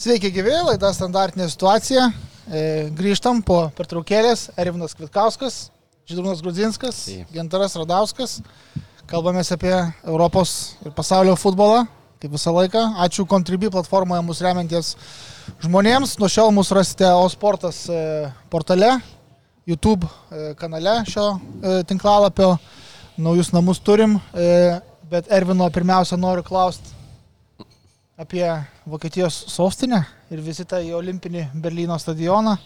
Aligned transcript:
Sveiki 0.00 0.30
gyvi, 0.32 0.54
laida 0.64 0.88
standartinė 0.96 1.44
situacija. 1.52 2.06
E, 2.48 2.60
grįžtam 2.96 3.42
po 3.44 3.66
pertraukėlės. 3.76 4.46
Ervinas 4.56 4.94
Kvitkauskas, 4.96 5.56
Žydrūnas 6.08 6.38
Grudzinskas, 6.40 7.00
Gentaras 7.28 7.74
Radauskas. 7.76 8.38
Kalbamės 9.10 9.50
apie 9.52 9.74
Europos 10.08 10.54
ir 10.86 10.94
pasaulio 10.96 11.34
futbolą, 11.36 11.82
kaip 12.16 12.32
visą 12.32 12.54
laiką. 12.56 12.80
Ačiū 13.04 13.26
Contribui 13.28 13.68
platformoje 13.74 14.24
mūsų 14.24 14.46
remianties 14.46 14.94
žmonėms. 15.66 16.14
Nuo 16.22 16.30
šiol 16.32 16.48
mūsų 16.56 16.78
rasite 16.78 17.10
Osportas 17.18 17.82
e, 17.92 17.98
portale, 18.48 18.94
YouTube 19.68 20.08
e, 20.08 20.54
kanale 20.62 20.94
šio 21.12 21.26
e, 21.34 21.74
tinklalapio. 21.92 22.54
Naujus 23.20 23.52
namus 23.52 23.82
turim, 23.84 24.16
bet 25.12 25.28
Ervino 25.28 25.66
pirmiausia 25.74 26.16
noriu 26.16 26.46
klausti 26.46 26.99
apie 28.20 28.44
Vokietijos 28.86 29.44
sostinę 29.48 30.02
ir 30.30 30.42
vizitą 30.44 30.80
į 30.84 30.92
Olimpinį 30.98 31.46
Berlyno 31.54 31.96
stadioną. 31.98 32.56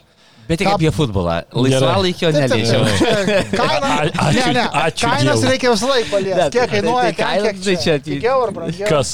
Bet 0.49 0.59
tik 0.61 0.69
Ką- 0.69 0.75
apie 0.77 0.91
futbolą. 0.93 1.39
Laisvalaikio 1.57 2.29
neliečiau. 2.35 2.83
ačiū- 2.85 4.35
ne, 4.35 4.53
ne, 4.53 4.65
ačiū 4.83 5.07
kainas 5.09 5.39
Dievui. 5.41 5.51
reikia 5.53 5.71
visą 5.73 5.89
laiką 5.89 6.11
paliesti. 6.11 6.51
Kiek 6.51 6.59
tai- 6.61 6.69
kainuoja, 6.75 7.05
tai 7.05 7.15
kaina, 7.21 7.53
kiek 7.53 7.63
tai 7.65 7.77
čia- 7.85 8.35
ar 8.43 8.53
brangiau? 8.53 8.89
Kas? 8.91 9.13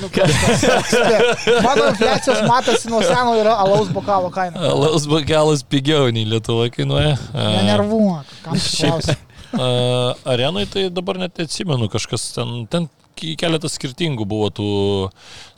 Nu, 0.00 0.08
kas, 0.10 0.32
kas, 0.40 0.64
kas, 0.64 1.62
Mano 1.62 1.84
infliacijos 1.92 2.40
matosi 2.48 2.88
nuo 2.90 3.02
seno 3.02 3.36
yra 3.38 3.52
alaus 3.62 3.88
bokalo 3.94 4.30
kaina. 4.34 4.58
Alaus 4.72 5.06
bagalas 5.06 5.62
pigiau 5.62 6.08
nei 6.10 6.24
Lietuva 6.26 6.66
kainuoja. 6.74 7.14
A, 7.34 7.44
Nenervuok, 7.60 8.24
kam 8.42 8.54
Šiaip- 8.58 9.14
a, 9.54 10.14
Arenai 10.24 10.66
tai 10.66 10.88
dabar 10.90 11.18
net 11.20 11.38
atsimenu, 11.38 11.86
kažkas 11.92 12.32
ten, 12.34 12.66
ten 12.66 12.88
keletas 13.16 13.76
skirtingų 13.78 14.26
buvo 14.28 14.48
tų, 14.54 14.68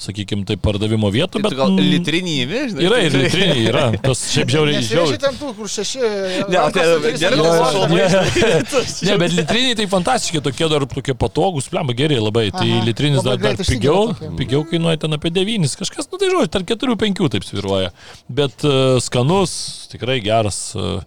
sakykime, 0.01 0.45
tai 0.49 0.57
pardavimo 0.61 1.11
vietų, 1.15 1.41
Bet 1.41 1.53
bet... 1.53 1.59
gal 1.59 1.75
litrinį 1.79 2.35
žinai? 2.73 2.85
Yra 2.89 3.01
ir 3.05 3.17
litriniai, 3.19 3.65
yra. 3.71 3.85
Tas 4.05 4.25
šiaip 4.33 4.53
žiauriai 4.55 4.83
žiauriai. 4.85 5.21
ten 5.23 5.39
tų, 5.41 5.53
kur 5.59 5.71
šeši. 5.71 6.03
Ne, 6.51 6.61
o 6.61 6.67
tai 6.75 6.87
gerai, 7.21 7.39
kad 7.39 7.77
sudėti. 7.79 8.25
šalmai. 8.73 8.89
Ne, 9.09 9.19
bet 9.23 9.37
litriniai 9.39 9.79
tai 9.79 9.89
fantastiški, 9.93 10.43
tokie 10.45 10.69
dar 10.73 10.87
tokie 10.91 11.17
patogus, 11.19 11.71
plemba 11.73 11.97
geriai 11.97 12.23
labai. 12.23 12.49
Tai 12.55 12.67
Aha, 12.67 12.83
litrinis 12.89 13.23
labai 13.23 13.39
dar, 13.43 13.57
dar 13.61 13.71
pigiau, 13.71 14.11
pigiau 14.39 14.65
kainuoja 14.69 15.05
ten 15.05 15.17
apie 15.17 15.33
9, 15.35 15.79
kažkas, 15.81 16.11
nu 16.11 16.21
tai 16.21 16.33
žodžiu, 16.33 16.53
tarp 16.55 16.75
4-5 16.75 17.33
taip 17.37 17.47
sviruoja. 17.47 17.95
Bet 18.29 18.67
uh, 18.67 18.99
skanus, 19.05 19.55
tikrai 19.93 20.21
geras. 20.25 20.61
Uh, 20.79 21.01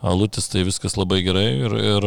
Alutis 0.00 0.48
tai 0.48 0.62
viskas 0.64 0.94
labai 0.96 1.18
gerai 1.20 1.48
ir, 1.60 1.74
ir 1.76 2.04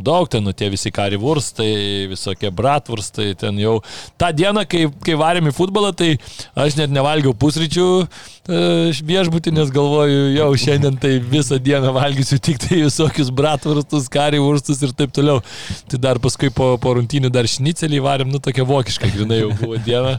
daug 0.00 0.28
ten, 0.32 0.40
nu 0.46 0.54
tie 0.56 0.70
visi 0.72 0.88
karivurstai, 0.94 2.06
visokie 2.08 2.48
bratvurstai, 2.48 3.34
ten 3.36 3.58
jau 3.60 3.74
tą 4.20 4.30
dieną, 4.32 4.62
kai, 4.64 4.86
kai 5.04 5.16
varėm 5.20 5.50
į 5.50 5.52
futbolą, 5.52 5.90
tai 5.92 6.14
aš 6.56 6.78
net 6.80 6.94
nevalgiau 6.94 7.34
pusryčių 7.36 7.86
e, 8.00 8.64
viešbutį, 8.96 9.52
nes 9.58 9.74
galvoju, 9.76 10.24
jau 10.38 10.48
šiandien 10.64 10.96
tai 11.04 11.18
visą 11.20 11.60
dieną 11.60 11.92
valgysiu 11.92 12.40
tik 12.40 12.64
tai 12.64 12.80
visokius 12.86 13.28
bratvurstus, 13.28 14.08
karivurstus 14.08 14.80
ir 14.80 14.96
taip 14.96 15.12
toliau. 15.12 15.44
Tai 15.92 16.00
dar 16.00 16.24
paskui 16.24 16.48
po, 16.48 16.74
po 16.80 16.96
rungtynių 16.96 17.28
dar 17.34 17.44
šnicelį 17.44 18.00
varėm, 18.08 18.32
nu 18.32 18.40
tokia 18.40 18.64
vokiška, 18.68 19.12
grinai 19.12 19.42
jau 19.44 19.52
buvo 19.60 19.76
diena, 19.84 20.16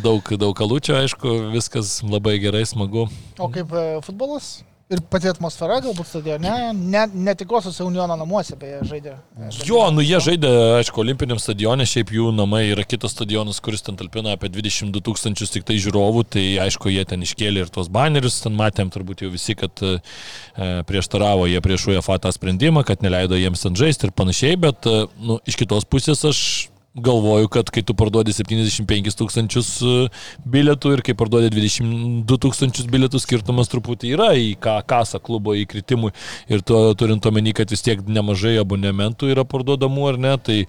daug, 0.00 0.32
daug 0.40 0.56
kalučio, 0.56 0.96
aišku, 0.96 1.40
viskas 1.52 1.98
labai 2.08 2.38
gerai, 2.40 2.64
smagu. 2.72 3.10
O 3.36 3.52
kaip 3.52 3.76
e, 3.76 3.90
futbolas? 4.06 4.54
Ir 4.92 5.00
pati 5.08 5.30
atmosfera 5.30 5.78
galbūt 5.80 6.04
stadione, 6.10 6.50
ne, 6.76 7.02
netikrosiuose 7.26 7.86
Uniono 7.86 8.18
namuose 8.20 8.52
beje 8.60 8.82
žaidė. 8.90 9.14
Jo, 9.64 9.86
nu 9.96 10.04
jie 10.04 10.18
žaidė, 10.20 10.50
aišku, 10.82 11.00
olimpiniam 11.00 11.40
stadione, 11.40 11.86
šiaip 11.88 12.12
jų 12.12 12.28
namai 12.36 12.66
yra 12.68 12.84
kitas 12.84 13.14
stadionas, 13.16 13.62
kuris 13.64 13.80
ten 13.86 13.96
talpina 13.96 14.34
apie 14.36 14.50
22 14.52 15.00
tūkstančius 15.06 15.54
tik 15.54 15.64
tai 15.70 15.78
žiūrovų, 15.80 16.26
tai 16.36 16.44
aišku, 16.66 16.92
jie 16.92 17.06
ten 17.08 17.24
iškėlė 17.24 17.64
ir 17.64 17.72
tuos 17.72 17.88
banerius, 17.88 18.42
ten 18.44 18.52
matėm 18.60 18.92
turbūt 18.92 19.24
jau 19.24 19.32
visi, 19.32 19.56
kad 19.56 19.80
e, 19.80 19.96
prieštaravo 20.84 21.48
jie 21.48 21.64
prieš 21.64 21.88
UEFA 21.94 22.20
tą 22.20 22.34
sprendimą, 22.36 22.84
kad 22.84 23.00
neleido 23.00 23.40
jiems 23.40 23.64
ten 23.64 23.80
žaisti 23.80 24.10
ir 24.10 24.12
panašiai, 24.20 24.60
bet, 24.68 24.84
e, 24.84 25.08
nu, 25.16 25.40
iš 25.48 25.56
kitos 25.64 25.88
pusės 25.88 26.28
aš 26.28 26.44
galvoju, 26.94 27.48
kad 27.48 27.70
kai 27.74 27.82
tu 27.82 27.94
parduodi 27.98 28.32
75 28.34 29.16
tūkstančius 29.18 29.70
e, 29.82 29.94
bilietų 30.46 30.92
ir 30.94 31.02
kai 31.06 31.16
parduodi 31.18 31.50
22 31.50 32.38
tūkstančius 32.44 32.86
bilietų 32.90 33.18
skirtumas 33.22 33.70
truputį 33.72 34.12
yra 34.14 34.30
į 34.38 34.52
ką 34.62 34.76
kasą 34.86 35.18
klubo 35.24 35.56
įkritimui. 35.58 36.12
Ir 36.46 36.62
to 36.62 36.86
turint 36.98 37.26
omeny, 37.26 37.54
kad 37.56 37.70
vis 37.74 37.82
tiek 37.82 38.04
nemažai 38.06 38.54
abonementų 38.62 39.32
yra 39.34 39.46
parduodamų 39.48 40.06
ar 40.12 40.20
ne, 40.22 40.36
tai, 40.38 40.60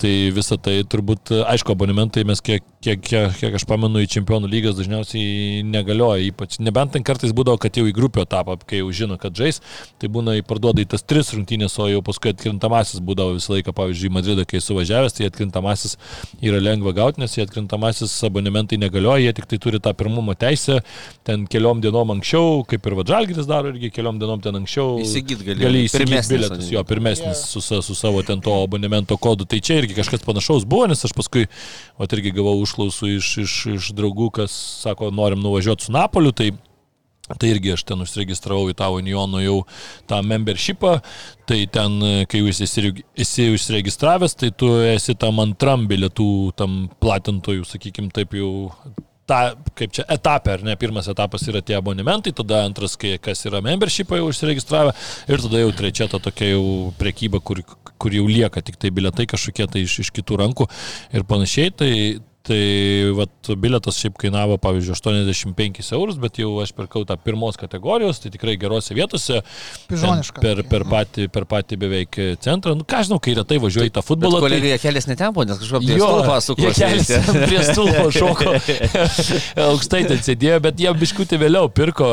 tai 0.00 0.30
visą 0.36 0.58
tai 0.60 0.82
turbūt, 0.84 1.30
aišku, 1.48 1.72
abonementai 1.72 2.24
mes 2.28 2.42
kiek, 2.44 2.64
kiek, 2.84 3.00
kiek, 3.00 3.32
kiek 3.40 3.54
aš 3.56 3.64
pamenu 3.68 4.02
į 4.04 4.08
čempionų 4.12 4.50
lygas 4.52 4.76
dažniausiai 4.76 5.62
negalioja, 5.64 6.20
ypač 6.28 6.58
nebent 6.60 6.92
ten 6.92 7.04
kartais 7.06 7.32
būdavo, 7.36 7.56
kad 7.62 7.76
jau 7.78 7.86
į 7.88 7.94
grupių 7.96 8.24
etapą, 8.26 8.58
kai 8.68 8.82
jau 8.82 8.90
žino, 8.92 9.16
kad 9.20 9.32
žais, 9.38 9.62
tai 9.96 10.10
būna 10.12 10.34
įparduoda 10.42 10.84
į 10.84 10.88
tas 10.92 11.00
tris 11.02 11.32
rungtynės, 11.32 11.78
o 11.80 11.88
jau 11.88 12.02
paskui 12.04 12.34
atkrintamasis 12.34 13.00
būdavo 13.00 13.38
visą 13.38 13.54
laiką, 13.56 13.72
pavyzdžiui, 13.76 14.10
į 14.10 14.14
Madridą, 14.18 14.44
kai 14.50 14.60
suvažiavęs, 14.60 15.16
tai 15.16 15.30
atkrintamasis 15.30 15.96
yra 16.44 16.60
lengva 16.60 16.92
gauti, 16.96 17.22
nes 17.24 17.32
jie 17.38 17.46
atkrintamasis 17.46 18.14
abonementai 18.28 18.76
negalioja, 18.82 19.24
jie 19.30 19.36
tik 19.40 19.48
tai 19.54 19.60
turi 19.64 19.80
tą 19.80 19.94
pirmumo 19.96 20.36
teisę, 20.36 20.82
ten 21.24 21.48
keliom 21.48 21.80
dienom 21.84 22.12
anksčiau, 22.18 22.60
kaip 22.68 22.84
ir 22.86 22.98
Vadžalgiris 23.00 23.48
daro, 23.48 23.72
irgi 23.72 23.90
keliom 23.96 24.20
dienom 24.20 24.44
ten 24.44 24.60
anksčiau. 24.60 25.00
Įsigyt 25.02 25.42
gali. 25.46 25.64
Gali 25.64 25.84
įsigyti 25.88 26.22
bilietus, 26.36 26.70
jo, 26.76 26.84
pirmesnis 26.84 27.46
su, 27.48 27.64
sa- 27.64 27.80
su 27.82 27.96
savo 27.96 28.22
ten 28.26 28.40
to 28.44 28.54
abonemento 28.62 29.16
kodu. 29.16 29.48
Tai 29.48 29.58
čia 29.60 29.80
irgi 29.86 29.98
kažkas 30.02 30.26
panašaus 30.26 30.66
buvo, 30.68 30.90
nes 30.90 31.06
aš 31.06 31.14
paskui, 31.16 31.46
o 31.96 32.10
irgi 32.10 32.34
gavau 32.36 32.58
užklausų 32.60 33.16
iš, 33.16 33.32
iš, 33.46 33.58
iš 33.78 33.90
draugų, 33.96 34.32
kas 34.42 34.54
sako, 34.84 35.12
norim 35.14 35.40
nuvažiuoti 35.44 35.88
su 35.88 35.96
Napoliu, 35.96 36.34
tai 36.36 36.52
Tai 37.26 37.48
irgi 37.50 37.72
aš 37.74 37.82
ten 37.88 38.02
užsiregistravau 38.04 38.68
į 38.70 38.76
tą 38.78 38.86
Uniono 38.94 39.40
jau 39.42 39.56
tą 40.06 40.20
membershipą, 40.22 40.92
tai 41.50 41.64
ten, 41.74 41.96
kai 42.30 42.38
jau 42.38 42.52
esi, 42.52 43.48
užsiregistravęs, 43.50 44.36
tai 44.38 44.52
tu 44.54 44.70
esi 44.86 45.16
tam 45.18 45.42
antram 45.42 45.88
bilietų, 45.90 46.28
tam 46.54 46.84
platintojų, 47.02 47.66
sakykim, 47.66 48.12
taip 48.14 48.38
jau 48.38 48.52
tą, 49.26 49.40
kaip 49.74 49.96
čia, 49.98 50.06
etapą, 50.14 50.54
ar 50.54 50.62
ne, 50.68 50.76
pirmas 50.78 51.10
etapas 51.10 51.42
yra 51.50 51.64
tie 51.66 51.74
abonementai, 51.80 52.30
tada 52.36 52.62
antras, 52.68 52.94
kai 53.00 53.16
kas 53.18 53.42
yra 53.50 53.58
membershipą 53.64 54.20
jau 54.20 54.30
užsiregistravę 54.30 54.94
ir 55.26 55.42
tada 55.48 55.64
jau 55.64 55.74
trečia 55.82 56.06
ta 56.12 56.22
tokia 56.22 56.52
jau 56.52 56.64
prekyba, 57.00 57.42
kur, 57.42 57.64
kur 57.98 58.14
jau 58.14 58.26
lieka 58.28 58.62
tik 58.64 58.78
tai 58.80 58.92
biletai 58.94 59.26
kažkokie 59.30 59.66
tai 59.72 59.84
iš, 59.86 59.98
iš 60.06 60.12
kitų 60.16 60.40
rankų 60.42 60.68
ir 61.16 61.26
panašiai, 61.28 61.72
tai, 61.74 61.92
tai 62.46 63.12
vat, 63.16 63.50
biletas 63.60 63.98
šiaip 64.00 64.16
kainavo, 64.20 64.56
pavyzdžiui, 64.62 64.96
85 64.96 65.92
eurus, 65.96 66.18
bet 66.22 66.40
jau 66.40 66.52
aš 66.62 66.72
pirkau 66.76 67.04
tą 67.08 67.16
pirmos 67.20 67.58
kategorijos, 67.60 68.20
tai 68.22 68.30
tikrai 68.34 68.56
gerose 68.60 68.94
vietose. 68.96 69.42
Pižoniška. 69.90 70.42
Per, 70.44 70.62
per, 70.70 70.86
patį, 70.90 71.28
per 71.32 71.46
patį 71.50 71.78
beveik 71.82 72.18
centrą. 72.44 72.76
Nu, 72.78 72.86
ką 72.88 73.02
žinau, 73.08 73.18
kai 73.22 73.36
retai 73.38 73.58
važiuoju 73.62 73.90
į 73.90 73.94
tą 73.96 74.04
futbolą. 74.06 74.40
Bet 74.40 74.54
tai- 74.54 74.60
kolega 74.60 74.80
kelias 74.82 75.08
netempo, 75.10 75.46
nes 75.48 75.60
kažkaip 75.62 75.86
prie 75.86 75.98
stulpo 76.00 76.38
suko. 76.46 76.72
keliasi 76.78 77.44
prie 77.46 77.62
stulpo 77.66 78.06
šoko. 78.14 78.54
Aukštai 79.66 80.02
ten 80.10 80.22
sėdėjo, 80.26 80.60
bet 80.64 80.80
jie 80.82 80.92
biškutį 81.02 81.40
vėliau 81.42 81.70
pirko. 81.72 82.08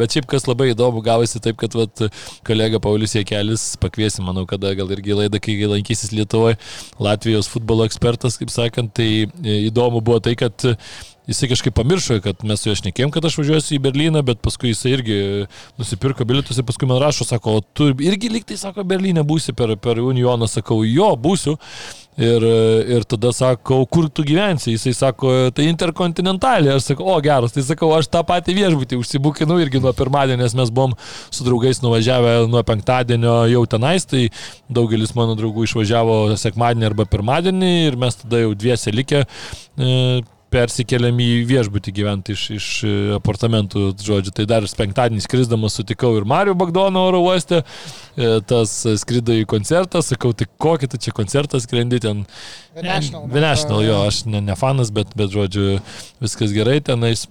Bet 0.00 0.16
šiaip 0.16 0.28
kas 0.30 0.48
labai 0.50 0.72
įdomu, 0.74 1.02
gavosi 1.06 1.40
taip, 1.42 1.58
kad 1.60 1.74
vat, 1.78 2.06
kolega 2.46 2.80
Paulius 2.82 3.16
Jekelis 3.16 3.68
pakviesi, 3.82 4.24
manau, 4.24 4.46
kada 4.48 4.74
gal 4.78 4.90
irgi 4.94 5.14
į 5.14 5.20
laidą, 5.22 5.40
kai 5.42 5.56
lankysis 5.70 6.12
Lietuvoje, 6.14 6.58
Latvijos 7.02 7.48
futbolo 7.52 7.86
ekspertas, 7.88 8.38
kaip 8.40 8.52
sakant, 8.52 8.92
tai 8.96 9.26
e, 9.26 9.56
įdomu 9.76 10.00
buvo 10.00 10.24
tai, 10.24 10.34
kad 10.40 10.64
Jisai 11.26 11.48
kažkaip 11.50 11.74
pamiršo, 11.74 12.20
kad 12.22 12.42
mes 12.46 12.60
su 12.62 12.68
juo 12.68 12.76
šnekėjom, 12.78 13.10
kad 13.10 13.24
aš 13.26 13.40
važiuosiu 13.40 13.74
į 13.74 13.80
Berliną, 13.82 14.20
bet 14.22 14.38
paskui 14.46 14.70
jisai 14.70 14.92
irgi 14.94 15.16
nusipirko 15.74 16.22
bilietus 16.22 16.60
ir 16.60 16.66
paskui 16.68 16.86
man 16.86 17.00
rašo, 17.02 17.26
sako, 17.26 17.56
tu 17.74 17.88
irgi 17.90 18.30
liktai, 18.30 18.54
sako, 18.60 18.84
Berlyne 18.86 19.24
būsi 19.26 19.50
per, 19.58 19.72
per 19.82 19.98
Unioną, 19.98 20.46
sakau, 20.46 20.84
jo, 20.86 21.08
būsiu. 21.18 21.56
Ir, 22.16 22.44
ir 22.96 23.04
tada 23.04 23.28
sakau, 23.36 23.82
kur 23.92 24.06
tu 24.08 24.24
gyvensi? 24.24 24.70
Jisai 24.72 24.94
sako, 24.96 25.32
tai 25.52 25.66
interkontinentalė. 25.68 26.70
Aš 26.72 26.86
sakau, 26.90 27.10
o 27.12 27.16
geras, 27.20 27.52
tai 27.52 27.64
sakau, 27.66 27.90
aš 27.92 28.08
tą 28.08 28.22
patį 28.24 28.54
viešbutį 28.56 28.96
užsibūkinu 29.02 29.58
irgi 29.60 29.82
nuo 29.84 29.92
pirmadienio, 29.96 30.40
nes 30.40 30.56
mes 30.56 30.72
buvom 30.72 30.94
su 31.28 31.44
draugais 31.44 31.82
nuvažiavę 31.84 32.38
nuo 32.48 32.62
penktadienio 32.64 33.34
jau 33.52 33.66
tenais, 33.68 34.08
tai 34.08 34.30
daugelis 34.72 35.12
mano 35.18 35.36
draugų 35.36 35.68
išvažiavo 35.68 36.38
sekmadienį 36.40 36.88
arba 36.88 37.04
pirmadienį 37.12 37.74
ir 37.90 38.00
mes 38.00 38.16
tada 38.22 38.40
jau 38.46 38.56
dviese 38.56 38.96
likę. 38.96 39.26
E, 39.76 39.92
persikeliam 40.52 41.18
į 41.20 41.28
viešbutį 41.48 41.92
gyventi 41.96 42.34
iš, 42.36 42.44
iš 42.56 42.68
e, 42.86 42.92
apartamentų, 43.16 43.88
žodžiu. 44.02 44.34
Tai 44.36 44.46
dar 44.50 44.66
penktadienį 44.78 45.24
skrisdamas 45.24 45.76
sutikau 45.78 46.12
ir 46.18 46.26
Mario 46.28 46.56
Bagdono 46.58 47.02
oro 47.08 47.22
uoste, 47.26 47.62
e, 47.62 48.30
tas 48.46 48.74
skrido 49.02 49.34
į 49.36 49.46
koncertą, 49.50 50.02
sakau, 50.06 50.32
tai 50.36 50.48
kokį 50.62 50.90
tu 50.92 51.02
čia 51.02 51.14
koncertą 51.16 51.60
skrendi 51.62 52.00
ten. 52.02 52.24
National. 52.76 53.28
National, 53.32 53.84
jo, 53.86 54.02
aš 54.06 54.24
ne, 54.30 54.42
ne 54.44 54.56
fanas, 54.58 54.92
bet, 54.94 55.14
bet 55.18 55.32
žodžiu, 55.34 55.80
viskas 56.22 56.54
gerai 56.56 56.78
tenais. 56.84 57.26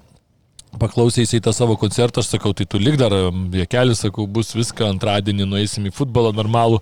Paklausė 0.81 1.23
jisai 1.23 1.41
tą 1.43 1.53
savo 1.55 1.77
koncertą, 1.79 2.23
aš 2.23 2.33
sakau, 2.33 2.51
tai 2.57 2.67
tu 2.69 2.79
lik 2.81 2.97
dar, 2.99 3.13
viekelis, 3.53 4.01
sakau, 4.03 4.25
bus 4.27 4.53
viską, 4.55 4.89
antradienį 4.95 5.47
nueisim 5.47 5.87
į 5.87 5.93
futbolą 5.95 6.33
normalų. 6.35 6.81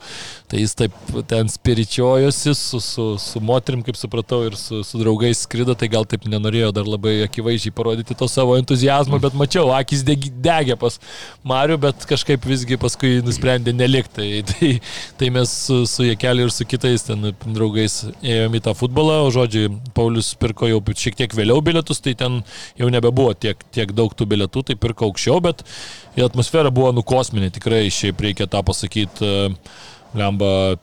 Tai 0.52 0.62
jis 0.62 0.76
taip 0.78 0.96
ten 1.30 1.50
spiričiojosi 1.50 2.54
su, 2.58 2.82
su, 2.84 3.06
su 3.22 3.42
moterim, 3.44 3.84
kaip 3.86 3.98
supratau, 4.00 4.44
ir 4.48 4.58
su, 4.60 4.82
su 4.86 5.02
draugais 5.02 5.44
skrido, 5.46 5.76
tai 5.78 5.90
gal 5.94 6.08
taip 6.10 6.28
nenorėjo 6.30 6.72
dar 6.76 6.90
labai 6.90 7.20
akivaizdžiai 7.28 7.76
parodyti 7.76 8.18
to 8.18 8.30
savo 8.32 8.58
entuzijazmo, 8.60 9.20
bet 9.22 9.38
mačiau, 9.38 9.72
akis 9.76 10.06
degė 10.06 10.78
pas 10.80 11.00
Mariu, 11.48 11.78
bet 11.82 12.06
kažkaip 12.10 12.46
visgi 12.48 12.78
paskui 12.80 13.18
nusprendė 13.26 13.74
nelikti. 13.76 14.14
Tai, 14.14 14.28
tai, 14.46 14.70
tai 15.18 15.30
mes 15.34 15.52
su, 15.66 15.80
su 15.90 16.06
Jekeliu 16.06 16.46
ir 16.48 16.54
su 16.54 16.68
kitais 16.70 17.06
ten 17.08 17.32
draugais 17.44 17.96
ėjome 18.22 18.60
į 18.60 18.64
tą 18.68 18.76
futbolą, 18.78 19.24
o 19.26 19.32
žodžiu, 19.34 19.72
Paulius 19.98 20.34
pirko 20.40 20.70
jau 20.70 20.80
šiek 20.94 21.18
tiek 21.20 21.34
vėliau 21.36 21.64
bilietus, 21.66 22.02
tai 22.04 22.14
ten 22.20 22.42
jau 22.80 22.90
nebebuvo 22.94 23.34
tiek, 23.34 23.60
tiek 23.74 23.83
tiek 23.84 23.94
daug 23.98 24.16
tų 24.16 24.30
bilietų, 24.32 24.64
tai 24.70 24.80
pirkau 24.80 25.12
aukščiau, 25.12 25.44
bet 25.44 25.68
atmosfera 26.18 26.72
buvo 26.74 26.94
nukosminė, 26.96 27.52
tikrai 27.54 27.86
šiaip 27.92 28.24
reikia 28.24 28.50
tą 28.50 28.64
pasakyti, 28.66 29.36
lemba. 30.16 30.80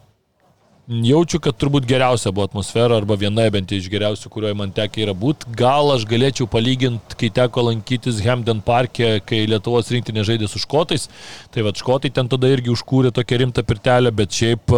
Jaučiu, 0.90 1.38
kad 1.38 1.54
turbūt 1.54 1.84
geriausia 1.86 2.32
buvo 2.34 2.48
atmosfera, 2.48 2.96
arba 2.98 3.14
viena 3.14 3.44
bent 3.54 3.70
iš 3.70 3.84
geriausių, 3.92 4.26
kurioje 4.32 4.56
man 4.58 4.72
tekia 4.74 5.04
yra 5.04 5.12
būti. 5.14 5.46
Gal 5.54 5.92
aš 5.94 6.02
galėčiau 6.10 6.48
palyginti, 6.50 7.14
kai 7.20 7.28
teko 7.30 7.68
lankytis 7.68 8.18
Hemden 8.24 8.58
parke, 8.66 9.20
kai 9.22 9.44
Lietuvos 9.46 9.92
rinktinė 9.94 10.24
žaidė 10.26 10.48
su 10.50 10.58
škotais. 10.58 11.06
Tai 11.54 11.62
va, 11.62 11.70
škotai 11.78 12.10
ten 12.16 12.26
tada 12.32 12.50
irgi 12.50 12.74
užkūrė 12.74 13.14
tokią 13.14 13.38
rimtą 13.44 13.62
pirtelę, 13.68 14.10
bet 14.10 14.34
šiaip 14.34 14.74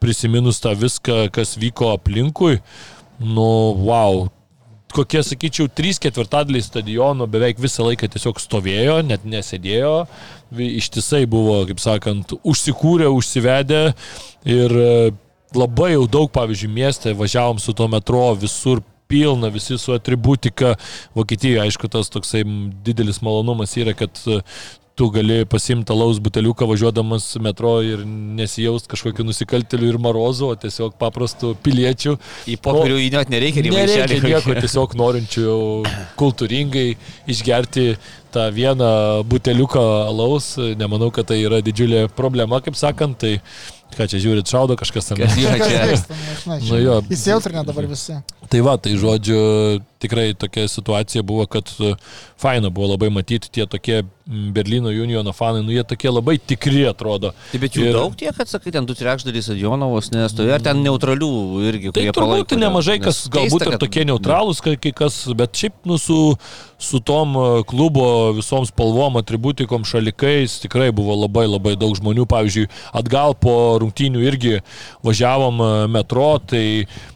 prisiminus 0.00 0.62
tą 0.64 0.72
viską, 0.72 1.26
kas 1.36 1.58
vyko 1.60 1.92
aplinkui, 1.98 2.62
nu, 3.20 3.50
wow, 3.84 4.30
kokie, 4.94 5.22
sakyčiau, 5.26 5.70
trys 5.72 6.00
ketvirtadaliai 6.02 6.64
stadiono 6.64 7.26
beveik 7.30 7.60
visą 7.62 7.86
laiką 7.88 8.08
tiesiog 8.12 8.40
stovėjo, 8.42 9.00
net 9.06 9.26
nesėdėjo, 9.28 9.94
ištisai 10.52 11.24
buvo, 11.30 11.62
kaip 11.68 11.82
sakant, 11.82 12.36
užsikūrę, 12.42 13.08
užsivedę 13.12 13.82
ir 14.48 14.76
e, 14.84 14.94
labai 15.56 15.92
jau 15.94 16.06
daug, 16.18 16.32
pavyzdžiui, 16.34 16.72
mieste 16.72 17.14
važiavom 17.16 17.60
su 17.62 17.74
tuo 17.76 17.88
metro 17.92 18.30
visur 18.38 18.82
pilna, 19.12 19.50
visi 19.52 19.76
su 19.78 19.92
atributika. 19.92 20.74
Vokietijoje, 21.14 21.60
aišku, 21.66 21.90
tas 21.92 22.08
toksai 22.12 22.44
didelis 22.84 23.20
malonumas 23.24 23.76
yra, 23.76 23.92
kad 23.96 24.16
tu 25.02 25.08
gali 25.10 25.42
pasimti 25.50 25.90
alaus 25.90 26.20
buteliuką 26.22 26.66
važiuodamas 26.70 27.24
metro 27.42 27.72
ir 27.82 28.04
nesijaust 28.38 28.86
kažkokiu 28.90 29.24
nusikalteliu 29.26 29.88
ir 29.90 29.98
marozu, 29.98 30.52
o 30.52 30.58
tiesiog 30.64 30.94
paprastų 31.00 31.56
piliečių. 31.64 32.14
Į 32.46 32.56
popierių 32.62 33.00
įnėt 33.08 33.32
nereikia, 33.34 33.64
nereikia 33.66 34.20
nieko, 34.22 34.54
tiesiog 34.54 34.94
norinčių 35.00 35.56
kultūringai 36.20 36.86
išgerti 37.34 37.88
tą 38.32 38.48
vieną 38.54 38.88
buteliuką 39.28 39.84
alaus. 40.08 40.54
Nemanau, 40.80 41.12
kad 41.14 41.30
tai 41.30 41.42
yra 41.44 41.62
didžiulė 41.64 42.06
problema, 42.16 42.62
kaip 42.64 42.78
sakant. 42.78 43.20
Tai 43.22 43.36
Ką 43.92 44.06
čia 44.08 44.20
žiūrit, 44.22 44.48
šaudo 44.48 44.76
kažkas 44.80 45.10
ten. 45.10 45.20
Nu 46.64 46.78
jo. 46.80 47.00
Įsijautrinę 47.12 47.64
dabar 47.68 47.86
visi. 47.90 48.16
Tai 48.48 48.60
va, 48.64 48.76
tai 48.80 48.94
žodžiu, 49.00 49.38
tikrai 50.02 50.32
tokia 50.38 50.64
situacija 50.68 51.22
buvo, 51.26 51.44
kad 51.50 51.68
faina 52.40 52.72
buvo 52.72 52.92
labai 52.94 53.10
matyti 53.12 53.50
tie 53.52 53.66
tokie 53.70 54.02
Berlyno 54.26 54.88
Uniono 54.88 55.32
fanai, 55.34 55.62
nu 55.66 55.74
jie 55.74 55.82
tokie 55.88 56.10
labai 56.10 56.36
tikri 56.38 56.84
atrodo. 56.88 57.32
Taip, 57.50 57.62
bet 57.64 57.76
jų 57.76 57.88
ir... 57.88 57.96
daug 57.96 58.14
tiek, 58.18 58.32
kad 58.36 58.50
sakai, 58.50 58.72
ten 58.74 58.86
du 58.88 58.96
trečdalys 58.96 59.48
stadionovos 59.48 60.12
nestovė, 60.14 60.54
ar 60.56 60.64
ten 60.64 60.82
neutralių 60.84 61.32
irgi, 61.68 61.90
tai 61.90 62.06
kurie 62.06 62.14
palaiko. 62.16 62.48
Tai 62.52 62.60
nemažai, 62.62 62.98
kas 63.02 63.24
galbūt 63.32 63.66
ir 63.66 63.78
tokie 63.82 64.06
neutralūs, 64.08 64.62
kai 64.64 64.94
kas, 64.94 65.24
bet 65.38 65.58
šiaip 65.58 65.90
nu 65.90 65.98
su, 66.00 66.20
su 66.82 67.02
tom 67.02 67.34
e, 67.34 67.48
klubo 67.68 68.06
visom 68.36 68.66
spalvom, 68.68 69.18
atributikom, 69.20 69.86
šalikais 69.88 70.60
tikrai 70.62 70.90
buvo 70.94 71.16
labai 71.24 71.48
labai 71.48 71.74
daug 71.80 71.96
žmonių. 71.98 72.26
Pavyzdžiui, 72.30 72.68
atgal 72.98 73.36
po 73.38 73.54
rungtynių 73.82 74.22
irgi 74.24 74.58
važiavom 75.06 75.60
e, 75.60 75.70
metro, 75.92 76.28
tai 76.38 76.64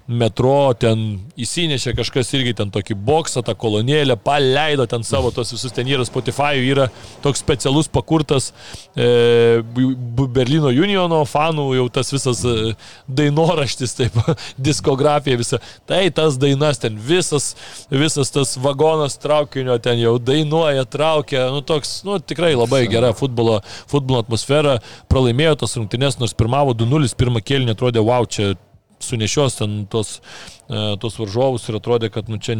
metro 0.06 0.70
ten 0.78 1.02
įsinešė 1.38 1.96
kažkas 1.98 2.30
irgi 2.38 2.54
ten 2.60 2.70
tokį 2.74 2.94
boksą, 3.06 3.42
tą 3.46 3.56
kolonėlę, 3.58 4.14
paleido 4.22 4.86
ten 4.86 5.02
savo 5.06 5.32
tos 5.34 5.50
visus 5.54 5.74
ten 5.74 5.88
yra 5.90 6.06
Spotify, 6.06 6.60
yra 6.62 6.86
toks 7.24 7.42
specialus 7.42 7.90
pakurtas 7.90 8.52
e, 8.94 9.62
Berlyno 9.66 10.70
Uniono 10.70 11.22
fanų, 11.26 11.66
jau 11.80 11.86
tas 11.98 12.12
visas 12.14 12.42
e, 12.46 12.74
dainoraštis, 13.10 13.96
taip, 13.98 14.20
diskografija 14.68 15.40
visa. 15.40 15.60
Tai 15.90 16.04
tas 16.14 16.38
dainas 16.38 16.78
ten 16.82 16.98
visas, 17.02 17.54
visas 17.90 18.30
tas 18.34 18.54
vagonas 18.62 19.18
traukinio 19.22 19.78
ten 19.82 19.98
jau 20.02 20.16
dainuoja, 20.22 20.86
traukia, 20.90 21.48
nu 21.54 21.64
toks, 21.66 21.98
nu 22.06 22.20
tikrai 22.22 22.54
labai 22.54 22.84
gera 22.92 23.10
futbolo, 23.16 23.58
futbolo 23.90 24.22
atmosfera, 24.22 24.78
pralaimėjo 25.10 25.58
tas 25.64 25.76
rungtynės, 25.80 26.20
nors 26.22 26.36
pirmavo 26.38 26.76
2-0, 26.78 27.10
pirmą 27.18 27.42
kėlinį 27.42 27.74
atrodė, 27.74 28.06
wow, 28.06 28.26
čia 28.30 28.54
sunešios 29.02 29.58
ten 29.58 29.74
tos, 29.90 30.20
e, 30.68 30.96
tos 31.02 31.18
varžovus 31.20 31.66
ir 31.68 31.78
atrodė, 31.78 32.10
kad 32.12 32.30
nu, 32.32 32.38
čia 32.42 32.56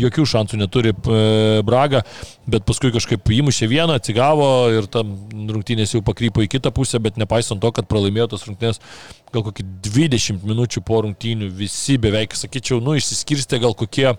jokių 0.00 0.26
šansų 0.32 0.60
neturi 0.60 0.92
e, 0.92 1.20
Braga, 1.66 2.02
bet 2.48 2.66
paskui 2.68 2.92
kažkaip 2.94 3.30
įmušė 3.38 3.68
vieną, 3.70 3.98
atsigavo 4.00 4.50
ir 4.74 4.90
tam 4.92 5.14
rungtynės 5.52 5.96
jau 5.96 6.02
pakrypo 6.06 6.44
į 6.44 6.50
kitą 6.56 6.72
pusę, 6.74 7.00
bet 7.02 7.20
nepaisant 7.20 7.62
to, 7.62 7.72
kad 7.74 7.88
pralaimėjo 7.90 8.32
tos 8.34 8.46
rungtynės 8.48 8.82
gal 9.34 9.44
kokį 9.46 9.66
20 9.86 10.44
minučių 10.46 10.82
po 10.86 11.02
rungtynių 11.04 11.50
visi 11.54 11.98
beveik, 12.00 12.36
sakyčiau, 12.38 12.80
nu, 12.84 12.96
išsiskirstė 12.98 13.60
gal 13.62 13.76
kokie 13.78 14.12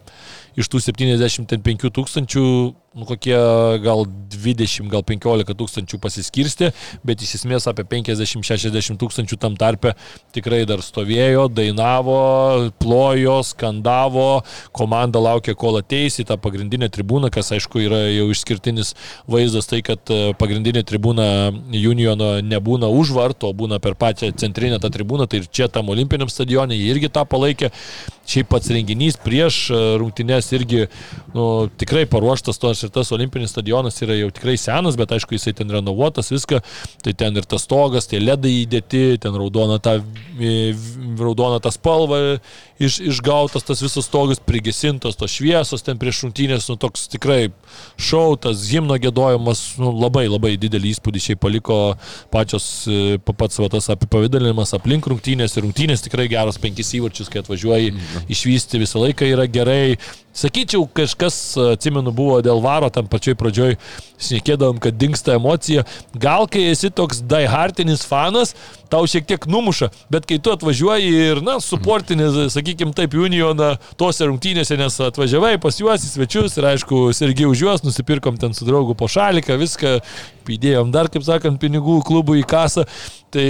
iš 0.57 0.69
tų 0.71 0.81
75 0.81 1.91
tūkstančių, 1.93 2.43
nu, 2.95 3.05
kokie 3.05 3.35
gal 3.83 4.05
20, 4.31 4.87
gal 4.89 5.03
15 5.05 5.55
tūkstančių 5.59 5.99
pasiskirsti, 6.01 6.69
bet 7.05 7.21
iš 7.21 7.35
esmės 7.41 7.67
apie 7.69 7.83
50-60 7.91 8.97
tūkstančių 9.01 9.37
tam 9.41 9.57
tarpe 9.59 9.93
tikrai 10.35 10.63
dar 10.69 10.81
stovėjo, 10.85 11.47
dainavo, 11.51 12.17
plojo, 12.79 13.41
skandavo, 13.45 14.41
komanda 14.75 15.21
laukė, 15.21 15.55
kol 15.59 15.81
ateis 15.81 16.17
į 16.21 16.27
tą 16.31 16.39
pagrindinę 16.41 16.89
tribūną, 16.93 17.29
kas 17.33 17.51
aišku 17.57 17.83
yra 17.83 18.01
jau 18.07 18.29
išskirtinis 18.33 18.93
vaizdas, 19.27 19.69
tai 19.69 19.83
kad 19.85 20.13
e, 20.13 20.31
pagrindinė 20.39 20.85
tribūna 20.87 21.27
Uniono 21.87 22.37
nebūna 22.43 22.89
už 22.91 23.13
varto, 23.15 23.51
būna 23.53 23.81
per 23.83 23.97
pačią 23.99 24.31
centrinę 24.39 24.79
tą 24.81 24.91
tribūną, 24.93 25.27
tai 25.27 25.43
ir 25.43 25.51
čia 25.51 25.69
tam 25.71 25.91
olimpiniam 25.93 26.31
stadionė 26.31 26.79
jie 26.79 26.89
irgi 26.95 27.11
tą 27.13 27.27
palaikė. 27.29 27.71
Šiaip 28.27 28.49
pats 28.51 28.67
renginys 28.73 29.15
prieš 29.23 29.69
e, 29.71 29.83
rungtynės 30.01 30.49
irgi 30.57 30.87
nu, 31.35 31.67
tikrai 31.79 32.03
paruoštas, 32.09 32.59
tos 32.59 32.86
ir 32.87 32.93
tas 32.93 33.11
olimpinis 33.15 33.53
stadionas 33.53 33.99
yra 34.03 34.17
jau 34.17 34.29
tikrai 34.33 34.57
senas, 34.59 34.97
bet 34.99 35.13
aišku 35.15 35.35
jisai 35.37 35.53
ten 35.57 35.71
renovuotas, 35.71 36.31
viską, 36.33 36.61
tai 37.05 37.13
ten 37.17 37.37
ir 37.37 37.47
tas 37.49 37.67
stogas, 37.67 38.09
tie 38.09 38.21
ledai 38.23 38.53
įdėti, 38.63 39.19
ten 39.23 39.35
raudona 39.37 39.77
ta, 39.83 39.97
raudona 41.19 41.59
ta 41.63 41.73
spalva 41.75 42.39
iš, 42.79 42.99
išgautas, 43.13 43.65
tas 43.67 43.83
visas 43.83 44.07
stogas 44.07 44.41
prigesintas, 44.43 45.17
tos 45.19 45.35
šviesos 45.37 45.85
ten 45.85 45.99
prieš 46.01 46.23
rungtynės, 46.25 46.69
nu 46.71 46.77
toks 46.79 47.07
tikrai 47.13 47.51
šautas, 47.99 48.67
himno 48.71 48.97
gėdojimas, 49.01 49.63
nu, 49.81 49.91
labai 49.93 50.27
labai 50.29 50.55
didelį 50.61 50.95
įspūdį 50.95 51.23
šiaip 51.27 51.43
paliko 51.43 51.79
pačios 52.33 52.67
e, 52.89 53.17
pats 53.27 53.59
va, 53.61 53.69
tas 53.73 53.89
apipavydalinimas 53.93 54.75
aplink 54.77 55.09
rungtynės 55.09 55.57
ir 55.57 55.65
rungtynės 55.65 56.05
tikrai 56.05 56.29
geros 56.31 56.61
penkis 56.61 56.93
įvarčius, 56.97 57.31
kai 57.33 57.43
atvažiuoji. 57.43 57.93
Mm 57.93 58.27
išvysti 58.29 58.81
visą 58.81 59.01
laiką 59.01 59.27
yra 59.33 59.47
gerai. 59.47 59.97
Sakyčiau, 60.37 60.85
kažkas, 60.93 61.35
atsimenu, 61.73 62.11
buvo 62.13 62.37
dėl 62.45 62.61
varo, 62.67 62.91
tam 62.93 63.07
pačioj 63.07 63.37
pradžioj 63.39 63.77
šnekėdavom, 64.19 64.81
kad 64.83 64.97
dinksta 64.99 65.37
emocija. 65.37 65.85
Gal 66.17 66.47
kai 66.51 66.67
esi 66.73 66.91
toks 66.93 67.21
daihartinis 67.25 68.03
fanas, 68.07 68.53
tau 68.91 69.07
šiek 69.09 69.27
tiek 69.27 69.47
numuša, 69.49 69.89
bet 70.13 70.27
kai 70.29 70.39
tu 70.43 70.51
atvažiuoji 70.53 71.13
ir, 71.31 71.41
na, 71.45 71.57
suportinis, 71.63 72.39
sakykime 72.53 72.95
taip, 72.97 73.15
Unioną 73.17 73.73
tose 73.99 74.27
rungtynėse, 74.27 74.77
nes 74.79 74.99
atvažiavai 75.07 75.55
pas 75.63 75.79
juos 75.79 76.05
į 76.05 76.11
svečius 76.11 76.57
ir, 76.59 76.69
aišku, 76.73 77.07
irgi 77.27 77.47
už 77.49 77.63
juos 77.65 77.85
nusipirkom 77.85 78.37
ten 78.41 78.55
su 78.57 78.67
draugu 78.67 78.95
po 78.97 79.09
šaliką, 79.11 79.57
viską, 79.59 79.97
įdėjom 80.57 80.93
dar, 80.93 81.11
kaip 81.11 81.25
sakant, 81.27 81.59
pinigų 81.61 81.99
klubų 82.07 82.41
į 82.41 82.45
kasą. 82.47 82.85
Tai 83.33 83.47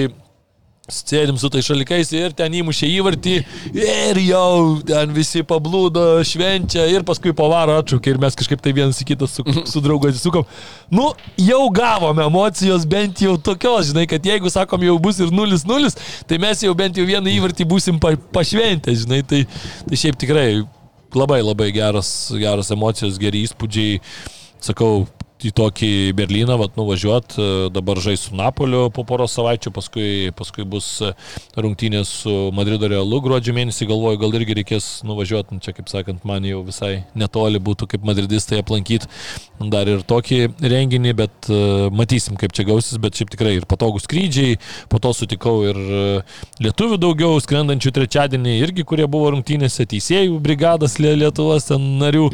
Sėdim 0.88 1.36
su 1.36 1.50
tai 1.52 1.60
šalikais 1.60 2.14
ir 2.16 2.32
ten 2.32 2.54
įmušė 2.62 2.88
įvartį 2.96 3.32
ir 3.76 4.20
jau 4.24 4.78
ten 4.88 5.12
visi 5.12 5.42
pablūdo, 5.44 6.22
švenčia 6.24 6.86
ir 6.88 7.04
paskui 7.08 7.34
pavaro 7.36 7.76
atšūkė 7.82 8.14
ir 8.14 8.20
mes 8.24 8.38
kažkaip 8.40 8.64
tai 8.64 8.72
vienas 8.78 9.02
į 9.04 9.08
kitą 9.10 9.28
su, 9.28 9.44
su 9.68 9.82
draugu 9.84 10.08
atsisukom. 10.08 10.48
Nu, 10.88 11.10
jau 11.44 11.60
gavome 11.76 12.24
emocijos 12.24 12.88
bent 12.88 13.20
jau 13.26 13.36
tokios, 13.36 13.90
žinai, 13.90 14.06
kad 14.08 14.24
jeigu 14.32 14.48
sakom 14.54 14.88
jau 14.88 14.96
bus 15.04 15.20
ir 15.20 15.36
0-0, 15.36 15.92
tai 16.24 16.40
mes 16.40 16.64
jau 16.64 16.72
bent 16.80 16.96
jau 16.96 17.04
vieną 17.10 17.36
įvartį 17.36 17.68
busim 17.68 18.00
pa, 18.00 18.14
pašventę, 18.40 18.96
žinai, 18.96 19.20
tai, 19.28 19.44
tai 19.90 20.00
šiaip 20.00 20.16
tikrai 20.24 20.48
labai 21.12 21.42
labai 21.44 21.68
geras, 21.76 22.14
geras 22.40 22.72
emocijos, 22.72 23.20
geri 23.20 23.44
įspūdžiai. 23.44 24.00
Sakau, 24.64 25.04
į 25.46 25.52
tokį 25.58 25.92
Berliną, 26.18 26.56
vat, 26.58 26.74
nuvažiuot, 26.80 27.36
e, 27.38 27.48
dabar 27.74 28.00
žais 28.02 28.26
su 28.26 28.36
Napoliu 28.38 28.88
po 28.94 29.04
poros 29.06 29.36
savaičių, 29.38 29.72
paskui, 29.76 30.10
paskui 30.38 30.66
bus 30.66 30.88
e, 31.06 31.12
rungtynės 31.58 32.14
su 32.24 32.34
Madrido 32.58 32.90
Realu 32.90 33.20
gruodžio 33.22 33.54
mėnesį, 33.54 33.90
galvoju, 33.92 34.20
gal 34.24 34.38
irgi 34.40 34.58
reikės 34.58 34.88
nuvažiuoti, 35.06 35.58
nu, 35.58 35.62
čia 35.64 35.76
kaip 35.78 35.92
sakant, 35.92 36.26
man 36.28 36.46
jau 36.48 36.64
visai 36.66 37.04
netoli 37.18 37.62
būtų 37.62 37.90
kaip 37.92 38.08
madridistai 38.08 38.64
aplankyti 38.64 39.10
dar 39.74 39.90
ir 39.90 40.02
tokį 40.08 40.40
renginį, 40.62 41.14
bet 41.18 41.50
uh, 41.50 41.88
matysim, 41.94 42.38
kaip 42.40 42.54
čia 42.56 42.66
gausis, 42.68 43.00
bet 43.02 43.18
šiaip 43.18 43.32
tikrai 43.34 43.56
ir 43.58 43.66
patogų 43.70 44.02
skrydžiai, 44.04 44.60
po 44.90 45.02
to 45.02 45.12
sutikau 45.18 45.56
ir 45.66 45.80
lietuvių 46.64 47.00
daugiau 47.02 47.42
skrendančių 47.42 47.94
trečiadienį 47.98 48.58
irgi, 48.62 48.86
kurie 48.88 49.10
buvo 49.10 49.34
rungtynėse, 49.34 49.88
teisėjų 49.90 50.40
brigadas 50.44 51.00
Lietuvos 51.02 51.70
ten 51.72 51.94
narių. 52.02 52.30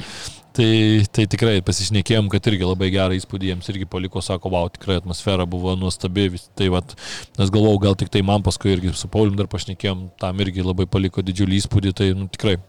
Tai, 0.54 0.70
tai 1.10 1.24
tikrai 1.26 1.56
pasišnekėjom, 1.66 2.28
kad 2.30 2.46
irgi 2.52 2.68
labai 2.68 2.92
gerą 2.94 3.16
įspūdį 3.18 3.48
jiems 3.50 3.70
irgi 3.74 3.88
paliko, 3.90 4.22
sako, 4.22 4.52
wow, 4.54 4.68
tikrai 4.70 5.00
atmosfera 5.00 5.48
buvo 5.50 5.74
nuostabi. 5.80 6.28
Tai 6.54 6.68
vat, 6.76 6.94
nes 7.40 7.54
galvojau, 7.54 7.80
gal 7.88 7.98
tik 7.98 8.12
tai 8.14 8.22
man 8.26 8.46
paskui 8.46 8.76
irgi 8.76 8.94
su 8.98 9.10
Pauliu 9.10 9.34
dar 9.40 9.50
pašnekėjom, 9.50 10.12
tam 10.22 10.46
irgi 10.46 10.66
labai 10.66 10.86
paliko 10.86 11.26
didžiulį 11.26 11.58
įspūdį. 11.64 11.96
Tai 11.98 12.12
nu, 12.20 12.30
tikrai 12.38 12.60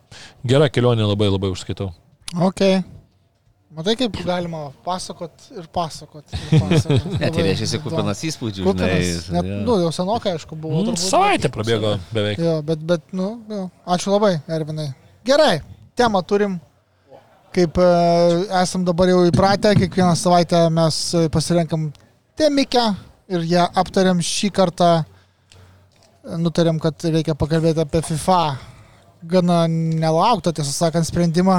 gera 0.49 0.71
kelionė, 0.73 1.05
labai 1.13 1.29
labai 1.29 1.53
užskaitau. 1.53 1.93
Ok. 2.49 2.65
Matai, 3.75 3.99
kaip 4.01 4.17
galima 4.25 4.69
pasakot 4.87 5.49
ir 5.53 5.69
pasakot. 5.75 6.25
Ir 6.33 6.61
pasakot. 6.65 7.17
Net 7.19 7.37
tai 7.37 7.49
reiškia, 7.51 7.85
kupinas 7.85 8.21
įspūdžių. 8.31 8.65
Kupinas. 8.65 9.33
Net, 9.35 9.49
ja. 9.51 9.63
nu, 9.67 9.81
jau 9.83 9.91
senokai, 9.93 10.39
aišku, 10.39 10.57
buvo. 10.57 10.87
Mm, 10.87 11.01
savaitę 11.05 11.53
prabėgo 11.53 11.99
beveik. 12.15 12.41
Jo, 12.41 12.61
bet, 12.65 12.85
bet, 12.87 13.11
nu, 13.13 13.35
jo. 13.51 13.67
ačiū 13.93 14.15
labai, 14.15 14.39
Ervinai. 14.57 14.95
Gerai, 15.27 15.59
temą 15.99 16.23
turim 16.25 16.63
kaip 17.55 17.79
e, 17.79 17.89
esam 18.61 18.85
dabar 18.87 19.11
jau 19.13 19.23
įpratę, 19.29 19.75
kiekvieną 19.79 20.15
savaitę 20.19 20.67
mes 20.75 21.01
pasirenkam 21.33 21.89
temikę 22.39 22.85
ir 23.33 23.49
ją 23.55 23.67
aptariam 23.81 24.21
šį 24.23 24.51
kartą. 24.55 24.93
Nutarėm, 26.41 26.79
kad 26.81 27.05
reikia 27.05 27.35
pakalbėti 27.37 27.83
apie 27.83 28.01
FIFA. 28.05 28.39
Gana 29.29 29.65
nelauktą, 29.69 30.55
tiesą 30.57 30.73
sakant, 30.73 31.05
sprendimą 31.09 31.59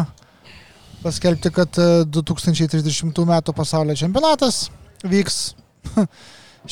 paskelbti, 1.03 1.51
kad 1.53 1.77
2030 2.09 3.21
m. 3.21 3.35
pasaulio 3.53 3.93
čempionatas 3.97 4.65
vyks 5.05 5.37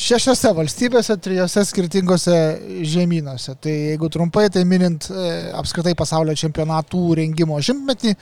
šešiose 0.06 0.50
valstybėse, 0.56 1.16
trijose 1.22 1.62
skirtingose 1.68 2.34
žemynuose. 2.94 3.54
Tai 3.62 3.74
jeigu 3.74 4.10
trumpai, 4.10 4.48
tai 4.50 4.64
minint 4.66 5.06
e, 5.10 5.28
apskritai 5.54 5.94
pasaulio 5.98 6.34
čempionatų 6.38 7.04
rengimo 7.20 7.60
šimtmetį, 7.62 8.14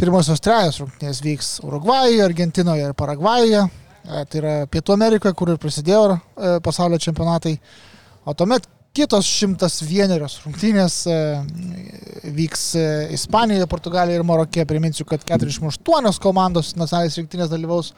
Pirmosios 0.00 0.40
trejos 0.42 0.80
rungtynės 0.82 1.20
vyks 1.22 1.48
Urugvajuje, 1.66 2.22
Argentinoje 2.24 2.88
ir 2.88 2.94
Paragvajuje. 2.98 3.62
E, 4.02 4.22
tai 4.26 4.40
yra 4.40 4.54
Pietų 4.70 4.96
Amerikoje, 4.96 5.34
kur 5.38 5.52
ir 5.52 5.58
prasidėjo 5.62 6.16
e, 6.16 6.54
pasaulio 6.64 6.98
čempionatai. 7.02 7.54
O 8.26 8.34
tuomet 8.38 8.66
kitos 8.96 9.28
101 9.28 10.16
rungtynės 10.46 10.96
e, 11.10 11.18
vyks 12.38 12.64
Ispanijoje, 13.14 13.68
Portugalijoje 13.70 14.20
ir 14.20 14.26
Marokė. 14.26 14.66
Priminsiu, 14.68 15.06
kad 15.08 15.24
48 15.28 16.22
komandos 16.22 16.74
nacionalinės 16.78 17.20
rinktinės 17.20 17.52
dalyvaus 17.52 17.92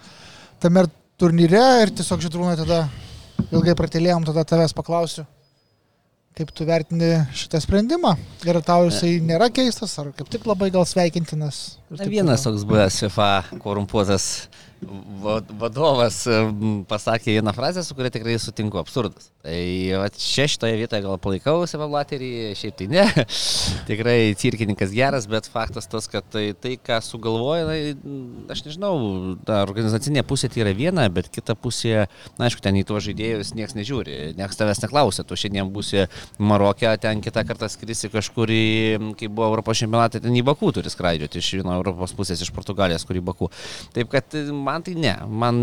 tame 0.62 0.86
turnyre 1.20 1.64
ir 1.84 1.94
tiesiog 1.94 2.22
žydrūnai 2.26 2.58
tada 2.60 2.84
ilgai 3.50 3.76
pratėlėjom, 3.78 4.28
tada 4.28 4.44
tavęs 4.48 4.76
paklausiu. 4.76 5.26
Kaip 6.34 6.48
tu 6.50 6.64
vertini 6.66 7.12
šitą 7.38 7.60
sprendimą? 7.62 8.16
Ir 8.42 8.56
tau 8.66 8.88
jisai 8.88 9.20
nėra 9.22 9.46
keistas, 9.54 9.92
ar 10.02 10.08
kaip 10.18 10.26
tik 10.32 10.48
labai 10.50 10.66
gal 10.74 10.82
sveikintinas? 10.82 11.60
Vienas 12.10 12.42
toks 12.42 12.64
buvęs 12.66 12.96
FIFA 13.04 13.28
korumpuotas 13.62 14.26
vadovas 15.60 16.22
pasakė 16.88 17.38
vieną 17.38 17.54
frazę, 17.56 17.84
su 17.84 17.94
kuria 17.96 18.10
tikrai 18.12 18.36
sutinku, 18.38 18.78
absurdas. 18.80 19.30
Tai 19.44 20.08
čia 20.16 20.46
šitoje 20.48 20.76
vietoje 20.80 21.04
gal 21.04 21.18
palaikau 21.20 21.66
Seve 21.68 21.88
Blaterį, 21.90 22.30
šiaip 22.58 22.78
tai 22.78 22.88
ne. 22.92 23.04
tikrai 23.90 24.34
cirkininkas 24.40 24.92
geras, 24.94 25.28
bet 25.30 25.48
faktas 25.52 25.88
tas, 25.90 26.08
kad 26.10 26.26
tai, 26.32 26.46
tai 26.56 26.76
ką 26.80 27.00
sugalvoja, 27.04 27.66
na, 27.68 27.76
aš 28.52 28.64
nežinau, 28.66 28.94
ta 29.46 29.62
organizacinė 29.64 30.24
pusė 30.26 30.50
tai 30.52 30.64
yra 30.64 30.74
viena, 30.76 31.06
bet 31.12 31.28
kita 31.32 31.56
pusė, 31.58 32.06
na 32.38 32.48
aišku, 32.48 32.62
ten 32.64 32.80
į 32.80 32.86
tuos 32.88 33.04
žaidėjus 33.06 33.54
niekas 33.58 33.76
nežiūri, 33.78 34.34
niekas 34.38 34.60
tavęs 34.60 34.82
neklausia, 34.84 35.26
tu 35.28 35.38
šiandien 35.38 35.68
būsi 35.74 36.06
Marokė, 36.40 36.88
ten 37.02 37.20
kitą 37.24 37.44
kartą 37.46 37.68
skrisi 37.72 38.10
kažkur 38.12 38.52
į, 38.52 38.64
kai 39.20 39.28
buvo 39.28 39.50
Europos 39.52 39.80
čempionatai, 39.82 40.22
ten 40.24 40.34
į 40.34 40.44
Bakų 40.48 40.72
turi 40.78 40.92
skraidžioti 40.92 41.40
iš 41.40 41.52
vieno 41.60 41.76
Europos 41.76 42.16
pusės, 42.16 42.42
iš 42.42 42.52
Portugalijos, 42.56 43.04
kur 43.04 43.20
į 43.20 43.24
Bakų. 43.28 43.50
Taip 43.94 44.10
kad 44.12 44.34
man 44.56 44.73
man 44.74 44.82
tai 44.82 44.94
ne, 44.98 45.14
man 45.28 45.58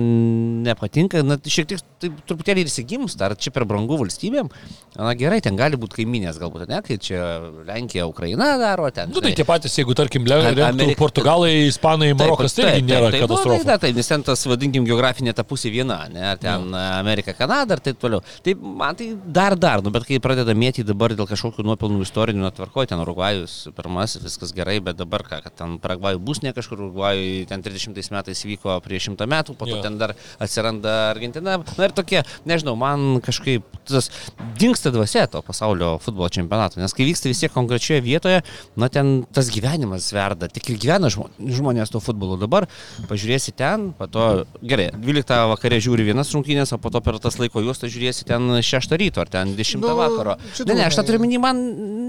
nepatinka, 0.65 1.21
na, 1.25 1.37
šiek 1.43 1.67
tiek 1.69 1.81
taip, 2.01 2.17
truputėlį 2.29 2.63
ir 2.63 2.69
įsigimsta, 2.71 3.27
ar 3.27 3.35
čia 3.39 3.51
per 3.53 3.65
brangu 3.69 3.97
valstybėm, 3.99 4.49
na 4.95 5.13
gerai, 5.19 5.41
ten 5.43 5.57
gali 5.59 5.79
būti 5.79 5.99
kaiminės 5.99 6.39
galbūt, 6.41 6.67
ne, 6.71 6.79
kai 6.85 6.97
čia 7.01 7.19
Lenkija, 7.67 8.07
Ukraina 8.09 8.53
daro 8.61 8.87
ten. 8.93 9.11
Na, 9.11 9.17
nu, 9.17 9.23
tai 9.25 9.33
tie 9.37 9.45
patys, 9.47 9.75
jeigu 9.79 9.95
tarkim, 9.97 10.25
Amerika, 10.31 10.97
Portugalai, 10.99 11.67
Ispanai, 11.67 12.11
Marokas, 12.17 12.55
tai 12.57 12.77
irgi 12.77 12.87
nėra 12.87 13.11
taip, 13.11 13.25
katastrofa. 13.25 13.57
Taip, 13.57 13.67
taip, 13.67 13.83
taip, 13.85 13.99
nes 13.99 14.11
ten 14.13 14.25
tas, 14.31 14.45
vadinkim, 14.49 14.87
geografinė 14.87 15.35
ta 15.37 15.45
pusė 15.47 15.73
viena, 15.73 15.99
ne, 16.11 16.23
ar 16.33 16.39
ten 16.41 16.69
ja. 16.71 16.85
Amerika, 17.01 17.35
Kanada 17.37 17.77
ir 17.77 17.83
taip 17.83 17.99
toliau. 18.01 18.23
Tai 18.45 18.55
man 18.61 18.97
tai 18.99 19.11
dar 19.39 19.57
dar, 19.59 19.83
nu, 19.83 19.93
bet 19.93 20.07
kai 20.07 20.21
pradeda 20.23 20.55
mėtyti 20.57 20.87
dabar 20.87 21.15
dėl 21.17 21.29
kažkokių 21.29 21.65
nuopelnų 21.67 22.05
istorinių 22.07 22.47
atvarkoj, 22.51 22.89
ten 22.91 23.01
Urugvajus 23.03 23.57
pirmasis, 23.77 24.23
viskas 24.25 24.55
gerai, 24.55 24.79
bet 24.83 24.99
dabar 24.99 25.25
ką, 25.27 25.41
kad 25.45 25.57
ten 25.57 25.77
Paragvajų 25.81 26.21
bus 26.23 26.41
ne 26.45 26.53
kažkur, 26.55 26.87
Urugvajui 26.87 27.45
ten 27.49 27.63
30 27.65 28.11
metais 28.13 28.43
vyko 28.47 28.75
prieš 28.91 29.09
šimtą 29.09 29.27
metų, 29.31 29.55
po 29.57 29.69
to 29.69 29.77
jo. 29.77 29.81
ten 29.85 29.97
dar 30.01 30.13
atsiranda 30.41 31.11
Argentina. 31.11 31.57
Na 31.77 31.87
ir 31.87 31.95
tokie, 31.95 32.25
nežinau, 32.47 32.75
man 32.79 33.21
kažkaip 33.23 33.65
tas 33.87 34.11
dinksta 34.59 34.91
dvasia 34.93 35.25
to 35.31 35.41
pasaulio 35.45 35.95
futbolo 36.03 36.29
čempionato, 36.31 36.79
nes 36.81 36.93
kai 36.95 37.07
vyksta 37.07 37.31
vis 37.31 37.41
tiek 37.41 37.53
konkrečioje 37.53 38.01
vietoje, 38.05 38.41
na 38.79 38.89
ten 38.93 39.23
tas 39.33 39.49
gyvenimas 39.53 40.11
verda, 40.13 40.49
tik 40.51 40.71
ir 40.73 40.79
gyvena 40.81 41.11
žmonės 41.11 41.93
to 41.93 42.01
futbolo. 42.03 42.37
Dabar 42.41 42.67
pažiūrėsi 43.09 43.55
ten, 43.57 43.91
po 43.97 44.07
to, 44.11 44.27
gerai, 44.61 44.89
12 44.95 45.41
vakarė 45.53 45.81
žiūri 45.83 46.07
vienas 46.11 46.31
rungtynės, 46.35 46.73
o 46.75 46.81
po 46.81 46.93
to 46.93 47.01
per 47.03 47.19
tas 47.23 47.39
laiko 47.41 47.63
juostą 47.63 47.89
žiūrėsi 47.91 48.27
ten 48.29 48.61
6 48.61 48.97
ryto 49.01 49.23
ar 49.23 49.31
ten 49.31 49.55
10 49.57 49.81
nu, 49.81 49.95
vakaro. 49.97 50.37
Ne, 50.65 50.75
ne, 50.75 50.85
aš 50.87 50.99
tą 50.99 51.07
turiu 51.09 51.21
minį, 51.23 51.41
man, 51.41 51.63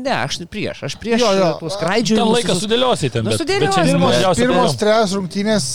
ne, 0.04 0.14
aš 0.18 0.42
prieš, 0.50 0.84
aš 0.90 0.98
prieš 1.00 1.24
jo, 1.24 1.32
jo. 1.38 1.50
tuos 1.62 1.76
skraidžius. 1.78 2.20
Ten 2.20 2.32
laiką 2.36 2.58
sudėliosite, 2.58 3.16
ten. 3.18 3.28
Nu, 3.28 3.36
sudėliosite. 3.38 3.88
Pirmos, 3.92 4.38
pirmos 4.38 4.78
trejos 4.80 5.16
rungtynės 5.18 5.66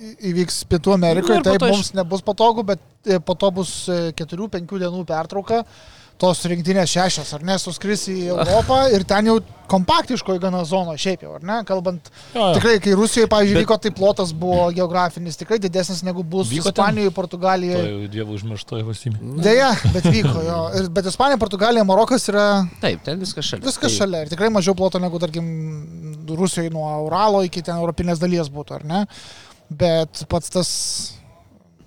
įvyks 0.00 0.64
Pietų 0.70 0.96
Amerikoje, 0.96 1.42
taip 1.46 1.64
mums 1.68 1.94
nebus 1.96 2.24
patogu, 2.24 2.64
bet 2.72 2.82
e, 3.04 3.20
po 3.22 3.36
to 3.38 3.52
bus 3.60 3.72
4-5 3.88 4.60
e, 4.60 4.82
dienų 4.84 5.06
pertrauka, 5.08 5.64
tos 6.20 6.42
rinktinės 6.48 6.92
šešios, 6.92 7.30
ar 7.36 7.44
ne, 7.48 7.56
suskris 7.60 8.06
į 8.12 8.18
Europą 8.34 8.82
ir 8.92 9.06
ten 9.08 9.30
jau 9.30 9.38
kompaktiškoji 9.70 10.40
gana 10.42 10.64
zono, 10.66 10.96
šiaip 10.98 11.22
jau, 11.24 11.36
ar 11.38 11.44
ne, 11.46 11.56
kalbant, 11.68 12.08
jo, 12.34 12.40
jo. 12.40 12.48
tikrai, 12.56 12.74
kai 12.82 12.94
Rusijoje, 12.98 13.28
pavyzdžiui, 13.30 13.56
bet... 13.60 13.66
vyko, 13.68 13.78
tai 13.84 13.92
plotas 13.94 14.32
buvo 14.36 14.66
geografinis, 14.74 15.38
tikrai 15.38 15.60
didesnis 15.62 16.02
negu 16.06 16.24
bus 16.26 16.50
Ispanijoje, 16.56 17.12
Portugalijoje. 17.14 17.84
Tai 17.84 17.92
jau 17.92 18.08
dievo 18.16 18.34
užmirštoje 18.34 18.86
valstybėje. 18.88 19.36
Deja, 19.46 19.70
bet 19.94 20.08
vyko, 20.10 20.34
jo. 20.48 20.58
Ir, 20.80 20.90
bet 20.96 21.12
Ispanija, 21.12 21.38
Portugalija, 21.40 21.86
Marokas 21.86 22.26
yra... 22.32 22.48
Taip, 22.82 23.04
ten 23.06 23.22
viskas 23.22 23.46
šalia. 23.46 23.68
Viskas 23.68 23.92
tai... 23.92 23.98
šalia 24.00 24.24
ir 24.26 24.32
tikrai 24.34 24.50
mažiau 24.52 24.74
ploto 24.78 25.02
negu, 25.02 25.22
tarkim, 25.22 25.46
Rusijoje 26.30 26.70
nuo 26.74 26.86
Uralo 27.06 27.40
iki 27.46 27.62
ten 27.66 27.78
europinės 27.78 28.20
dalies 28.22 28.50
būtų, 28.52 28.76
ar 28.80 28.84
ne? 28.86 29.00
Bet 29.70 30.24
pats 30.30 30.50
tas, 30.50 30.70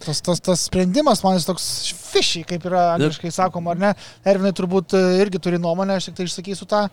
tas, 0.04 0.22
tas, 0.24 0.40
tas 0.44 0.68
sprendimas 0.70 1.24
man 1.24 1.36
jis 1.38 1.48
toks 1.48 1.66
fishy, 2.13 2.44
kaip 2.48 2.66
yra 2.70 2.94
angliškai 2.96 3.32
sakoma, 3.34 3.74
ar 3.74 3.82
ne? 3.82 3.92
Ervinai 4.28 4.54
turbūt 4.56 4.96
e, 4.98 5.04
irgi 5.24 5.42
turi 5.44 5.60
nuomonę, 5.62 5.98
aš 6.00 6.10
tik 6.10 6.18
tai 6.20 6.28
išsakysiu 6.30 6.68
tą, 6.70 6.84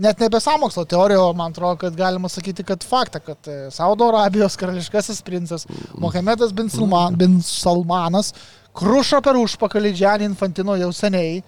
net 0.00 0.22
nebe 0.22 0.40
samokslo 0.40 0.86
teoriją, 0.88 1.28
o 1.28 1.36
man 1.36 1.52
atrodo, 1.52 1.80
kad 1.82 1.98
galima 1.98 2.30
sakyti, 2.32 2.64
kad 2.66 2.86
faktą, 2.86 3.22
kad 3.24 3.50
e, 3.50 3.58
Saudo 3.74 4.08
Arabijos 4.12 4.56
karališkasis 4.60 5.24
princas 5.26 5.68
Mohamedas 5.98 6.54
bin, 6.56 6.70
Salman, 6.72 7.18
bin 7.18 7.40
Salmanas 7.44 8.32
krušo 8.78 9.20
per 9.24 9.38
užpakalį 9.40 9.94
Džianį 9.96 10.28
Infantino 10.30 10.76
jau 10.78 10.90
seniai 10.94 11.40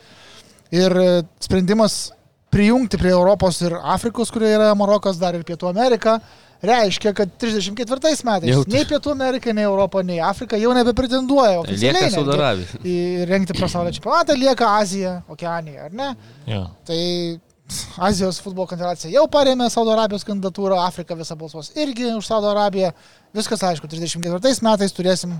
ir 0.74 0.96
e, 0.98 1.10
sprendimas 1.42 2.10
prijungti 2.50 2.98
prie 2.98 3.12
Europos 3.14 3.60
ir 3.62 3.76
Afrikos, 3.78 4.32
kurie 4.34 4.50
yra 4.56 4.72
Marokas, 4.78 5.20
dar 5.20 5.36
ir 5.38 5.46
Pietų 5.46 5.70
Amerika, 5.70 6.18
reiškia, 6.62 7.12
kad 7.16 7.30
34 7.40 8.00
metais 8.26 8.50
jau... 8.52 8.64
nei 8.70 8.86
Pietų 8.88 9.12
Amerika, 9.14 9.52
nei 9.56 9.64
Europa, 9.68 10.02
nei 10.06 10.20
Afrika 10.24 10.58
jau 10.60 10.72
nebepretenduoja 10.76 11.60
oficialiai. 11.62 12.08
Lieka 12.08 12.16
Saudarabija. 12.16 12.80
Įrengti 12.84 13.56
pasaulio 13.56 13.94
čempionatą 13.96 14.36
lieka 14.38 14.74
Azija, 14.80 15.14
Okeanija, 15.32 15.88
ar 15.88 15.96
ne? 15.96 16.10
Ja. 16.50 16.64
Tai 16.88 17.00
Azijos 18.08 18.40
futbolo 18.42 18.66
konfederacija 18.70 19.12
jau 19.14 19.24
paremė 19.30 19.68
Saudo 19.70 19.94
Arabijos 19.94 20.26
kandidatūrą, 20.26 20.80
Afrika 20.82 21.16
visą 21.18 21.36
balsuos 21.38 21.70
irgi 21.78 22.10
už 22.16 22.26
Saudo 22.26 22.50
Arabiją. 22.50 22.90
Viskas 23.36 23.62
aišku, 23.68 23.88
34 23.90 24.64
metais 24.66 24.94
turėsim 24.96 25.36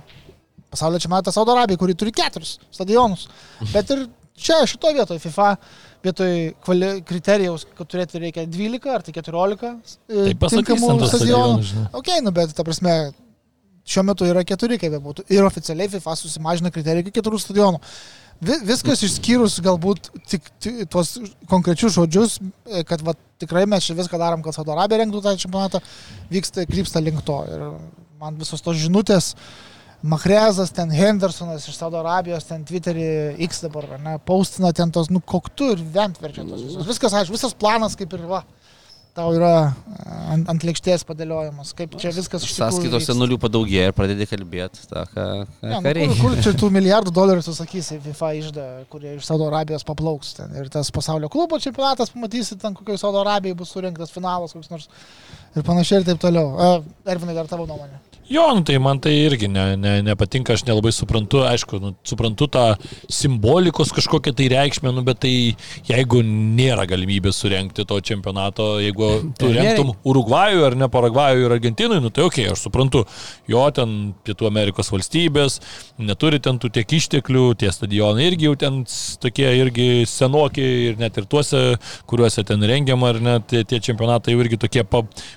pasaulio 0.71 1.00
čempionatą 1.03 1.35
Saudo 1.35 1.57
Arabijai, 1.57 1.81
kuri 1.81 1.97
turi 1.99 2.15
keturis 2.15 2.57
stadionus. 2.71 3.27
Bet 3.73 3.91
ir 3.91 4.07
čia, 4.39 4.62
šitoje 4.71 5.00
vietoje 5.00 5.23
FIFA 5.25 5.55
vietoj 6.04 6.37
kvali, 6.64 6.90
kriterijaus, 7.07 7.66
kad 7.76 7.88
turėti 7.90 8.21
reikia 8.23 8.47
12 8.49 8.95
ar 8.95 9.04
tai 9.04 9.14
14 9.16 9.73
tai 10.09 10.52
tinkamų 10.54 10.95
stadionų. 11.11 11.85
Ok, 11.97 12.14
nu 12.25 12.33
bet, 12.37 12.54
ta 12.57 12.64
prasme, 12.66 12.95
šiuo 13.90 14.07
metu 14.09 14.28
yra 14.28 14.45
keturi, 14.47 14.78
kaip 14.80 14.95
bebūtų. 14.97 15.26
Ir 15.33 15.47
oficialiai 15.47 15.90
FIFA 15.92 16.16
susimažina 16.19 16.73
kriterijų 16.75 17.07
iki 17.07 17.16
keturių 17.19 17.40
stadionų. 17.42 17.83
Vi, 18.40 18.57
viskas 18.64 19.02
išskyrus 19.04 19.59
galbūt 19.64 20.09
tik, 20.30 20.47
tuos 20.88 21.19
konkrečius 21.50 21.92
žodžius, 21.99 22.38
e, 22.64 22.85
kad 22.88 23.02
va, 23.04 23.12
tikrai 23.42 23.66
mes 23.69 23.85
čia 23.85 23.97
viską 23.99 24.21
darom, 24.21 24.45
kad 24.45 24.57
Saudo 24.57 24.73
Arabija 24.73 25.02
rengtų 25.02 25.21
tą 25.26 25.35
čempionatą, 25.42 25.83
vyksta, 26.33 26.64
krypsta 26.71 27.02
link 27.04 27.21
to. 27.26 27.37
Ir 27.52 27.66
man 28.21 28.38
visos 28.40 28.64
tos 28.64 28.80
žinutės, 28.80 29.35
Mahrezas, 30.02 30.73
ten 30.73 30.92
Hendersonas 30.95 31.66
iš 31.69 31.76
Saudo 31.76 32.00
Arabijos, 32.00 32.47
ten 32.49 32.62
Twitterį 32.64 33.37
X 33.49 33.64
dabar, 33.66 33.85
ne, 34.00 34.16
paustina 34.25 34.73
ten 34.76 34.92
tos, 34.95 35.11
nu, 35.12 35.21
koktu 35.21 35.75
ir 35.75 35.83
ventverčia 35.97 36.47
tos 36.47 36.62
visos. 36.64 36.87
Viskas, 36.88 37.16
aišku, 37.21 37.37
visas 37.37 37.57
planas 37.57 37.99
kaip 38.00 38.16
ir 38.16 38.25
va 38.30 38.40
tau 39.16 39.33
yra 39.35 39.52
ant, 40.30 40.47
ant 40.50 40.64
lėkštės 40.64 41.02
padėliojimas, 41.09 41.73
kaip 41.76 41.97
čia 42.00 42.12
viskas 42.14 42.45
iš 42.47 42.54
tikrųjų. 42.54 42.76
Sąskaitose 42.76 43.16
nulių 43.19 43.38
padaugėja 43.42 43.90
ir 43.90 43.95
pradedi 43.97 44.26
kalbėti, 44.30 44.85
ta, 44.90 45.04
ką, 45.11 45.25
ką 45.61 45.73
ja, 45.73 45.80
nu, 45.83 46.07
kur, 46.14 46.21
kur 46.21 46.37
čia 46.47 46.52
tų 46.62 46.71
milijardų 46.76 47.14
dolerių 47.16 47.45
susakysi, 47.45 47.99
FIFA 48.07 48.30
išda, 48.40 48.66
kurie 48.92 49.16
iš 49.16 49.26
Saudo 49.28 49.49
Arabijos 49.50 49.87
paplauks 49.88 50.37
ten. 50.38 50.54
Ir 50.61 50.71
tas 50.73 50.92
pasaulio 50.95 51.30
klubo 51.33 51.59
čempionatas, 51.62 52.14
pamatysi, 52.14 52.59
ten 52.61 52.76
kokioje 52.78 53.02
Saudo 53.02 53.25
Arabijoje 53.25 53.59
bus 53.59 53.75
surinktas 53.75 54.14
finalas 54.14 54.54
koks 54.57 54.71
nors 54.73 54.87
ir 55.57 55.66
panašiai 55.66 56.00
ir 56.00 56.09
taip 56.12 56.23
toliau. 56.23 56.78
Ervinai, 57.04 57.37
dar 57.37 57.50
tavo 57.50 57.66
nuomonė? 57.69 58.10
Jo, 58.30 58.44
nu, 58.54 58.62
tai 58.62 58.76
man 58.78 58.99
tai 59.02 59.10
irgi 59.25 59.49
ne, 59.50 59.75
ne, 59.75 59.96
nepatinka, 60.06 60.54
aš 60.54 60.62
nelabai 60.62 60.92
suprantu, 60.94 61.40
aišku, 61.50 61.80
nu, 61.82 61.88
suprantu 62.06 62.46
tą 62.46 62.62
simbolikos 63.10 63.90
kažkokią 63.90 64.30
tai 64.38 64.44
reikšmę, 64.52 64.92
nu, 64.94 65.02
bet 65.02 65.18
tai 65.25 65.32
jeigu 65.88 66.20
nėra 66.22 66.84
galimybės 66.87 67.40
surenkti 67.42 67.82
to 67.90 67.99
čempionato, 68.06 68.68
jeigu 68.78 69.08
tu 69.40 69.50
renktum 69.50 69.90
Urugvajų 70.06 70.62
ar 70.68 70.76
ne 70.78 70.87
Paragvajų 70.94 71.49
ir 71.49 71.54
Argentinui, 71.56 71.99
nu 72.04 72.12
tai 72.14 72.28
ok, 72.28 72.38
aš 72.52 72.68
suprantu, 72.68 73.02
jo 73.50 73.64
ten 73.75 73.96
Pietų 74.22 74.46
Amerikos 74.46 74.92
valstybės, 74.94 75.58
neturi 75.99 76.38
ten 76.38 76.62
tų 76.62 76.70
tiek 76.78 76.94
išteklių, 77.00 77.49
tie 77.58 77.75
stadionai 77.75 78.30
irgi 78.30 78.46
jau 78.46 78.54
ten 78.62 78.78
tokie 79.26 79.50
irgi 79.58 79.88
senokiai 80.06 80.92
ir 80.92 81.02
net 81.02 81.18
ir 81.18 81.26
tuose, 81.26 81.64
kuriuose 82.06 82.46
ten 82.46 82.62
rengiama, 82.62 83.10
ar 83.10 83.20
net 83.26 83.50
tie, 83.50 83.66
tie 83.66 83.82
čempionatai 83.90 84.38
jau 84.38 84.46
irgi 84.46 84.62
tokie, 84.68 84.87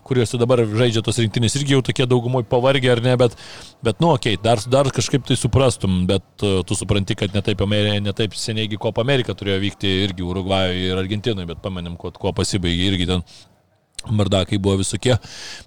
kuriuose 0.05 0.38
dabar 0.45 0.62
žaidžia 0.62 1.01
tos 1.01 1.23
rinktinės, 1.25 1.57
irgi 1.57 1.79
jau 1.79 1.81
tokie 1.89 2.05
daugumoj 2.05 2.45
pavargę 2.53 2.83
irgi 2.84 2.92
ar 2.92 3.02
ne, 3.04 3.16
bet, 3.16 3.36
bet 3.84 4.00
nu, 4.00 4.12
okei, 4.13 4.36
okay, 4.36 4.44
dar, 4.44 4.60
dar 4.68 4.90
kažkaip 4.92 5.25
tai 5.28 5.38
suprastum, 5.40 6.04
bet 6.10 6.44
uh, 6.44 6.62
tu 6.68 6.75
supranti, 6.75 7.16
kad 7.16 7.34
netaip, 7.34 7.63
netaip 8.04 8.36
seniai 8.36 8.68
Kopa 8.78 9.02
Amerika 9.02 9.34
turėjo 9.34 9.62
vykti 9.63 9.92
irgi 10.04 10.24
Urugvajui 10.24 10.90
ir 10.90 11.00
Argentinui, 11.00 11.48
bet 11.48 11.62
pamenim, 11.63 11.96
kuo, 11.96 12.12
kuo 12.12 12.34
pasibaigė 12.34 12.92
irgi 12.92 13.10
ten. 13.10 13.24
Mardakai 14.04 14.58
buvo 14.60 14.82
visokie, 14.82 15.16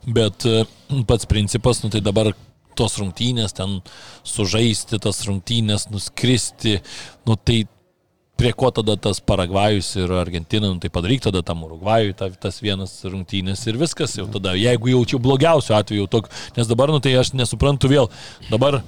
bet 0.04 0.44
uh, 0.44 0.66
pats 1.08 1.24
principas, 1.24 1.80
nu 1.80 1.88
tai 1.88 2.02
dabar 2.04 2.34
tos 2.76 2.98
rungtynės, 3.00 3.54
ten 3.56 3.78
sužaisti 4.26 5.00
tas 5.00 5.22
rungtynės, 5.24 5.88
nuskristi, 5.88 6.76
nu 7.24 7.38
tai 7.40 7.62
prie 8.36 8.52
ko 8.52 8.70
tada 8.70 8.96
tas 9.00 9.20
Paragvajus 9.20 9.94
ir 9.96 10.12
Argentina, 10.12 10.68
nu, 10.68 10.80
tai 10.80 10.90
padaryk 10.92 11.24
tada 11.24 11.42
tam 11.42 11.64
Urugvajui 11.64 12.14
ta, 12.16 12.28
tas 12.30 12.60
vienas 12.62 12.98
rungtynės 13.04 13.64
ir 13.66 13.80
viskas 13.80 14.18
jau 14.18 14.28
tada, 14.32 14.54
jeigu 14.60 14.92
jaučiu 14.92 15.20
blogiausiu 15.22 15.76
atveju, 15.78 16.08
tok, 16.12 16.28
nes 16.58 16.68
dabar, 16.68 16.92
nu, 16.92 17.00
tai 17.00 17.16
aš 17.16 17.32
nesuprantu 17.36 17.90
vėl, 17.92 18.10
dabar 18.52 18.82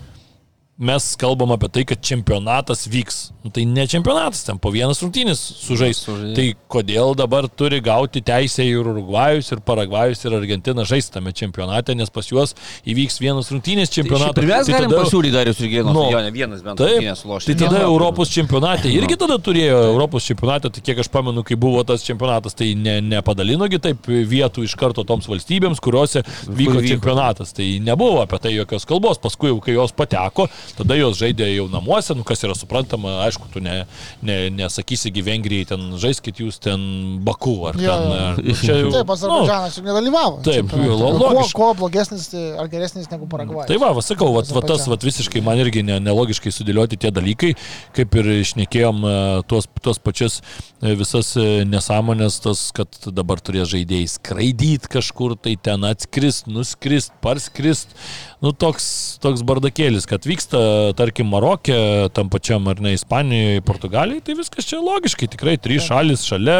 mes 0.79 1.17
kalbam 1.19 1.51
apie 1.51 1.69
tai, 1.75 1.83
kad 1.91 1.99
čempionatas 1.99 2.87
vyks. 2.87 3.17
Nu, 3.43 3.51
tai 3.51 3.65
ne 3.67 3.83
čempionatas, 3.91 4.45
ten 4.47 4.61
po 4.63 4.71
vienas 4.71 5.01
rungtynės 5.03 5.41
sužais. 5.65 6.05
Tai 6.07 6.45
kodėl 6.71 7.17
dabar 7.19 7.49
turi 7.51 7.81
gauti 7.83 8.23
teisę 8.23 8.63
ir 8.63 8.87
Urugvajus, 8.87 9.51
ir 9.55 9.63
Paragvajus, 9.67 10.23
ir 10.23 10.37
Argentina 10.39 10.85
žaisti 10.87 11.17
tame 11.17 11.33
čempionate, 11.35 11.97
nes 11.99 12.13
pas 12.15 12.31
juos 12.31 12.55
įvyks 12.87 13.19
vienas 13.19 13.51
rungtynės 13.51 13.91
čempionatas. 13.91 14.39
Tai 14.39 14.47
mes 14.47 14.71
tai 14.71 14.77
galim 14.77 14.95
tada... 14.95 15.03
pasiūlyti 15.03 15.35
dar 15.35 15.51
jūs 15.51 15.63
ir 15.65 15.73
gėlų. 15.73 15.95
Nu, 15.97 16.05
jo, 16.13 16.23
ne 16.23 16.31
vienas 16.37 16.63
bent 16.63 16.85
lošti. 17.27 17.59
Tai 17.59 17.67
tada 17.67 17.83
Europos 17.89 18.31
čempionate 18.35 18.95
irgi 18.95 19.19
tada 19.19 19.41
turėjo 19.43 19.83
Europos 19.91 20.31
čempionate, 20.31 20.71
tai 20.71 20.85
kiek 20.87 21.03
aš 21.03 21.11
pamenu, 21.11 21.43
kai 21.47 21.59
buvo 21.59 21.83
tas 21.89 22.07
čempionatas, 22.07 22.55
tai 22.59 22.71
ne, 22.79 23.01
nepadalinogi 23.17 23.83
taip 23.83 24.07
vietų 24.07 24.69
iš 24.69 24.79
karto 24.79 25.03
toms 25.09 25.27
valstybėms, 25.27 25.83
kuriuose 25.83 26.23
vyko, 26.23 26.79
vyko 26.79 26.87
čempionatas. 26.87 27.51
Tai 27.59 27.67
nebuvo 27.83 28.23
apie 28.23 28.39
tai 28.47 28.55
jokios 28.55 28.87
kalbos. 28.87 29.19
Paskui, 29.19 29.51
kai 29.65 29.75
jos 29.75 29.95
pateko, 29.97 30.47
tada 30.77 30.99
jos 30.99 31.19
žaidė 31.21 31.49
jau 31.53 31.69
namuose, 31.73 32.17
nu, 32.19 32.25
kas 32.27 32.43
yra 32.47 32.57
suprantama, 32.59 33.19
aišku, 33.27 33.49
tu 33.53 33.63
ne, 33.65 33.81
ne, 34.23 34.39
nesakysi 34.55 35.13
Vengrijai, 35.19 35.67
ten 35.73 35.87
žaiskit 36.01 36.39
jūs 36.43 36.61
ten 36.63 36.81
Baku 37.27 37.57
ar 37.71 37.79
ja, 37.81 37.97
ten. 37.97 38.13
Ar, 38.19 38.39
nu, 38.43 38.55
čia 38.61 38.77
jau, 38.83 38.93
taip, 38.95 39.11
Azerbaidžanas 39.15 39.75
nu, 39.75 39.81
juk 39.81 39.89
nedalyvavo. 39.89 40.41
Taip, 40.47 40.75
logiškai. 40.79 41.57
Kuo, 41.57 41.69
kuo 41.69 41.71
blogesnis 41.81 42.29
tai, 42.33 42.45
ar 42.61 42.71
geresnis 42.71 43.11
negu 43.13 43.29
Paragvajus. 43.31 43.69
Tai 43.71 43.79
va, 43.83 43.91
va 43.97 44.05
sakau, 44.05 44.31
va, 44.37 44.45
va, 44.47 44.63
tas 44.69 44.87
va, 44.91 44.99
visiškai 45.09 45.43
man 45.45 45.61
irgi 45.63 45.83
ne, 45.87 45.99
nelogiškai 46.05 46.53
sudėlioti 46.55 47.01
tie 47.03 47.13
dalykai, 47.15 47.53
kaip 47.97 48.19
ir 48.21 48.31
išnekėjom 48.39 49.03
e, 49.03 49.15
tuos, 49.51 49.69
tuos 49.83 50.01
pačius 50.03 50.41
e, 50.41 50.95
visas 50.99 51.35
e, 51.41 51.47
nesąmonės, 51.69 52.41
tas, 52.47 52.69
kad 52.77 53.11
dabar 53.15 53.43
turės 53.45 53.71
žaidėjai 53.75 54.13
skraidyti 54.19 54.93
kažkur, 54.99 55.37
tai 55.43 55.57
ten 55.61 55.87
atskrist, 55.89 56.49
nuskrist, 56.51 57.15
parskrist 57.25 57.97
nu, 58.45 58.53
toks, 58.55 58.87
toks 59.23 59.43
bardakėlis, 59.47 60.07
kad 60.09 60.27
vyksta, 60.29 60.61
tarkim, 60.99 61.31
Marokė, 61.33 61.79
tam 62.15 62.31
pačiam 62.33 62.69
ar 62.71 62.81
ne 62.85 62.95
Ispanijoje, 62.97 63.65
Portugalijai, 63.67 64.23
tai 64.25 64.37
viskas 64.39 64.69
čia 64.69 64.81
logiškai, 64.83 65.31
tikrai 65.35 65.57
trys 65.63 65.89
šalis 65.89 66.27
šalia, 66.29 66.59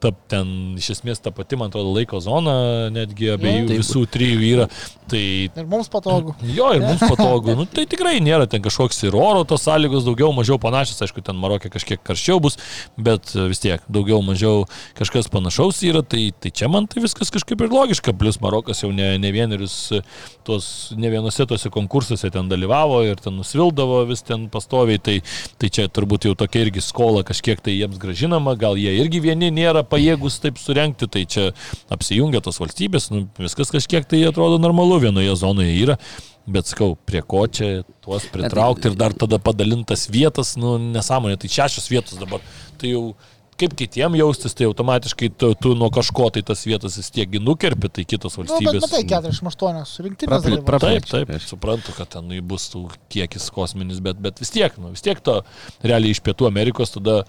ta, 0.00 0.14
ten 0.32 0.78
iš 0.80 0.92
esmės 0.96 1.20
ta 1.20 1.32
pati, 1.34 1.58
man 1.60 1.72
atrodo, 1.72 1.92
laiko 1.96 2.22
zona, 2.24 2.54
netgi 2.94 3.34
abiejų 3.36 3.66
ja, 3.68 3.80
visų 3.82 4.06
trijų 4.10 4.44
yra. 4.48 4.68
Tai, 5.10 5.22
ir 5.50 5.66
mums 5.70 5.90
patogu. 5.90 6.34
Jo, 6.58 6.70
ir 6.76 6.84
mums 6.84 7.02
patogu. 7.02 7.54
Nu, 7.58 7.66
tai 7.68 7.86
tikrai 7.90 8.18
nėra 8.22 8.46
ten 8.50 8.62
kažkoks 8.62 9.02
ir 9.08 9.16
oro 9.18 9.42
tos 9.48 9.64
sąlygos, 9.66 10.04
daugiau 10.06 10.30
mažiau 10.36 10.58
panašios, 10.62 11.00
aišku, 11.04 11.24
ten 11.26 11.38
Marokė 11.40 11.70
kažkiek 11.72 12.02
karščiau 12.06 12.40
bus, 12.42 12.58
bet 13.00 13.32
vis 13.34 13.62
tiek 13.62 13.82
daugiau 13.90 14.20
mažiau 14.24 14.66
kažkas 14.98 15.30
panašaus 15.32 15.80
yra, 15.86 16.02
tai, 16.06 16.28
tai 16.38 16.52
čia 16.54 16.70
man 16.70 16.86
tai 16.90 17.02
viskas 17.04 17.32
kažkaip 17.34 17.64
ir 17.64 17.72
logiška, 17.74 18.14
plus 18.20 18.40
Marokas 18.42 18.84
jau 18.84 18.92
ne, 18.94 19.12
ne 19.20 19.32
vienerius 19.34 19.76
tuos, 20.46 20.68
ne 20.98 21.10
vienose 21.12 21.46
tuose 21.48 21.72
konkursuose 21.72 22.30
ten 22.32 22.50
dalyvavo 22.50 23.02
ir 23.08 23.20
ten 23.22 23.36
nusvildavo 23.38 24.04
vis 24.10 24.22
ten 24.26 24.46
pastoviai, 24.52 25.00
tai, 25.02 25.18
tai 25.60 25.72
čia 25.72 25.88
turbūt 25.90 26.28
jau 26.28 26.36
tokia 26.38 26.64
irgi 26.66 26.84
skola 26.84 27.24
kažkiek 27.26 27.62
tai 27.64 27.76
jiems 27.76 27.98
gražinama, 28.02 28.54
gal 28.60 28.78
jie 28.80 28.94
irgi 29.00 29.22
vieni 29.24 29.50
nėra 29.54 29.82
pajėgus 29.86 30.40
taip 30.44 30.60
surenkti, 30.60 31.10
tai 31.10 31.26
čia 31.30 31.50
apsijungia 31.92 32.42
tos 32.44 32.60
valstybės, 32.62 33.10
nu, 33.14 33.26
viskas 33.40 33.72
kažkiek 33.74 34.06
tai 34.08 34.22
atrodo 34.28 34.60
normalu, 34.62 34.99
vienoje 35.02 35.36
zonoje 35.40 35.74
yra. 35.84 35.98
Bet 36.50 36.70
sakau, 36.70 36.94
prie 37.06 37.20
ko 37.22 37.44
čia 37.46 37.82
tuos 38.02 38.24
pritraukti 38.32 38.90
ir 38.90 38.96
dar 38.98 39.14
tada 39.14 39.38
padalintas 39.42 40.08
vietas, 40.10 40.56
nu, 40.58 40.78
nesąmonė, 40.96 41.36
tai 41.38 41.50
šešios 41.52 41.90
vietos 41.92 42.18
dabar. 42.18 42.42
Tai 42.80 42.90
jau 42.90 43.04
kaip 43.60 43.74
kitiem 43.76 44.16
jaustis, 44.18 44.54
tai 44.56 44.66
automatiškai 44.68 45.30
tu, 45.38 45.50
tu 45.60 45.74
nuo 45.78 45.90
kažko 45.92 46.30
tai 46.34 46.42
tas 46.46 46.62
vietas 46.66 46.96
vis 47.00 47.10
tiekgi 47.14 47.42
nukerpi, 47.42 47.90
tai 47.92 48.06
kitos 48.08 48.38
valstybės. 48.40 48.78
Nu, 48.78 48.82
bet, 48.86 48.94
tai 48.94 49.02
48 49.10 50.06
rinktinės. 50.06 50.46
Taip, 50.80 51.08
taip, 51.10 51.34
suprantu, 51.44 51.94
kad 51.96 52.10
ten 52.16 52.32
bus 52.50 52.70
tų 52.72 52.86
kiekis 53.12 53.50
kosminis, 53.54 54.00
bet, 54.04 54.20
bet 54.22 54.40
vis 54.40 54.52
tiek, 54.54 54.76
nu, 54.80 54.94
vis 54.94 55.04
tiek 55.04 55.20
to 55.24 55.40
realiai 55.84 56.16
iš 56.16 56.22
Pietų 56.24 56.48
Amerikos 56.48 56.96
tada 56.96 57.20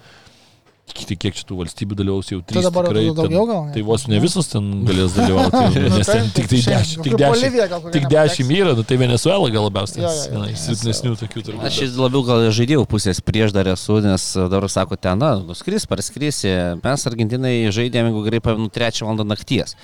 Tai 0.82 1.16
kiek 1.18 1.36
šitų 1.38 1.56
valstybių 1.60 1.96
dalyvaus 1.98 2.28
jau 2.30 2.38
trys. 2.42 2.58
Tai 2.58 2.62
dabar 2.66 2.86
tikrai, 2.88 3.04
daugiau 3.16 3.42
gal? 3.48 3.60
Ne? 3.68 3.72
Tai 3.74 3.82
vos 3.86 4.04
ne 4.10 4.18
visos 4.22 4.48
ten 4.50 4.66
galės 4.86 5.14
dalyvauti, 5.16 5.80
nes 5.94 6.10
ten 6.10 6.30
tik 6.34 6.48
tai 6.50 6.60
dešimt, 6.66 7.04
tik 7.06 7.16
dešimt, 7.20 7.86
tik 7.94 8.08
dešimt 8.12 8.54
yra, 8.56 8.74
nu, 8.78 8.84
tai 8.86 8.98
Venezuela 9.00 9.50
gal 9.54 9.66
labiausiai, 9.68 10.04
viena 10.32 10.50
iš 10.52 10.64
silpnesnių 10.66 11.14
tokių 11.22 11.44
turbūt. 11.48 11.66
Aš 11.70 11.96
labiau 11.96 12.24
gal 12.28 12.46
žaidėjų 12.54 12.86
pusės 12.90 13.22
prieš 13.24 13.54
dar 13.56 13.70
esu, 13.72 14.00
nes 14.04 14.26
dar 14.52 14.68
sako, 14.72 14.98
ten, 15.00 15.22
na, 15.22 15.36
nuskris, 15.46 15.86
parskrisi, 15.90 16.52
mes 16.82 17.06
Argentinai 17.10 17.54
žaidėme, 17.74 18.12
jeigu 18.12 18.26
gerai 18.28 18.42
pamenu, 18.44 18.70
trečią 18.72 19.08
valandą 19.08 19.28
nakties. 19.32 19.78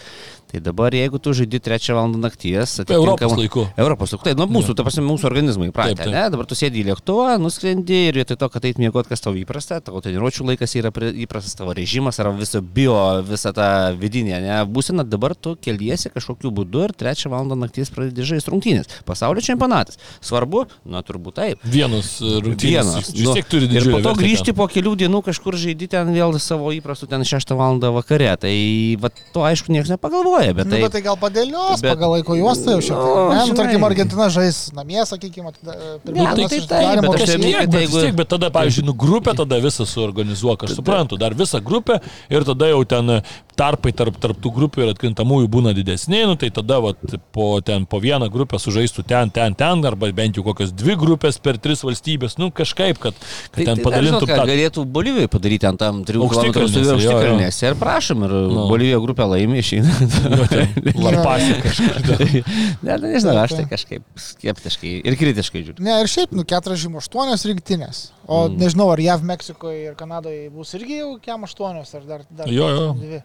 Tai 0.48 0.62
dabar, 0.64 0.94
jeigu 0.96 1.18
tu 1.20 1.34
žaidži 1.36 1.60
3 1.60 1.92
val. 1.92 2.08
nakties, 2.08 2.78
tai 2.88 2.96
Europos 2.96 3.34
laiku. 3.36 3.66
Europos 3.76 4.14
laiku. 4.14 4.24
Tai 4.24 4.32
nu, 4.38 4.46
mūsų, 4.48 4.72
ta 4.78 4.84
prasme, 4.86 5.02
mūsų 5.04 5.28
organizmai 5.28 5.68
įpratę. 5.68 6.06
Ne? 6.08 6.22
Dabar 6.32 6.46
tu 6.48 6.56
sėdi 6.56 6.80
į 6.80 6.86
lėktuvą, 6.88 7.34
nuskrendi 7.42 7.98
ir 8.08 8.16
vietoj 8.16 8.38
to, 8.40 8.48
kad 8.54 8.64
eit 8.64 8.80
miegoti, 8.80 9.10
kas 9.12 9.20
tau 9.20 9.34
įprasta, 9.36 9.82
tavo 9.84 10.00
treniruočio 10.00 10.46
laikas 10.48 10.72
yra 10.80 10.88
įprastas, 10.88 11.52
tavo 11.58 11.74
režimas 11.76 12.16
ar 12.22 12.30
viso 12.32 12.62
bio, 12.64 12.96
visa 13.28 13.52
ta 13.52 13.92
vidinė, 13.92 14.38
ne? 14.40 14.56
Būsina 14.64 15.04
dabar 15.04 15.34
tu 15.36 15.52
keliesi 15.60 16.08
kažkokiu 16.14 16.48
būdu 16.48 16.86
ir 16.88 16.96
3 16.96 17.28
val. 17.28 17.44
nakties 17.58 17.92
pradedi 17.92 18.24
žaisti 18.24 18.48
rungtynės. 18.48 18.88
Pasaulio 19.04 19.44
čempionatas. 19.44 20.00
Svarbu, 20.24 20.64
na 20.88 21.04
turbūt 21.04 21.36
taip. 21.42 21.60
Vienas 21.64 22.14
rungtynės. 22.24 22.88
Vienas. 22.88 23.12
Vis 23.12 23.36
tiek 23.36 23.52
turi 23.52 23.68
didžiulį. 23.68 23.92
Ir 23.92 23.96
po 23.98 24.02
to 24.04 24.16
grįžti 24.16 24.56
po 24.56 24.68
kelių 24.70 24.96
dienų 25.04 25.22
kažkur 25.28 25.60
žaidži 25.60 25.90
ten 25.92 26.12
vėl 26.16 26.40
savo 26.40 26.72
įprastų 26.72 27.12
ten 27.12 27.28
6 27.28 27.52
val. 27.58 27.76
vakare. 27.78 28.32
Tai 28.40 28.54
va, 29.00 29.10
to 29.34 29.44
aišku 29.44 29.72
niekas 29.72 29.92
nepagalvoja 29.92 30.37
bet 30.56 30.66
Nu, 30.66 30.72
tai... 30.72 30.80
bet 30.84 30.92
tai 30.96 31.02
gal 31.04 31.16
padėlios 31.20 31.82
Bet- 31.82 31.92
pagal 31.94 32.14
laiko 32.16 32.36
juostą 32.38 32.76
jau 32.76 32.82
šiek 32.88 32.96
tiek. 32.96 33.16
Nu, 33.18 33.26
Ne, 33.38 33.42
nu, 33.50 33.56
tarkim, 33.58 33.84
Argentina 33.88 34.28
žais 34.32 34.58
namie, 34.76 35.00
sakykime, 35.06 35.52
Ne, 35.62 36.24
tai 36.34 36.48
taip, 36.48 36.68
taip, 36.68 37.02
bet 37.02 37.08
Bet 37.08 37.26
tiek, 37.26 37.40
bet 37.42 37.70
bet 37.70 37.80
jeigu- 37.82 38.00
tiek, 38.04 38.14
bet 38.16 38.28
tada, 38.28 38.50
pavyzdžiui, 38.54 38.84
nu, 38.88 38.94
grupę 38.94 39.34
tada 39.38 39.58
visą 39.62 39.84
suorganizuok, 39.86 40.64
aš 40.68 40.76
suprantu, 40.78 41.18
dar 41.20 41.34
visą 41.34 41.60
grupę 41.64 42.00
ir 42.30 42.44
tada 42.44 42.68
jau 42.70 42.84
ten 42.88 43.10
e, 43.10 43.20
tarpai 43.58 43.90
tarp, 43.92 44.14
tarp 44.22 44.38
tų 44.38 44.52
grupių 44.54 44.84
ir 44.86 44.92
atkrintamųjų 44.94 45.48
būna 45.50 45.72
didesni, 45.74 46.20
nu, 46.30 46.36
tai 46.38 46.50
tada 46.54 46.78
vat, 46.80 46.96
po, 47.34 47.58
ten, 47.60 47.86
po 47.90 47.98
vieną 48.00 48.28
grupę 48.30 48.58
sužaistų 48.62 49.02
ten, 49.10 49.30
ten, 49.34 49.54
ten, 49.58 49.84
arba 49.84 50.12
bent 50.14 50.36
jau 50.38 50.44
kokios 50.46 50.70
dvi 50.72 50.94
grupės 51.00 51.40
per 51.42 51.58
tris 51.58 51.82
valstybės, 51.82 52.38
nu 52.38 52.50
kažkaip, 52.54 52.98
kad, 53.02 53.14
kad 53.50 53.64
ten 53.64 53.74
tai, 53.76 53.84
padalintų 53.84 54.28
ką, 54.30 54.38
galėtų 54.46 54.84
Bolivijoje 54.86 55.28
padaryti 55.28 55.66
ant 55.66 55.78
tam 55.82 56.04
3 56.06 56.18
km 56.18 56.22
Aukštikalnėse, 56.28 56.78
jo, 56.78 56.94
jo. 57.02 57.16
aukštikalnėse 57.16 57.66
ir 57.72 57.74
prašom, 57.80 58.22
ir 58.28 58.36
Nu. 58.48 58.68
Bolivija 58.70 58.98
grupė 59.02 59.26
laimė 59.28 59.58
išeina. 59.58 59.90
Larpasė 60.28 61.58
kažkur. 61.64 62.24
ne, 62.86 62.94
tai 62.94 63.10
nežinau, 63.12 63.34
aš 63.42 63.54
tai 63.58 63.64
kažkaip 63.70 64.22
skeptiškai 64.24 64.92
ir 65.08 65.16
kritiškai 65.20 65.62
žiūriu. 65.66 65.84
Ne, 65.84 65.98
ir 66.02 66.10
šiaip, 66.10 66.34
nu, 66.36 66.44
48 66.48 67.46
rinktinės. 67.52 68.02
O 68.26 68.44
mm. 68.46 68.58
nežinau, 68.62 68.90
ar 68.94 69.02
JAV, 69.02 69.24
Meksikoje 69.28 69.86
ir 69.90 69.96
Kanadoje 69.98 70.48
bus 70.54 70.74
irgi 70.78 71.00
jau 71.00 71.14
kem 71.22 71.46
8 71.48 71.80
ar 72.00 72.08
dar, 72.08 72.26
dar 72.40 72.52
Jo, 72.52 72.68
jo. 72.74 72.90
dvi. 72.98 73.22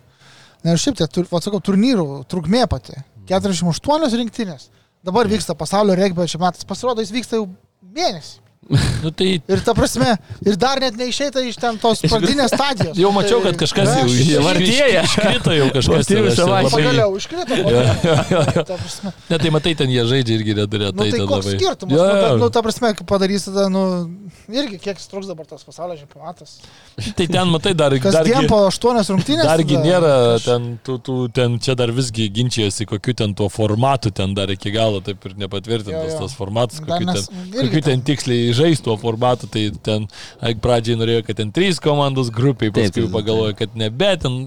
Ne, 0.64 0.76
ir 0.76 0.80
šiaip, 0.80 1.00
tai, 1.02 1.10
tur- 1.12 1.28
vat 1.32 1.44
sakau, 1.44 1.60
turnyrų 1.64 2.24
trukmė 2.32 2.64
pati. 2.72 2.96
48 3.30 4.18
rinktinės. 4.20 4.70
Dabar 5.04 5.28
vyksta 5.28 5.56
pasaulio 5.60 5.96
regbio 6.00 6.26
čempionatas. 6.28 6.68
Pasirodo, 6.68 7.04
jis 7.04 7.12
vyksta 7.16 7.40
jau 7.40 7.50
mėnesį. 7.96 8.43
Nu, 9.04 9.10
tai 9.12 9.42
Ir 9.52 9.60
ta 9.66 9.74
prasme, 9.76 10.14
ir 10.48 10.56
dar 10.56 10.80
net 10.80 10.96
neišeita 10.96 11.42
iš 11.44 11.58
ten 11.60 11.76
tos 11.82 12.00
pradinės 12.08 12.54
stadijos. 12.56 12.96
jau 12.98 13.10
mačiau, 13.12 13.42
kad 13.44 13.58
kažkas 13.60 13.90
jau 14.00 14.06
Ne, 14.08 14.14
iš- 14.14 14.48
Artėja. 14.54 15.02
iškrito 15.04 15.52
jau 15.58 15.68
kažkas. 15.76 16.08
Ten 16.08 16.30
savaičių. 16.32 16.48
labai- 16.48 16.72
Pagaliau 16.72 17.18
iškrito. 17.20 17.58
pagaliau. 17.60 18.64
Ta 18.64 18.78
prasme, 18.80 19.12
Ne, 19.30 19.38
tai 19.44 19.50
matai, 19.52 19.74
ten 19.76 19.90
jie 19.92 20.06
žaidžia 20.08 20.38
irgi 20.40 20.54
retai. 20.56 20.80
Nu, 20.94 21.04
tai 21.04 21.20
koks 21.20 21.34
labai. 21.34 21.56
skirtumas? 21.58 21.94
Jo, 21.98 22.06
Nu, 22.08 22.22
jo. 22.24 22.38
nu, 22.38 22.50
ta 22.56 22.62
prasme, 22.64 22.94
padarys 23.06 23.44
tada, 23.50 23.68
nu, 23.70 23.84
irgi 24.48 24.80
kiek 24.80 24.98
truks 25.12 25.28
dabar 25.28 25.46
tas 25.46 25.64
pasaulio 25.68 25.98
čempionatas. 26.00 26.56
Tai 27.18 27.28
ten, 27.28 27.48
matai, 27.52 27.74
dar... 27.76 27.92
Kasdien 28.00 28.48
po 28.48 28.62
8 28.72 29.12
rungtynės. 29.12 29.44
Dargi 29.44 29.76
nėra, 29.84 30.16
ten, 30.44 30.80
tų, 30.86 30.98
tų, 31.04 31.18
ten 31.36 31.60
čia 31.60 31.76
dar 31.76 31.92
visgi 31.92 32.30
ginčijasi, 32.32 32.88
kokiu 32.88 33.14
ten 33.14 33.34
tuo 33.36 33.50
formatu, 33.52 34.10
ten 34.14 34.34
dar 34.34 34.48
iki 34.56 34.72
galo 34.72 35.02
taip 35.04 35.20
ir 35.28 35.36
nepatvirtintas 35.36 36.16
tas 36.20 36.34
formatas, 36.34 36.80
kokiu 36.80 37.82
ten 37.84 38.02
tiksliai 38.02 38.53
žais 38.58 38.82
tuo 38.84 38.96
formatu, 39.02 39.50
tai 39.52 39.68
ten 39.86 40.08
ai, 40.42 40.54
pradžiai 40.56 41.00
norėjo, 41.00 41.26
kad 41.28 41.42
ten 41.42 41.52
trys 41.56 41.82
komandos 41.84 42.32
grupiai, 42.34 42.74
paskui 42.74 43.10
pagalvojo, 43.14 43.58
kad 43.60 43.78
ne, 43.80 43.90
bet 43.94 44.24
ten, 44.26 44.40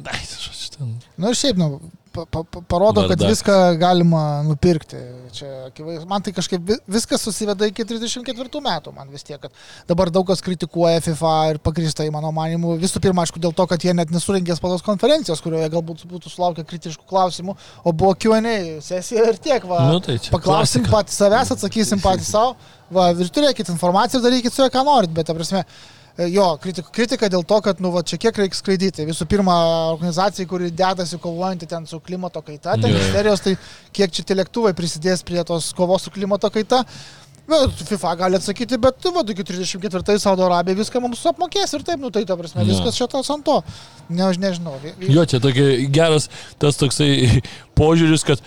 ten. 0.76 0.96
Nu 1.20 1.34
šiaip, 1.36 1.60
nu, 1.60 1.80
pa, 2.16 2.24
pa, 2.24 2.40
pa- 2.56 2.62
parodo, 2.72 3.02
kad 3.06 3.18
Bardakas. 3.18 3.32
viską 3.36 3.56
galima 3.80 4.22
nupirkti. 4.46 4.96
Čia, 5.36 5.48
akivaiz- 5.68 6.06
man 6.08 6.22
tai 6.24 6.32
kažkaip 6.32 6.62
vi- 6.64 6.78
viskas 6.96 7.20
susiveda 7.26 7.68
iki 7.68 7.84
34 7.84 8.62
metų, 8.64 8.94
man 8.96 9.10
vis 9.12 9.22
tiek, 9.28 9.38
kad 9.42 9.52
dabar 9.86 10.08
daug 10.10 10.26
kas 10.26 10.40
kritikuoja 10.40 11.02
FIFA 11.04 11.32
ir 11.52 11.58
pagristai, 11.58 12.08
mano 12.14 12.32
manimu, 12.32 12.74
visų 12.80 13.02
pirma, 13.04 13.26
aišku, 13.26 13.38
dėl 13.42 13.52
to, 13.54 13.66
kad 13.68 13.78
jie 13.84 13.92
net 13.94 14.08
nesuringė 14.14 14.56
spaudos 14.56 14.82
konferencijos, 14.86 15.42
kurioje 15.44 15.68
galbūt 15.76 16.06
būtų 16.08 16.32
sulaukę 16.32 16.64
kritiškų 16.64 17.04
klausimų, 17.10 17.56
o 17.84 17.92
buvo 17.92 18.14
Q&A 18.16 18.80
sesija 18.80 19.28
ir 19.28 19.36
tiek, 19.36 19.62
va. 19.68 19.84
Nu, 19.92 20.00
tai 20.00 20.16
Paklausim 20.32 20.84
patys 20.88 21.20
savęs, 21.20 21.52
atsakysim 21.52 22.00
patys 22.00 22.32
savo, 22.32 22.56
va, 22.90 23.10
ir 23.12 23.28
turėkit 23.28 23.68
informaciją 23.74 24.22
ir 24.22 24.30
darykit 24.30 24.52
su 24.56 24.62
ja, 24.64 24.70
ką 24.72 24.84
norit, 24.88 25.12
bet, 25.12 25.26
ta 25.26 25.34
prasme, 25.36 25.64
jo, 26.18 26.46
kritika, 26.62 26.88
kritika 26.94 27.28
dėl 27.32 27.44
to, 27.44 27.58
kad, 27.64 27.80
nu, 27.84 27.90
va, 27.92 28.00
čia 28.06 28.16
kiek 28.20 28.38
reikia 28.40 28.56
skraidyti. 28.56 29.04
Visų 29.08 29.26
pirma, 29.28 29.54
organizacijai, 29.92 30.48
kuri 30.48 30.70
dedasi 30.72 31.18
kovojanti 31.20 31.68
ten 31.68 31.86
su 31.86 32.00
klimato 32.00 32.40
kaita, 32.42 32.78
ten 32.80 32.90
Jo. 32.90 32.96
ministerijos, 32.96 33.44
tai 33.44 33.56
kiek 33.92 34.10
čia 34.16 34.24
tie 34.24 34.36
lėktuvai 34.40 34.72
prisidės 34.78 35.22
prie 35.26 35.44
tos 35.44 35.72
kovos 35.76 36.06
su 36.08 36.10
klimato 36.14 36.50
kaita. 36.50 36.84
Bet 37.46 37.78
FIFA 37.86 38.14
gali 38.18 38.34
atsakyti, 38.40 38.74
bet, 38.82 38.96
nu, 39.06 39.12
va, 39.14 39.22
iki 39.30 39.44
34 39.46 40.18
Saudo 40.18 40.48
Arabija 40.48 40.80
viską 40.80 40.98
mums 41.04 41.20
apmokės 41.30 41.76
ir 41.78 41.84
taip, 41.86 42.00
nu, 42.02 42.10
tai, 42.10 42.24
ta 42.26 42.34
prasme, 42.34 42.64
Jo. 42.64 42.72
viskas 42.72 42.96
šitas 42.98 43.30
ant 43.30 43.44
to. 43.46 43.60
Ne, 44.08 44.24
aš 44.26 44.40
nežinau. 44.42 44.74
Jo, 45.06 45.22
čia 45.30 45.38
tokia 45.38 45.68
geras 45.94 46.26
tas 46.58 46.74
toksai 46.80 47.38
požiūris, 47.78 48.24
kad 48.26 48.42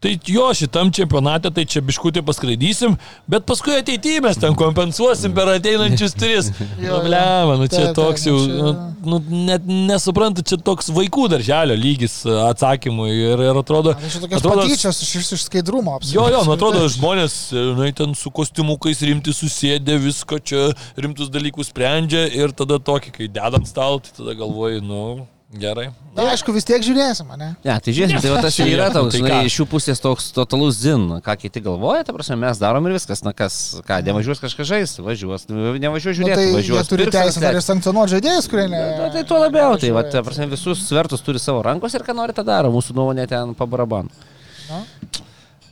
Tai 0.00 0.12
jo, 0.28 0.44
šitam 0.54 0.90
čempionate 0.92 1.48
tai 1.56 1.64
čia 1.64 1.80
biškutį 1.80 2.20
paskraidysim, 2.26 2.98
bet 3.32 3.46
paskui 3.48 3.78
ateityje 3.78 4.20
mes 4.26 4.36
ten 4.36 4.52
kompensuosim 4.58 5.32
per 5.36 5.48
ateinančius 5.56 6.16
tris. 6.16 6.52
Jo, 6.86 6.98
Nu, 7.06 7.56
nu 7.56 7.66
čia 7.70 7.92
toks 7.96 8.26
jau, 8.26 8.34
nu, 8.36 8.72
nu, 9.04 9.18
nu, 9.18 9.40
net 9.48 9.64
nesuprantu, 9.66 10.42
čia 10.46 10.58
toks 10.60 10.90
vaikų 10.92 11.26
darželio 11.32 11.76
lygis 11.78 12.18
e, 12.26 12.34
atsakymui 12.50 13.08
ir, 13.14 13.42
ir 13.46 13.60
atrodo... 13.60 13.94
Čia 14.02 14.20
tokios 14.24 14.44
patyčios 14.44 15.00
iš, 15.06 15.14
iš, 15.22 15.44
skaidrumo. 15.46 15.96
Jo, 16.10 16.26
jo, 16.32 16.42
nu 16.46 16.54
atrodo, 16.56 16.82
žmonės, 16.92 17.38
na, 17.78 17.88
ten 17.96 18.12
su 18.18 18.32
kostiumukais 18.34 19.00
rimti 19.06 19.34
susėdė, 19.36 19.96
visko 20.02 20.40
čia 20.42 20.68
rimtus 21.00 21.32
dalykus 21.32 21.72
sprendžia 21.72 22.26
ir 22.36 22.52
tada 22.56 22.78
tokį, 22.82 23.14
kai 23.16 23.30
dedant 23.32 23.68
stalą, 23.68 24.02
tai 24.04 24.12
tada 24.20 24.36
galvoju, 24.38 24.84
nu, 24.84 25.06
gerai. 25.52 25.90
Na, 26.16 26.30
aišku, 26.32 26.50
vis 26.52 26.64
tiek 26.66 26.82
žiūrėsim, 26.82 27.28
ne? 27.38 27.48
Ne, 27.64 27.74
tai 27.80 27.92
žiūrėsim, 27.94 28.18
tai 28.24 28.30
va 28.32 28.40
tas 28.44 28.56
ir 28.58 28.70
yra 28.72 28.88
Nu, 28.90 28.96
toks, 28.96 29.14
tai 29.14 29.20
žinai, 29.22 29.38
iš 29.48 29.58
jų 29.60 29.66
pusės 29.70 30.00
toks 30.02 30.30
totalus 30.36 30.78
zin, 30.82 31.06
ką 31.24 31.36
kiti 31.38 31.62
galvoja, 31.64 32.02
ta 32.08 32.14
prasme, 32.16 32.36
mes 32.40 32.58
darom 32.60 32.88
ir 32.88 32.96
viskas, 32.96 33.22
na 33.24 33.32
kas, 33.36 33.78
ką, 33.86 34.00
nevažiuos 34.08 34.42
kažkas 34.42 34.68
žais, 34.68 34.96
važiuos, 35.00 35.46
nu, 35.52 35.76
nevažiuos 35.80 36.16
Nu, 36.16 36.20
žiūrėti, 36.24 36.40
tai 36.40 36.46
jie 36.50 36.56
važiuos. 36.58 36.90
turi 36.90 37.08
teisę 37.12 37.40
dar 37.44 37.56
ir 37.60 37.64
sankcionuoti 37.64 38.16
žaidėjus, 38.16 38.48
kurie 38.52 38.66
ne. 38.72 38.82
Na, 38.98 39.10
tai 39.14 39.24
tuo 39.28 39.38
labiau, 39.40 39.76
tai 39.80 39.92
va, 39.96 40.02
ta 40.08 40.24
prasme, 40.26 40.48
visus 40.50 40.82
svertus 40.88 41.22
turi 41.24 41.38
savo 41.42 41.62
rankos 41.64 41.94
ir 41.94 42.04
ką 42.06 42.16
nori, 42.16 42.34
tą 42.36 42.44
daro, 42.44 42.72
mūsų 42.74 42.96
nuomonė 42.98 43.28
ten 43.30 43.54
pabarabanu. 43.54 44.10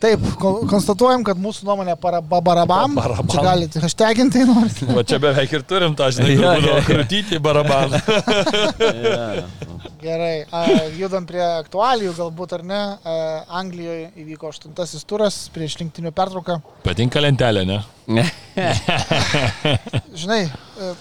Taip, 0.05 0.25
ko- 0.37 0.67
konstatuojam, 0.69 1.23
kad 1.25 1.38
mūsų 1.40 1.64
nuomonė 1.64 1.95
para 2.01 2.19
babarabam. 2.21 2.99
Pabarabam. 2.99 3.31
Čia 3.33 3.45
galite 3.47 3.81
hashtaginti, 3.81 4.43
tai 4.43 4.49
norite. 4.51 4.88
Va 4.93 5.05
čia 5.09 5.17
beveik 5.23 5.55
ir 5.57 5.62
turim 5.64 5.95
tą, 5.97 6.11
žinai, 6.12 6.35
jo, 6.35 6.43
būdavo 6.45 6.75
jo. 6.75 6.83
krūtyti 6.90 7.38
barabaną. 7.40 8.01
Gerai, 10.05 10.45
a, 10.53 10.61
judam 10.99 11.25
prie 11.25 11.40
aktualijų, 11.40 12.12
galbūt 12.19 12.53
ar 12.59 12.67
ne. 12.69 12.83
A, 13.01 13.17
Anglijoje 13.62 14.11
įvyko 14.21 14.53
aštuntasis 14.53 15.09
turas 15.09 15.38
prieš 15.55 15.79
rinktinių 15.81 16.12
pertrauką. 16.12 16.59
Patinka 16.85 17.25
lentelė, 17.25 17.64
ne? 17.64 17.81
Žinai, 20.21 20.43
e, 20.45 20.93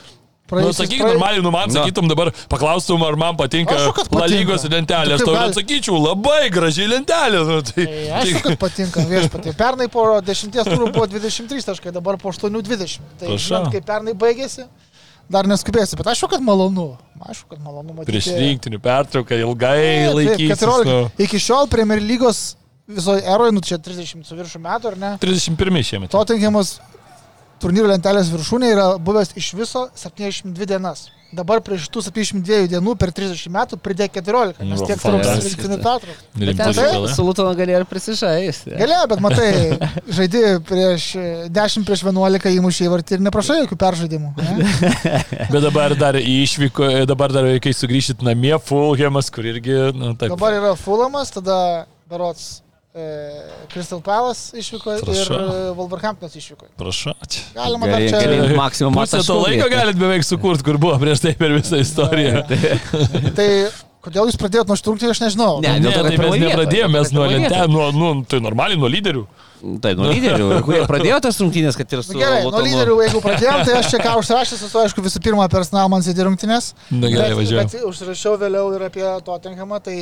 Na, 0.62 0.62
nu, 0.68 0.74
sakyk, 0.74 1.02
praė- 1.02 1.14
normaliai, 1.14 1.42
nu 1.44 1.52
man 1.52 1.68
Na. 1.70 1.74
sakytum 1.82 2.08
dabar, 2.12 2.32
paklaustum, 2.50 3.02
ar 3.08 3.16
man 3.16 3.36
patinka 3.36 3.74
patinka. 3.96 4.28
lygos 4.34 4.64
lentelė. 4.70 5.18
Tu 5.18 5.18
Aš 5.18 5.20
kaip 5.20 5.26
tau 5.26 5.36
gali- 5.36 5.48
net 5.48 5.58
sakyčiau, 5.60 5.98
labai 6.04 6.50
gražiai 6.54 6.88
lentelė. 6.94 7.44
Nu, 7.48 7.62
tai, 7.62 7.86
Tai 7.86 8.08
aišku, 8.22 8.42
kad 8.44 8.58
patinka 8.60 9.00
viešpatė. 9.10 9.54
Pernai 9.58 9.88
po 9.90 10.06
10 10.22 10.52
turų 10.70 10.92
buvo 10.94 11.08
23 11.08 11.64
taškai, 11.66 11.92
dabar 11.94 12.18
po 12.18 12.30
8-20. 12.32 13.00
Tai 13.20 13.28
žinot, 13.38 13.72
kaip 13.72 13.86
pernai 13.86 14.14
baigėsi, 14.14 14.66
dar 15.30 15.44
neskubėsi, 15.46 15.96
bet 15.98 16.06
aišku, 16.14 16.30
kad 16.30 16.42
malonu. 16.42 16.98
Aišku, 17.24 17.48
kad 17.56 17.60
malonu 17.64 17.94
matyti. 17.96 18.12
prieš 18.12 18.26
rinktinių 18.36 18.80
pertrauką 18.84 19.38
ilgai 19.40 19.78
Taip, 19.80 20.16
laikytis. 20.18 20.60
14. 20.60 20.86
Nu, 20.86 21.12
Iki 21.24 21.38
šiol 21.40 21.70
Premier 21.72 22.00
lygos 22.04 22.56
visoje 22.86 23.22
eroje, 23.24 23.54
nu 23.56 23.62
čia 23.64 23.78
30 23.80 24.26
su 24.28 24.36
viršų 24.36 24.60
metų, 24.60 24.88
ar 24.92 24.98
ne? 25.00 25.12
31 25.22 25.80
šiemet. 25.88 26.10
Tottenhamas 26.12 26.80
turnyro 27.64 27.90
lentelės 27.92 28.32
viršūnė 28.34 28.72
yra 28.76 28.88
buvęs 29.02 29.36
iš 29.40 29.54
viso 29.58 29.88
72 30.00 30.68
dienas. 30.76 31.08
Dabar 31.34 31.64
prieš 31.66 31.88
tų 31.90 32.04
72 32.06 32.68
dienų 32.70 32.94
per 33.02 33.10
30 33.16 33.50
metų 33.56 33.78
pridėjo 33.82 34.12
14, 34.20 34.60
nes 34.70 34.82
Nu, 34.84 34.86
tiek 34.86 35.00
Rimti 36.38 36.60
ten 36.60 36.76
reikalai. 36.78 37.14
su 37.16 37.26
Lutono 37.26 37.56
galėjo 37.58 37.80
ir 37.82 37.86
prisižaisti. 37.90 38.76
Galėjo, 38.78 39.08
bet 39.10 39.24
matai, 39.24 39.48
žaidži 40.14 40.44
prieš 40.70 41.08
e, 41.18 41.26
10 41.50 41.88
prieš 41.88 42.04
11 42.06 42.54
įmušė 42.60 42.86
į 42.86 42.92
vartį 42.94 43.18
ir 43.18 43.26
neprašai 43.26 43.58
jokių 43.64 43.80
peržaidimų. 43.82 44.34
Ne? 44.38 44.68
Bet 45.54 45.60
dabar 45.66 45.96
dar 45.98 46.20
išvyko, 46.22 46.92
dabar 47.10 47.34
dar, 47.34 47.50
kai 47.64 47.74
sugrįšit 47.74 48.22
namie, 48.26 48.54
Fulhamas, 48.62 49.34
kur 49.34 49.50
irgi, 49.50 49.80
na, 49.98 50.14
taip. 50.14 50.36
Dabar 50.36 50.60
yra 50.60 50.76
Fulamas, 50.78 51.34
tada 51.34 51.58
Berots 52.12 52.60
Crystal 53.74 54.02
Palace 54.06 54.54
išvyko 54.62 54.92
ir 55.00 55.06
Prašau. 55.08 55.38
e, 55.40 55.62
Wolverhamptonas 55.78 56.36
išvyko. 56.38 56.68
Prašau. 56.78 57.16
Galima 57.56 57.88
dar 57.90 58.04
čia... 58.06 58.20
gali 58.22 58.58
maksimum 58.58 58.94
Pusę 59.00 59.24
to 59.26 59.38
laiko 59.42 59.70
galit 59.72 59.98
beveik 59.98 60.26
sukurti, 60.28 60.66
kur 60.68 60.78
buvo 60.78 61.00
prieš 61.02 61.24
tai 61.24 61.32
per 61.40 61.56
visą 61.56 61.80
istoriją. 61.82 62.44
Tai 63.40 63.48
kodėl 64.04 64.30
jūs 64.30 64.38
pradėjote 64.38 64.70
nuo 64.70 64.78
štrungtį, 64.78 65.10
aš 65.10 65.24
nežinau. 65.24 65.56
Ne, 65.64 65.78
Ne, 65.80 65.88
dėl 65.88 65.96
to, 65.96 66.04
kad 66.04 66.12
tai 66.14 66.28
mes 66.28 66.44
nepradėjome, 66.44 66.94
mes 67.00 67.14
nuo 67.16 67.26
lentelės, 67.32 67.72
nuo, 67.74 67.88
nu, 67.98 68.12
tai 68.30 68.42
normaliai 68.44 68.78
nuo 68.78 68.92
lyderių. 68.94 69.24
Tai 69.82 69.94
nuo 69.98 70.12
lyderių, 70.12 70.52
kurie 70.68 70.84
pradėjo 70.92 71.18
tas 71.24 71.40
rungtynės, 71.42 71.78
kad 71.80 71.98
ir 71.98 72.04
su 72.04 72.14
Nu, 72.14 72.20
gerai, 72.20 72.44
nuo 72.46 72.62
lyderių, 72.68 73.00
jeigu 73.08 73.24
pradėjom, 73.24 73.64
tai 73.64 73.78
aš 73.80 73.90
čia 73.94 74.02
ką 74.04 74.18
užsirašęs 74.20 74.66
esu, 74.68 74.82
aišku, 74.84 75.06
visų 75.08 75.24
pirma, 75.24 75.48
personal 75.50 75.90
man 75.90 76.04
sėdi 76.06 76.28
rungtynės. 76.28 76.74
Na 76.92 77.10
gerai, 77.10 77.32
važiuoju. 77.40 77.64
bet 77.64 77.88
užsirašiau 77.90 78.36
vėliau 78.44 78.70
ir 78.76 78.86
apie 78.92 79.08
Tottenhamą, 79.24 79.80
tai 79.88 80.02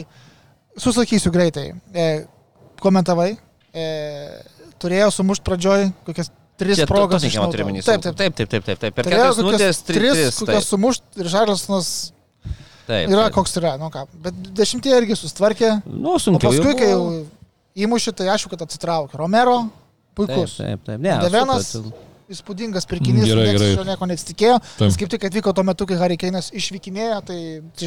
susakysiu 0.82 1.30
greitai. 1.32 1.68
E, 1.94 2.08
komentavai, 2.84 3.32
e, 3.74 3.86
turėjo 4.82 5.10
sumušti 5.20 5.46
pradžioj 5.48 5.88
kokias 6.08 6.32
tris 6.62 6.78
Čia 6.82 6.88
progas. 6.90 7.24
Turiu 7.26 7.66
menį. 7.70 7.82
Taip, 7.86 8.02
taip, 8.06 8.18
taip, 8.18 8.36
taip, 8.38 8.50
taip, 8.52 8.66
taip, 8.68 8.80
taip. 8.82 8.96
Per 8.98 9.08
keturias 9.10 9.40
minutės 9.42 9.80
tris, 9.86 10.02
tris. 10.02 10.40
kokias 10.42 10.66
taip. 10.66 10.70
sumušti 10.76 11.24
ir 11.24 11.30
Žarlasonas 11.34 11.92
Taip, 12.90 13.08
yra 13.14 13.28
taip. 13.30 13.36
koks 13.38 13.56
yra, 13.62 13.76
nu 13.80 13.88
ką. 13.94 14.04
Bet 14.26 14.38
dešimtie 14.58 14.92
irgi 14.98 15.16
sustvarkė. 15.16 15.70
Nu, 15.86 16.16
O 16.18 16.20
sunkiau. 16.22 16.50
paskui, 16.52 16.74
kai 16.78 16.90
buvo. 16.92 17.12
jau 17.16 17.86
įmušė, 17.88 18.14
tai 18.18 18.28
aišku, 18.34 18.52
kad 18.54 18.66
atsitraukė. 18.66 19.16
Romero, 19.22 19.62
Taip, 19.70 20.16
puikus. 20.18 20.58
taip, 20.60 20.82
taip. 20.86 21.00
Ne, 21.00 21.14
Devenas, 21.24 21.70
supratau. 21.72 22.11
Įspūdingas 22.32 22.88
pirkinys, 22.90 23.26
Gerai, 23.28 23.46
niekas 23.48 23.60
gerai. 23.62 23.72
iš 23.74 23.78
jo 23.78 23.86
nieko 23.90 24.08
nesitikėjo. 24.12 24.58
Jis 24.86 24.98
kaip 25.02 25.10
tik 25.14 25.26
atvyko 25.30 25.54
tuo 25.58 25.64
metu, 25.68 25.86
kai 25.90 25.98
Harikeinas 26.00 26.52
išvykinėjo, 26.52 27.18
tai 27.28 27.38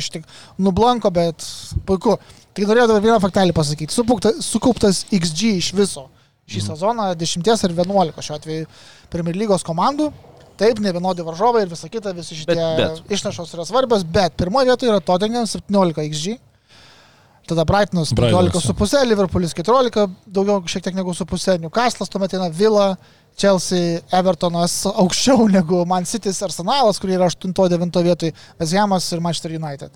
iš 0.00 0.11
tik 0.11 0.24
nublanko, 0.59 1.11
bet 1.11 1.44
puiku. 1.88 2.18
Tai 2.54 2.68
norėjau 2.70 2.88
dar 2.92 3.00
vieną 3.02 3.18
faktelį 3.24 3.52
pasakyti. 3.57 3.90
Supukta, 3.94 4.33
sukauptas 4.40 5.04
XG 5.11 5.57
iš 5.59 5.72
viso 5.74 6.09
šį 6.46 6.61
Mhm. 6.61 6.66
sezoną 6.70 7.14
10 7.16 7.64
ar 7.64 7.70
11 7.72 8.20
šiuo 8.22 8.37
atveju 8.37 8.66
Premier 9.11 9.35
lygos 9.35 9.64
komandų. 9.64 10.12
Taip, 10.57 10.78
ne 10.78 10.92
vienodi 10.92 11.24
varžovai 11.26 11.62
ir 11.62 11.68
visa 11.68 11.88
kita, 11.88 12.12
visi 12.14 12.37
šitie 12.37 12.54
Bet- 12.54 12.76
bet. 12.78 13.09
išnašos 13.11 13.50
yra 13.57 13.64
svarbios, 13.66 14.04
bet 14.04 14.37
pirmoje 14.37 14.66
vietoje 14.70 14.90
yra 14.92 15.00
Tottenham 15.00 15.46
17 15.46 15.98
XG. 16.11 16.38
Tada 17.48 17.64
Brightonas 17.68 18.12
Brightonas, 18.16 18.64
15,5, 18.64 19.04
Liverpoolis 19.11 19.52
14, 19.57 20.07
daugiau 20.33 20.62
šiek 20.70 20.87
tiek 20.87 20.96
negu 20.96 21.12
su 21.16 21.26
pusė, 21.28 21.59
Newcastle'as 21.61 22.12
tuomet 22.12 22.37
eina 22.37 22.48
Villa, 22.48 22.94
Chelsea, 23.37 24.00
Evertonas 24.14 24.78
aukščiau 24.88 25.48
negu 25.57 25.83
Man 25.88 26.09
City, 26.09 26.33
Arsenalas, 26.46 27.00
kurie 27.02 27.18
yra 27.18 27.28
8-9 27.28 28.04
vietoj, 28.09 28.33
Vezjamas 28.61 29.11
ir 29.12 29.24
Manchester 29.24 29.57
United. 29.59 29.92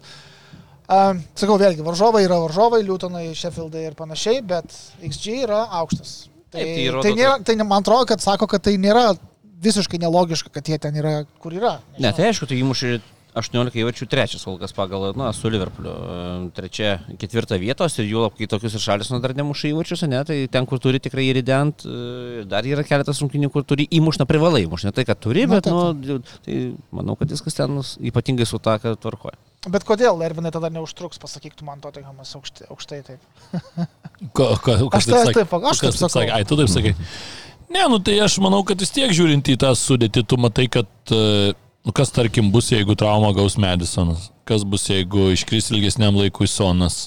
Uh, 0.89 1.19
sakau 1.37 1.59
vėlgi, 1.61 1.85
varžovai 1.85 2.23
yra 2.25 2.39
varžovai, 2.41 2.81
Liūtonai, 2.85 3.27
Sheffieldai 3.37 3.91
ir 3.91 3.97
panašiai, 3.97 4.41
bet 4.41 4.73
XG 5.05 5.43
yra 5.45 5.67
aukštas. 5.83 6.15
Tai, 6.49 6.63
Taip, 6.63 6.65
tai 6.65 6.85
įrodo, 6.87 7.05
tai, 7.05 7.13
nėra, 7.17 7.35
tai 7.45 7.57
man 7.61 7.83
atrodo, 7.83 8.07
kad 8.09 8.25
sako, 8.25 8.49
kad 8.49 8.65
tai 8.65 8.79
nėra 8.81 9.11
visiškai 9.61 10.01
nelogiška, 10.01 10.53
kad 10.55 10.69
jie 10.69 10.79
ten 10.81 10.97
yra, 10.97 11.21
kur 11.43 11.53
yra. 11.53 11.75
Ne, 12.01 12.09
tai 12.17 12.31
aišku, 12.31 12.49
tai 12.49 12.61
įmušė 12.63 12.95
18 13.39 13.79
įvačių 13.79 14.09
trečias 14.11 14.45
kol 14.45 14.59
kas 14.59 14.75
pagal, 14.77 15.13
na, 15.19 15.31
su 15.37 15.51
Liverpooliu. 15.53 15.95
e, 15.95 16.51
Trečia, 16.59 16.99
ketvirta 17.21 17.59
vietos 17.61 17.99
ir 18.03 18.11
jų, 18.11 18.27
kai 18.39 18.51
tokius 18.51 18.75
ir 18.75 18.83
šalis 18.83 19.13
nu 19.15 19.21
dar 19.23 19.37
nemuša 19.39 19.71
įvačius, 19.71 20.05
ne, 20.11 20.25
tai 20.27 20.41
ten, 20.51 20.67
kur 20.67 20.83
turi 20.83 21.01
tikrai 21.03 21.29
įrident, 21.31 21.87
e, 21.87 22.45
dar 22.51 22.67
yra 22.67 22.83
keletas 22.87 23.23
rungtynių, 23.23 23.53
kur 23.55 23.67
turi 23.69 23.87
įmušna 23.99 24.27
privalai, 24.29 24.65
įmušna 24.67 24.89
ne 24.89 24.97
tai, 24.97 25.05
kad 25.09 25.21
turi, 25.21 25.45
Na, 25.47 25.59
bet, 25.59 25.69
taip, 25.69 26.09
nu, 26.09 26.19
tai 26.47 26.59
manau, 26.95 27.17
kad 27.21 27.31
viskas 27.33 27.57
ten 27.59 27.79
ypatingai 28.11 28.47
su 28.49 28.61
tą, 28.63 28.79
kad 28.83 28.99
tvarkoja. 29.03 29.37
Bet 29.69 29.85
kodėl 29.85 30.21
Ervinai 30.25 30.53
tada 30.55 30.71
neužtruks, 30.73 31.19
pasakyk 31.21 31.57
tu 31.59 31.67
man 31.67 31.83
Tottenhamas 31.83 32.31
aukštai, 32.39 32.69
aukštai 32.73 33.03
taip. 33.05 33.21
Ko, 34.35 34.49
ko, 34.59 34.75
Aš 34.97 35.07
tai 35.07 35.21
taip, 35.31 35.53
aš 35.71 35.79
taip 35.79 35.95
sakau. 35.95 36.25
Ai, 36.35 36.43
tu 36.49 36.57
taip 36.59 36.71
sakai. 36.73 36.91
Ne, 37.71 37.85
nu 37.93 38.01
tai 38.03 38.17
aš 38.25 38.39
manau, 38.43 38.65
kad 38.67 38.81
vis 38.81 38.91
tiek 38.91 39.13
žiūrint 39.15 39.47
į 39.53 39.59
tą 39.63 39.75
sudėtį, 39.77 40.25
tu 40.27 40.39
matai, 40.41 40.65
kad, 40.73 40.89
e, 41.13 41.53
nu 41.89 41.93
kas 41.97 42.13
tarkim 42.13 42.51
bus, 42.53 42.69
jeigu 42.75 42.93
traumą 43.01 43.33
gaus 43.33 43.57
Madisonas, 43.57 44.29
kas 44.49 44.65
bus, 44.69 44.85
jeigu 44.93 45.31
iškris 45.33 45.71
ilgesniam 45.73 46.17
laikui 46.21 46.45
Sonas, 46.51 47.07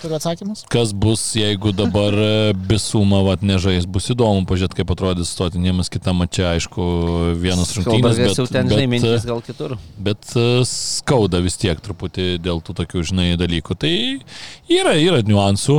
Turiu 0.00 0.16
atsakymus? 0.16 0.64
kas 0.72 0.94
bus, 0.96 1.20
jeigu 1.36 1.70
dabar 1.76 2.16
e, 2.16 2.30
Bisuma 2.56 3.20
vat 3.26 3.44
nežais, 3.44 3.84
bus 3.86 4.08
įdomu 4.14 4.46
pažiūrėti, 4.48 4.80
kaip 4.80 4.94
atrodys 4.96 5.34
stotinėjimas 5.36 5.92
kitą 5.92 6.14
mačią, 6.16 6.48
aišku, 6.56 6.86
vienas 7.44 7.74
rungtynės, 7.76 8.16
Kalbas 8.16 8.40
jau 8.40 8.46
bet, 8.48 8.54
ten, 8.56 8.72
žinai, 8.72 8.86
bet, 8.88 8.92
mintis 8.96 9.28
gal 9.28 9.44
kitur. 9.44 9.76
bet 10.08 10.32
e, 10.34 10.46
skauda 10.72 11.42
vis 11.44 11.60
tiek 11.60 11.84
truputį 11.84 12.32
dėl 12.42 12.64
tų 12.64 12.74
tokių, 12.80 13.04
žinai, 13.12 13.28
dalykų. 13.44 13.78
Tai 13.84 13.92
yra, 14.80 14.96
yra 14.96 15.22
niuansų. 15.28 15.78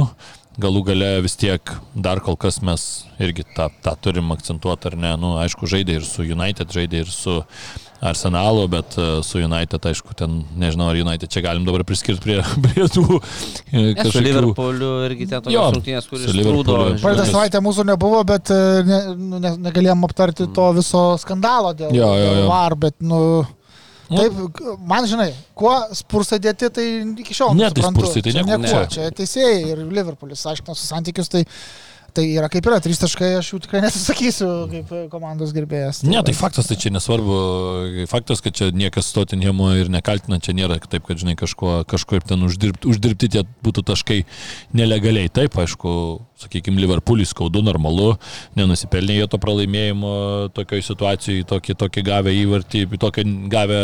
Galų 0.62 0.84
gale 0.86 1.08
vis 1.26 1.34
tiek 1.42 1.72
dar 1.98 2.20
kol 2.22 2.36
kas 2.38 2.60
mes 2.62 2.84
irgi 3.18 3.42
tą, 3.58 3.72
tą 3.82 3.96
turim 3.98 4.30
akcentuoti, 4.36 4.92
ar 4.92 4.96
ne. 5.02 5.16
Nu, 5.18 5.32
aišku, 5.42 5.66
žaidė 5.66 5.96
ir 5.98 6.06
su 6.06 6.22
United, 6.22 6.70
žaidė 6.70 7.02
ir 7.02 7.10
su 7.10 7.40
Arsenalu, 8.04 8.66
bet 8.72 8.98
e, 9.00 9.06
su 9.24 9.40
United, 9.40 9.86
aišku, 9.90 10.12
ten, 10.20 10.42
nežinau, 10.60 10.90
ar 10.92 11.00
United 11.00 11.32
čia 11.32 11.44
galim 11.46 11.64
dabar 11.68 11.86
priskirti 11.88 12.20
prie, 12.26 12.38
prie 12.68 12.88
tų 12.92 13.06
e, 13.72 13.84
Ne, 13.94 14.06
su 14.12 14.22
Liverpooliu 14.24 14.92
irgi 15.08 15.30
ten 15.32 15.44
tokios 15.46 15.78
rungtynės, 15.78 16.10
kuris 16.12 16.36
trūdo. 16.36 16.78
Praeitą 17.04 17.26
savaitę 17.30 17.62
mūsų 17.64 17.88
nebuvo, 17.94 18.20
bet 18.28 18.52
e, 18.54 18.62
ne, 18.88 19.02
nu, 19.18 19.40
ne, 19.44 19.56
negalėjom 19.70 20.04
aptarti 20.10 20.50
to 20.56 20.70
viso 20.78 21.04
skandalo 21.24 21.72
dėl 21.80 21.96
Jo, 21.96 22.12
jo, 22.20 22.32
jo. 22.42 22.48
VAR, 22.52 22.78
bet, 22.88 23.00
nu, 23.04 23.20
Nu. 24.12 24.20
taip, 24.20 24.60
man 24.86 25.06
žinai, 25.08 25.30
kuo 25.58 25.72
spursai 25.96 26.38
dėti, 26.44 26.68
tai 26.76 26.84
iki 27.24 27.34
šiol 27.34 27.56
Ne, 27.58 27.70
tai. 27.74 27.86
Spursai, 27.88 28.22
tai 28.22 28.34
nieko 28.36 28.50
niekuo, 28.52 28.68
čia. 28.68 28.82
čia 28.92 29.14
teisėjai 29.16 29.62
ir 29.72 29.80
Liverpoolis 29.96 30.44
aiškino 30.52 30.76
su 30.78 30.84
santykius, 30.86 31.32
tai, 31.32 31.46
tai 32.16 32.26
yra 32.36 32.50
kaip 32.52 32.68
yra, 32.70 32.80
trys 32.84 33.02
taškai, 33.02 33.32
aš 33.40 33.52
jų 33.54 33.60
tikrai 33.66 33.82
nesisakysiu 33.84 34.50
kaip 34.72 34.92
komandos 35.12 35.54
gerbėjas. 35.56 36.04
Ne, 36.08 36.22
tai 36.26 36.36
faktas, 36.38 36.70
tai 36.70 36.78
čia 36.80 36.92
nesvarbu. 36.94 37.38
Faktas, 38.12 38.44
kad 38.46 38.56
čia 38.58 38.70
niekas 38.76 39.12
Tottenhamo 39.16 39.72
ir 39.80 39.90
nekaltina, 39.94 40.40
čia 40.44 40.56
nėra 40.58 40.78
taip, 40.82 41.06
kad, 41.08 41.20
žinai, 41.22 41.36
kažko, 41.40 41.84
ir 42.20 42.28
ten 42.28 42.46
uždirbti, 42.46 42.90
uždirbti 42.90 43.32
tie 43.36 43.44
būtų 43.66 43.86
taškai 43.90 44.20
nelegaliai. 44.78 45.32
Taip, 45.34 45.58
aišku, 45.64 45.96
sakykime, 46.44 46.82
Liverpoolį 46.84 47.28
skaudu, 47.30 47.64
normalu, 47.66 48.14
nenusipelnė 48.60 49.20
jie 49.20 49.28
to 49.32 49.40
pralaimėjimo 49.42 50.14
tokioje 50.58 50.88
situacijoje, 50.90 51.48
tokį, 51.50 51.78
tokį 51.86 52.06
gavę 52.10 52.36
įvartį, 52.44 52.86
tokį 53.02 53.28
gavę 53.54 53.82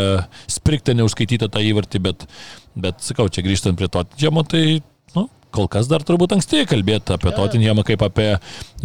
spriktą 0.52 0.96
neužskaitytą 1.00 1.50
tą 1.52 1.64
įvartį, 1.72 2.04
bet, 2.10 2.30
bet 2.78 3.04
sakau, 3.06 3.30
čia 3.32 3.46
grįžtant 3.46 3.80
prie 3.80 3.90
Tottenhamo, 3.92 4.46
tai, 4.50 4.64
nu, 5.16 5.28
Kol 5.50 5.66
kas 5.72 5.88
dar 5.90 6.04
turbūt 6.06 6.36
anksti 6.36 6.62
kalbėti 6.70 7.16
apie 7.16 7.32
Tottenhamą 7.34 7.82
kaip 7.88 8.04
apie 8.06 8.28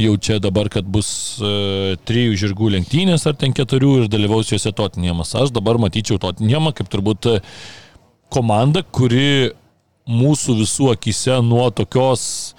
jau 0.01 0.15
čia 0.17 0.39
dabar, 0.41 0.71
kad 0.73 0.87
bus 0.89 1.09
uh, 1.43 1.93
trijų 2.09 2.39
žirgų 2.41 2.71
lenktynės 2.79 3.27
ar 3.29 3.37
ten 3.41 3.53
keturių 3.57 3.91
ir 4.03 4.09
dalyvaus 4.13 4.53
juose 4.55 4.73
Tottenhamas. 4.73 5.35
Aš 5.37 5.53
dabar 5.53 5.77
matyčiau 5.83 6.17
Tottenhamą 6.23 6.73
kaip 6.77 6.89
turbūt 6.93 7.29
e, 7.29 7.37
komanda, 8.33 8.81
kuri 8.81 9.53
mūsų 10.09 10.57
visų 10.63 10.91
akise 10.95 11.37
nuo 11.45 11.69
tokios 11.73 12.55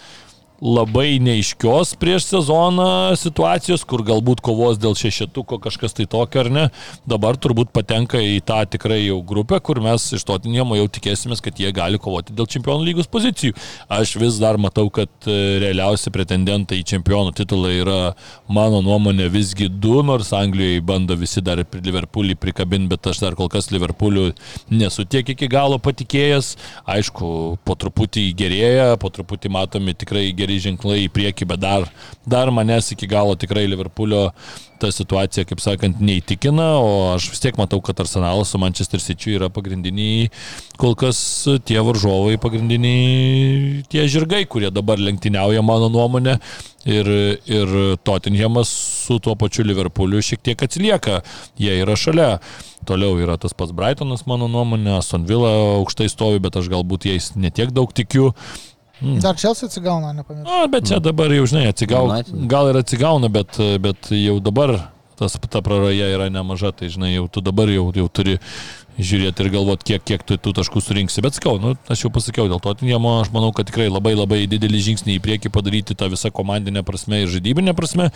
labai 0.62 1.18
neiškios 1.20 1.96
prieš 2.00 2.30
sezoną 2.30 3.16
situacijos, 3.20 3.84
kur 3.88 4.04
galbūt 4.08 4.42
kovos 4.46 4.80
dėl 4.80 4.96
šešetuko 4.98 5.60
kažkas 5.64 5.96
tai 5.98 6.06
tokio 6.10 6.46
ar 6.46 6.50
ne, 6.52 6.66
dabar 7.10 7.36
turbūt 7.40 7.74
patenka 7.76 8.22
į 8.22 8.40
tą 8.48 8.62
tikrai 8.72 9.02
jau 9.04 9.20
grupę, 9.26 9.60
kur 9.60 9.82
mes 9.84 10.08
iš 10.16 10.24
Totinėmo 10.26 10.78
jau 10.80 10.88
tikėsimės, 10.92 11.42
kad 11.44 11.60
jie 11.60 11.72
gali 11.76 12.00
kovoti 12.02 12.36
dėl 12.36 12.48
čempionų 12.50 12.88
lygos 12.88 13.10
pozicijų. 13.12 13.56
Aš 13.92 14.16
vis 14.22 14.40
dar 14.42 14.58
matau, 14.62 14.88
kad 14.94 15.12
e, 15.28 15.36
realiausi 15.62 16.14
pretendentai 16.14 16.80
į 16.82 16.88
čempionų 16.94 17.36
titulą 17.38 17.74
yra 17.76 18.00
mano 18.48 18.82
nuomonė 18.86 19.28
visgi 19.34 19.68
du, 19.70 20.00
nors 20.08 20.32
Anglijoje 20.36 20.82
bando 20.86 21.18
visi 21.20 21.44
dar 21.46 21.62
Liverpoolį 21.62 22.38
prikabinti, 22.40 22.92
bet 22.96 23.12
aš 23.12 23.22
dar 23.24 23.38
kol 23.38 23.52
kas 23.52 23.70
Liverpooliu 23.74 24.32
nesu 24.72 25.06
tiek 25.06 25.28
iki 25.36 25.50
galo 25.52 25.78
patikėjęs. 25.84 26.56
Aišku, 26.96 27.28
po 27.66 27.78
truputį 27.80 28.28
gerėja, 28.38 28.90
po 29.02 29.12
truputį 29.14 29.52
matomi 29.54 29.96
tikrai 29.98 30.28
geri 30.46 30.62
ženklai 30.62 31.02
į 31.08 31.12
priekį, 31.14 31.50
bet 31.50 31.66
dar, 31.66 31.90
dar 32.30 32.54
manęs 32.54 32.94
iki 32.94 33.10
galo 33.10 33.36
tikrai 33.40 33.66
Liverpoolio 33.68 34.30
ta 34.80 34.92
situacija, 34.92 35.46
kaip 35.48 35.62
sakant, 35.64 36.02
neįtikina, 36.04 36.66
o 36.84 36.90
aš 37.14 37.30
vis 37.32 37.42
tiek 37.44 37.58
matau, 37.60 37.80
kad 37.84 38.00
Arsenalas 38.04 38.52
su 38.52 38.60
Manchester 38.62 39.02
City 39.02 39.38
yra 39.38 39.50
pagrindiniai, 39.54 40.28
kol 40.82 40.98
kas 41.00 41.18
tie 41.68 41.80
varžovai, 41.80 42.36
pagrindiniai 42.44 43.86
tie 43.92 44.06
žirgai, 44.12 44.44
kurie 44.52 44.72
dabar 44.76 45.02
lenktyniauja, 45.02 45.64
mano 45.66 45.90
nuomonė, 45.94 46.38
ir, 46.86 47.10
ir 47.48 47.76
Tottenhamas 48.06 48.70
su 49.08 49.20
tuo 49.24 49.38
pačiu 49.40 49.66
Liverpooliu 49.66 50.22
šiek 50.24 50.44
tiek 50.46 50.68
atsilieka, 50.68 51.22
jie 51.60 51.80
yra 51.82 51.98
šalia. 52.00 52.30
Toliau 52.86 53.18
yra 53.18 53.40
tas 53.42 53.56
pats 53.58 53.74
Brightonas, 53.74 54.28
mano 54.30 54.46
nuomonė, 54.52 55.00
Aston 55.00 55.26
Villa 55.26 55.50
aukštai 55.80 56.06
stovi, 56.12 56.44
bet 56.44 56.60
aš 56.60 56.70
galbūt 56.70 57.08
jais 57.10 57.32
netiek 57.34 57.74
daug 57.74 57.90
tikiu. 57.96 58.36
Dar 59.02 59.36
Čelsi 59.36 59.68
atsigauna, 59.68 60.14
nepamiršau. 60.16 60.48
Na, 60.48 60.68
bet 60.72 60.88
čia 60.88 61.02
dabar 61.04 61.34
jau, 61.36 61.46
žinai, 61.50 61.68
atsigauna. 61.74 62.22
Gal 62.52 62.72
ir 62.72 62.80
atsigauna, 62.80 63.30
bet, 63.34 63.60
bet 63.84 64.12
jau 64.16 64.40
dabar 64.44 64.78
tas, 65.20 65.36
ta 65.50 65.62
praraja 65.64 66.08
yra 66.12 66.30
nemaža, 66.32 66.72
tai 66.76 66.90
žinai, 66.92 67.14
jau 67.16 67.28
tu 67.32 67.44
dabar 67.44 67.72
jau, 67.72 67.90
jau 67.96 68.08
turi 68.12 68.40
žiūrėti 68.96 69.44
ir 69.44 69.50
galvoti, 69.52 69.88
kiek, 69.90 70.04
kiek 70.08 70.22
tu 70.24 70.38
tų 70.40 70.54
taškų 70.56 70.80
surinksi. 70.84 71.24
Bet 71.24 71.36
skau, 71.36 71.58
nu, 71.60 71.74
aš 71.92 72.06
jau 72.06 72.12
pasakiau, 72.16 72.48
dėl 72.52 72.62
to 72.64 72.72
Tinjamo 72.80 73.18
aš 73.22 73.32
manau, 73.36 73.52
kad 73.56 73.68
tikrai 73.68 73.90
labai 73.92 74.14
labai 74.16 74.46
didelį 74.52 74.80
žingsnį 74.90 75.18
į 75.18 75.24
priekį 75.26 75.52
padaryti 75.56 75.98
tą 76.00 76.08
visą 76.14 76.32
komandinę 76.36 76.84
prasme 76.88 77.20
ir 77.24 77.32
žaidybinę 77.34 77.76
prasme, 77.76 78.08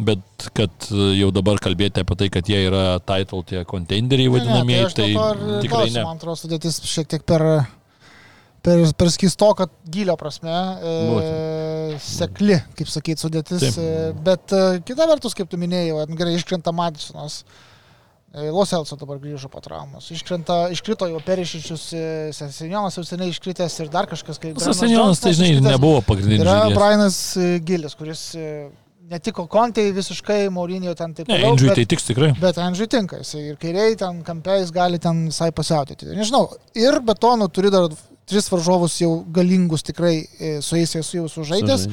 bet 0.00 0.48
kad 0.56 0.88
jau 0.88 1.28
dabar 1.36 1.60
kalbėti 1.60 2.04
apie 2.04 2.16
tai, 2.22 2.30
kad 2.32 2.48
jie 2.48 2.62
yra 2.70 2.86
title 3.04 3.44
tie 3.48 3.66
kontenderiai 3.68 4.32
vadinamieji, 4.32 4.88
aš 4.88 4.96
tai, 4.96 5.10
dėl 5.12 5.20
to 5.20 5.28
ir 5.28 5.62
tikrai 5.66 5.84
klausiu, 5.84 5.98
ne. 5.98 6.08
Man 6.08 6.20
atrodo, 6.22 6.40
sudėtis 6.40 6.80
šiek 6.88 7.12
tiek 7.12 7.28
per, 7.28 7.44
per, 8.62 8.84
per 8.98 9.10
skisto, 9.14 9.50
kad 9.58 9.70
gilio 9.92 10.14
prasme 10.20 10.52
e, 10.52 11.98
sekli, 12.02 12.56
kaip 12.78 12.90
sakyti, 12.90 13.20
sudėtis. 13.24 13.64
Taip. 13.66 13.78
E, 13.82 14.08
bet 14.26 14.54
e, 14.56 14.62
kita 14.86 15.06
vertus, 15.10 15.34
kaip 15.38 15.50
tu 15.52 15.58
minėjai, 15.60 16.06
gerai 16.18 16.34
iškrenta 16.38 16.72
Madisonas. 16.74 17.42
E, 18.32 18.46
Los 18.48 18.72
Elso 18.72 18.96
dabar 18.96 19.18
grįžo 19.20 19.50
po 19.52 19.60
traumos. 19.64 20.06
Iškrenta, 20.14 20.68
iškrito 20.72 21.08
jau 21.10 21.18
Perišičius, 21.26 21.88
Sesenionas 22.38 22.96
jau 22.96 23.04
seniai 23.04 23.32
iškritęs 23.34 23.80
ir 23.84 23.90
dar 23.92 24.08
kažkas 24.10 24.40
Sasenionas, 24.62 25.20
tai 25.20 25.34
žinai, 25.36 25.50
iškritęs. 25.58 25.74
nebuvo 25.74 25.98
pagrindinis. 26.06 26.46
Yra 26.46 26.62
žaidėjas. 26.62 26.78
Brianas 26.78 27.18
e, 27.36 27.50
Gilis, 27.66 27.98
kuris 27.98 28.22
e, 28.40 28.46
netiko 29.12 29.44
Kontei 29.52 29.90
visiškai, 29.92 30.46
Maurinio 30.54 30.94
ten 30.96 31.12
taip 31.12 31.28
Ne, 31.28 31.36
toliau, 31.36 31.52
Indžiui 31.52 31.68
bet- 31.68 31.82
tai 31.82 31.84
tiks 31.92 32.06
tikrai. 32.08 32.30
Bet 32.40 32.56
Andžiui 32.62 32.88
tinka, 32.94 33.18
jis 33.20 33.34
ir 33.42 33.58
kairiai 33.60 33.98
ten 34.00 34.22
kampiais 34.24 34.72
gali 34.72 35.02
ten 35.02 35.26
visai 35.28 35.50
pasiautėti. 35.52 36.08
Nežinau, 36.16 36.46
ir 36.78 37.02
be 37.04 37.12
to, 37.20 37.34
nu, 37.36 37.50
turi 37.52 37.68
dar 37.74 37.90
tris 38.28 38.48
varžovus 38.52 39.00
jau 39.02 39.12
galingus 39.34 39.84
tikrai 39.86 40.14
e, 40.22 40.54
su 40.62 40.78
jais 40.78 40.94
esu 41.00 41.20
jau 41.22 41.28
sužaidęs. 41.30 41.88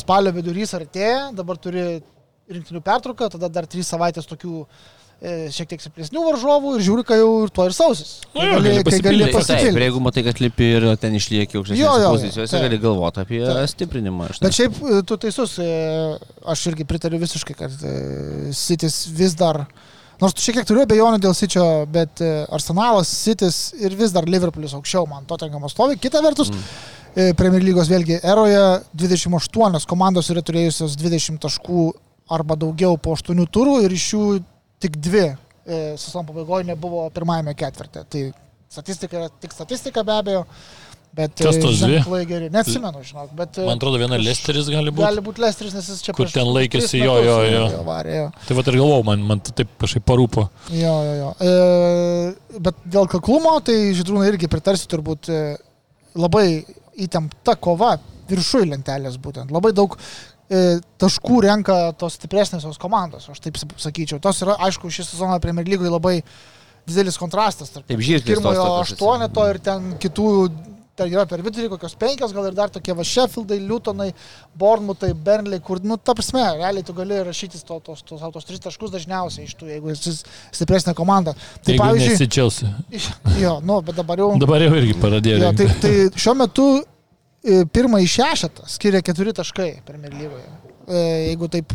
Spalio 0.00 0.32
vidurys 0.34 0.74
artėja, 0.76 1.30
dabar 1.36 1.60
turi 1.60 2.02
rinktinių 2.50 2.82
pertrauką, 2.84 3.30
tada 3.36 3.48
dar 3.52 3.68
trys 3.70 3.88
savaitės 3.92 4.28
tokių 4.28 4.64
e, 4.64 5.34
šiek 5.54 5.70
tiek 5.70 5.84
stipresnių 5.84 6.24
varžovų 6.26 6.74
ir 6.78 6.84
žiūri, 6.88 7.06
kai 7.08 7.18
jau 7.20 7.30
ir 7.46 7.52
to 7.54 7.68
ir 7.68 7.76
sausis. 7.76 8.18
Nu 8.34 8.42
Kai 8.42 8.50
gali, 8.50 8.74
gali 8.74 8.84
kai 8.90 9.00
gali 9.06 9.30
pasipildyti. 9.30 9.70
Taip, 9.70 9.80
jeigu 9.86 10.02
matai, 10.04 10.26
kad 10.26 10.42
lipi 10.44 10.68
ir 10.78 10.88
ten 11.00 11.16
išlieki 11.20 11.62
pozicijose, 11.62 12.50
taip. 12.52 12.66
gali 12.66 12.80
galvoti 12.82 13.24
apie 13.24 13.40
Taip. 13.46 13.72
stiprinimą. 13.72 14.28
Bet 14.44 14.56
šiaip 14.56 14.80
e, 14.82 15.00
tu 15.08 15.20
teisus, 15.24 15.56
aš 16.54 16.68
irgi 16.72 16.88
pritariu 16.88 17.20
visiškai, 17.24 17.56
kad 17.64 17.88
Sitis 18.56 19.04
vis 19.12 19.36
dar, 19.40 19.64
nors 20.22 20.36
šiek 20.38 20.60
tiek 20.60 20.68
turiu 20.68 20.84
abejonių 20.84 21.20
dėl 21.22 21.34
Sičio, 21.36 21.64
bet 21.90 22.22
e, 22.24 22.32
Arsenalas, 22.54 23.10
Sitis 23.10 23.60
ir 23.80 23.96
vis 23.98 24.14
dar 24.14 24.28
Liverpoolis 24.28 24.76
aukščiau 24.78 25.08
man 25.10 25.26
to 25.28 25.38
tenkamo 25.40 25.70
stovi. 25.72 25.98
Kita 26.00 26.22
vertus, 26.24 26.52
mm. 26.52 26.92
Premier 27.38 27.62
lygos 27.62 27.86
vėlgi 27.86 28.16
eroje 28.26 28.62
28 28.98 29.84
komandos 29.86 30.32
yra 30.34 30.42
turėjusios 30.42 30.96
20 30.98 31.38
taškų 31.44 31.84
arba 32.34 32.56
daugiau 32.58 32.96
po 32.98 33.14
8 33.14 33.44
turų 33.54 33.76
ir 33.84 33.94
iš 33.94 34.06
jų 34.16 34.24
tik 34.82 34.96
dvi 34.98 35.26
e, 35.28 35.36
sezono 36.00 36.26
pabaigoje 36.32 36.66
nebuvo 36.72 37.04
pirmajame 37.14 37.54
ketvirte. 37.58 38.02
Tai 38.10 38.24
statistika 38.72 39.20
yra 39.20 39.28
tik 39.30 39.54
statistika 39.54 40.02
be 40.02 40.16
abejo. 40.16 40.42
Bet 41.14 41.36
Kas 41.38 41.58
e, 41.58 41.60
tos 41.62 41.78
dvi? 41.78 42.24
geri. 42.26 42.48
Neatsimenu, 42.50 43.02
žinok. 43.06 43.28
Bet, 43.38 43.58
e, 43.60 43.66
Man 43.68 43.78
atrodo, 43.78 44.00
viena 44.02 44.18
Lesteris 44.18 44.66
gali 44.72 44.90
būti. 44.90 45.04
Gali 45.04 45.22
būti 45.22 45.44
Lesteris, 45.44 45.74
nes 45.76 45.90
jis 45.92 46.00
čia 46.02 46.14
Kur 46.16 46.30
ten 46.32 46.48
laikėsi, 46.48 46.98
jo, 46.98 47.14
metus, 47.20 47.28
jo, 47.28 47.68
jo. 47.70 47.82
Varė, 47.86 48.16
jo. 48.16 48.24
Tai 48.48 48.56
va 48.58 48.64
ir 48.66 48.78
galvau, 48.80 49.04
man, 49.06 49.22
man 49.28 49.42
taip 49.46 49.70
kažkaip 49.84 50.06
parūpo. 50.10 50.48
Jo, 50.74 50.94
jo, 51.06 51.14
jo. 51.20 51.30
E, 51.38 52.58
bet 52.66 52.82
dėl 52.96 53.06
kaklumo, 53.12 53.54
tai 53.62 53.76
žydrūnai 53.94 54.32
irgi 54.32 54.50
pritarsi 54.50 54.90
turbūt 54.90 55.30
e, 55.30 55.44
labai 56.18 56.46
įtempta 57.06 57.54
kova 57.62 57.94
viršui 58.30 58.66
lentelės 58.72 59.20
būtent. 59.22 59.54
Labai 59.54 59.70
daug 59.76 59.94
e, 59.94 60.80
taškų 60.98 61.40
renka 61.46 61.78
tos 62.00 62.18
stipresnėsios 62.18 62.80
komandos, 62.82 63.30
aš 63.30 63.42
taip 63.44 63.62
sakyčiau. 63.62 64.18
Tos 64.24 64.42
yra, 64.42 64.58
aišku, 64.66 64.90
šį 64.90 65.06
sezoną 65.12 65.38
Premier 65.44 65.68
lygoje 65.68 65.94
labai 65.94 66.18
didelis 66.88 67.16
kontrastas 67.20 67.70
tarp 67.72 67.86
Taip, 67.88 68.02
tos 68.02 68.26
pirmojo 68.26 68.70
aštuoneto 68.82 69.50
ir 69.54 69.62
ten 69.70 69.92
kitų. 70.02 70.30
Ten 70.94 71.10
yra 71.10 71.24
per 71.26 71.40
vidurį 71.42 71.66
kokios 71.72 71.96
penkios, 71.98 72.30
gal 72.36 72.44
ir 72.46 72.54
dar 72.54 72.70
tokie 72.70 72.94
va 72.94 73.02
Sheffieldai, 73.02 73.56
Lutonai, 73.66 74.12
Bournemouthai, 74.58 75.08
Burnley, 75.26 75.58
kur, 75.64 75.80
nu, 75.82 75.96
ta 75.98 76.14
prasme, 76.14 76.42
realiai 76.60 76.84
tu 76.86 76.94
gali 76.94 77.16
rašytis 77.26 77.64
to, 77.66 77.80
tos, 77.82 78.04
tos, 78.06 78.22
tos 78.36 78.46
tris 78.46 78.62
taškus 78.62 78.92
dažniausiai 78.92 79.48
iš 79.48 79.56
tų, 79.58 79.72
jeigu 79.72 79.90
esi 79.90 80.12
stipresnė 80.54 80.94
komanda. 80.94 81.32
Tai 81.64 81.74
Jeigu 81.74 81.82
pavyzdžiui, 81.82 82.12
nesi 82.14 82.28
Chelsea. 82.30 82.70
jo, 83.42 83.56
nu, 83.66 83.80
bet 83.82 83.98
dabar 83.98 84.22
jau. 84.22 84.28
Dabar 84.38 84.62
jau 84.62 84.70
irgi 84.78 84.94
pradėjo. 85.02 85.40
Jo, 85.42 85.50
tai, 85.58 85.66
tai 85.82 85.92
šiuo 86.14 86.36
metu 86.38 86.66
e, 86.78 87.64
pirmąjį 87.74 88.12
šešetą 88.14 88.68
skiria 88.76 89.02
keturi 89.02 89.34
taškai 89.34 89.70
Premier 89.88 90.14
lygoje. 90.14 90.46
E, 90.86 91.02
Jeigu 91.32 91.48
taip 91.56 91.74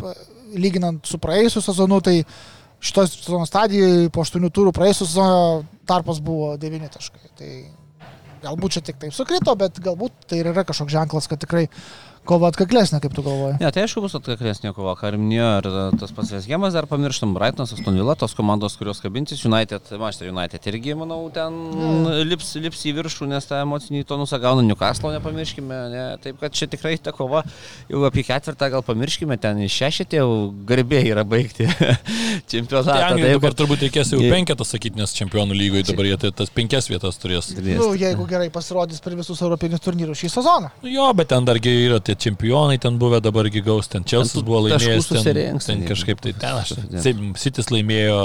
lyginant 0.56 1.04
su 1.06 1.20
praėjusiu 1.20 1.60
sezonu, 1.66 2.00
tai 2.08 2.22
šitos 2.80 3.18
sezono 3.20 3.44
stadijoje 3.44 4.08
po 4.14 4.24
aštuonių 4.24 4.48
turų 4.56 4.72
praėjusiu 4.80 5.10
sezonu 5.10 5.68
tarpas 5.90 6.24
buvo 6.24 6.54
devyni 6.56 6.88
taškai. 6.88 7.34
Tai 7.36 7.50
galbūt 8.44 8.76
čia 8.76 8.84
tik 8.90 9.00
taip 9.02 9.16
sukrito, 9.16 9.54
bet 9.58 9.80
galbūt 9.82 10.28
tai 10.30 10.40
yra 10.44 10.64
kažkoks 10.64 10.94
ženklas, 10.94 11.28
kad 11.30 11.42
tikrai 11.42 11.66
kova 12.30 12.50
atkaklesnė, 12.52 13.00
kaip 13.02 13.14
tu 13.16 13.24
galvoji. 13.26 13.56
Ne, 13.60 13.70
tai 13.74 13.84
aišku 13.86 14.02
bus 14.04 14.14
atkaklesnė 14.18 14.70
kova, 14.76 14.94
ką 14.98 15.10
ir 15.12 15.18
minėjo, 15.20 15.48
ir 15.60 15.68
tas 16.00 16.12
pats 16.14 16.30
Vesgemas 16.36 16.76
dar 16.76 16.86
pamirštam, 16.90 17.34
Brightonas, 17.36 17.72
Aston 17.74 17.98
Villa, 17.98 18.14
tos 18.18 18.34
komandos, 18.38 18.76
kurios 18.78 19.02
kabintis, 19.02 19.42
United, 19.48 19.90
Manchester 19.98 20.30
United 20.30 20.68
irgi, 20.70 20.94
manau, 20.98 21.18
ten 21.34 21.58
lips, 22.30 22.52
lips 22.62 22.84
į 22.86 22.94
viršų, 23.00 23.28
nes 23.32 23.48
tą 23.50 23.60
emocinį 23.64 24.04
tonusą 24.08 24.38
gauna 24.42 24.62
Newcastle, 24.66 25.12
nepamirškime, 25.16 25.80
ne? 25.94 26.04
taip 26.22 26.38
kad 26.40 26.54
čia 26.56 26.68
tikrai 26.70 26.94
ta 27.02 27.12
kova, 27.16 27.42
jau 27.90 28.04
apie 28.08 28.24
ketvirtą 28.28 28.70
gal 28.76 28.84
pamirškime, 28.86 29.36
ten 29.42 29.60
šešetė 29.70 30.20
jau 30.22 30.30
garbė 30.70 31.02
yra 31.10 31.24
baigti 31.28 31.66
čempionatą. 32.50 32.94
Tai 32.94 33.08
Anglijai 33.10 33.34
dabar 33.36 33.50
kad- 33.50 33.58
turbūt 33.62 33.84
reikės 33.86 34.12
jau 34.14 34.20
penketą 34.22 34.66
sakyti, 34.66 34.98
nes 35.00 35.14
čempionų 35.16 35.56
lygoje 35.58 35.88
dabar 35.90 36.08
jie 36.10 36.16
tai 36.24 36.30
tas 36.42 36.52
penkias 36.54 36.88
vietas 36.90 37.18
turės. 37.22 37.50
Nu, 37.60 37.90
jeigu 37.98 38.26
gerai 38.30 38.50
pasirodys 38.54 39.02
per 39.04 39.16
visus 39.18 39.40
europinius 39.44 39.82
turnyrus 39.84 40.20
šį 40.22 40.32
sezoną. 40.38 40.70
Nu 40.84 40.90
Jo, 40.90 41.10
bet 41.16 41.30
ten 41.32 41.44
dargi 41.46 41.70
yra 41.86 42.00
tie 42.02 42.16
čempionai, 42.20 42.76
ten 42.82 42.98
buvę 43.00 43.18
dabargi 43.24 43.62
gaus, 43.66 43.88
ten 43.90 44.04
Čelsis 44.06 44.44
buvo 44.46 44.60
laimėjęs, 44.66 45.08
ten, 45.10 45.60
ten 45.64 45.84
kažkaip 45.88 46.20
tai 46.24 46.32
ten, 46.36 46.58
aš, 46.60 46.74
Sitis 47.40 47.70
laimėjo, 47.72 48.18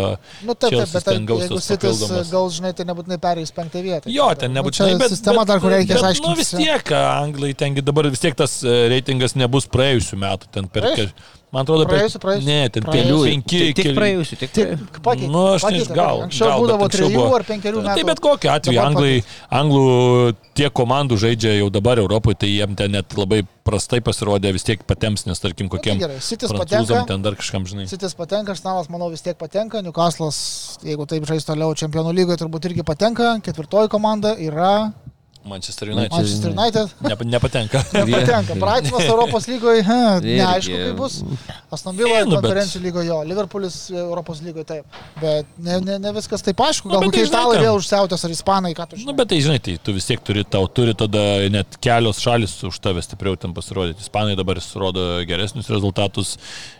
Nu, 0.45 0.53
taip, 0.53 0.75
taip, 0.75 0.91
bet 0.91 1.07
ten 1.07 1.21
taip, 1.21 1.29
gaus 1.31 1.45
Sitis 1.47 1.69
papildomas. 1.71 2.31
gaus, 2.33 2.57
žinai, 2.59 2.73
tai 2.77 2.87
nebūtinai 2.89 3.19
perėjus 3.23 3.53
penktą 3.55 3.83
vietą. 3.85 4.11
Jo, 4.11 4.27
ten 4.39 4.51
Nu, 4.53 4.59
nebūtinai, 4.59 4.91
čia 4.95 4.99
bet 5.01 5.15
sistema 5.15 5.45
dar, 5.47 5.63
kur 5.63 5.73
reikės 5.73 6.03
bet, 6.03 6.21
Nu 6.25 6.35
vis 6.37 6.51
tiek, 6.55 6.91
Anglai, 6.99 7.53
tengi 7.57 7.83
dabar 7.85 8.09
vis 8.11 8.21
tiek 8.23 8.35
tas 8.37 8.59
e, 8.63 8.75
reitingas 8.91 9.37
nebus 9.39 9.67
praėjusių 9.71 10.19
metų, 10.21 10.51
ten 10.55 10.67
per, 10.71 10.91
man 11.53 11.63
atrodo, 11.63 11.85
per, 11.85 11.97
Praėjusių, 11.99 12.19
praėjusių. 12.23 12.45
ne, 12.45 12.69
ten 12.69 12.83
kelių, 12.83 13.17
Tik, 13.23 13.31
penki, 13.31 13.59
tik 13.73 13.85
keli- 13.85 13.95
praėjusių, 13.99 14.37
tik 14.41 14.51
Tik 14.55 14.99
pakeitė. 15.05 15.29
Nu, 15.31 15.43
aš 15.55 15.63
nežinau, 15.71 15.95
gal. 15.95 16.21
Anksčiau 16.25 16.47
gal, 16.49 16.59
būdavo 16.63 16.87
trejų 16.91 17.13
buvo. 17.15 17.35
ar 17.35 17.43
penkerių 17.47 17.81
metų. 17.85 17.95
Tai 17.95 18.03
bet 18.09 18.19
kokiu 18.19 18.49
atveju, 18.51 18.79
anglai, 18.81 19.23
anglų 19.51 20.35
tiek 20.55 20.73
komandų 20.73 21.17
žaidžia 21.17 21.53
jau 21.59 21.69
dabar 21.69 21.97
Europoje, 21.99 22.35
tai 22.43 22.47
jiem 22.49 22.75
ten 22.75 22.91
net 22.91 23.13
labai 23.17 23.41
prastai 23.65 23.99
pasirodė, 24.01 24.51
vis 24.53 24.63
tiek 24.63 24.83
patems, 24.85 25.25
nes 25.25 25.39
tarkim 25.39 25.65
Nu, 25.65 25.69
tai 25.69 25.77
kokiem 25.79 25.99
gerai, 25.99 26.19
Sitis 26.21 26.51
patenka. 26.51 27.05
ten 27.07 27.21
dar 27.21 27.33
kažkam, 27.35 27.63
žinai. 27.65 27.87
Sitis 27.89 28.13
patenka, 28.13 28.51
Arsenalas, 28.53 28.87
manau, 28.89 29.09
vis 29.09 29.21
tiek 29.21 29.37
patenka. 29.37 29.81
Newcastle'as, 29.81 30.77
jeigu 30.83 31.07
taip 31.07 31.25
žais 31.25 31.43
toliau 31.45 31.73
čempionų 31.73 32.13
lygoje, 32.13 32.37
turbūt 32.43 32.69
irgi 32.69 32.83
patenka. 32.85 33.39
Ketvirtoji 33.41 33.89
komanda 33.89 34.35
yra 34.37 34.93
Manchester 35.45 35.89
United 35.93 36.11
Manchester 36.11 36.51
United. 36.51 36.89
ne, 37.05 37.15
nepatenka. 37.35 37.81
Nepatenka. 37.93 38.55
Brightonas 38.59 39.05
Europos 39.05 39.45
lygoje, 39.47 39.83
neaišku, 40.25 40.77
kaip 40.81 40.97
bus. 40.97 41.19
Aston 41.75 41.95
Villa 41.97 42.15
Ne, 42.19 42.23
nu, 42.25 42.35
bet- 42.35 42.41
konferencijų 42.47 42.81
lygoje, 42.87 43.07
jo. 43.11 43.19
Liverpoolis 43.29 43.77
Europos 43.93 44.41
lygoje 44.41 44.65
taip. 44.69 44.99
Bet 45.21 45.45
ne, 45.61 45.77
ne, 45.85 45.97
ne 46.01 46.13
viskas 46.17 46.41
taip 46.45 46.59
aišku. 46.65 46.89
Nu, 46.89 46.95
Gal 46.97 47.05
bet 47.05 47.11
kokie 47.13 47.23
tai 47.25 47.29
italai 47.29 47.59
vėl 47.61 47.77
užsiautęs 47.79 48.25
ar 48.25 48.33
ispanai, 48.35 48.73
ką 48.77 48.87
tu 48.89 48.95
Na, 48.97 49.01
žinai. 49.03 49.11
Nu, 49.11 49.17
bet 49.21 49.29
tai 49.33 49.39
žinai, 49.45 49.59
tai 49.69 49.75
tu 49.83 49.93
vis 49.95 50.07
tiek 50.09 50.23
turi, 50.25 50.43
tau 50.47 50.65
turi 50.67 50.95
tada 50.97 51.23
net 51.53 51.77
kelios 51.83 52.21
šalis 52.23 52.57
už 52.65 52.79
tave 52.81 53.03
stipriau 53.05 53.37
ten 53.37 53.53
pasirodyti. 53.53 54.01
Ispanai 54.07 54.35
dabar 54.39 54.57
rodo 54.81 55.05
geresnius 55.29 55.69
rezultatus, 55.73 56.35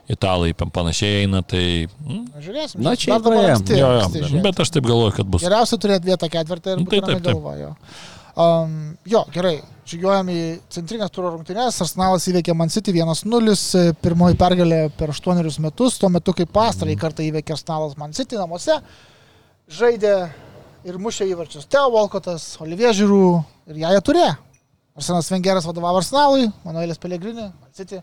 italai 0.10 0.54
pan- 0.58 0.72
panašiai 0.74 1.24
eina, 1.26 1.44
tai... 1.46 1.86
Mm, 2.06 2.26
Žiūrėsim. 2.46 2.82
Na, 2.82 2.92
Dar 2.94 3.00
čia 3.02 3.14
dabar 3.16 3.34
praėjom. 3.36 3.56
anksti, 3.60 3.80
jo, 3.80 3.88
anksti 4.02 4.20
jo, 4.22 4.28
žiūrėt. 4.34 4.44
bet 4.50 4.60
aš 4.66 4.74
taip 4.76 4.90
galvoju, 4.90 5.14
kad 5.20 5.30
bus. 5.36 5.46
Geriausia 5.46 5.80
turėti 5.82 6.12
vietą 6.12 6.30
ketvirtą 6.34 6.76
ir 6.76 6.84
Nu, 6.84 6.90
tai 6.92 7.00
būti 7.02 7.10
taip, 7.10 7.16
rami 7.16 7.26
taip. 7.30 8.14
Um, 8.36 8.98
jo, 9.08 9.22
gerai. 9.32 9.62
Žygiuojam 9.88 10.30
į 10.34 10.40
centrinės 10.74 11.12
turo 11.14 11.30
rungtynės. 11.32 11.78
Arsenalas 11.84 12.26
įveikė 12.28 12.56
Man 12.58 12.72
City 12.74 12.92
1-0, 12.92 13.94
pirmoji 14.02 14.38
pergalė 14.40 14.80
per 14.98 15.14
8 15.14 15.60
metus, 15.64 16.00
tuo 16.02 16.10
metu 16.12 16.34
kaip 16.36 16.50
pastarąjį 16.56 16.98
kartą 17.00 17.24
įveikė 17.24 17.54
Arsenalas 17.56 17.94
Man 18.02 18.16
City 18.18 18.40
namuose. 18.40 18.80
Žaidė 19.72 20.16
ir 20.90 20.98
mušė 21.02 21.30
įvarčius 21.30 21.70
Teo 21.70 21.86
Volkotas, 21.94 22.50
Olivier 22.66 22.98
Žirų 22.98 23.22
ir 23.72 23.80
ją 23.86 23.94
jie 23.96 24.04
turėjo. 24.10 24.34
Arsenas 24.96 25.32
Vengeras 25.32 25.70
vadovavo 25.70 26.02
Arsenalui, 26.02 26.50
Manuelis 26.66 27.00
Pelegrini, 27.00 27.48
Man 27.48 27.72
City. 27.78 28.02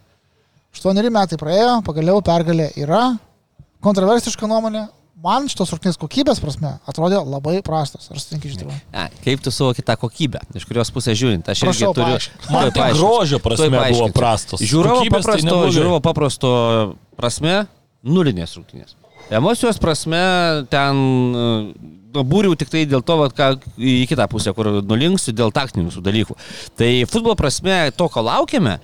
8 0.73 1.12
metai 1.12 1.37
praėjo, 1.40 1.77
pagaliau 1.85 2.25
pergalė 2.25 2.71
yra. 2.81 3.05
Kontroversiška 3.85 4.49
nuomonė. 4.49 4.87
Man 5.20 5.44
šitos 5.51 5.70
rungtynės 5.75 5.98
kokybės 6.01 6.40
prasme 6.40 6.70
atrodė 6.88 7.18
labai 7.20 7.59
prastas. 7.64 8.09
Ar 8.11 8.18
sutinki 8.18 8.48
iš 8.48 8.57
tikrųjų? 8.62 8.79
Kaip 9.22 9.42
tu 9.44 9.53
suvoki 9.53 9.85
tą 9.85 9.98
kokybę, 10.01 10.40
iš 10.57 10.64
kurios 10.66 10.90
pusės 10.94 11.18
žiūrint? 11.20 11.51
Aš 11.53 11.61
irgi 11.66 11.68
Prašau, 11.68 11.92
turiu... 11.98 12.16
paaiškink. 12.16 12.48
Man 12.55 12.72
tai 12.72 12.87
grožio 12.96 13.40
prasme 13.44 13.83
buvo 13.92 14.09
prastos. 14.16 14.64
Žiūrovo 14.64 15.03
Kokybės 15.03 15.12
tai 15.12 15.29
paprasto, 15.29 15.46
neblogai. 15.51 15.75
žiūrovo 15.77 16.01
paprasto 16.07 16.53
prasme, 17.20 17.59
nulinės 18.03 18.57
rungtynės. 18.57 18.96
Emocijos 19.33 19.79
prasme, 19.83 20.22
ten 20.72 21.05
nu, 22.12 22.25
būriau 22.33 22.57
tik 22.59 22.72
tai 22.72 22.83
dėl 22.88 23.05
to, 23.07 23.18
vat, 23.20 23.37
ką 23.37 23.53
į 23.79 24.09
kitą 24.11 24.27
pusę, 24.33 24.53
kur 24.57 24.72
nulinksiu 24.81 25.37
dėl 25.37 25.53
taktinių 25.55 26.03
dalykų. 26.03 26.37
Tai 26.81 26.90
futbolo 27.12 27.37
prasme, 27.38 27.85
to, 27.96 28.09
ko 28.12 28.25
laukiame, 28.27 28.79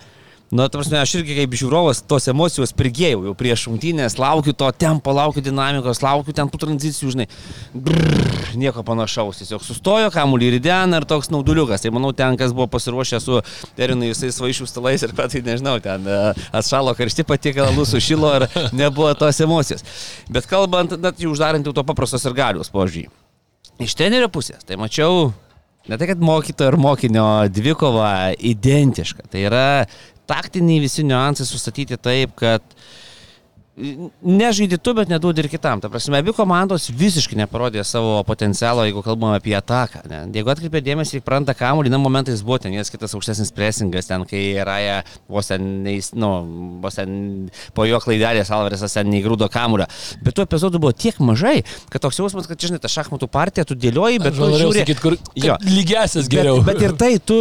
Nu, 0.50 0.64
ta 0.64 0.78
prasme, 0.78 0.96
aš 0.96 1.12
irgi 1.18 1.34
kaip 1.36 1.54
žiūrovas 1.60 1.98
tos 2.08 2.24
emocijos 2.32 2.70
prigėjau 2.72 3.20
jau 3.26 3.32
prieš 3.36 3.66
šimtinės, 3.66 4.14
laukiu 4.16 4.54
to 4.56 4.70
tempo, 4.80 5.12
laukiu 5.12 5.42
dinamikos, 5.44 6.00
laukiu 6.00 6.32
ten 6.32 6.48
tų 6.48 6.60
tranzicijų, 6.62 7.10
žinai. 7.12 7.26
Brrr, 7.74 8.54
nieko 8.56 8.80
panašaus, 8.86 9.42
tiesiog 9.42 9.60
sustojo 9.66 10.08
kamuolį 10.14 10.54
įdėna 10.56 11.02
ir 11.02 11.06
toks 11.10 11.28
nauduliukas. 11.34 11.84
Tai 11.84 11.92
manau, 11.92 12.14
ten, 12.16 12.38
kas 12.40 12.54
buvo 12.56 12.64
pasiruošę 12.72 13.20
su 13.20 13.42
Erinai 13.76 14.08
visais 14.14 14.40
vaišių 14.40 14.70
stalais 14.70 15.04
ir 15.04 15.12
ką 15.18 15.26
tai 15.34 15.42
nežinau, 15.44 15.76
ten 15.84 16.08
e, 16.08 16.16
atšalo 16.56 16.94
karšti 16.96 17.26
patiekalų, 17.28 17.84
sušilo 17.90 18.30
ir 18.38 18.46
nebuvo 18.80 19.10
tos 19.20 19.42
emocijos. 19.44 19.84
Bet 20.32 20.48
kalbant, 20.48 20.96
net 20.96 21.20
jau 21.20 21.34
uždarant 21.34 21.68
jau 21.68 21.76
to 21.76 21.84
paprastos 21.84 22.24
ir 22.24 22.38
galios 22.38 22.72
požiūrį. 22.72 23.10
Iš 23.84 23.98
tenerio 24.00 24.32
pusės, 24.32 24.64
tai 24.64 24.80
mačiau 24.80 25.28
Ne 25.88 25.96
tai, 25.96 26.04
kad 26.10 26.20
mokytojo 26.20 26.68
ir 26.68 26.76
mokinio 26.76 27.24
dvikova 27.48 28.34
identiška. 28.44 29.22
Tai 29.32 29.40
yra 29.40 29.68
taktiniai 30.28 30.82
visi 30.84 31.04
niuansai 31.06 31.46
sustatyti 31.48 31.98
taip, 32.00 32.36
kad 32.38 32.64
nežaidži 34.22 34.78
tu, 34.82 34.94
bet 34.96 35.10
neduodi 35.10 35.42
ir 35.44 35.48
kitam. 35.50 35.80
Ta 35.80 35.90
prasme, 35.92 36.18
abi 36.18 36.32
komandos 36.36 36.88
visiškai 36.94 37.38
neparodė 37.38 37.84
savo 37.86 38.18
potencialo, 38.26 38.84
jeigu 38.86 39.02
kalbame 39.06 39.38
apie 39.38 39.54
ataką. 39.58 40.02
Ne? 40.10 40.20
Jeigu 40.34 40.52
atkreipė 40.52 40.82
dėmesį, 40.84 41.20
pranta 41.26 41.54
kamuolį, 41.58 41.92
na 41.92 42.00
momentais 42.02 42.42
buvo 42.46 42.58
ten 42.62 42.74
vienas 42.74 42.90
kitas 42.92 43.14
aukštesnis 43.16 43.52
presingas, 43.54 44.10
ten 44.10 44.26
kai 44.28 44.42
Raja 44.66 45.00
vos 45.30 45.50
ten, 45.50 45.68
neįs, 45.86 46.12
nu, 46.18 46.32
vos 46.82 46.98
ten 46.98 47.48
po 47.76 47.86
jo 47.88 48.00
klaidelės 48.02 48.52
Alvaresas 48.54 48.98
ten 48.98 49.10
neįgrūdo 49.12 49.50
kamuolio. 49.52 49.88
Bet 50.24 50.38
tų 50.38 50.48
epizodų 50.48 50.82
buvo 50.82 50.94
tiek 50.96 51.18
mažai, 51.22 51.62
kad 51.92 52.02
toks 52.04 52.20
jausmas, 52.20 52.50
kad, 52.50 52.58
žinai, 52.60 52.82
ta 52.82 52.90
šachmatų 52.92 53.30
partija, 53.32 53.66
tu 53.68 53.78
dėlioji, 53.78 54.22
bet 54.24 54.38
tu 54.38 54.50
žiūri... 54.54 54.84
Sakyt, 54.84 55.02
kur, 55.04 55.18
jo, 55.38 55.58
lygiasias 55.68 56.30
geriau. 56.32 56.60
Bet, 56.62 56.78
bet 56.78 56.88
ir 56.88 56.98
tai, 56.98 57.14
tu 57.22 57.40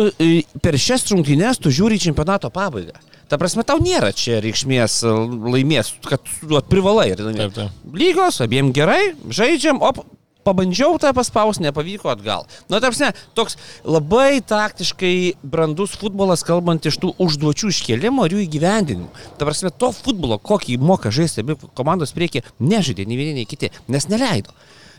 per 0.64 0.78
šias 0.82 1.08
rungtynes 1.12 1.62
tu 1.62 1.74
žiūri 1.74 2.00
čempionato 2.02 2.52
pabaigą. 2.54 2.98
Ta 3.28 3.40
prasme, 3.40 3.66
tau 3.68 3.82
nėra 3.84 4.14
čia 4.16 4.42
reikšmės 4.44 5.02
e, 5.04 5.16
laimės, 5.52 5.92
kad 6.08 6.24
tu 6.24 6.62
privalai. 6.70 7.10
Taip, 7.20 7.56
taip. 7.56 7.82
Lygos, 7.92 8.40
abiem 8.46 8.72
gerai, 8.76 9.18
žaidžiam, 9.28 9.82
op, 9.84 10.00
pabandžiau 10.48 10.96
tą 11.02 11.12
paspaus, 11.16 11.60
nepavyko 11.60 12.12
atgal. 12.14 12.48
Nu, 12.72 12.80
tarpsne, 12.84 13.12
toks 13.36 13.58
labai 13.84 14.40
taktiškai 14.48 15.36
brandus 15.44 15.98
futbolas, 16.00 16.46
kalbant 16.48 16.88
iš 16.88 17.02
tų 17.04 17.12
užduočių 17.24 17.74
iškelimo 17.74 18.28
ir 18.28 18.38
jų 18.38 18.46
įgyvendinimo. 18.46 19.12
Ta 19.36 19.50
prasme, 19.50 19.74
to 19.76 19.92
futbolo, 19.96 20.40
kokį 20.40 20.80
moka 20.80 21.12
žaisti 21.12 21.44
abi 21.44 21.60
komandos 21.78 22.16
prieki, 22.16 22.46
nežaidė 22.64 23.08
nei 23.10 23.20
vieni, 23.20 23.42
nei 23.42 23.50
kiti, 23.50 23.74
nes 23.92 24.08
neleido 24.12 24.56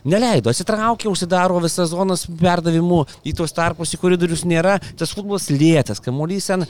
neleido, 0.07 0.51
atsitraukė, 0.51 1.09
užsidaro 1.11 1.59
visas 1.63 1.91
zonas 1.93 2.25
perdavimų 2.29 3.03
į 3.27 3.35
tuos 3.39 3.55
tarpus, 3.55 3.93
į 3.95 4.01
koridorius 4.01 4.45
nėra, 4.47 4.77
tas 4.99 5.13
futbolas 5.15 5.49
lėtas, 5.51 6.01
kamuolys 6.03 6.49
ten 6.51 6.65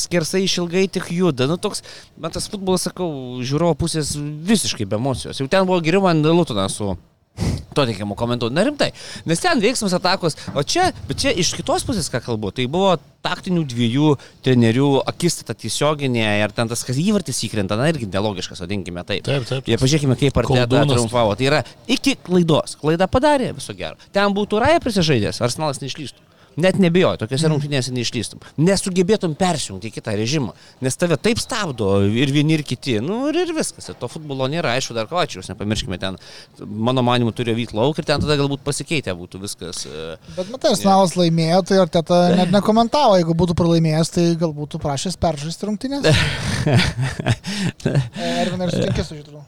skersai 0.00 0.44
išilgai 0.46 0.86
tik 0.92 1.10
juda. 1.14 1.48
Nu, 1.50 1.58
toks, 1.60 1.84
man 2.20 2.34
tas 2.34 2.48
futbolas, 2.52 2.86
sakau, 2.88 3.10
žiūrovo 3.42 3.76
pusės 3.82 4.14
visiškai 4.16 4.88
be 4.88 5.00
emocijos. 5.00 5.40
Jau 5.40 5.50
ten 5.50 5.68
buvo 5.68 5.82
geriau 5.84 6.04
man 6.06 6.24
Lutonas 6.26 6.76
su 6.78 6.94
to 7.76 7.84
teikiamų 7.88 8.16
komentų. 8.18 8.50
Na 8.54 8.64
rimtai, 8.66 8.92
nes 9.28 9.42
ten 9.42 9.60
veiksmas 9.62 9.94
atakos, 9.96 10.38
o 10.56 10.64
čia, 10.64 10.90
bet 11.08 11.20
čia 11.22 11.34
iš 11.36 11.52
kitos 11.58 11.84
pusės, 11.86 12.08
ką 12.12 12.22
kalbu, 12.24 12.52
tai 12.56 12.68
buvo 12.70 12.94
taktinių 13.26 13.64
dviejų 13.68 14.12
trenerių 14.46 14.90
akistata 15.10 15.56
tiesioginė 15.58 16.26
ir 16.44 16.54
ten 16.56 16.70
tas, 16.70 16.84
kas 16.86 17.00
įvartis 17.02 17.42
įkrenta, 17.48 17.78
na 17.78 17.90
irgi 17.90 18.08
nelogiškas, 18.10 18.62
vadinkime 18.64 19.02
taip. 19.08 19.26
Taip, 19.26 19.48
taip. 19.48 19.68
Ir 19.68 19.82
pažiūrėkime, 19.82 20.18
kaip 20.20 20.38
Arteta 20.42 20.84
triumfavo. 20.86 21.34
Tai 21.38 21.50
yra 21.50 21.64
iki 21.90 22.16
klaidos. 22.26 22.78
Klaida 22.80 23.10
padarė 23.10 23.52
viso 23.56 23.74
gero. 23.76 23.98
Ten 24.14 24.34
būtų 24.36 24.62
Raja 24.62 24.82
prisižaidęs, 24.84 25.42
Arsenalas 25.44 25.82
neišlystų. 25.82 26.35
Net 26.56 26.78
nebijoju, 26.80 27.18
tokiuose 27.20 27.50
rungtynėse 27.52 27.92
neišlystum. 27.92 28.40
Nesugebėtum 28.64 29.34
persijungti 29.36 29.90
į 29.90 29.96
kitą 29.98 30.14
režimą, 30.16 30.54
nes 30.84 30.96
tave 30.96 31.18
taip 31.20 31.40
stabdo 31.42 31.90
ir 32.08 32.32
vieni 32.32 32.56
ir 32.56 32.62
kiti. 32.64 32.96
Nu 33.04 33.26
ir, 33.28 33.42
ir 33.42 33.52
viskas. 33.56 33.90
Ir 33.92 33.98
to 34.00 34.08
futbolo 34.08 34.48
nėra, 34.48 34.72
aišku, 34.78 34.96
dar 34.96 35.08
kovačius, 35.10 35.50
nepamirškime 35.52 35.98
ten, 36.00 36.16
mano 36.64 37.04
manimu, 37.04 37.34
turėjo 37.36 37.58
vykti 37.58 37.76
lauk 37.76 38.00
ir 38.00 38.08
ten 38.08 38.24
tada 38.24 38.38
galbūt 38.40 38.64
pasikeitė 38.64 39.12
būtų 39.18 39.42
viskas. 39.44 39.84
E, 39.84 40.06
Bet 40.38 40.48
matai, 40.52 40.72
Snavas 40.80 41.16
laimėjo, 41.20 41.60
tai 41.68 41.82
ar 41.82 41.92
teta 41.92 42.22
net 42.36 42.54
nekomentavo, 42.54 43.18
jeigu 43.20 43.36
būtų 43.36 43.58
pralaimėjęs, 43.58 44.14
tai 44.16 44.24
galbūt 44.40 44.78
prašęs 44.80 45.20
peržaisti 45.20 45.68
rungtynės. 45.68 46.08
Ervinai, 47.84 48.70
ar 48.70 48.72
sutinkė 48.72 49.04
su 49.04 49.20
šitru? 49.20 49.44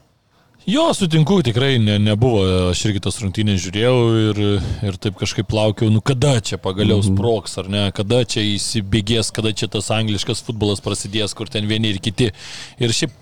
Jo, 0.69 0.91
sutinku, 0.93 1.39
tikrai 1.41 1.79
ne, 1.81 1.95
nebuvo, 1.97 2.43
aš 2.69 2.83
irgi 2.91 3.01
tas 3.07 3.17
rungtynės 3.23 3.63
žiūrėjau 3.65 4.01
ir, 4.21 4.41
ir 4.85 4.99
taip 5.01 5.15
kažkaip 5.17 5.55
laukiau, 5.57 5.89
nu 5.89 6.03
kada 6.05 6.35
čia 6.45 6.59
pagaliau 6.61 7.01
mhm. 7.01 7.15
sproks, 7.15 7.57
ar 7.63 7.71
ne, 7.73 7.87
kada 7.97 8.19
čia 8.29 8.45
įsibėgės, 8.45 9.31
kada 9.33 9.55
čia 9.57 9.71
tas 9.73 9.89
angliškas 9.97 10.45
futbolas 10.45 10.85
prasidės, 10.85 11.33
kur 11.33 11.49
ten 11.49 11.65
vieni 11.71 11.95
ir 11.95 12.03
kiti. 12.05 12.29
Ir 12.85 12.93
šiaip 12.93 13.17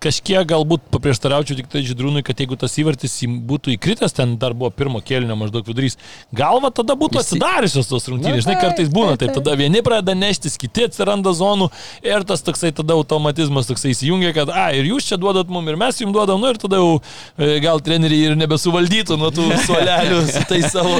kažkiek 0.00 0.46
galbūt 0.48 0.86
paprieštaraučiau 0.94 1.58
tik 1.58 1.68
tai 1.70 1.82
Židrūnui, 1.84 2.22
kad 2.24 2.38
jeigu 2.40 2.56
tas 2.60 2.72
įvartis 2.80 3.18
būtų 3.26 3.74
įkritęs, 3.74 4.14
ten 4.16 4.36
dar 4.40 4.54
buvo 4.56 4.70
pirmo 4.72 5.02
kėlinio 5.04 5.36
maždaug 5.36 5.66
vidurys, 5.68 5.98
galva 6.32 6.70
tada 6.74 6.96
būtų 6.98 7.20
atsidariusios 7.20 7.90
tos 7.90 8.08
rungtynės. 8.08 8.46
Žinai, 8.46 8.56
kartais 8.62 8.88
būna 8.92 9.18
taip, 9.20 9.34
tada 9.36 9.56
vieni 9.60 9.82
pradeda 9.84 10.16
neštis, 10.16 10.56
kiti 10.60 10.86
atsiranda 10.88 11.34
zonų 11.36 11.68
ir 12.06 12.24
tas 12.28 12.44
toksai 12.46 12.72
tada 12.76 12.96
automatizmas 12.96 13.68
toksai 13.68 13.92
įsijungia, 13.92 14.32
kad, 14.36 14.52
a, 14.52 14.70
ir 14.76 14.88
jūs 14.88 15.10
čia 15.10 15.20
duodat 15.20 15.52
mum, 15.52 15.68
ir 15.68 15.76
mes 15.80 16.00
jums 16.00 16.16
duodam, 16.16 16.40
nu 16.40 16.48
ir 16.48 16.60
tada 16.62 16.80
jau 16.80 16.96
e, 17.36 17.58
gal 17.60 17.82
treneriai 17.84 18.30
ir 18.30 18.38
nebesuvaldytų 18.40 19.20
nuo 19.20 19.30
tų 19.36 19.50
suolelių 19.66 20.22
su 20.30 20.44
tai 20.48 20.62
savo 20.64 20.96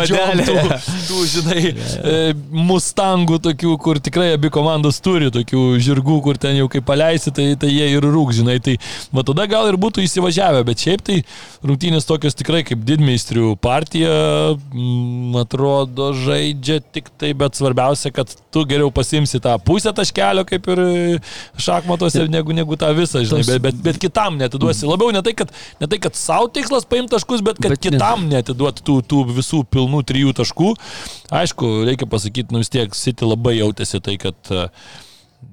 vadžiom, 0.00 0.42
tų, 1.06 1.22
žinai, 1.36 1.64
e, 1.70 2.18
mustangų 2.50 3.38
tokių, 3.46 3.76
kur 3.82 4.02
tikrai 4.02 4.32
abi 4.34 4.50
komandos 4.52 4.98
turi, 5.04 5.30
tokių 5.34 5.64
žirgų, 5.82 6.20
kur 6.26 6.40
ten 6.40 6.58
jau 6.58 6.66
kaip 6.72 6.88
paleisi, 6.88 7.30
tai, 7.34 7.52
tai 7.60 7.70
jie 7.70 7.92
ir 7.94 8.10
rūk, 8.10 8.34
žinai, 8.40 8.58
tai 8.64 8.76
va 9.14 9.24
tada 9.26 9.46
gal 9.50 9.68
ir 9.70 9.78
būtų 9.80 10.04
įsivažiavę, 10.06 10.62
bet 10.68 10.84
šiaip 10.84 11.04
tai 11.06 11.20
rungtynės 11.66 12.08
tokios 12.08 12.36
tikrai 12.38 12.62
kaip 12.66 12.82
didmeistrių 12.88 13.54
partija, 13.62 14.12
man 14.72 15.34
mm, 15.34 15.38
atrodo, 15.42 16.10
žaidžia 16.16 16.80
tik 16.94 17.10
tai, 17.20 17.32
bet 17.38 17.58
svarbiausia, 17.58 18.12
kad 18.14 18.32
tu 18.52 18.64
geriau 18.68 18.90
pasimsi 18.94 19.40
tą 19.42 19.56
pusę 19.64 19.92
taškelio, 19.96 20.44
kaip 20.48 20.68
ir 20.72 20.82
šachmatuose, 21.60 22.26
negu, 22.32 22.54
negu 22.56 22.78
tą 22.80 22.92
visą, 22.96 23.22
žinai, 23.26 23.44
bet, 23.46 23.62
bet, 23.68 23.82
bet 23.84 24.00
kitam 24.02 24.38
netiduosi. 24.40 24.88
Labiau 24.88 25.12
ne 25.14 25.22
tai, 25.26 25.34
kad, 25.38 25.52
ne 25.82 25.90
tai, 25.90 26.00
kad 26.02 26.18
savo 26.18 26.50
tikslas 26.52 26.88
paimti 26.88 27.14
taškus, 27.14 27.44
bet 27.46 27.60
kad 27.60 27.76
bet 27.76 27.84
kitam 27.90 28.26
netiduoti 28.30 28.84
tų, 28.86 29.00
tų 29.10 29.22
visų 29.36 29.62
pilnų 29.70 30.02
trijų 30.08 30.34
taškų. 30.40 30.72
Aišku, 31.40 31.70
reikia 31.88 32.08
pasakyti, 32.10 32.54
nu 32.54 32.64
vis 32.64 32.72
tiek 32.72 32.96
City 32.96 33.28
labai 33.28 33.58
jautėsi 33.60 34.02
tai, 34.04 34.16
kad 34.20 34.54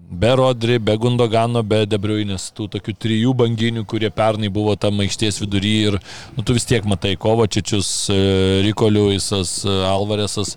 be 0.09 0.35
Rodri, 0.35 0.77
be 0.79 0.95
Gundogano, 0.95 1.61
be 1.67 1.81
Debriuinės, 1.89 2.47
tų 2.55 2.69
tokių 2.77 2.93
trijų 3.03 3.33
banginių, 3.37 3.83
kurie 3.89 4.09
pernai 4.13 4.47
buvo 4.53 4.75
tam 4.79 5.01
aikštės 5.03 5.41
vidury 5.41 5.73
ir 5.89 5.97
nu, 6.37 6.45
tu 6.47 6.55
vis 6.55 6.65
tiek 6.67 6.85
matai 6.87 7.15
Kovačičius, 7.19 7.89
e, 8.13 8.19
Riko 8.63 8.87
Liujisas, 8.87 9.51
e, 9.67 9.73
Alvaresas, 9.89 10.55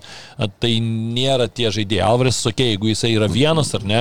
tai 0.62 0.76
nėra 0.84 1.48
tie 1.50 1.72
žaidėjai. 1.74 2.04
Alvaresas, 2.06 2.46
okei, 2.46 2.52
okay, 2.52 2.76
jeigu 2.76 2.92
jisai 2.92 3.10
yra 3.16 3.30
vienas 3.30 3.74
ar 3.74 3.86
ne, 3.86 3.98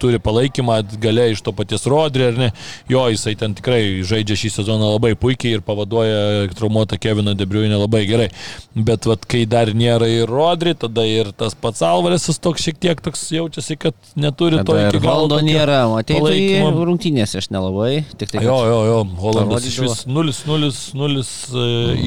turi 0.00 0.20
palaikymą 0.24 0.80
gale 1.02 1.28
iš 1.34 1.44
to 1.44 1.52
paties 1.52 1.84
Rodri 1.90 2.30
ar 2.30 2.40
ne, 2.40 2.50
jo, 2.88 3.04
jisai 3.12 3.36
ten 3.38 3.56
tikrai 3.58 4.00
žaidžia 4.08 4.40
šį 4.40 4.52
sezoną 4.56 4.94
labai 4.94 5.12
puikiai 5.20 5.58
ir 5.58 5.66
pavaduoja 5.66 6.48
traumuotą 6.56 6.96
Keviną 6.96 7.36
Debriuinę 7.36 7.76
labai 7.76 8.06
gerai. 8.08 8.30
Bet 8.72 9.04
vat, 9.10 9.28
kai 9.28 9.44
dar 9.44 9.74
nėra 9.76 10.08
ir 10.08 10.32
Rodri, 10.32 10.72
tada 10.78 11.04
ir 11.04 11.34
tas 11.36 11.52
pats 11.58 11.84
Alvaresas 11.84 12.40
toks 12.40 12.64
šiek 12.64 12.80
tiek 12.80 13.04
toks 13.04 13.28
jaučiasi, 13.36 13.76
kad 13.84 14.16
neturi 14.16 14.64
to 14.64 14.77
ir 14.86 14.98
Holando 15.02 15.38
nėra, 15.44 15.78
matai, 15.90 16.18
tai 16.22 16.62
rungtynėse 16.88 17.40
aš 17.40 17.48
nelabai. 17.54 18.02
Tik 18.20 18.32
tai, 18.32 18.42
jo, 18.46 18.56
jo, 18.68 18.78
jo, 18.88 18.98
Holandas 19.20 19.66
iš 19.68 19.78
vis 19.84 20.02
0-0-0 20.08 21.24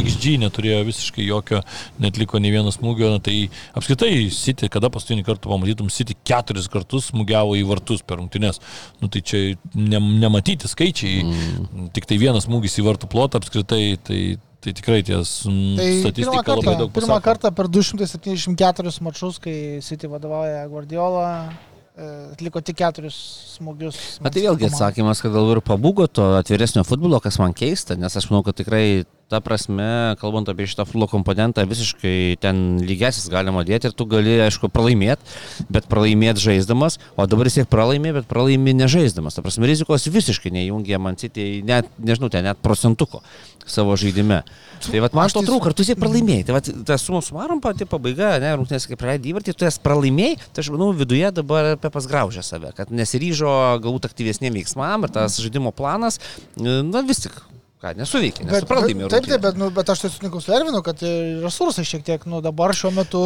XG 0.01 0.35
neturėjo 0.41 0.81
visiškai 0.89 1.25
jokio, 1.27 1.61
netliko 2.03 2.41
nei 2.41 2.53
vieno 2.53 2.73
smūgio. 2.73 3.13
Na, 3.15 3.23
tai 3.23 3.37
apskritai, 3.77 4.11
City, 4.35 4.69
kada 4.71 4.91
paskutinį 4.93 5.25
kartą 5.27 5.51
pamatytum, 5.51 5.89
City 5.93 6.17
keturis 6.27 6.69
kartus 6.71 7.09
smūgiavo 7.11 7.57
į 7.59 7.65
vartus 7.71 8.05
per 8.05 8.21
rungtynės. 8.21 8.61
Nu, 9.01 9.11
tai 9.11 9.23
čia 9.25 9.43
ne, 9.75 10.01
nematyti 10.21 10.69
skaičiai, 10.71 11.25
mm. 11.25 11.91
tik 11.95 12.07
tai 12.09 12.21
vienas 12.21 12.47
smūgis 12.49 12.79
į 12.81 12.87
vartų 12.91 13.11
plotą 13.11 13.41
apskritai. 13.41 13.83
Tai, 14.05 14.21
Tai 14.61 14.75
tikrai 14.77 14.99
ties 15.01 15.29
tai 15.41 15.87
statistika 16.03 16.43
kartą, 16.45 16.59
labai 16.59 16.75
daug. 16.77 16.91
Pirmą 16.93 17.15
kartą 17.25 17.49
per 17.57 17.65
274 17.65 18.93
mačus, 19.01 19.39
kai 19.41 19.55
City 19.81 20.05
vadovauja 20.05 20.67
Guardiola, 20.69 21.31
E, 21.49 21.70
atliko 21.97 22.61
tik 22.63 22.77
keturis 22.79 23.17
smūgius. 23.57 23.99
Bet 24.23 24.35
tai 24.35 24.45
vėlgi 24.45 24.69
atsakymas, 24.69 25.21
kad 25.23 25.33
gal 25.35 25.49
ir 25.53 25.61
pabūgo 25.65 26.07
to 26.07 26.31
atviresnio 26.39 26.85
futbolo, 26.87 27.19
kas 27.23 27.39
man 27.41 27.55
keista, 27.57 27.97
nes 27.99 28.15
aš 28.15 28.29
manau, 28.31 28.45
kad 28.47 28.57
tikrai 28.57 29.03
ta 29.31 29.39
prasme, 29.43 29.87
kalbant 30.19 30.49
apie 30.51 30.67
šitą 30.67 30.83
futbolo 30.87 31.07
komponentą, 31.11 31.63
visiškai 31.67 32.35
ten 32.43 32.81
lygiasis 32.83 33.29
galima 33.31 33.63
dėti 33.67 33.87
ir 33.89 33.95
tu 33.95 34.07
gali, 34.11 34.35
aišku, 34.43 34.67
pralaimėti, 34.73 35.37
bet 35.71 35.87
pralaimėti 35.91 36.43
žaisdamas, 36.43 36.99
o 37.15 37.27
dabar 37.31 37.47
vis 37.47 37.55
tiek 37.59 37.69
pralaimė, 37.71 38.11
bet 38.19 38.27
pralaimė 38.31 38.75
nežaisdamas. 38.83 39.37
Ta 39.37 39.45
prasme, 39.45 39.69
rizikos 39.71 40.09
visiškai 40.11 40.51
neįjungia 40.57 40.99
man 40.99 41.19
citį, 41.21 41.47
net, 41.67 41.87
nežinau, 42.01 42.31
ten 42.33 42.43
net 42.49 42.59
procentuko 42.63 43.23
savo 43.71 43.95
žaidime. 43.95 44.41
Tai 44.81 45.01
vat, 45.03 45.13
man 45.15 45.29
to 45.31 45.43
trūko, 45.45 45.69
ar 45.69 45.75
tu 45.77 45.85
esi 45.85 45.95
pralaimėjai. 45.99 46.45
Tai 46.47 46.55
vat, 46.57 46.69
tas 46.87 47.05
sumos 47.05 47.29
sumarom 47.29 47.61
pati 47.63 47.85
pabaiga, 47.87 48.33
ne, 48.41 48.51
rungtynės 48.57 48.89
kaip 48.89 48.99
praleidai 48.99 49.31
įvartį, 49.31 49.55
tu 49.55 49.67
esi 49.69 49.83
pralaimėjai, 49.85 50.39
tai 50.51 50.65
aš 50.65 50.71
manau, 50.73 50.89
viduje 50.97 51.29
dabar 51.37 51.75
Pepas 51.81 52.09
graužia 52.09 52.43
save, 52.45 52.73
kad 52.77 52.91
nesiryžo 52.91 53.53
galbūt 53.83 54.09
aktyvesniem 54.09 54.57
veiksmam 54.57 55.05
ir 55.05 55.13
tas 55.13 55.37
žaidimo 55.39 55.71
planas, 55.75 56.19
na 56.57 57.05
vis 57.05 57.23
tik 57.27 57.37
Ką, 57.81 57.95
nesuveikia, 57.97 58.43
nes 58.45 58.65
pralaimėjo. 58.69 59.07
Taip, 59.09 59.25
taip, 59.25 59.41
bet, 59.41 59.55
nu, 59.57 59.71
bet 59.73 59.87
aš 59.89 60.03
tai 60.03 60.09
sutinku 60.13 60.37
su 60.43 60.51
Ervinu, 60.53 60.83
kad 60.85 60.99
resursai 61.41 61.81
šiek 61.89 62.03
tiek, 62.05 62.27
nu, 62.29 62.37
dabar 62.45 62.75
šiuo 62.77 62.91
metu, 62.93 63.21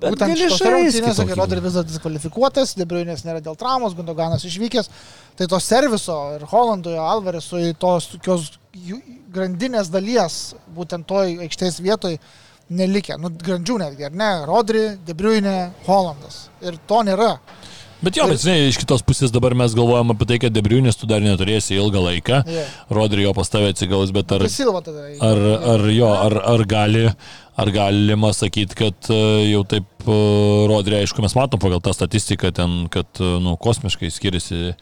bet 0.00 0.14
būtent 0.14 0.40
šiose 0.40 0.70
rungtynėse, 0.72 1.26
kai 1.28 1.36
Rodri 1.36 1.60
vis 1.60 1.76
dar 1.76 1.84
diskvalifikuotas, 1.84 2.72
Debriunės 2.80 3.26
nėra 3.26 3.42
dėl 3.44 3.58
traumos, 3.60 3.92
Gundoganas 3.98 4.46
išvykęs, 4.48 4.88
tai 5.36 5.50
to 5.52 5.60
serviso 5.60 6.16
ir 6.38 6.48
Holandui, 6.48 6.96
Alvaresui, 6.96 7.74
tos 7.76 8.08
tokios 8.14 8.54
grandinės 9.34 9.92
dalies, 9.92 10.40
būtent 10.72 11.04
toj 11.12 11.42
aikštės 11.44 11.82
vietoj, 11.84 12.16
nelikė. 12.80 13.20
Nu, 13.20 13.28
grandžių 13.44 13.76
netgi, 13.84 14.08
ar 14.08 14.16
ne? 14.16 14.30
Rodri, 14.48 14.86
Debriunė, 15.04 15.58
Holandas. 15.84 16.46
Ir 16.64 16.80
to 16.88 17.04
nėra. 17.04 17.34
Bet 17.98 18.14
jo, 18.14 18.28
bet 18.30 18.38
žinai, 18.38 18.68
iš 18.70 18.78
kitos 18.78 19.02
pusės 19.02 19.32
dabar 19.34 19.56
mes 19.58 19.74
galvojam 19.74 20.12
apie 20.14 20.28
tai, 20.30 20.38
kad 20.44 20.54
Debriunis 20.54 20.98
tu 21.00 21.08
dar 21.10 21.22
neturėsi 21.24 21.74
ilgą 21.74 22.02
laiką. 22.04 22.40
Yeah. 22.46 22.70
Rodri 22.94 23.24
jo 23.24 23.32
pas 23.34 23.50
tave 23.50 23.72
atsigaus, 23.72 24.12
bet 24.14 24.30
ar, 24.36 24.44
ar, 24.46 25.42
ar 25.74 25.86
jo, 25.90 26.10
ar, 26.14 26.38
ar 26.54 26.64
gali, 26.70 27.08
ar 27.58 27.72
galima 27.74 28.30
sakyti, 28.36 28.78
kad 28.78 29.10
e, 29.10 29.20
jau 29.50 29.64
taip 29.66 30.06
e, 30.06 30.18
Rodri, 30.70 31.00
aišku, 31.00 31.24
mes 31.26 31.34
matom 31.34 31.62
pagal 31.62 31.82
tą 31.82 31.96
statistiką 31.96 32.52
ten, 32.54 32.84
kad, 32.94 33.10
e, 33.18 33.34
nu, 33.42 33.56
kosmiškai 33.58 34.12
skiriasi 34.14 34.76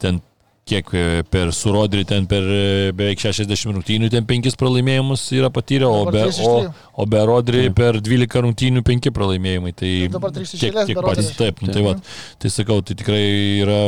ten 0.00 0.22
kiek 0.70 0.92
e, 0.94 1.04
per 1.30 1.50
surodrį 1.56 2.04
ten 2.08 2.28
per 2.30 2.46
e, 2.46 2.62
beveik 2.96 3.22
60 3.22 3.74
rungtynių 3.74 4.10
ten 4.12 4.26
5 4.28 4.56
pralaimėjimus 4.60 5.26
yra 5.36 5.50
patyrę, 5.54 5.88
o 5.90 6.04
be, 6.10 6.24
o, 6.46 6.54
o 6.70 7.06
be 7.10 7.22
rodrį 7.30 7.66
per 7.76 8.00
12 8.04 8.44
rungtynių 8.46 8.84
5 8.86 9.12
pralaimėjimai. 9.16 9.74
Tai 9.76 9.92
Ir 10.06 10.14
dabar 10.14 10.34
trys 10.34 10.54
iš 10.56 10.66
tiek, 10.66 10.80
tiek 10.88 11.00
patys. 11.00 11.32
Rodri. 11.32 11.38
Taip, 11.40 11.62
nu, 11.64 11.74
tai, 11.74 11.84
va, 11.86 11.96
tai 12.40 12.52
sakau, 12.54 12.80
tai 12.86 12.98
tikrai 13.00 13.24
yra 13.64 13.80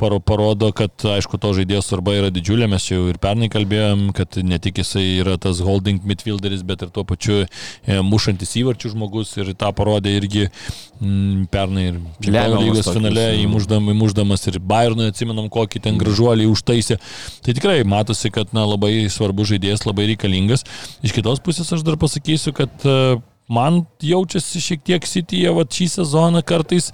parodo, 0.00 0.70
kad 0.76 1.04
aišku, 1.16 1.38
to 1.40 1.52
žaidėjo 1.56 1.82
svarba 1.84 2.14
yra 2.16 2.30
didžiulė, 2.32 2.68
mes 2.70 2.86
jau 2.88 3.02
ir 3.10 3.18
pernai 3.22 3.50
kalbėjom, 3.52 4.08
kad 4.16 4.38
ne 4.42 4.58
tik 4.62 4.80
jisai 4.80 5.04
yra 5.20 5.36
tas 5.40 5.60
holding 5.64 6.04
midfielderis, 6.08 6.64
bet 6.66 6.84
ir 6.86 6.92
tuo 6.94 7.04
pačiu 7.08 7.42
e, 7.44 7.98
mušantis 8.06 8.56
įvarčių 8.62 8.92
žmogus 8.94 9.34
ir 9.38 9.52
tą 9.60 9.70
parodė 9.76 10.14
irgi 10.18 10.46
mm, 10.48 11.48
pernai 11.52 11.86
ir 11.90 12.00
Čempionų 12.20 12.60
lygos 12.64 12.84
tokius, 12.86 12.98
finale 12.98 13.26
įmuždam, 13.44 13.90
įmuždamas 13.94 14.46
ir 14.50 14.60
Bayernui 14.72 15.10
atsimenam, 15.12 15.50
kokį 15.52 15.84
ten 15.86 16.00
gražuolį 16.00 16.48
užtaisė. 16.50 17.00
Tai 17.44 17.56
tikrai 17.56 17.80
matosi, 17.88 18.32
kad 18.34 18.54
na, 18.56 18.66
labai 18.68 19.08
svarbus 19.12 19.52
žaidėjas, 19.52 19.86
labai 19.88 20.10
reikalingas. 20.14 20.64
Iš 21.04 21.16
kitos 21.16 21.42
pusės 21.44 21.70
aš 21.76 21.84
dar 21.86 22.00
pasakysiu, 22.00 22.54
kad 22.56 22.88
e, 22.88 23.18
man 23.50 23.84
jaučiasi 24.04 24.62
šiek 24.62 24.86
tiek 24.86 25.08
Cityje 25.10 25.52
va, 25.56 25.66
šį 25.66 25.90
sezoną 25.98 26.44
kartais 26.46 26.92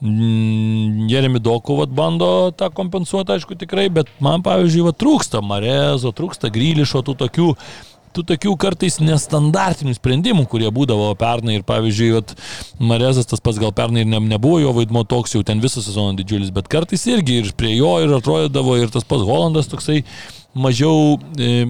Mm, 0.00 1.08
Jeremy 1.10 1.40
Doku 1.44 1.76
vat, 1.76 1.90
bando 1.92 2.48
tą 2.56 2.70
kompensuoti, 2.72 3.34
aišku, 3.34 3.56
tikrai, 3.60 3.90
bet 3.92 4.08
man, 4.24 4.40
pavyzdžiui, 4.40 4.86
vat, 4.86 4.96
trūksta 5.00 5.42
Marezo, 5.44 6.14
trūksta 6.16 6.48
Grylišo, 6.54 7.02
tų 7.04 7.14
tokių, 7.20 7.48
tų 8.16 8.24
tokių 8.30 8.54
kartais 8.62 8.96
nestandartinių 9.04 9.92
sprendimų, 9.98 10.46
kurie 10.48 10.70
būdavo 10.72 11.10
pernai. 11.20 11.58
Ir, 11.58 11.66
pavyzdžiui, 11.68 12.08
vat, 12.16 12.32
Marezas 12.80 13.28
tas 13.28 13.44
pats 13.44 13.60
gal 13.60 13.74
pernai 13.76 14.06
ir 14.06 14.08
ne, 14.08 14.22
nebuvo 14.32 14.62
jo 14.62 14.72
vaidmo 14.78 15.04
toks 15.04 15.36
jau 15.36 15.44
ten 15.44 15.60
visą 15.60 15.84
sezoną 15.84 16.16
didžiulis, 16.22 16.54
bet 16.56 16.72
kartais 16.72 17.04
irgi 17.12 17.42
ir 17.42 17.52
prie 17.60 17.76
jo 17.76 17.92
ir 18.00 18.16
atrodydavo 18.16 18.80
ir 18.80 18.88
tas 18.94 19.04
pats 19.04 19.28
Holandas 19.28 19.68
toksai 19.68 20.00
mažiau... 20.56 21.20
E, 21.36 21.68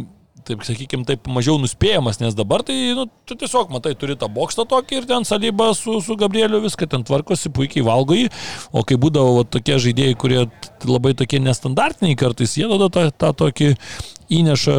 taip 0.50 0.64
sakykime, 0.66 1.06
taip 1.08 1.28
mažiau 1.30 1.58
nuspėjamas, 1.62 2.20
nes 2.22 2.36
dabar 2.38 2.64
tai, 2.66 2.76
nu, 2.98 3.06
tu 3.28 3.36
tiesiog 3.38 3.70
matai, 3.74 3.94
turi 3.98 4.16
tą 4.18 4.28
bokštą 4.32 4.66
tokį 4.70 5.00
ir 5.00 5.08
ten 5.10 5.26
salybą 5.28 5.70
su, 5.78 5.98
su 6.04 6.16
Gabrieliu 6.20 6.62
viską 6.64 6.88
ten 6.90 7.06
tvarkosi, 7.06 7.52
puikiai 7.54 7.86
valgo 7.86 8.18
jį, 8.18 8.28
o 8.74 8.84
kai 8.86 8.98
būdavo 9.00 9.38
va, 9.38 9.46
tokie 9.46 9.78
žaidėjai, 9.86 10.18
kurie 10.20 10.42
labai 10.88 11.14
tokie 11.18 11.42
nestandartiniai 11.42 12.18
kartais, 12.18 12.58
jie 12.58 12.68
tada 12.70 12.90
tą, 12.92 13.06
tą 13.14 13.32
tokį 13.44 13.72
įneša, 14.40 14.76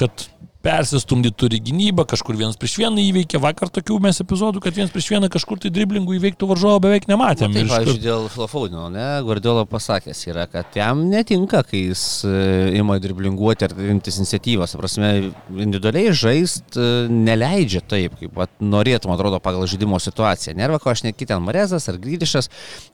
kad 0.00 0.28
persistumdyti 0.64 1.36
turi 1.36 1.60
gynybą, 1.60 2.06
kažkur 2.08 2.38
vienas 2.38 2.56
prieš 2.60 2.78
vieną 2.80 3.02
įveikia, 3.02 3.40
vakar 3.42 3.68
tokių 3.74 3.98
mes 4.06 4.20
epizodų, 4.24 4.62
kad 4.64 4.76
vienas 4.76 4.92
prieš 4.94 5.10
vieną 5.12 5.28
kažkur 5.32 5.60
tai 5.60 5.70
driblingų 5.74 6.16
įveiktų 6.16 6.48
varžovą 6.48 6.80
beveik 6.86 7.08
nematėm. 7.10 7.52
Taip, 7.52 7.60
Ir 7.60 7.68
iš 7.68 7.74
pavyzdžiui, 7.74 8.02
dėl 8.04 8.28
Filofaudino, 8.32 8.86
ne, 8.92 9.08
Guardiola 9.26 9.66
pasakęs 9.68 10.22
yra, 10.30 10.46
kad 10.50 10.76
jam 10.78 11.04
netinka, 11.10 11.60
kai 11.68 11.82
jis 11.90 12.04
e, 12.24 12.38
ima 12.80 12.96
driblinguoti 13.02 13.68
ar 13.68 13.74
imtis 13.92 14.18
iniciatyvos. 14.22 14.72
Ta 14.72 14.80
Prasme, 14.80 15.10
individualiai 15.52 16.14
žaist 16.16 16.78
e, 16.80 16.88
neleidžia 17.12 17.84
taip, 17.84 18.16
kaip 18.22 18.40
vat, 18.40 18.52
norėtum, 18.64 19.12
atrodo, 19.14 19.42
pagal 19.44 19.68
žaidimo 19.70 20.00
situaciją. 20.00 20.56
Nerva, 20.56 20.80
ko 20.80 20.94
aš 20.94 21.04
nekit 21.04 21.28
ten 21.32 21.44
Marezas 21.44 21.90
ar 21.92 22.00
Grydišas, 22.00 22.48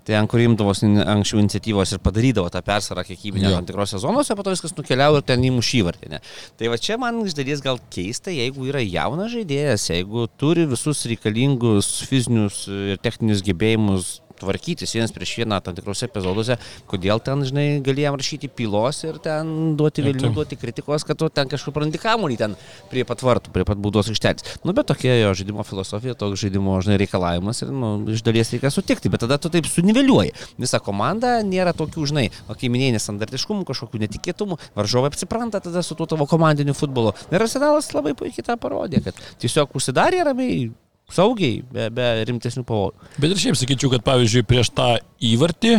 ten, 0.08 0.26
kur 0.30 0.42
imdavos 0.42 0.82
anksčiau 0.82 1.42
iniciatyvos 1.44 1.94
ir 1.94 2.02
padarydavo 2.02 2.50
tą 2.50 2.64
persvarą 2.66 3.06
kiekybinę 3.06 3.54
tam 3.54 3.68
tikrose 3.68 4.02
zonose, 4.02 4.34
po 4.34 4.46
to 4.46 4.54
viskas 4.56 4.74
nukeliavo 4.74 5.22
ir 5.22 5.26
ten 5.30 5.46
įmušy 5.46 5.84
vartinę. 5.86 6.22
Tai 6.58 6.72
va 6.72 6.78
čia 6.80 6.98
man 7.00 7.22
iš 7.26 7.38
dalies 7.38 7.59
gal 7.64 7.80
keista, 7.92 8.32
jeigu 8.34 8.66
yra 8.70 8.82
jaunas 8.84 9.32
žaidėjas, 9.34 9.88
jeigu 9.92 10.26
turi 10.40 10.66
visus 10.70 11.04
reikalingus 11.10 11.92
fizinius 12.08 12.64
ir 12.68 13.00
techninius 13.04 13.44
gebėjimus 13.46 14.10
tvarkytis 14.40 14.94
vienas 14.96 15.14
prieš 15.14 15.36
vieną 15.40 15.60
tam 15.64 15.76
tikrose 15.76 16.08
epizoduose, 16.08 16.56
kodėl 16.90 17.22
ten, 17.24 17.44
žinai, 17.46 17.66
galėjom 17.84 18.18
rašyti 18.20 18.50
pylos 18.52 19.02
ir 19.06 19.20
ten 19.22 19.76
duoti 19.78 20.04
taip. 20.06 20.22
duoti 20.34 20.58
kritikos, 20.60 21.04
kad 21.06 21.18
tu 21.20 21.28
ten 21.32 21.50
kažkur 21.50 21.74
prarandi 21.76 22.00
kamuolį 22.00 22.38
ten 22.40 22.56
prie 22.90 23.04
pat 23.08 23.22
vartų, 23.24 23.52
prie 23.54 23.66
pat 23.68 23.80
būdos 23.80 24.10
aikštelės. 24.12 24.60
Nu, 24.64 24.74
bet 24.76 24.88
tokia 24.90 25.16
jo 25.20 25.32
žaidimo 25.38 25.64
filosofija, 25.66 26.16
toks 26.18 26.42
žaidimo, 26.44 26.78
žinai, 26.84 26.98
reikalavimas 27.04 27.62
ir, 27.64 27.72
nu, 27.74 27.92
iš 28.10 28.24
dalies 28.26 28.52
reikia 28.54 28.72
sutikti, 28.74 29.12
bet 29.12 29.24
tada 29.24 29.38
tu 29.40 29.52
taip 29.52 29.68
suniveliuoji. 29.70 30.34
Visa 30.60 30.80
komanda 30.82 31.38
nėra 31.46 31.74
tokių, 31.76 32.08
žinai, 32.10 32.26
o 32.48 32.56
kai 32.58 32.72
minėjai 32.72 32.96
nestandartiškumų, 32.98 33.66
kažkokių 33.68 34.02
netikėtumų, 34.06 34.60
varžovai 34.78 35.12
apsipranta 35.12 35.62
tada 35.64 35.84
su 35.86 35.96
tuo 35.98 36.08
tavo 36.10 36.28
komandiniu 36.30 36.76
futbolu. 36.76 37.14
Ir 37.30 37.44
arsenalas 37.44 37.92
labai 37.96 38.16
puikiai 38.18 38.46
tą 38.46 38.58
parodė, 38.60 39.02
kad 39.04 39.18
tiesiog 39.42 39.76
užsidarė 39.78 40.24
ramiai, 40.30 40.70
saugiai, 41.14 41.60
be, 41.72 41.88
be 41.94 42.08
rimtesnių 42.28 42.64
pavojų. 42.68 43.10
Bet 43.18 43.34
ir 43.34 43.42
šiaip 43.42 43.58
sakyčiau, 43.60 43.92
kad 43.94 44.06
pavyzdžiui 44.06 44.46
prieš 44.48 44.72
tą 44.76 44.92
įvartį 45.30 45.76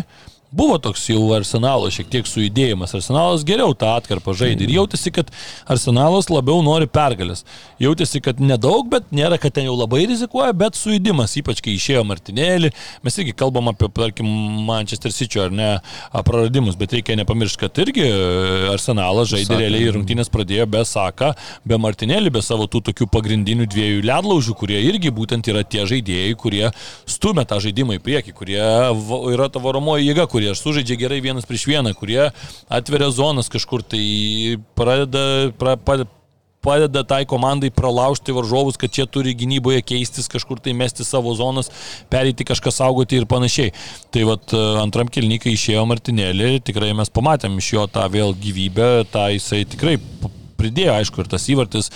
buvo 0.52 0.78
toks 0.84 1.06
jau 1.10 1.22
arsenalo 1.36 1.90
šiek 1.94 2.10
tiek 2.12 2.28
sujudėjimas. 2.28 2.92
Arsenalas 2.98 3.46
geriau 3.48 3.72
tą 3.78 3.94
atkarpą 3.96 4.34
žaidė 4.36 4.68
ir 4.68 4.74
jautėsi, 4.76 5.14
kad 5.16 5.32
arsenalas 5.72 6.28
labiau 6.32 6.60
nori 6.66 6.90
pergalės. 6.92 7.46
Jautėsi, 7.82 8.20
kad 8.24 8.42
nedaug, 8.44 8.90
bet 8.92 9.08
nėra, 9.16 9.40
kad 9.42 9.56
ten 9.56 9.70
jau 9.70 9.78
labai 9.80 10.04
rizikuoja, 10.10 10.52
bet 10.58 10.76
sujudimas, 10.78 11.38
ypač 11.40 11.64
kai 11.64 11.76
išėjo 11.78 12.04
Martinėlį. 12.10 12.74
Mes 13.06 13.20
irgi 13.22 13.36
kalbam 13.38 13.72
apie, 13.72 13.88
tarkim, 13.96 14.28
Manchester 14.68 15.16
City 15.16 15.40
ar 15.42 15.56
ne 15.56 15.70
praradimus, 16.28 16.76
bet 16.80 16.98
reikia 16.98 17.16
nepamiršti, 17.22 17.62
kad 17.64 17.82
irgi 17.86 18.06
arsenalas 18.74 19.32
žaidė 19.32 19.54
Saka. 19.54 19.62
realiai 19.64 19.96
rungtynės 19.96 20.32
pradėjo 20.34 20.68
be 20.76 20.84
Saka, 20.88 21.32
be 21.66 21.80
Martinėlį, 21.82 22.36
be 22.36 22.44
savo 22.46 22.68
tų 22.72 22.84
tokių 22.92 23.08
pagrindinių 23.16 23.70
dviejų 23.72 24.04
ledlaužių, 24.12 24.58
kurie 24.60 24.84
irgi 24.90 25.14
būtent 25.16 25.48
yra 25.48 25.64
tie 25.64 25.88
žaidėjai, 25.88 26.36
kurie 26.44 26.68
stumia 27.10 27.48
tą 27.48 27.62
žaidimą 27.64 27.98
į 27.98 28.04
priekį, 28.04 28.36
kurie 28.36 28.62
yra 29.32 29.50
ta 29.52 29.64
varomoji 29.64 30.12
jėga, 30.12 30.28
kurie 30.42 30.56
sužaidžia 30.58 30.98
gerai 30.98 31.22
vienas 31.22 31.46
prieš 31.46 31.68
vieną, 31.70 31.94
kurie 31.94 32.32
atveria 32.70 33.12
zonas 33.14 33.50
kažkur, 33.50 33.84
tai 33.86 34.58
pradeda, 34.74 35.52
pra, 35.54 35.76
pa, 35.78 36.02
padeda 36.62 37.04
tai 37.06 37.26
komandai 37.30 37.70
pralaužti 37.70 38.34
varžovus, 38.34 38.78
kad 38.82 38.90
čia 38.90 39.06
turi 39.06 39.36
gynyboje 39.38 39.84
keistis, 39.86 40.30
kažkur 40.32 40.58
tai 40.58 40.74
mesti 40.74 41.06
savo 41.06 41.34
zonas, 41.38 41.70
pereiti 42.10 42.46
kažką 42.46 42.74
saugoti 42.74 43.22
ir 43.22 43.30
panašiai. 43.30 43.74
Tai 44.10 44.26
vad 44.34 44.58
antram 44.82 45.10
kilnykai 45.14 45.54
išėjo 45.54 45.86
Martinėlį, 45.90 46.58
tikrai 46.66 46.94
mes 46.98 47.14
pamatėm 47.14 47.62
iš 47.62 47.74
jo 47.78 47.86
tą 47.86 48.10
vėl 48.10 48.34
gyvybę, 48.34 48.92
tą 49.14 49.30
jisai 49.36 49.62
tikrai 49.70 50.00
pridėjo, 50.62 50.98
aišku, 50.98 51.22
ir 51.22 51.30
tas 51.30 51.48
įvartis, 51.50 51.90
e, 51.90 51.94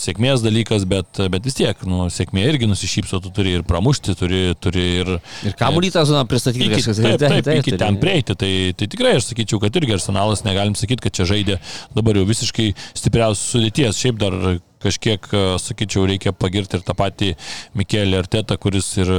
sėkmės 0.00 0.42
dalykas, 0.44 0.84
bet, 0.88 1.20
bet 1.32 1.46
vis 1.46 1.56
tiek, 1.56 1.80
nu, 1.88 2.06
sėkmė 2.12 2.44
irgi 2.50 2.68
nusišypso, 2.68 3.20
tu 3.24 3.32
turi 3.34 3.54
ir 3.56 3.64
pramušti, 3.68 4.16
turi, 4.18 4.42
turi 4.60 4.84
ir... 5.00 5.12
Ir 5.48 5.56
kamuolį 5.56 5.92
tą 5.94 6.04
zoną 6.08 6.26
pristatyti 6.28 6.68
Iki, 6.68 6.80
kažkas. 6.82 7.00
taip, 7.00 7.18
taip, 7.22 7.46
taip, 7.46 7.62
iki 7.62 7.72
turi. 7.72 7.80
ten 7.80 7.98
prieiti. 8.02 8.36
Tai, 8.36 8.52
tai 8.76 8.90
tikrai 8.92 9.16
aš 9.16 9.30
sakyčiau, 9.30 9.62
kad 9.62 9.80
irgi 9.80 9.96
arsenalas 9.96 10.44
negalim 10.46 10.76
sakyti, 10.76 11.06
kad 11.06 11.16
čia 11.16 11.28
žaidė 11.32 11.60
dabar 11.96 12.20
jau 12.20 12.26
visiškai 12.28 12.72
stipriausios 12.92 13.46
sudėties. 13.54 14.02
Šiaip 14.04 14.20
dar 14.20 14.36
kažkiek, 14.86 15.28
e, 15.32 15.44
sakyčiau, 15.62 16.06
reikia 16.08 16.32
pagirti 16.36 16.78
ir 16.78 16.86
tą 16.86 16.96
patį 16.96 17.32
Mikelį 17.78 18.20
Artetą, 18.22 18.58
kuris 18.60 18.88
ir 19.00 19.10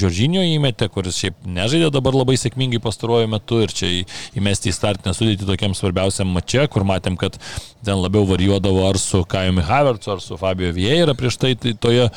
Žoržinio 0.00 0.42
įmetė, 0.56 0.88
kuris 0.92 1.20
šiaip 1.20 1.46
nežaidė 1.46 1.92
dabar 1.94 2.16
labai 2.16 2.38
sėkmingai 2.40 2.80
pastaruoju 2.82 3.30
metu 3.30 3.60
ir 3.64 3.74
čia 3.76 3.92
įmesti 4.38 4.72
į 4.72 4.76
startinę 4.76 5.14
sudėtį 5.16 5.48
tokiam 5.48 5.76
svarbiausiam 5.76 6.32
mače, 6.34 6.66
kur 6.72 6.86
matėm, 6.88 7.18
kad 7.20 7.38
ten 7.86 8.00
labiau 8.02 8.26
varijuodavo 8.28 8.86
ar 8.88 8.98
su 9.00 9.22
Kajumi 9.28 9.64
Havertzu, 9.66 10.16
ar 10.16 10.24
su 10.24 10.38
Fabio 10.40 10.72
Vieira 10.74 11.14
prieš 11.18 11.38
tai, 11.42 11.54
tai 11.60 11.76
toje 11.78 12.08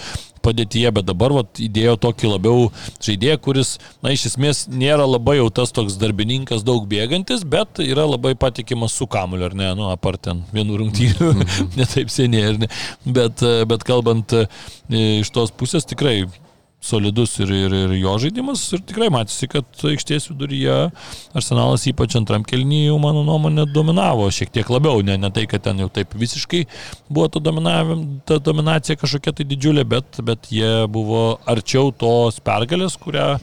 padėtyje, 0.49 0.91
bet 0.97 1.07
dabar 1.07 1.35
vat, 1.37 1.61
įdėjo 1.63 1.95
tokį 2.03 2.33
labiau 2.33 2.67
žaidėją, 3.05 3.37
kuris, 3.45 3.75
na, 4.03 4.13
iš 4.15 4.27
esmės 4.33 4.65
nėra 4.69 5.07
labai 5.07 5.39
jau 5.39 5.47
tas 5.61 5.73
toks 5.75 5.97
darbininkas, 6.01 6.65
daug 6.67 6.89
bėgantis, 6.89 7.45
bet 7.47 7.81
yra 7.85 8.07
labai 8.09 8.35
patikimas 8.39 8.97
su 8.97 9.07
kamuliu, 9.09 9.47
ar 9.49 9.57
ne, 9.57 9.71
nu, 9.79 9.89
apart 9.93 10.25
ten 10.27 10.43
vienų 10.55 10.83
rungtynių, 10.83 11.31
netaip 11.79 12.11
seniai, 12.13 12.53
ar 12.53 12.61
ne, 12.65 12.71
bet, 13.05 13.45
bet 13.69 13.87
kalbant 13.87 14.35
e, 14.35 14.45
iš 15.23 15.31
tos 15.35 15.55
pusės 15.55 15.87
tikrai 15.89 16.23
solidus 16.81 17.35
ir, 17.43 17.49
ir, 17.51 17.73
ir 17.75 17.93
jo 17.99 18.13
žaidimas 18.23 18.61
ir 18.75 18.81
tikrai 18.87 19.09
matėsi, 19.11 19.49
kad 19.51 19.83
aikštės 19.89 20.29
viduryje 20.31 20.77
Arsenalas 21.35 21.83
ypač 21.91 22.15
antram 22.19 22.45
kelnyje, 22.47 22.93
mano 23.03 23.25
nuomonė, 23.27 23.67
dominavo 23.75 24.29
šiek 24.33 24.53
tiek 24.55 24.71
labiau, 24.71 25.03
ne, 25.05 25.17
ne 25.19 25.31
tai, 25.35 25.43
kad 25.51 25.65
ten 25.67 25.81
jau 25.83 25.89
taip 25.91 26.15
visiškai 26.19 26.63
buvo 27.11 27.27
ta, 27.35 27.43
ta 28.31 28.39
dominacija 28.43 28.99
kažkokia 28.99 29.35
tai 29.35 29.47
didžiulė, 29.49 29.83
bet, 29.91 30.21
bet 30.25 30.51
jie 30.55 30.71
buvo 30.91 31.23
arčiau 31.49 31.91
tos 31.91 32.39
pergalės, 32.43 32.95
kurią, 33.01 33.33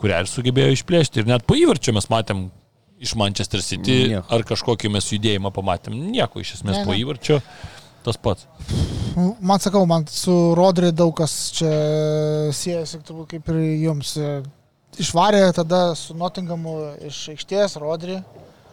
kurią 0.00 0.22
ir 0.24 0.32
sugebėjo 0.32 0.78
išplėšti. 0.78 1.20
Ir 1.20 1.34
net 1.34 1.44
po 1.46 1.58
įvarčio 1.58 1.92
mes 1.96 2.08
matėm 2.12 2.48
iš 2.96 3.12
Manchester 3.20 3.60
City, 3.60 3.96
Nieko. 4.14 4.24
ar 4.32 4.44
kažkokį 4.48 4.90
mes 4.96 5.12
judėjimą 5.12 5.52
pamatėm. 5.52 5.98
Nieko 6.14 6.40
iš 6.40 6.56
esmės 6.58 6.80
Ne, 6.80 6.84
po 6.88 6.96
įvarčio 6.96 7.42
tas 8.06 8.18
pats. 8.22 8.46
Man 9.16 9.60
sakau, 9.62 9.86
man 9.88 10.06
su 10.12 10.32
Rodri 10.58 10.92
daug 10.92 11.14
kas 11.16 11.34
čia 11.56 11.70
siejasi, 12.54 13.00
turbūt 13.06 13.34
kaip 13.34 13.52
ir 13.54 13.60
jums. 13.86 14.16
išvarė 14.96 15.52
tada 15.52 15.94
su 15.98 16.14
Nottinghamu 16.16 16.76
iš 17.08 17.22
aikštės, 17.34 17.76
Rodri. 17.82 18.20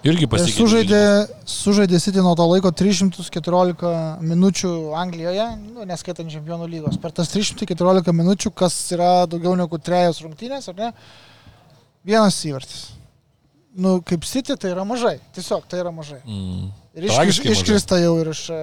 Irgi 0.03 0.27
pasikeitė. 0.27 0.59
Sužaidė, 0.59 1.03
sužaidė 1.47 1.99
City 2.03 2.19
nuo 2.23 2.34
to 2.36 2.43
laiko 2.49 2.71
314 2.75 4.19
minučių 4.19 4.71
Anglijoje, 4.99 5.45
nu, 5.61 5.86
neskaitant 5.88 6.31
čempionų 6.31 6.67
lygos. 6.67 6.97
Per 6.99 7.15
tas 7.15 7.31
314 7.31 8.11
minučių, 8.11 8.51
kas 8.51 8.75
yra 8.91 9.23
daugiau 9.31 9.55
negu 9.55 9.79
trejos 9.79 10.19
rungtynės, 10.25 10.67
ar 10.73 10.79
ne? 10.81 10.91
Vienas 12.03 12.41
įvartis. 12.43 12.89
Nu, 13.79 14.01
kaip 14.03 14.27
City 14.27 14.57
tai 14.59 14.73
yra 14.75 14.84
mažai. 14.86 15.17
Tiesiog 15.34 15.63
tai 15.71 15.79
yra 15.86 15.95
mažai. 15.95 16.19
Mm. 16.27 16.67
Ir 16.93 17.07
iš, 17.09 17.39
iškrista 17.49 17.97
jau 17.97 18.17
ir 18.21 18.29
iš 18.29 18.43
e, 18.53 18.57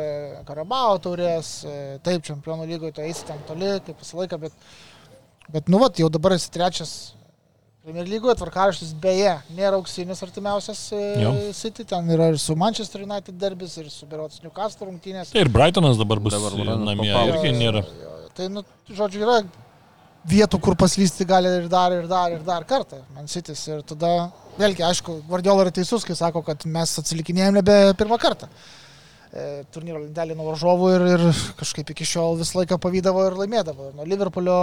Karabao 0.46 0.98
taurės, 1.02 1.64
e, 1.66 1.78
taip, 2.06 2.22
čempionų 2.26 2.68
lygoje 2.68 2.94
tu 2.94 3.02
eisi 3.02 3.24
ten 3.26 3.40
toli, 3.48 3.72
kaip 3.82 3.98
visą 3.98 4.20
laiką, 4.20 4.38
bet, 4.44 4.68
bet 5.50 5.72
nu, 5.72 5.80
vat, 5.82 5.98
jau 5.98 6.06
dabar 6.14 6.36
esi 6.36 6.52
trečias 6.54 6.92
Premier 7.80 8.04
lygoje 8.04 8.36
tvarkaraštis 8.36 8.90
beje 9.00 9.32
nėra 9.56 9.78
auksinis 9.80 10.18
artimiausias 10.22 10.82
e, 10.92 10.98
jo. 11.24 11.30
City, 11.56 11.86
ten 11.88 12.10
yra 12.12 12.28
ir 12.30 12.36
su 12.38 12.52
Manchester 12.60 13.02
United 13.06 13.38
derbis, 13.40 13.78
ir 13.80 13.88
su 13.90 14.06
Berots 14.06 14.42
Newcastle 14.44 14.86
rungtynės. 14.90 15.32
Tai 15.32 15.42
ir 15.46 15.50
Brightonas 15.50 15.98
dabar 15.98 16.20
bus 16.22 16.36
dabar 16.36 16.76
namie, 16.84 17.08
irgi 17.32 17.54
nėra. 17.56 17.82
Jo, 17.82 18.12
jo, 18.20 18.30
tai, 18.36 18.50
nu, 18.52 18.62
žodžiu, 18.92 19.24
yra 19.24 19.38
vietų, 20.28 20.60
kur 20.60 20.76
paslysti 20.78 21.24
gali 21.28 21.48
ir 21.62 21.70
dar, 21.70 21.94
ir 21.96 22.06
dar, 22.10 22.34
ir 22.34 22.44
dar 22.44 22.66
kartą. 22.68 23.00
Man 23.16 23.30
City 23.30 23.54
ir 23.70 23.80
tada, 23.88 24.30
vėlgi, 24.58 24.84
aišku, 24.84 25.20
Guardiola 25.28 25.64
yra 25.64 25.72
teisus, 25.74 26.04
kai 26.04 26.16
sako, 26.18 26.42
kad 26.46 26.66
mes 26.68 26.92
atsilikinėjom 27.00 27.58
nebe 27.60 27.78
pirmą 27.98 28.18
kartą. 28.20 28.50
E, 29.30 29.62
turnyro 29.70 30.00
lentelį 30.02 30.34
nuo 30.34 30.48
varžovų 30.48 30.88
ir, 30.96 31.04
ir 31.14 31.22
kažkaip 31.60 31.92
iki 31.92 32.06
šiol 32.08 32.40
visą 32.40 32.58
laiką 32.58 32.80
pavydavo 32.82 33.28
ir 33.28 33.36
laimėdavo. 33.38 33.92
Nuo 33.94 34.06
Liverpoolio 34.08 34.56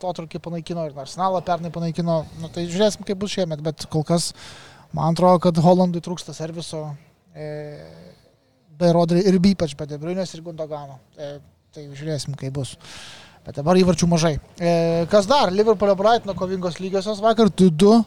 to 0.00 0.12
trukį 0.16 0.40
panaikino 0.46 0.86
ir 0.88 0.96
Arsenalą 0.96 1.42
pernai 1.44 1.70
panaikino. 1.74 2.22
Nu, 2.40 2.48
tai 2.52 2.64
žiūrėsim, 2.64 3.04
kaip 3.04 3.20
bus 3.20 3.34
šiemet, 3.36 3.60
bet 3.64 3.84
kol 3.92 4.06
kas 4.08 4.30
man 4.96 5.12
atrodo, 5.12 5.42
kad 5.44 5.60
Holandui 5.60 6.00
trūksta 6.04 6.32
serviso. 6.36 6.86
E, 7.36 7.50
be 8.80 8.92
Rodri 8.96 9.20
ir 9.28 9.36
ypač 9.36 9.76
be 9.76 9.84
Debriunės 9.90 10.32
ir 10.32 10.44
Gundogano. 10.46 10.96
E, 11.20 11.36
tai 11.76 11.84
žiūrėsim, 11.92 12.40
kaip 12.40 12.56
bus. 12.56 12.72
Bet 13.46 13.60
dabar 13.60 13.78
įvarčių 13.78 14.08
mažai. 14.10 14.34
E, 14.58 15.06
kas 15.10 15.28
dar? 15.30 15.52
Liverpoolio 15.54 15.94
Brightono 15.98 16.34
kovingos 16.34 16.80
lygiosios 16.82 17.20
vakar 17.22 17.46
2-2. 17.46 18.00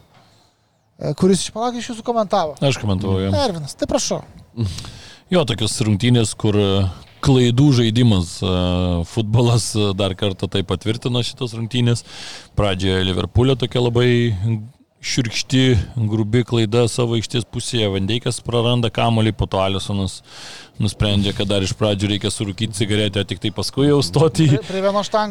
E, 1.00 1.12
kuris 1.16 1.46
iš 1.46 1.54
palauk 1.54 1.78
iš 1.80 1.94
jūsų 1.94 2.04
komentavo? 2.04 2.58
Aš 2.60 2.76
komentavau. 2.82 3.22
Ervinas, 3.30 3.72
tai 3.78 3.88
prašau. 3.88 4.20
Jo, 5.32 5.46
tokios 5.48 5.78
rungtynės, 5.86 6.34
kur 6.36 6.58
e, 6.60 6.68
klaidų 7.24 7.70
žaidimas. 7.78 8.34
E, 8.42 8.52
futbolas 9.08 9.70
e, 9.78 9.92
dar 9.96 10.16
kartą 10.18 10.48
tai 10.50 10.64
patvirtino 10.66 11.22
šitos 11.24 11.56
rungtynės. 11.56 12.04
Pradžioje 12.58 13.06
Liverpoolio 13.08 13.56
tokia 13.60 13.84
labai 13.86 14.10
širkšti, 15.00 15.78
grubi 15.96 16.42
klaida 16.44 16.84
savo 16.92 17.16
aikštės 17.16 17.46
pusėje. 17.48 17.88
Vandeikas 17.94 18.40
praranda 18.44 18.90
kamolį, 18.92 19.32
po 19.36 19.48
to 19.48 19.60
Alisonas 19.62 20.18
nusprendžia, 20.80 21.32
kad 21.36 21.48
dar 21.48 21.64
iš 21.64 21.72
pradžių 21.76 22.12
reikia 22.12 22.32
surūkyti 22.32 22.76
cigaretę, 22.76 23.24
tik 23.28 23.40
tai 23.40 23.52
paskui 23.56 23.88
jau 23.88 24.00
stoti 24.04 24.48
į, 24.48 24.60
prie 24.68 24.82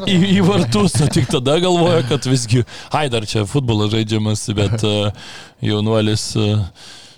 į, 0.09 0.17
į 0.39 0.45
vartus, 0.45 0.97
o 1.05 1.09
tik 1.09 1.30
tada 1.30 1.59
galvoja, 1.61 2.01
kad 2.09 2.26
visgi, 2.30 2.63
ai 2.93 3.07
dar 3.13 3.30
čia 3.30 3.45
futbolas 3.49 3.93
žaidžiamas, 3.93 4.47
bet 4.57 4.86
uh, 4.89 5.30
jaunuolis 5.70 6.32
uh, 6.41 6.65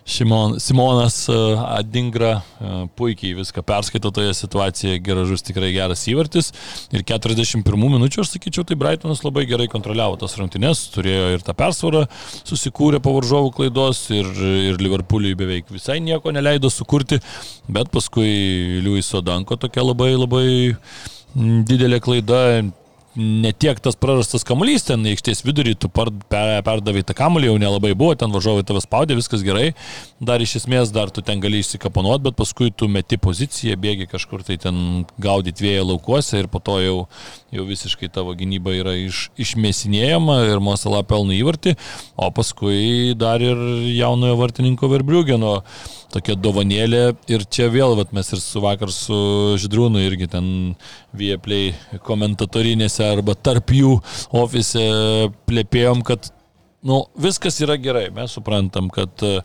Šimon, 0.05 0.59
Simonas 0.59 1.29
e, 1.29 1.35
Adingra 1.77 2.31
e, 2.41 2.71
puikiai 2.97 3.35
viską 3.37 3.61
perskaito 3.65 4.11
toje 4.11 4.33
situacijoje, 4.33 4.99
garažus 5.05 5.45
tikrai 5.45 5.69
geras 5.75 6.03
įvartis. 6.09 6.49
Ir 6.91 7.05
41 7.05 7.61
minučių, 7.77 8.23
aš 8.23 8.33
sakyčiau, 8.33 8.65
tai 8.67 8.79
Brightonas 8.81 9.21
labai 9.25 9.45
gerai 9.49 9.69
kontroliavo 9.71 10.17
tas 10.21 10.33
rungtynes, 10.39 10.87
turėjo 10.95 11.29
ir 11.35 11.45
tą 11.45 11.55
persvarą, 11.57 12.07
susikūrė 12.41 13.01
po 13.03 13.13
varžovų 13.19 13.53
klaidos 13.59 14.03
ir, 14.15 14.27
ir 14.71 14.81
Liverpooliui 14.81 15.37
beveik 15.37 15.69
visai 15.71 15.99
nieko 16.01 16.33
neleido 16.33 16.71
sukurti, 16.73 17.21
bet 17.69 17.93
paskui 17.93 18.81
Liuiso 18.81 19.21
Danko 19.21 19.59
tokia 19.61 19.85
labai 19.85 20.15
labai 20.17 20.47
didelė 21.35 22.01
klaida, 22.03 22.41
ne 23.15 23.51
tiek 23.51 23.79
tas 23.83 23.97
prarastas 23.99 24.45
kamuolys, 24.47 24.85
ten 24.87 25.03
aikštės 25.11 25.43
vidurį 25.43 25.75
tu 25.83 25.89
per, 25.91 26.11
per, 26.31 26.53
perdavai 26.65 27.03
tą 27.07 27.15
kamuolį, 27.17 27.49
jau 27.49 27.57
nelabai 27.59 27.91
buvo, 27.97 28.15
ten 28.19 28.31
važiuoji 28.31 28.67
tave 28.67 28.83
spaudė, 28.83 29.17
viskas 29.19 29.43
gerai, 29.45 29.71
dar 30.23 30.43
iš 30.43 30.57
esmės 30.61 30.93
dar 30.95 31.11
tu 31.11 31.23
ten 31.25 31.43
gali 31.43 31.59
išsikapanuoti, 31.61 32.25
bet 32.29 32.39
paskui 32.39 32.71
tu 32.71 32.87
meti 32.91 33.19
poziciją, 33.21 33.75
bėgi 33.81 34.07
kažkur 34.11 34.45
tai 34.47 34.57
ten 34.61 35.05
gaudyti 35.21 35.67
vėją 35.67 35.89
laukuose 35.91 36.39
ir 36.39 36.51
po 36.51 36.63
to 36.63 36.79
jau, 36.83 36.97
jau 37.51 37.65
visiškai 37.67 38.09
tavo 38.13 38.33
gynyba 38.37 38.73
yra 38.77 38.93
iš, 38.99 39.25
išmėsinėjama 39.39 40.37
ir 40.49 40.61
Mosala 40.63 41.01
pelna 41.07 41.35
įvartį, 41.37 41.75
o 42.15 42.29
paskui 42.35 43.13
dar 43.19 43.43
ir 43.43 43.59
jaunojo 43.91 44.37
vartininko 44.39 44.89
Verbriugeno 44.91 45.57
tokia 46.13 46.37
dovanėlė. 46.39 47.03
Ir 47.31 47.45
čia 47.51 47.67
vėl 47.73 47.97
vat, 47.99 48.13
mes 48.15 48.31
ir 48.31 48.41
su 48.43 48.63
vakar 48.63 48.93
su 48.95 49.17
Židrūnu 49.61 50.03
irgi 50.05 50.29
ten 50.31 50.47
Vieplay 51.17 51.73
komentatorinėse 52.07 53.05
arba 53.11 53.35
tarp 53.35 53.75
jų 53.75 53.97
ofise 54.43 54.87
plėpėjom, 55.49 56.05
kad 56.07 56.31
nu, 56.87 57.03
viskas 57.19 57.59
yra 57.61 57.77
gerai, 57.79 58.07
mes 58.15 58.33
suprantam, 58.33 58.87
kad 58.93 59.27
uh, 59.27 59.43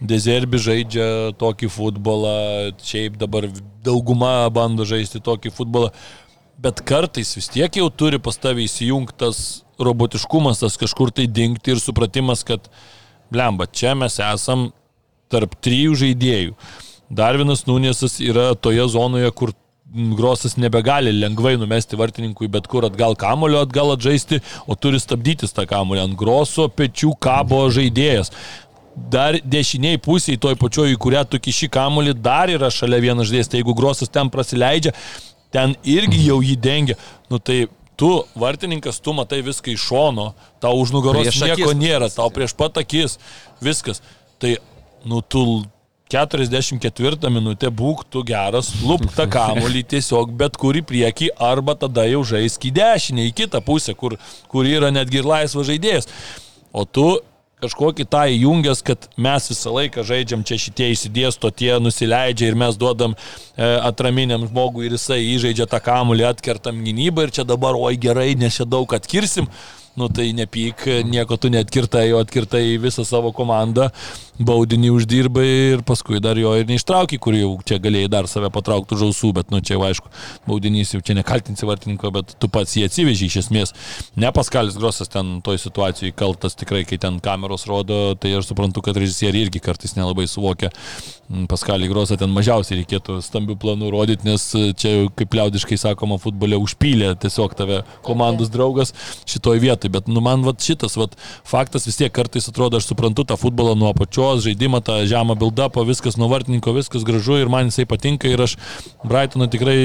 Dezerbi 0.00 0.56
žaidžia 0.56 1.34
tokį 1.36 1.68
futbolą, 1.68 2.36
šiaip 2.80 3.18
dabar 3.20 3.44
dauguma 3.84 4.48
bando 4.48 4.86
žaisti 4.88 5.20
tokį 5.20 5.52
futbolą, 5.52 5.90
bet 6.60 6.82
kartais 6.84 7.32
vis 7.36 7.48
tiek 7.52 7.80
jau 7.80 7.88
turi 7.90 8.20
pas 8.22 8.36
tavį 8.36 8.66
įsijungtas 8.68 9.62
robotiškumas, 9.80 10.60
tas 10.60 10.76
kažkur 10.80 11.12
tai 11.14 11.26
dingti 11.26 11.74
ir 11.74 11.80
supratimas, 11.80 12.44
kad, 12.44 12.68
blemba, 13.32 13.66
čia 13.66 13.94
mes 13.96 14.18
esam 14.20 14.68
tarp 15.32 15.56
trijų 15.64 15.96
žaidėjų. 16.02 16.54
Darvinas 17.10 17.64
Nūnėsas 17.66 18.20
yra 18.22 18.52
toje 18.54 18.86
zonoje, 18.92 19.32
kur 19.34 19.54
Grosas 19.90 20.54
nebegali 20.54 21.10
lengvai 21.10 21.56
numesti 21.58 21.98
vartininkui 21.98 22.46
bet 22.46 22.68
kur 22.70 22.84
atgal 22.86 23.16
kamulio, 23.18 23.64
atgal 23.64 23.96
atžaisti, 23.96 24.38
o 24.70 24.76
turi 24.78 25.00
stabdytis 25.02 25.50
tą 25.56 25.64
kamulį. 25.66 26.04
Ant 26.04 26.18
Groso 26.18 26.68
pečių 26.70 27.16
kabo 27.18 27.64
žaidėjas. 27.74 28.30
Dar 29.10 29.40
dešiniai 29.42 29.98
pusiai, 30.02 30.38
toj 30.38 30.54
pačioj, 30.60 30.92
į 30.94 31.00
kurią 31.02 31.24
tu 31.26 31.40
kiši 31.42 31.70
kamulį, 31.74 32.14
dar 32.22 32.52
yra 32.52 32.70
šalia 32.70 33.02
vienas 33.02 33.26
žaidėjas. 33.30 33.50
Tai 33.50 33.58
jeigu 33.58 33.74
Grosas 33.74 34.12
ten 34.14 34.30
prasileidžia, 34.30 34.94
ten 35.54 35.76
irgi 35.82 36.24
jau 36.26 36.40
jį 36.44 36.56
dengia. 36.60 36.96
Nu 37.30 37.38
tai 37.38 37.64
tu, 38.00 38.12
vartininkas, 38.38 39.00
tu 39.04 39.12
matai 39.16 39.42
viską 39.44 39.74
iš 39.74 39.90
šono, 39.90 40.30
tau 40.62 40.78
už 40.80 40.94
nugaros 40.96 41.26
prieš 41.26 41.42
nieko 41.44 41.68
akis, 41.68 41.80
nėra, 41.82 42.08
tau 42.14 42.30
prieš 42.32 42.56
pat 42.56 42.80
akis, 42.80 43.18
viskas. 43.60 44.00
Tai 44.40 44.56
nu 45.04 45.20
tu 45.20 45.44
44 46.10 47.30
minutę 47.30 47.70
būk 47.70 48.06
tu 48.10 48.24
geras, 48.26 48.72
lup 48.82 49.04
tą 49.14 49.28
kamolį 49.30 49.84
tiesiog 49.94 50.32
bet 50.40 50.56
kur 50.60 50.78
į 50.80 50.82
priekį 50.88 51.32
arba 51.50 51.76
tada 51.78 52.06
jau 52.08 52.24
žaisk 52.32 52.66
į 52.66 52.74
dešinę, 52.80 53.28
į 53.28 53.34
kitą 53.42 53.60
pusę, 53.64 53.94
kur, 53.94 54.16
kur 54.50 54.66
yra 54.66 54.90
netgi 54.94 55.20
ir 55.20 55.28
laisvas 55.28 55.68
žaidėjas. 55.70 56.10
O 56.72 56.86
tu 56.86 57.06
kažkokį 57.60 58.06
tą 58.10 58.22
įjungęs, 58.34 58.82
kad 58.86 59.08
mes 59.20 59.48
visą 59.52 59.74
laiką 59.76 60.04
žaidžiam 60.06 60.44
čia 60.46 60.58
šitie 60.60 60.90
įsidėsto, 60.94 61.50
tie 61.54 61.74
nusileidžia 61.82 62.50
ir 62.50 62.58
mes 62.58 62.78
duodam 62.80 63.16
e, 63.16 63.68
atraminiam 63.90 64.46
žmogui 64.48 64.88
ir 64.88 64.96
jisai 64.96 65.20
įžaidžia 65.34 65.68
tą 65.70 65.82
kamulį, 65.84 66.26
atkertam 66.30 66.80
gynybą 66.86 67.28
ir 67.28 67.34
čia 67.36 67.44
dabar, 67.48 67.78
oi 67.78 67.98
gerai, 68.00 68.32
nes 68.38 68.56
čia 68.60 68.68
daug 68.68 68.96
atkirsim. 68.96 69.50
Nu 69.98 70.06
tai 70.08 70.28
nepyk, 70.32 70.84
nieko 71.04 71.36
tu 71.36 71.50
netkirtai, 71.50 72.12
o 72.14 72.20
atkirtai 72.22 72.78
visą 72.80 73.02
savo 73.04 73.32
komandą, 73.34 73.88
baudinį 74.40 74.90
uždirbai 74.94 75.46
ir 75.74 75.82
paskui 75.86 76.20
dar 76.22 76.38
jo 76.40 76.52
ir 76.56 76.68
neištraukai, 76.68 77.18
kur 77.20 77.36
jau 77.36 77.52
čia 77.66 77.80
galėjai 77.82 78.10
dar 78.12 78.28
save 78.30 78.50
patraukti 78.52 78.96
už 78.96 79.10
ausų, 79.10 79.32
bet 79.36 79.52
nu 79.52 79.60
čia 79.60 79.76
jau 79.76 79.84
aišku, 79.88 80.10
baudinys 80.48 80.94
jau 80.94 81.02
čia 81.04 81.16
nekaltinsi 81.18 81.68
vartininko, 81.68 82.12
bet 82.14 82.34
tu 82.40 82.48
pats 82.52 82.76
jį 82.78 82.86
atsiveži 82.88 83.28
iš 83.28 83.40
esmės. 83.44 83.74
Ne 84.16 84.32
Paskalis 84.34 84.78
Grosas 84.80 85.12
ten 85.12 85.38
toj 85.44 85.60
situacijai 85.60 86.16
kaltas 86.16 86.56
tikrai, 86.58 86.86
kai 86.88 87.00
ten 87.02 87.20
kameros 87.24 87.68
rodo, 87.70 88.16
tai 88.20 88.32
aš 88.38 88.50
suprantu, 88.50 88.84
kad 88.86 88.96
režisieriai 88.96 89.46
irgi 89.46 89.62
kartais 89.62 89.96
nelabai 89.98 90.28
suvokia. 90.30 90.72
Mm, 91.30 91.44
Paskalį 91.50 91.86
Grosą 91.92 92.16
ten 92.18 92.32
mažiausiai 92.34 92.80
reikėtų 92.80 93.20
stambių 93.22 93.54
planų 93.62 93.92
rodyti, 93.94 94.26
nes 94.26 94.48
čia, 94.80 95.06
kaip 95.14 95.36
liaudiškai 95.38 95.76
sakoma, 95.78 96.18
futbole 96.18 96.58
užpylė 96.58 97.12
tiesiog 97.22 97.54
tave 97.58 97.82
komandos 98.06 98.50
draugas 98.50 98.90
šitoj 99.30 99.60
vietoj, 99.62 99.92
bet 99.94 100.08
nu, 100.10 100.22
man 100.24 100.42
vat, 100.46 100.58
šitas 100.64 100.96
vat, 100.98 101.14
faktas 101.46 101.86
vis 101.86 102.00
tiek 102.00 102.10
kartais 102.14 102.50
atrodo, 102.50 102.80
aš 102.80 102.88
suprantu 102.90 103.22
tą 103.28 103.38
futbolą 103.38 103.76
nuo 103.78 103.92
apačios, 103.94 104.29
žaidimą, 104.38 104.80
tą 104.86 105.00
žemą 105.10 105.36
build-upą, 105.40 105.84
viskas 105.88 106.18
nuo 106.20 106.30
vartininko, 106.30 106.74
viskas 106.76 107.04
gražu 107.06 107.40
ir 107.40 107.50
man 107.52 107.70
jisai 107.70 107.86
patinka 107.90 108.30
ir 108.30 108.44
aš 108.46 108.56
Brightoną 109.02 109.50
tikrai 109.50 109.76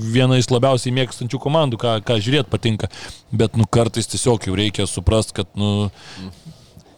viena 0.00 0.38
iš 0.40 0.50
labiausiai 0.52 0.94
mėgstančių 0.96 1.40
komandų, 1.42 1.80
ką, 1.82 1.98
ką 2.06 2.18
žiūrėti 2.22 2.52
patinka, 2.52 2.90
bet 3.32 3.58
nu, 3.60 3.68
kartais 3.68 4.08
tiesiog 4.10 4.48
jau 4.48 4.56
reikia 4.58 4.88
suprasti, 4.88 5.36
kad 5.42 5.52
nu, 5.58 5.90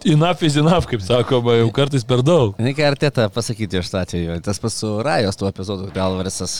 enough 0.04 0.42
is 0.42 0.56
enough, 0.56 0.86
kaip 0.90 1.02
sakoma, 1.04 1.58
jau 1.60 1.70
kartais 1.74 2.04
per 2.06 2.22
daug. 2.26 2.56
Reikia 2.60 2.88
artėtą 2.90 3.28
pasakyti 3.32 3.80
iš 3.80 3.92
atveju. 4.02 4.40
Tas 4.44 4.60
pats 4.62 4.80
su 4.82 4.96
Rajos 5.04 5.38
tuo 5.38 5.50
epizodu, 5.50 5.90
gal 5.94 6.18
Versas 6.18 6.58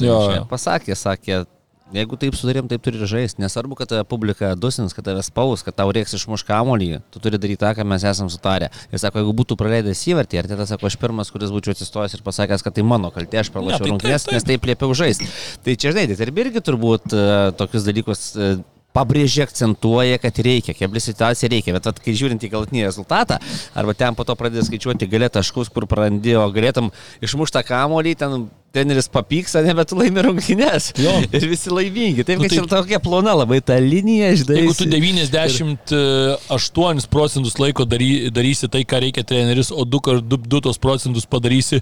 pasakė, 0.50 0.96
sakė, 0.98 1.44
Jeigu 1.92 2.16
taip 2.20 2.36
sudarėm, 2.38 2.68
taip 2.70 2.82
turi 2.84 3.00
ir 3.00 3.08
žaisti. 3.10 3.42
Nesvarbu, 3.42 3.76
kad 3.76 3.90
tave 3.90 4.04
publika 4.08 4.54
dusins, 4.56 4.94
kad 4.96 5.04
tave 5.04 5.22
spaus, 5.26 5.64
kad 5.66 5.76
tau 5.76 5.92
reiks 5.92 6.16
išmuš 6.16 6.46
kamolį, 6.48 7.02
tu 7.12 7.20
turi 7.22 7.40
daryti 7.40 7.60
tą, 7.60 7.74
ką 7.76 7.86
mes 7.88 8.06
esam 8.08 8.30
sutarę. 8.32 8.70
Ir 8.88 9.02
sako, 9.02 9.20
jeigu 9.20 9.36
būtų 9.42 9.58
praleidęs 9.60 10.04
įvartį, 10.12 10.40
ar 10.40 10.50
tėtas 10.50 10.72
sako, 10.72 10.88
aš 10.88 10.96
pirmas, 11.02 11.32
kuris 11.34 11.52
būčiau 11.52 11.76
atsistojęs 11.76 12.16
ir 12.16 12.24
pasakęs, 12.24 12.64
kad 12.64 12.78
tai 12.78 12.86
mano 12.86 13.12
kaltė, 13.14 13.42
aš 13.42 13.52
pralašiau 13.52 13.90
tai 13.92 13.98
taip. 14.08 14.32
nes 14.32 14.48
taip 14.48 14.68
liepiau 14.72 14.96
žaisti. 14.96 15.28
Tai 15.64 15.76
čia 15.76 15.92
žinai, 15.92 16.08
tai 16.08 16.28
ir 16.28 16.44
irgi 16.46 16.64
turbūt 16.64 17.12
uh, 17.12 17.50
tokius 17.60 17.84
dalykus 17.84 18.30
uh, 18.38 18.62
pabrėžia, 18.96 19.46
akcentuoja, 19.48 20.20
kad 20.22 20.40
reikia, 20.44 20.76
kebli 20.76 21.00
situacija 21.02 21.50
reikia, 21.52 21.76
bet 21.76 21.88
vat, 21.88 22.00
kai 22.02 22.16
žiūrint 22.16 22.44
į 22.44 22.50
galutinį 22.52 22.84
rezultatą, 22.86 23.38
arba 23.76 23.96
ten 23.96 24.16
po 24.16 24.26
to 24.28 24.36
pradės 24.38 24.68
skaičiuoti 24.68 25.08
galė 25.10 25.30
taškus, 25.32 25.72
kur 25.72 25.88
prarandi, 25.90 26.36
o 26.38 26.44
galėtum 26.52 26.92
išmuštą 27.24 27.64
kamolį, 27.68 28.16
ten 28.20 28.50
teneris 28.72 29.08
papyks, 29.12 29.52
ne, 29.64 29.74
bet 29.76 29.88
tu 29.92 29.96
laimi 29.98 30.22
rungtynės. 30.26 30.90
Jo. 31.00 31.12
Ir 31.36 31.44
visi 31.50 31.70
laimingi. 31.72 32.24
Taip, 32.24 32.38
Nu, 32.40 32.44
kad 32.46 32.50
tai- 32.54 32.58
čia 32.62 32.68
tokia 32.72 32.98
plona 33.04 33.32
labai 33.42 33.60
ta 33.64 33.76
linija, 33.82 34.32
žinai. 34.40 34.56
Jeigu 34.62 34.74
tu 34.78 34.84
98 34.88 37.06
procentus 37.12 37.58
laiko 37.60 37.84
dary, 37.88 38.30
darysi 38.32 38.66
tai, 38.72 38.82
ką 38.88 38.96
reikia 39.06 39.24
treneris, 39.26 39.68
o 39.72 39.84
2 39.84 40.00
kart 40.08 40.22
2 40.24 40.60
tos 40.64 40.78
procentus 40.82 41.26
padarysi 41.28 41.78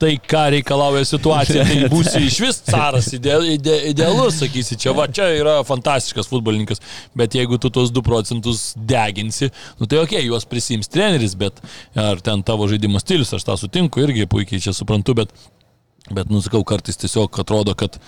tai, 0.00 0.14
ką 0.16 0.46
reikalauja 0.54 1.04
situacija, 1.04 1.60
tai 1.68 1.82
būsi 1.92 2.22
iš 2.24 2.38
vis 2.40 2.56
caras, 2.64 3.10
ide, 3.12 3.34
ide, 3.52 3.74
idealus, 3.90 4.38
sakysi, 4.40 4.78
čia 4.80 4.94
va, 4.96 5.04
čia 5.12 5.26
yra 5.36 5.58
fantastiškas 5.68 6.24
futbolininkas, 6.30 6.80
bet 7.12 7.36
jeigu 7.36 7.58
tu 7.60 7.68
tos 7.74 7.92
2 7.92 8.00
procentus 8.06 8.70
deginsi, 8.80 9.50
nu 9.76 9.84
tai 9.90 9.98
ok, 10.00 10.14
juos 10.24 10.48
prisims 10.48 10.88
treneris, 10.88 11.34
bet 11.36 11.60
ar 12.00 12.16
ten 12.24 12.40
tavo 12.48 12.64
žaidimo 12.70 12.96
stilius, 13.02 13.34
aš 13.36 13.44
tą 13.44 13.58
sutinku, 13.60 14.00
irgi 14.06 14.24
puikiai 14.30 14.62
čia 14.64 14.72
suprantu, 14.72 15.12
bet, 15.20 15.28
bet 16.08 16.30
nusakau, 16.32 16.64
kartais 16.64 16.96
tiesiog 17.00 17.42
atrodo, 17.44 17.74
kad 17.78 17.98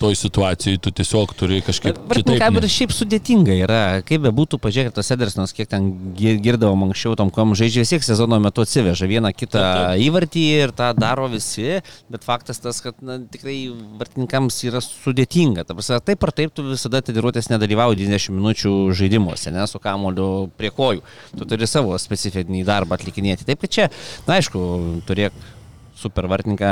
toj 0.00 0.14
situacijai 0.16 0.78
tu 0.80 0.88
tiesiog 0.96 1.34
turi 1.36 1.58
kažkaip. 1.60 1.98
Ką 2.08 2.46
ne- 2.48 2.56
ir 2.56 2.64
šiaip 2.72 2.92
sudėtinga 2.96 3.52
yra, 3.52 3.80
kaip 4.08 4.22
be 4.24 4.30
būtų, 4.32 4.56
pažiūrėkit, 4.56 4.94
tas 4.96 5.10
Edersonas, 5.12 5.52
kiek 5.52 5.68
ten 5.68 5.90
gir- 6.16 6.38
girdavom 6.40 6.86
anksčiau, 6.86 7.12
tom 7.20 7.28
kom 7.28 7.52
žaidžia 7.52 7.84
vis 7.84 7.92
tiek 7.92 8.06
sezono 8.06 8.38
metu 8.40 8.64
atsiveža 8.64 9.04
vieną 9.04 9.28
kitą 9.36 9.60
įvartį 10.00 10.44
ir 10.62 10.72
tą 10.72 10.94
daro 10.96 11.28
visi, 11.28 11.82
bet 12.08 12.24
faktas 12.24 12.62
tas, 12.64 12.80
kad 12.80 12.96
na, 13.04 13.18
tikrai 13.18 13.68
vartininkams 14.00 14.62
yra 14.64 14.80
sudėtinga. 14.80 15.66
Ta 15.68 15.76
prasme, 15.76 16.00
taip 16.00 16.24
ar 16.24 16.32
taip 16.32 16.56
tu 16.56 16.64
visada 16.64 17.02
treniruotės 17.04 17.52
nedalyvauji 17.52 18.00
90 18.00 18.32
minučių 18.40 18.74
žaidimuose, 18.96 19.52
ne, 19.52 19.66
su 19.68 19.78
kamoliu 19.78 20.48
prie 20.56 20.70
kojų. 20.72 21.04
Tu 21.36 21.44
turi 21.44 21.68
savo 21.68 21.92
specifinį 22.00 22.64
darbą 22.64 22.96
atlikinėti. 22.96 23.44
Taip, 23.44 23.60
kad 23.60 23.68
čia, 23.76 23.90
na 24.26 24.40
aišku, 24.40 25.04
turėk 25.04 25.36
super 26.00 26.26
vartininką, 26.30 26.70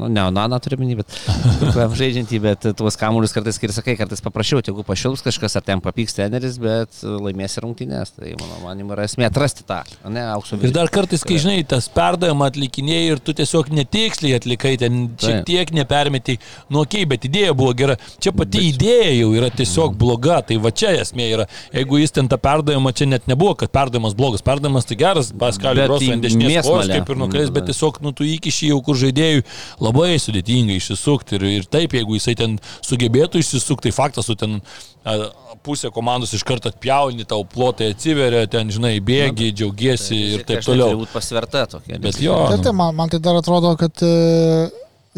nu, 0.00 0.08
ne 0.08 0.24
Onaną 0.24 0.58
turime, 0.62 0.88
bet 0.98 1.12
žaidžiantį, 2.00 2.40
bet 2.44 2.68
tuos 2.78 2.96
kamuolius 3.00 3.34
kartais, 3.36 3.58
kai 3.60 3.68
ir 3.68 3.74
sakai, 3.76 3.96
kartais 4.00 4.22
paprašiau, 4.24 4.62
jeigu 4.64 4.84
pašilps 4.86 5.24
kažkas, 5.26 5.56
ar 5.58 5.64
ten 5.66 5.82
papyks 5.84 6.16
teneris, 6.16 6.58
bet 6.62 7.02
laimėsi 7.04 7.62
rungtynės. 7.64 8.14
Tai 8.16 8.32
mano 8.40 8.60
manimu 8.64 8.94
yra 8.96 9.06
esmė 9.08 9.28
atrasti 9.28 9.66
tą, 9.68 9.82
ne 10.08 10.24
aukso 10.32 10.58
Ir 10.60 10.74
dar 10.74 10.90
kartais, 10.92 11.24
kai 11.26 11.38
žinai, 11.42 11.60
tas 11.68 11.88
perdavimą 11.92 12.48
atlikinėjai 12.50 13.14
ir 13.14 13.22
tu 13.24 13.34
tiesiog 13.36 13.70
netiksliai 13.76 14.38
atlikai, 14.40 14.74
ten 14.80 15.02
šiek 15.20 15.44
tiek 15.48 15.74
nepermetai, 15.76 16.38
nu 16.72 16.84
ok, 16.84 16.98
bet 17.10 17.28
idėja 17.28 17.54
buvo 17.56 17.74
gera. 17.76 17.98
Čia 18.22 18.32
pati 18.36 18.64
idėja 18.70 19.12
jau 19.14 19.30
yra 19.36 19.50
tiesiog 19.54 19.96
bloga, 20.00 20.40
tai 20.46 20.58
va 20.62 20.72
čia 20.72 20.94
esmė 21.02 21.28
yra. 21.36 21.48
Jeigu 21.74 22.00
jis 22.00 22.16
ten 22.16 22.30
tą 22.30 22.40
perdavimą, 22.40 22.94
čia 22.96 23.08
net 23.10 23.28
nebuvo, 23.30 23.56
kad 23.60 23.72
perdavimas 23.74 24.16
blogas, 24.18 24.44
perdavimas 24.46 24.88
tai 24.88 24.98
geras, 25.00 25.32
Paskalio 25.40 25.84
Bet 25.84 25.90
Grosso 25.90 26.06
į 26.08 26.14
ant 26.16 26.26
dešinės 26.26 26.50
mėsmalę. 26.50 26.70
kojos 26.70 26.92
kaip 26.94 27.12
ir 27.12 27.20
nukrės, 27.20 27.52
bet 27.54 27.68
tiesiog, 27.70 28.00
nu, 28.04 28.12
tu 28.16 28.26
įkiši 28.28 28.69
jau 28.70 28.80
kur 28.86 28.98
žaidėjui 29.00 29.44
labai 29.82 30.14
sudėtinga 30.22 30.76
išsisukti 30.78 31.38
ir, 31.38 31.46
ir 31.60 31.68
taip, 31.70 31.94
jeigu 31.98 32.16
jisai 32.18 32.36
ten 32.38 32.58
sugebėtų 32.86 33.42
išsisukti, 33.42 33.88
tai 33.88 33.96
faktas, 33.96 34.30
tu 34.30 34.38
ten 34.38 34.58
a, 35.04 35.16
pusę 35.62 35.90
komandos 35.92 36.32
iš 36.36 36.44
karto 36.46 36.70
atpjauni, 36.72 37.26
tau 37.28 37.44
plotai 37.44 37.90
atsiveria, 37.94 38.46
ten, 38.50 38.70
žinai, 38.72 38.96
bėgi, 39.04 39.50
džiaugiesi 39.56 40.20
ir 40.36 40.44
taip 40.48 40.64
toliau. 40.64 40.94
Turi 40.94 41.02
būti 41.02 41.14
pasverta 41.14 41.66
tokia. 41.74 41.98
Bet 42.00 42.20
jo, 42.22 42.36
nu, 42.50 42.60
tai 42.64 42.74
man, 42.76 42.94
man 42.96 43.12
tai 43.12 43.20
dar 43.22 43.38
atrodo, 43.40 43.74
kad 43.80 44.04
e, 44.06 44.12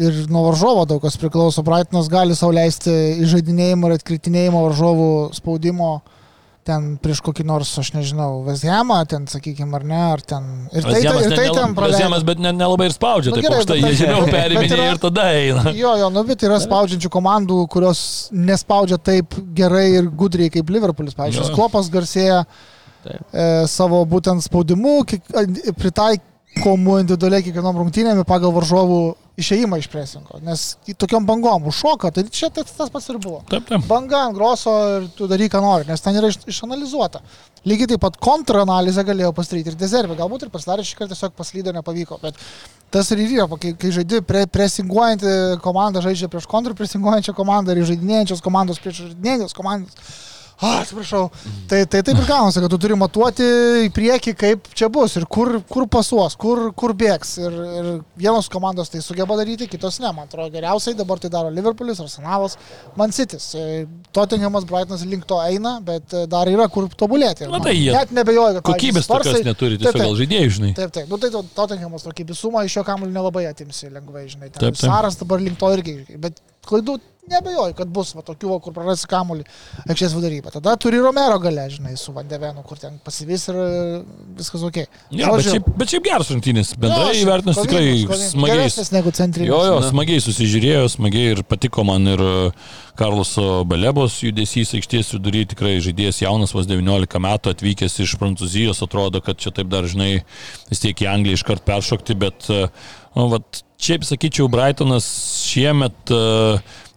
ir 0.03 0.23
nuo 0.33 0.47
varžovo 0.49 0.87
daug 0.89 1.03
kas 1.03 1.17
priklauso. 1.21 1.63
Brightonas 1.65 2.09
gali 2.11 2.35
sauliaisti 2.37 2.93
įžaidinėjimo 3.23 3.89
ir 3.89 3.99
atkritinėjimo 3.99 4.65
varžovų 4.67 5.11
spaudimo 5.37 5.93
ten 6.67 6.97
prieš 7.03 7.19
kokį 7.25 7.43
nors, 7.45 7.69
aš 7.79 7.89
nežinau, 7.95 8.41
Veshamą, 8.47 8.97
ten, 9.11 9.25
sakykime, 9.27 9.75
ar 9.75 9.83
ne, 9.87 10.01
ar 10.13 10.21
ten. 10.23 10.45
Ir 10.71 10.83
tai, 10.85 10.93
Vaziemas 10.95 11.25
ir 11.27 11.35
tai 11.35 11.47
ten 11.51 11.73
praleido. 11.75 11.97
Vaziemas, 11.97 12.23
bet 12.27 12.39
ne- 12.43 12.53
nelabai 12.55 12.87
ir 12.87 12.95
spaudžia, 12.95 13.33
Nu, 13.35 13.41
gerai, 13.43 13.59
aukštai, 13.61 13.77
jie 13.83 13.93
žemiau 13.99 14.23
bet 14.27 14.35
periminė 14.37 14.89
ir 14.93 15.01
tada 15.03 15.25
eina. 15.35 15.63
Jo, 15.75 15.95
jo, 15.99 16.09
nu, 16.15 16.23
bet 16.27 16.45
yra 16.47 16.59
spaudžiančių 16.63 17.11
komandų, 17.13 17.57
kurios 17.73 18.03
nespaudžia 18.31 18.97
taip 19.03 19.35
gerai 19.57 19.89
ir 19.99 20.07
gudriai 20.07 20.49
kaip 20.53 20.71
Liverpoolis. 20.71 21.15
Pavyzdžiui. 21.19 21.51
Klopas 21.55 21.91
garsėja 21.93 22.43
Taip. 23.03 23.21
e, 23.35 23.47
savo 23.67 23.99
būtent 24.07 24.45
spaudimu, 24.47 25.01
kiek- 25.09 25.27
individualiai 26.61 27.43
kiekvienom 27.43 27.79
rungtynėm 27.81 28.23
pagal 28.27 28.53
varžovų 28.55 29.01
išėjimą 29.41 29.79
iš 29.81 29.87
presingo. 29.89 30.37
Nes 30.45 30.75
tokiom 30.99 31.25
bangom 31.25 31.65
užšoka, 31.71 32.11
tai 32.13 32.25
čia 32.29 32.51
tas, 32.53 32.69
tas 32.77 32.91
pats 32.93 33.09
ir 33.09 33.17
buvo. 33.21 33.41
Taip, 33.49 33.65
taip. 33.69 33.85
Banga 33.89 34.27
ant 34.27 34.37
groso 34.37 34.73
ir 34.99 35.07
tu 35.17 35.27
daryk, 35.29 35.51
ką 35.53 35.61
nori, 35.63 35.87
nes 35.89 36.03
ten 36.03 36.17
yra 36.19 36.29
iš, 36.29 36.37
išanalizuota. 36.53 37.23
Lygiai 37.65 37.93
taip 37.93 38.03
pat 38.03 38.19
kontraanalizę 38.21 39.05
galėjo 39.07 39.31
pasidaryti 39.33 39.73
ir 39.73 39.79
dezervį, 39.79 40.17
galbūt 40.19 40.45
ir 40.45 40.51
pasidarė 40.53 40.85
šį 40.85 40.99
kartą 40.99 41.15
tiesiog 41.15 41.33
paslydo, 41.39 41.73
nepavyko, 41.73 42.19
bet 42.21 42.37
tas 42.93 43.09
ir 43.15 43.23
yra, 43.23 43.47
kai, 43.57 43.73
kai 43.79 43.93
žaidži 43.95 44.21
pre, 44.27 44.43
presinguojantį 44.53 45.33
komandą, 45.63 46.03
žaidžia 46.05 46.29
prieš 46.29 46.45
kontrpresinguojančią 46.51 47.33
komandą 47.37 47.73
ir 47.73 47.87
žaidinėjančios 47.89 48.43
komandos 48.45 48.83
prieš 48.83 49.07
žaidinėjančios 49.07 49.57
komandos. 49.57 50.13
A, 50.63 50.69
atsiprašau. 50.79 51.25
Tai, 51.67 51.81
tai 51.91 51.99
taip 52.07 52.15
ir 52.21 52.27
gaunasi, 52.29 52.61
kad 52.63 52.71
tu 52.71 52.77
turi 52.79 52.95
matuoti 52.95 53.43
į 53.83 53.89
priekį, 53.95 54.33
kaip 54.39 54.69
čia 54.79 54.87
bus 54.93 55.17
ir 55.19 55.25
kur, 55.27 55.57
kur 55.67 55.87
pasuos, 55.91 56.37
kur, 56.39 56.69
kur 56.79 56.93
bėgs. 56.95 57.33
Ir, 57.43 57.57
ir 57.81 57.89
vienos 58.21 58.47
komandos 58.53 58.87
tai 58.93 59.01
sugeba 59.03 59.35
daryti, 59.39 59.67
kitos 59.67 59.99
ne. 59.99 60.07
Man 60.15 60.29
atrodo, 60.29 60.47
geriausiai 60.53 60.95
dabar 60.95 61.19
tai 61.19 61.31
daro 61.33 61.51
Liverpoolis, 61.51 61.99
Arsenalas, 62.05 62.55
Man 62.95 63.11
City's. 63.11 63.49
E, 63.59 63.85
Tottenhamas, 64.15 64.63
Brightonas 64.69 65.03
link 65.09 65.27
to 65.27 65.41
eina, 65.43 65.75
bet 65.83 66.15
dar 66.31 66.47
yra 66.47 66.69
kur 66.71 66.87
tobulėti. 66.87 67.49
Na, 67.51 67.59
tai 67.63 67.75
jie 67.75 67.91
Net 67.93 68.15
nebejoju, 68.15 68.61
kad 68.61 68.71
Kokybės 68.71 69.09
Spursai- 69.09 69.43
neturi, 69.43 69.77
tiesiog 69.83 69.99
gal 70.05 70.15
žaidėjai, 70.23 70.49
žinai. 70.59 70.73
Taip, 70.79 70.91
taip. 70.95 71.09
Nu, 71.11 71.19
tai 71.19 71.29
to- 71.35 71.43
Tottenhamas 71.59 72.07
tokį 72.07 72.29
visumą 72.31 72.63
iš 72.65 72.79
jo 72.79 72.83
kamuolį 72.87 73.11
nelabai 73.19 73.43
atimsi 73.51 73.91
lengvai, 73.91 74.29
žinai. 74.31 74.47
Ten 74.53 74.61
Taip, 74.69 74.77
taip. 74.79 74.87
Saras 74.87 75.19
dabar 75.19 75.43
link 75.43 75.59
to 75.59 75.67
irgi. 75.75 75.97
Bet 76.23 76.39
klaidų 76.65 76.99
nebejoju, 77.31 77.73
kad 77.77 77.91
bus 77.93 78.11
va, 78.15 78.23
tokių, 78.25 78.57
kur 78.63 78.75
prarasi 78.75 79.07
kamuolį 79.09 79.45
aikštės 79.87 80.15
vidurybę. 80.17 80.51
Tada 80.53 80.75
turi 80.81 80.99
Romero 81.03 81.39
galę, 81.41 81.65
žinai, 81.71 81.95
su 81.99 82.13
Vandevenu, 82.15 82.63
kur 82.67 82.79
ten 82.81 82.99
pasivys 83.05 83.47
ir 83.51 83.59
e, 83.59 83.67
viskas 84.39 84.65
ok. 84.67 84.81
Ja, 85.15 85.31
bet, 85.31 85.47
šiaip, 85.47 85.69
bet 85.79 85.93
šiaip 85.93 86.07
geras 86.07 86.31
rungtynės. 86.33 86.73
Bendrai 86.79 87.15
kovingas, 87.23 87.61
tikrai 87.63 88.19
smagiai. 88.27 88.69
Negu 88.93 89.13
centrinis. 89.15 89.49
Jo, 89.49 89.59
jo, 89.69 89.79
Na. 89.81 89.89
smagiai 89.89 90.23
susižiūrėjo, 90.23 90.85
smagiai 90.97 91.33
ir 91.37 91.43
patiko 91.47 91.85
man 91.87 92.11
ir 92.13 92.23
e, 92.23 92.35
Karloso 92.99 93.63
Belebos 93.69 94.19
judesys 94.21 94.75
aikštės 94.77 95.13
vidury, 95.15 95.45
tikrai 95.49 95.77
žaidėjas 95.83 96.23
jaunas, 96.25 96.53
vos 96.55 96.69
19 96.69 97.23
metų, 97.25 97.55
atvykęs 97.55 97.99
iš 98.03 98.17
Prancūzijos, 98.21 98.83
atrodo, 98.85 99.23
kad 99.25 99.39
čia 99.41 99.53
taip 99.55 99.71
dar, 99.71 99.87
žinai, 99.89 100.11
vis 100.69 100.83
tiek 100.83 101.05
į 101.05 101.09
Angliją 101.09 101.39
iškart 101.39 101.65
peršokti, 101.65 102.17
bet, 102.21 102.49
e, 102.53 102.67
nu, 103.17 103.29
vat, 103.33 103.63
šiaip 103.83 104.05
sakyčiau, 104.07 104.47
Brightonas 104.51 105.07
šiemet 105.49 106.13
e, 106.13 106.21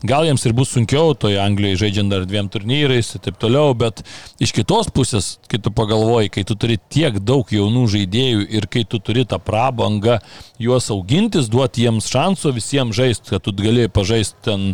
gal 0.05 0.27
jiems 0.27 0.45
ir 0.45 0.53
bus 0.57 0.73
sunkiau, 0.75 1.15
toje 1.17 1.39
Anglijoje 1.41 1.81
žaidžiant 1.85 2.13
dar 2.13 2.27
dviem 2.29 2.51
turnyrais 2.53 3.15
ir 3.15 3.23
taip 3.25 3.39
toliau, 3.41 3.73
bet 3.79 4.03
iš 4.43 4.53
kitos 4.53 4.91
pusės, 4.93 5.37
kai 5.49 5.61
tu 5.63 5.73
pagalvoji, 5.73 6.33
kai 6.35 6.45
tu 6.45 6.57
turi 6.59 6.77
tiek 6.93 7.17
daug 7.25 7.49
jaunų 7.49 7.87
žaidėjų 7.95 8.45
ir 8.59 8.69
kai 8.69 8.85
tu 8.85 9.01
turi 9.01 9.25
tą 9.29 9.41
prabangą 9.41 10.19
juos 10.63 10.89
augintis, 10.93 11.51
duoti 11.53 11.85
jiems 11.85 12.09
šansų 12.13 12.53
visiems 12.57 12.97
žaisti, 12.97 13.31
kad 13.35 13.45
tu 13.45 13.53
gali 13.57 13.87
pažaisti 13.93 14.47
ten 14.47 14.65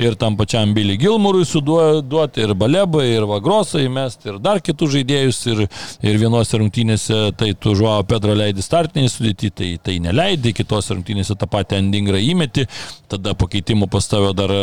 ir 0.00 0.16
tam 0.18 0.36
pačiam 0.38 0.74
Billy 0.74 0.98
Gilmurui 0.98 1.46
suduoti, 1.46 2.42
ir 2.42 2.54
Balebai, 2.58 3.06
ir 3.14 3.26
Vagrosai 3.28 3.86
mesti, 3.92 4.32
ir 4.32 4.40
dar 4.42 4.62
kitus 4.64 4.92
žaidėjus, 4.96 5.40
ir, 5.52 5.64
ir 6.02 6.18
vienose 6.20 6.58
rungtynėse 6.58 7.20
tai 7.38 7.52
tu 7.54 7.74
žuo 7.78 7.96
Pedro 8.08 8.34
leidi 8.38 8.64
startinį 8.64 9.12
sudėti, 9.12 9.52
tai, 9.54 9.70
tai 9.82 9.98
neleidi, 10.02 10.54
kitose 10.56 10.96
rungtynėse 10.96 11.38
tą 11.38 11.50
patį 11.50 11.80
endingrą 11.82 12.22
įmeti, 12.22 12.66
tada 13.10 13.36
pakeitimų 13.38 13.90
pas 13.92 14.10
tavę 14.10 14.34
dar 14.38 14.54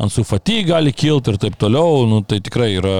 Ansu 0.00 0.24
Fati 0.26 0.60
gali 0.68 0.92
kilti 0.92 1.34
ir 1.34 1.40
taip 1.40 1.56
toliau, 1.60 2.04
nu, 2.10 2.22
tai 2.26 2.42
tikrai 2.44 2.72
yra 2.76 2.96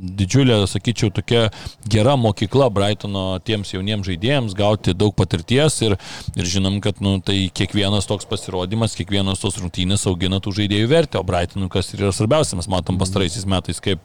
didžiulė, 0.00 0.56
sakyčiau, 0.70 1.10
tokia 1.14 1.48
gera 1.90 2.16
mokykla 2.20 2.70
Brightono 2.72 3.24
tiems 3.44 3.72
jauniems 3.74 4.08
žaidėjams, 4.08 4.56
gauti 4.56 4.94
daug 4.96 5.14
patirties 5.16 5.80
ir, 5.86 5.96
ir 6.36 6.49
žinom, 6.56 6.80
kad 6.84 7.00
nu, 7.04 7.16
tai 7.24 7.48
kiekvienas 7.54 8.08
toks 8.10 8.28
pasirodymas, 8.30 8.96
kiekvienas 8.98 9.42
tos 9.42 9.58
rungtynės 9.60 10.06
augina 10.10 10.40
tų 10.42 10.54
žaidėjų 10.60 10.90
vertę, 10.90 11.20
o 11.20 11.26
Brightonui 11.26 11.70
kas 11.72 11.92
yra 11.96 12.12
svarbiausia, 12.14 12.58
mes 12.60 12.70
matom 12.70 13.00
pastaraisiais 13.00 13.48
metais, 13.48 13.82
kaip 13.84 14.02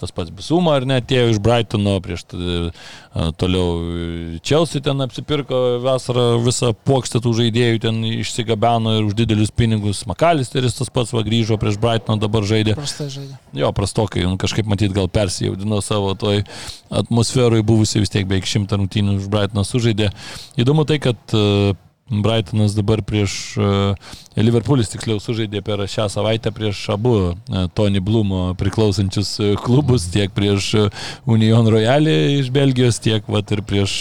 tas 0.00 0.12
pats 0.14 0.32
Bisuma 0.34 0.76
ar 0.78 0.86
ne, 0.88 0.98
atėjo 1.00 1.34
iš 1.34 1.40
Brightono, 1.44 1.96
prieš 2.04 2.24
toliau 3.40 4.38
Chelsea 4.46 4.82
ten 4.84 5.02
apsipirko 5.04 5.80
vasarą 5.84 6.40
visą 6.44 6.72
plokštę 6.86 7.20
tų 7.24 7.34
žaidėjų, 7.42 7.82
ten 7.84 8.00
išsigabeno 8.08 8.96
ir 8.98 9.10
už 9.10 9.18
didelius 9.18 9.52
pinigus. 9.54 10.02
Makalisteris 10.10 10.78
tas 10.78 10.92
pats 10.92 11.12
va 11.16 11.24
grįžo 11.26 11.58
prieš 11.60 11.80
Brightoną, 11.82 12.20
dabar 12.22 12.46
žaidė. 12.48 12.76
Prastai 12.78 13.10
žaidė. 13.12 13.36
Jo, 13.60 13.72
prastokai, 13.76 14.24
kažkaip 14.40 14.70
matyt 14.70 14.96
gal 14.96 15.10
persijaudino 15.12 15.82
savo 15.84 16.14
toj 16.18 16.44
atmosferoje 17.02 17.66
buvusi 17.66 18.02
vis 18.02 18.12
tiek 18.12 18.28
beveik 18.28 18.48
šimtą 18.48 18.80
rungtynių 18.80 19.20
už 19.20 19.30
Brightoną 19.32 19.66
sužaidė. 19.66 20.10
Įdomu 20.60 20.86
tai, 20.88 21.00
kad 21.02 21.36
uh, 21.36 21.76
Brightonas 22.10 22.74
dabar 22.74 23.02
prieš 23.06 23.54
uh, 23.58 23.94
Liverpoolis 24.34 24.90
tiksliau 24.90 25.20
sužaidė 25.22 25.62
per 25.62 25.84
šią 25.86 26.08
savaitę 26.10 26.50
prieš 26.54 26.82
abu 26.94 27.14
uh, 27.30 27.64
Tony 27.74 28.02
Blumo 28.02 28.54
priklausančius 28.58 29.32
uh, 29.38 29.50
klubus, 29.62 30.08
tiek 30.10 30.34
prieš 30.34 30.72
Union 31.30 31.70
Royale 31.70 32.16
iš 32.40 32.50
Belgijos, 32.54 32.98
tiek 33.02 33.26
vat, 33.30 33.50
ir 33.54 33.62
prieš 33.62 34.00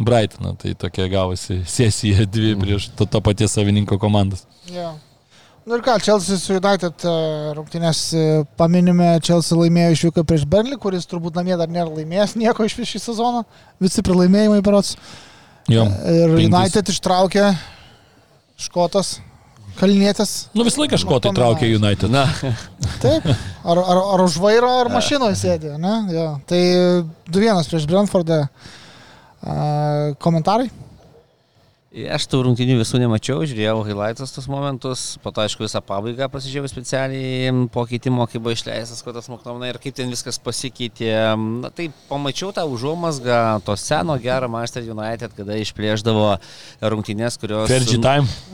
Brightoną. 0.00 0.54
Tai 0.60 0.72
tokia 0.86 1.10
gavosi 1.12 1.60
sesija 1.68 2.24
dvi 2.24 2.54
mm. 2.54 2.62
prieš 2.64 2.88
to, 2.96 3.04
to 3.04 3.20
paties 3.24 3.52
savininko 3.58 4.00
komandas. 4.00 4.46
Yeah. 4.70 4.96
Nu 5.64 5.78
ir 5.78 5.84
ką, 5.84 5.94
Chelsea 6.04 6.36
su 6.36 6.58
United 6.58 7.04
rungtynės 7.56 8.00
paminime, 8.60 9.14
Chelsea 9.24 9.56
laimėjo 9.56 9.94
išvyko 9.94 10.24
prieš 10.28 10.42
Burnley, 10.48 10.76
kuris 10.80 11.08
turbūt 11.08 11.38
namie 11.40 11.56
dar 11.56 11.72
nėra 11.72 11.88
laimėjęs 11.88 12.34
nieko 12.36 12.66
iš 12.68 12.82
šį 12.90 13.00
sezoną, 13.00 13.40
visi 13.80 14.04
pralaimėjimai 14.04 14.60
berots. 14.64 14.98
Jo, 15.72 15.86
ir 15.88 16.34
penkis. 16.34 16.50
United 16.50 16.90
ištraukė 16.92 17.46
Škotas. 18.60 19.18
Kalnietis. 19.74 20.32
Nu 20.54 20.62
visą 20.62 20.84
laiką 20.84 20.98
škotai 21.02 21.32
traukė 21.34 21.66
United. 21.74 22.12
Na. 22.12 22.28
Taip. 23.02 23.24
Ar, 23.66 23.80
ar, 23.80 23.98
ar 24.14 24.22
už 24.22 24.36
vairo, 24.38 24.70
ar 24.84 24.90
mašinoje 24.92 25.34
sėdė, 25.40 25.72
ne? 25.82 25.94
Jo. 26.14 26.26
Tai 26.46 26.60
2-1 27.34 27.70
prieš 27.72 27.88
Brentfordą. 27.90 28.44
Komentarai? 30.22 30.68
Aš 31.94 32.24
tų 32.26 32.40
rungtynių 32.42 32.80
visų 32.80 32.98
nemačiau, 32.98 33.44
žiūrėjau 33.46 33.84
highlights 33.86 34.32
tos 34.34 34.48
momentus, 34.50 35.02
po 35.22 35.30
to 35.30 35.44
aišku 35.44 35.62
visą 35.62 35.78
pabaigą 35.78 36.26
pasižiūrėjau 36.32 36.72
specialiai 36.72 37.52
po 37.70 37.84
keitimo, 37.86 38.24
kai 38.26 38.40
buvo 38.42 38.50
išleistas 38.56 38.98
Kotas 39.06 39.28
Maknomna 39.30 39.68
ir 39.70 39.78
kaip 39.78 39.94
ten 39.94 40.10
viskas 40.10 40.40
pasikeitė. 40.42 41.12
Na 41.38 41.70
tai 41.70 41.86
pamačiau 42.08 42.50
tą 42.56 42.64
užuomasgą 42.66 43.36
to 43.62 43.76
seno 43.78 44.16
gero 44.18 44.48
Master 44.50 44.82
United, 44.82 45.36
kada 45.38 45.54
išplėždavo 45.62 46.32
rungtynės, 46.82 47.38
kurios 47.38 47.70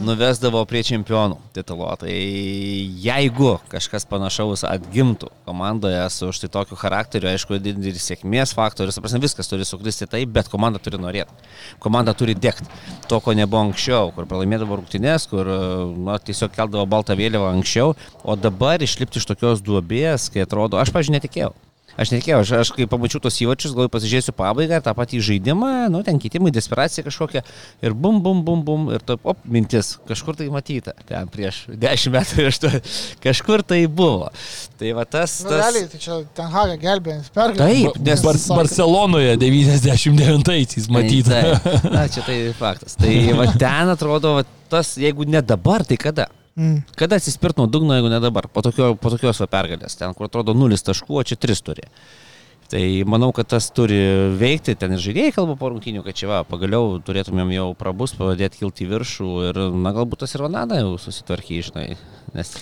nuvesdavo 0.05 0.61
prie 0.69 0.85
čempionų 0.91 1.41
titulo. 1.57 1.89
Tai 2.05 2.13
jeigu 2.13 3.55
kažkas 3.73 4.05
panašaus 4.13 4.67
atgimtų 4.69 5.33
komandoje 5.49 6.05
su 6.13 6.29
štai 6.37 6.53
tokiu 6.59 6.77
charakteriu, 6.77 7.33
aišku, 7.33 7.57
ir 7.57 8.05
sėkmės 8.05 8.53
faktorius, 8.53 9.01
viskas 9.25 9.49
turi 9.49 9.65
sukristi 9.65 10.05
taip, 10.05 10.29
bet 10.37 10.53
komanda 10.53 10.77
turi 10.77 11.01
norėti. 11.01 11.51
Komanda 11.81 12.13
turi 12.13 12.37
dėkti. 12.37 12.69
To, 13.09 13.25
ko 13.31 13.39
nebuvo 13.39 13.63
anksčiau, 13.69 14.11
kur 14.17 14.27
pralaimėdavo 14.27 14.81
rungtynės, 14.81 15.29
kur 15.31 15.47
na, 15.95 16.19
tiesiog 16.19 16.51
keldavo 16.57 16.87
baltą 16.91 17.15
vėliavą 17.19 17.53
anksčiau, 17.55 17.95
o 18.27 18.37
dabar 18.37 18.83
išlipti 18.83 19.23
iš 19.23 19.31
tokios 19.31 19.63
duobės, 19.63 20.31
kai 20.35 20.43
atrodo, 20.47 20.81
aš, 20.83 20.91
pažiūrėjau, 20.97 21.21
netikėjau. 21.21 21.53
Aš 21.99 22.13
netikėjau, 22.15 22.41
aš, 22.45 22.53
aš 22.61 22.71
kai 22.77 22.87
pamačiau 22.91 23.23
tos 23.25 23.39
įvačius, 23.43 23.75
galvoju, 23.75 23.91
pasižiūrėsiu 23.95 24.35
pabaigą, 24.37 24.79
tą 24.85 24.95
patį 24.97 25.21
žaidimą, 25.27 25.73
nu, 25.93 26.03
ten 26.07 26.21
kitimai, 26.23 26.53
desperacija 26.55 27.05
kažkokia 27.07 27.43
ir 27.83 27.97
bum, 27.97 28.21
bum, 28.23 28.45
bum, 28.47 28.63
bum, 28.67 28.87
ir 28.95 29.03
taip, 29.07 29.25
op, 29.27 29.43
mintis, 29.45 29.97
kažkur 30.09 30.39
tai 30.39 30.47
matyta, 30.53 30.95
ten 31.09 31.31
prieš 31.33 31.65
dešimt 31.71 32.17
metų 32.17 32.45
ir 32.45 32.51
aš 32.53 32.61
kažkur 33.25 33.65
tai 33.67 33.83
buvo. 33.87 34.31
Tai 34.81 34.95
va 34.97 35.05
tas... 35.09 35.41
Nu, 35.45 35.51
tas... 35.51 35.65
Realiai, 35.67 35.91
tai 35.93 36.03
čia 36.03 36.19
ten 36.37 36.51
Haga 36.55 36.79
gelbėjęs 36.81 37.31
pergalė. 37.35 37.79
Taip, 37.91 38.03
nes 38.07 38.25
Bar 38.25 38.41
Barcelonoje 38.61 39.37
99-aisiais 39.43 40.91
matyta. 40.93 41.43
Tai, 41.43 41.79
na, 41.91 42.07
čia 42.13 42.25
tai 42.27 42.41
faktas. 42.57 42.97
Tai 43.01 43.15
va 43.39 43.51
ten 43.53 43.93
atrodo, 43.93 44.39
va, 44.39 44.47
tas, 44.73 44.95
jeigu 45.01 45.27
ne 45.29 45.43
dabar, 45.45 45.85
tai 45.87 45.99
kada? 46.01 46.31
Mm. 46.59 46.81
Kada 46.99 47.21
atsispirt 47.21 47.61
nuo 47.61 47.69
dugno, 47.71 47.95
jeigu 47.95 48.11
ne 48.11 48.19
dabar, 48.23 48.49
po, 48.51 48.63
tokio, 48.65 48.95
po 48.99 49.13
tokios 49.13 49.39
va 49.43 49.47
pergalės, 49.51 49.95
ten 49.99 50.17
kur 50.17 50.27
atrodo 50.27 50.55
nulis 50.57 50.83
taškų, 50.87 51.21
o 51.21 51.25
čia 51.27 51.39
tris 51.41 51.63
turi. 51.65 51.87
Tai 52.71 52.83
manau, 53.11 53.33
kad 53.35 53.49
tas 53.51 53.67
turi 53.75 53.99
veikti, 54.39 54.77
ten 54.79 54.95
ir 54.95 55.03
žaidėjai 55.03 55.35
kalba 55.35 55.57
po 55.59 55.73
rungtynių, 55.73 56.05
kad 56.07 56.19
čia 56.19 56.29
va, 56.31 56.43
pagaliau 56.47 57.01
turėtumėm 57.03 57.51
jau 57.55 57.71
prabus, 57.79 58.15
pavadėti 58.19 58.63
kilti 58.63 58.87
į 58.87 58.91
viršų 58.93 59.31
ir, 59.49 59.63
na, 59.75 59.95
galbūt 59.97 60.23
tas 60.23 60.37
ir 60.37 60.45
Vanada 60.47 60.79
jau 60.79 60.93
susitvarkė, 61.03 61.59
žinai, 61.67 61.87
nes 62.37 62.55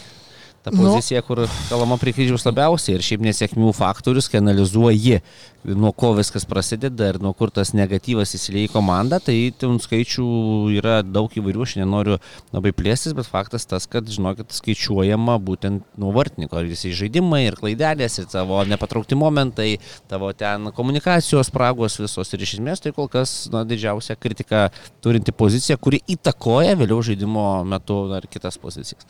ta 0.63 0.71
nu. 0.73 0.83
pozicija, 0.83 1.21
nu. 1.21 1.27
kur 1.27 1.45
kalama 1.69 1.97
prie 2.01 2.13
kryžiaus 2.17 2.47
labiausiai 2.49 2.99
ir 2.99 3.05
šiaip 3.05 3.23
nesėkmių 3.25 3.73
faktorius, 3.77 4.29
kai 4.31 4.41
analizuoji, 4.43 5.21
nuo 5.69 5.93
ko 5.93 6.13
viskas 6.17 6.47
prasideda 6.49 7.11
ir 7.13 7.19
nuo 7.23 7.33
kur 7.37 7.51
tas 7.55 7.73
negatyvas 7.77 8.35
įsilieja 8.37 8.69
į 8.69 8.73
komandą, 8.73 9.19
tai 9.23 9.37
ten 9.59 9.79
skaičių 9.83 10.27
yra 10.79 11.01
daug 11.07 11.33
įvairių, 11.35 11.65
aš 11.67 11.77
nenoriu 11.81 12.19
labai 12.55 12.73
plėstis, 12.77 13.15
bet 13.17 13.29
faktas 13.29 13.67
tas, 13.69 13.89
kad 13.91 14.09
žinokit, 14.09 14.53
skaičiuojama 14.55 15.39
būtent 15.45 15.87
nuo 16.01 16.13
vartininko, 16.17 16.59
ar 16.61 16.69
visi 16.69 16.93
žaidimai, 16.97 17.45
ir 17.49 17.59
klaidelės, 17.59 18.21
ir 18.21 18.29
tavo 18.33 18.61
nepatraukti 18.69 19.19
momentai, 19.19 19.71
tavo 20.11 20.31
ten 20.37 20.71
komunikacijos 20.77 21.51
spragos 21.53 21.99
visos 22.01 22.35
ir 22.35 22.45
iš 22.45 22.59
esmės 22.59 22.85
tai 22.85 22.95
kol 22.97 23.11
kas 23.13 23.49
na, 23.53 23.65
didžiausia 23.69 24.19
kritika 24.21 24.69
turinti 25.05 25.35
pozicija, 25.35 25.79
kuri 25.81 26.03
įtakoja 26.15 26.79
vėliau 26.79 27.03
žaidimo 27.05 27.49
metu 27.69 28.05
ar 28.15 28.31
kitas 28.31 28.61
pozicijas. 28.61 29.09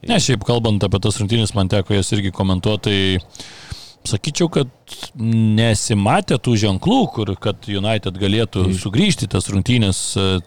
Ne, 0.00 0.18
šiaip 0.22 0.44
kalbant 0.48 0.82
apie 0.86 1.00
tas 1.04 1.18
rungtynės, 1.20 1.52
man 1.56 1.70
teko 1.70 1.94
jas 1.94 2.12
irgi 2.16 2.32
komentuoti, 2.34 3.18
tai 3.20 4.12
sakyčiau, 4.12 4.48
kad 4.52 4.70
nesimatė 5.18 6.38
tų 6.42 6.54
ženklų, 6.62 6.98
kur, 7.14 7.32
kad 7.40 7.68
United 7.68 8.16
galėtų 8.20 8.66
mm. 8.66 8.76
sugrįžti 8.82 9.28
tas 9.32 9.48
rungtynės. 9.52 10.00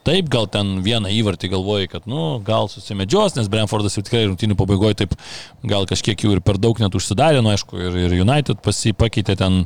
Taip, 0.07 0.29
gal 0.31 0.49
ten 0.51 0.79
vieną 0.85 1.11
įvartį 1.13 1.51
galvojai, 1.53 1.89
kad, 1.91 2.09
nu, 2.09 2.39
gal 2.45 2.69
susimedžios, 2.71 3.37
nes 3.37 3.49
Brentfordas 3.51 3.97
jau 3.97 4.03
tikrai 4.05 4.25
rungtynių 4.29 4.57
pabaigoje 4.59 4.99
taip 5.03 5.15
gal 5.65 5.87
kažkiek 5.89 6.25
jau 6.25 6.33
ir 6.35 6.43
per 6.45 6.59
daug 6.61 6.79
net 6.81 6.95
užsidarė, 6.97 7.43
nu, 7.45 7.53
aišku, 7.53 7.79
ir, 7.79 7.97
ir 8.07 8.17
United 8.23 8.61
pasipakeitė 8.65 9.37
ten 9.39 9.63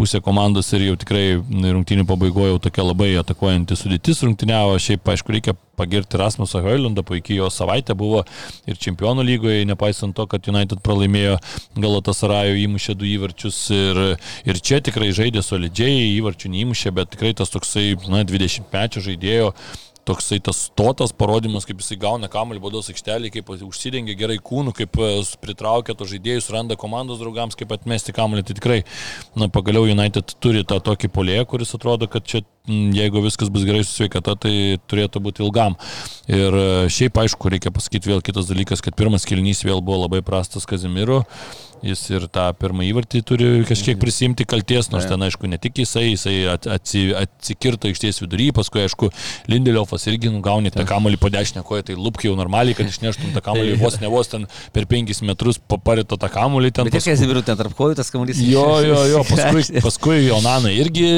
pusę 0.00 0.22
komandos 0.24 0.70
ir 0.76 0.88
jau 0.90 0.98
tikrai 1.00 1.24
rungtynių 1.40 2.06
pabaigoje 2.08 2.54
jau 2.54 2.62
tokia 2.66 2.86
labai 2.86 3.12
atakuojanti 3.20 3.78
sudėtis 3.78 4.24
rungtyniavo. 4.26 4.78
Šiaip, 4.80 5.06
aišku, 5.14 5.34
reikia 5.36 5.56
pagirti 5.80 6.18
Rasmusą 6.20 6.60
Hoilandą, 6.64 7.04
puikiai 7.06 7.38
jo 7.38 7.48
savaitė 7.52 7.96
buvo 7.98 8.24
ir 8.68 8.78
čempionų 8.80 9.24
lygoje, 9.26 9.64
nepaisant 9.68 10.16
to, 10.16 10.26
kad 10.30 10.48
United 10.50 10.82
pralaimėjo 10.84 11.38
Galatasarajų 11.80 12.58
įmušė 12.66 12.96
du 13.00 13.08
įvarčius 13.08 13.60
ir 13.76 14.02
Ir 14.48 14.60
čia 14.60 14.80
tikrai 14.84 15.10
žaidė 15.16 15.44
solidžiai, 15.44 16.10
įvarčių 16.16 16.52
neįmušė, 16.56 16.94
bet 16.96 17.14
tikrai 17.14 17.34
tas 17.38 17.52
toksai, 17.52 17.92
na, 18.10 18.24
20 18.28 18.68
mečio 18.72 19.04
žaidėjo 19.04 19.54
toksai 20.10 20.40
tas 20.42 20.64
stotas 20.68 21.12
parodymas, 21.12 21.66
kaip 21.68 21.80
jisai 21.82 21.98
gauna 22.00 22.30
kamuolį 22.32 22.62
baudos 22.64 22.90
aikštelį, 22.92 23.30
kaip 23.34 23.50
užsidengia 23.54 24.16
gerai 24.18 24.38
kūnų, 24.42 24.74
kaip 24.76 24.98
e, 24.98 25.10
pritraukia 25.42 25.94
to 25.98 26.08
žaidėjus, 26.08 26.50
randa 26.54 26.78
komandos 26.80 27.20
draugams, 27.22 27.58
kaip 27.58 27.74
atmesti 27.76 28.14
kamuolį. 28.16 28.46
Tai 28.48 28.56
tikrai, 28.58 28.78
na, 29.38 29.50
pagaliau 29.52 29.88
United 29.90 30.34
turi 30.42 30.64
tą 30.66 30.80
tokį 30.90 31.12
polėją, 31.14 31.46
kuris 31.52 31.76
atrodo, 31.76 32.08
kad 32.10 32.26
čia, 32.26 32.42
jeigu 32.68 33.22
viskas 33.24 33.50
bus 33.52 33.64
gerai 33.64 33.82
su 33.84 33.94
sveikata, 33.96 34.36
tai 34.36 34.54
turėtų 34.90 35.22
būti 35.24 35.44
ilgam. 35.44 35.78
Ir 36.30 36.54
e, 36.54 36.68
šiaip, 36.92 37.18
aišku, 37.24 37.50
reikia 37.52 37.72
pasakyti 37.74 38.12
vėl 38.12 38.22
kitas 38.24 38.50
dalykas, 38.50 38.84
kad 38.84 38.96
pirmas 38.98 39.26
kilnys 39.28 39.64
vėl 39.64 39.82
buvo 39.82 40.04
labai 40.04 40.22
prastas 40.26 40.68
Kazimiru. 40.68 41.24
Jis 41.80 42.02
ir 42.12 42.26
tą 42.28 42.50
pirmą 42.60 42.84
įvartį 42.84 43.22
turi 43.24 43.46
kažkiek 43.64 43.94
mhm. 43.94 44.00
prisimti 44.02 44.44
kalties, 44.44 44.90
nors 44.92 45.06
ten, 45.08 45.22
aišku, 45.24 45.48
ne 45.48 45.56
tik 45.56 45.78
jisai, 45.80 46.10
jisai 46.10 46.34
atsi, 46.52 47.06
atsikirto 47.16 47.88
iš 47.88 48.02
ties 48.02 48.20
vidury, 48.20 48.50
paskui, 48.52 48.82
aišku, 48.84 49.08
Lindeliofas 49.48 50.04
irgi 50.12 50.28
nugauni 50.28 50.72
tą 50.74 50.84
kamuolį 50.88 51.16
po 51.22 51.30
dešinę 51.32 51.64
koją, 51.64 51.86
tai 51.88 51.96
lupki 51.96 52.28
jau 52.28 52.36
normaliai, 52.36 52.76
kad 52.76 52.90
išneštum 52.90 53.32
tą 53.32 53.40
kamuolį 53.46 53.78
vos 53.80 53.96
ne 54.02 54.12
vos 54.12 54.28
ten 54.28 54.44
per 54.76 54.84
penkis 54.90 55.24
metrus 55.24 55.56
paparito 55.56 56.20
tą 56.20 56.28
kamuolį 56.36 56.74
ten. 56.76 56.90
Bet 56.90 56.98
paskui... 56.98 57.14
tiek 57.14 57.16
Kazimiru 57.16 57.44
ten 57.48 57.56
tarp 57.62 57.72
kojų 57.80 57.96
tas 58.02 58.12
kamuolys. 58.12 58.44
Jo, 58.44 58.68
jo, 58.84 59.00
jo, 59.14 59.24
paskui, 59.32 59.80
paskui 59.80 60.20
Jonana 60.26 60.76
irgi, 60.76 61.08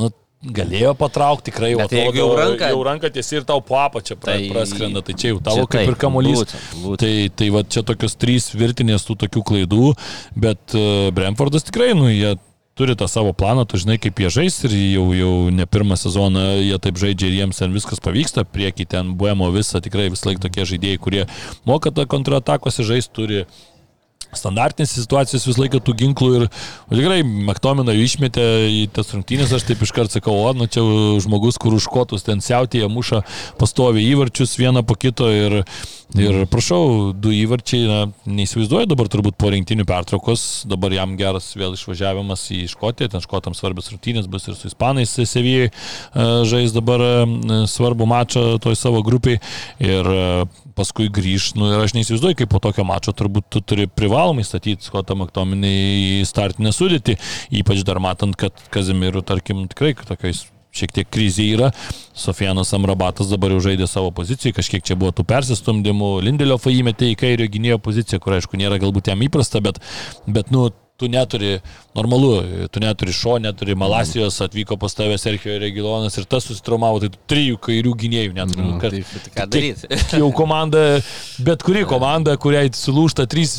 nu, 0.00 0.08
Galėjo 0.42 0.96
patraukti 0.98 1.52
tikrai, 1.52 1.68
o 1.78 1.84
jeigu 1.86 2.18
jau 2.18 2.30
ranka, 2.34 2.70
jau 2.72 2.80
ranka 2.82 3.10
tiesi 3.14 3.36
ir 3.38 3.44
tau 3.46 3.60
po 3.62 3.76
apačią 3.78 4.16
pra, 4.18 4.34
tai, 4.34 4.48
praskrenda, 4.50 5.02
tai 5.06 5.14
čia 5.14 5.30
jau 5.30 5.42
tavo 5.44 5.68
kaip 5.70 5.92
ir 5.92 5.98
kamuolys. 6.02 6.42
Tai, 6.98 7.12
tai 7.38 7.50
va 7.54 7.62
čia 7.62 7.84
tokios 7.86 8.18
trys 8.18 8.50
virtinės 8.58 9.06
tų 9.06 9.20
tokių 9.22 9.44
klaidų, 9.52 9.92
bet 10.34 10.74
uh, 10.74 11.12
Brentfordas 11.14 11.68
tikrai, 11.68 11.92
nu, 11.94 12.10
jie 12.10 12.34
turi 12.74 12.96
tą 12.98 13.06
savo 13.06 13.30
planą, 13.36 13.68
tu 13.70 13.78
žinai, 13.78 14.00
kaip 14.02 14.18
jie 14.18 14.30
žais 14.32 14.56
ir 14.66 14.74
jau, 14.74 15.06
jau 15.14 15.32
ne 15.54 15.66
pirmą 15.68 15.94
sezoną 16.00 16.46
jie 16.64 16.78
taip 16.82 16.98
žaidžia 16.98 17.28
ir 17.28 17.36
jiems 17.38 17.60
ten 17.62 17.74
viskas 17.76 18.02
pavyksta, 18.02 18.42
prieki 18.48 18.88
ten 18.88 19.12
buemo 19.20 19.50
visą, 19.54 19.78
tikrai 19.84 20.08
vis 20.10 20.24
laik 20.26 20.40
tokie 20.42 20.66
žaidėjai, 20.66 21.02
kurie 21.02 21.26
moka 21.68 21.92
tą 21.94 22.08
kontratakose 22.10 22.82
žais, 22.88 23.06
turi 23.12 23.44
standartinės 24.32 24.94
situacijos 24.96 25.46
vis 25.48 25.58
laiką 25.60 25.80
tų 25.84 25.94
ginklų 26.02 26.30
ir 26.38 26.44
o, 26.48 26.94
tikrai 26.94 27.20
Maktominą 27.22 27.94
išmetė 27.98 28.44
į 28.70 28.82
tas 28.94 29.12
rungtynės, 29.14 29.52
aš 29.56 29.66
taip 29.68 29.82
iškart 29.84 30.14
sakau, 30.14 30.34
o, 30.44 30.52
nu 30.56 30.68
čia 30.70 30.84
žmogus, 31.24 31.58
kur 31.60 31.76
užkotus 31.76 32.26
ten 32.26 32.42
siautėje 32.44 32.88
muša 32.92 33.22
pastovi 33.60 34.04
įvarčius 34.10 34.54
vieną 34.60 34.84
po 34.86 34.96
kito 34.98 35.28
ir, 35.32 35.58
ir 36.18 36.42
prašau, 36.52 37.12
du 37.16 37.34
įvarčiai, 37.34 37.84
na, 37.90 38.00
neįsivaizduoju 38.28 38.90
dabar 38.92 39.10
turbūt 39.12 39.38
po 39.40 39.52
rinktinių 39.52 39.86
pertraukos, 39.88 40.64
dabar 40.70 40.94
jam 40.94 41.16
geras 41.20 41.52
vėl 41.58 41.76
išvažiavimas 41.76 42.46
į 42.54 42.64
Škotiją, 42.72 43.12
ten 43.12 43.24
Škotams 43.24 43.62
svarbios 43.62 43.90
rungtynės 43.92 44.30
bus 44.30 44.48
ir 44.48 44.58
su 44.58 44.70
Ispanais 44.70 45.12
Sevijai 45.12 45.68
e, 45.68 45.72
žais 46.48 46.74
dabar 46.74 47.02
e, 47.02 47.14
svarbu 47.70 48.08
mačą 48.08 48.56
toj 48.62 48.76
savo 48.78 49.02
grupiai 49.06 49.40
ir 49.82 50.08
e, 50.12 50.26
paskui 50.76 51.08
grįž, 51.12 51.52
nu 51.58 51.68
ir 51.72 51.82
aš 51.84 51.94
neįsivaizduoju, 51.96 52.38
kaip 52.40 52.52
po 52.52 52.60
tokio 52.62 52.84
mačo 52.88 53.14
turbūt 53.16 53.48
tu 53.52 53.62
turi 53.64 53.88
privalomai 54.12 54.44
statyti 54.44 54.84
Skotą 54.84 55.16
Maktominį 55.16 55.68
į 56.20 56.24
startinę 56.28 56.72
sudėtį, 56.76 57.14
ypač 57.62 57.80
dar 57.88 57.96
matant, 58.02 58.36
kad 58.36 58.52
Kazimirų, 58.74 59.22
tarkim, 59.24 59.64
tikrai 59.72 59.94
tokiais 59.96 60.44
šiek 60.72 60.92
tiek 60.92 61.08
krizė 61.08 61.46
yra. 61.54 61.70
Sofianas 62.16 62.74
Amrabatas 62.76 63.32
dabar 63.32 63.54
jau 63.54 63.62
žaidė 63.64 63.88
savo 63.88 64.10
poziciją, 64.12 64.52
kažkiek 64.56 64.84
čia 64.84 64.98
buvo 65.00 65.14
tų 65.16 65.24
persistumdymų, 65.32 66.10
Lindelio 66.28 66.60
įmetė 66.60 67.08
į 67.12 67.16
kairio 67.24 67.48
gynėjo 67.48 67.80
poziciją, 67.80 68.20
kur 68.20 68.36
aišku 68.36 68.60
nėra 68.60 68.76
galbūt 68.82 69.08
jam 69.08 69.24
įprasta, 69.24 69.64
bet, 69.64 69.80
bet 70.28 70.52
nu, 70.52 70.68
tu 71.00 71.08
neturi, 71.10 71.56
normalu, 71.96 72.30
tu 72.70 72.80
neturi 72.80 73.12
šo, 73.16 73.38
neturi 73.42 73.74
Malasijos, 73.78 74.40
atvyko 74.44 74.76
pas 74.78 74.94
tavę 74.94 75.18
Sergio 75.18 75.58
Regilonas 75.58 76.18
ir 76.20 76.28
tas 76.30 76.46
susitraumavo, 76.46 77.00
tai 77.02 77.10
trijų 77.32 77.58
kairių 77.66 77.94
gynėjų 78.04 78.34
neturi. 78.36 78.66
Nu, 78.68 78.78
kad, 78.82 78.94
tai, 78.94 79.22
tai 79.26 79.34
ką 79.36 79.48
daryti? 79.56 80.02
Jau 80.20 80.30
komanda, 80.36 80.84
bet 81.42 81.66
kuri 81.66 81.86
komanda, 81.94 82.36
kuriai 82.40 82.70
sulūšta 82.76 83.26
trys 83.30 83.56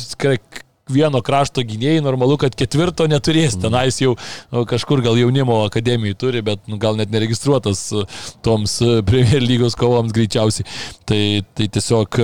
vieno 0.90 1.20
krašto 1.24 1.64
gynėjai, 1.64 2.02
normalu, 2.04 2.36
kad 2.40 2.56
ketvirto 2.58 3.06
neturės. 3.08 3.56
Tenais 3.60 4.00
jau 4.02 4.14
nu, 4.52 4.64
kažkur 4.68 5.02
gal 5.04 5.16
jaunimo 5.18 5.62
akademijai 5.64 6.18
turi, 6.18 6.42
bet 6.44 6.64
nu, 6.68 6.78
gal 6.80 6.98
net 6.98 7.12
neregistruotas 7.14 7.86
e, 7.92 8.04
toms 8.44 8.76
e, 8.84 8.98
Premier 9.06 9.44
lygos 9.44 9.78
kovoms 9.80 10.12
greičiausiai. 10.16 10.68
Tai, 11.08 11.22
tai 11.56 11.70
tiesiog 11.72 12.20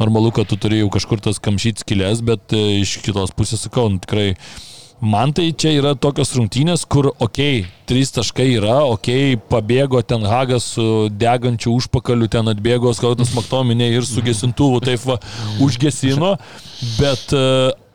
normalu, 0.00 0.34
kad 0.34 0.50
tu 0.50 0.58
turėjai 0.60 0.90
kažkur 0.98 1.22
tas 1.22 1.38
kamšyt 1.42 1.84
skilės, 1.84 2.24
bet 2.26 2.56
e, 2.56 2.82
iš 2.82 2.98
kitos 3.04 3.34
pusės 3.36 3.68
sakau, 3.68 3.88
nu, 3.92 4.02
tikrai 4.02 4.32
Man 5.00 5.32
tai 5.32 5.46
čia 5.56 5.70
yra 5.72 5.94
tokios 5.96 6.34
rungtynės, 6.36 6.82
kur, 6.84 7.06
okei, 7.24 7.62
okay, 7.62 7.86
trys 7.88 8.10
taškai 8.12 8.50
yra, 8.58 8.82
okei, 8.84 9.30
okay, 9.32 9.38
pabėgo 9.48 10.02
ten 10.04 10.26
Hagas 10.28 10.66
su 10.74 11.08
degančiu 11.08 11.72
užpakaliu, 11.72 12.28
ten 12.28 12.52
atbėgo 12.52 12.92
skautas 12.92 13.32
Maktominė 13.38 13.88
ir 13.94 14.04
su 14.04 14.20
gesintuvu 14.20 14.82
taip 14.84 15.00
va 15.08 15.16
užgesino, 15.64 16.34
bet 16.98 17.32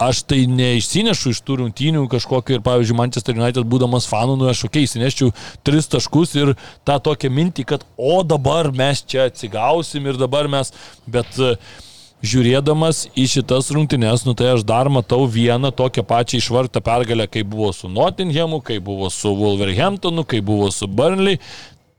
aš 0.01 0.23
tai 0.29 0.43
neišsinešu 0.51 1.31
iš 1.35 1.41
tų 1.45 1.59
rungtynių 1.61 2.05
kažkokio 2.11 2.57
ir, 2.57 2.65
pavyzdžiui, 2.65 2.97
Manchester 2.99 3.37
United 3.37 3.67
būdamas 3.69 4.09
fanu, 4.09 4.35
nu 4.39 4.49
aš, 4.51 4.65
okei, 4.67 4.83
okay, 4.83 4.89
įsineščiau 4.89 5.31
tris 5.67 5.89
taškus 5.91 6.35
ir 6.39 6.53
tą 6.87 6.99
tokią 7.03 7.31
mintį, 7.31 7.67
kad 7.73 7.87
o 7.97 8.19
dabar 8.27 8.71
mes 8.75 9.03
čia 9.07 9.29
atsigausim 9.29 10.07
ir 10.09 10.19
dabar 10.19 10.51
mes, 10.51 10.73
bet 11.07 11.39
uh, 11.39 11.55
žiūrėdamas 12.25 13.05
į 13.17 13.27
šitas 13.35 13.69
rungtynes, 13.75 14.25
nu 14.25 14.33
tai 14.37 14.53
aš 14.55 14.65
dar 14.67 14.89
matau 14.91 15.25
vieną 15.29 15.71
tokią 15.75 16.05
pačią 16.07 16.39
išvartą 16.39 16.81
pergalę, 16.83 17.27
kai 17.27 17.43
buvo 17.43 17.71
su 17.75 17.89
Nottinghamu, 17.91 18.61
kai 18.65 18.79
buvo 18.79 19.09
su 19.13 19.33
Wolverhamptonu, 19.35 20.25
kai 20.25 20.41
buvo 20.45 20.71
su 20.73 20.87
Burnley. 20.87 21.39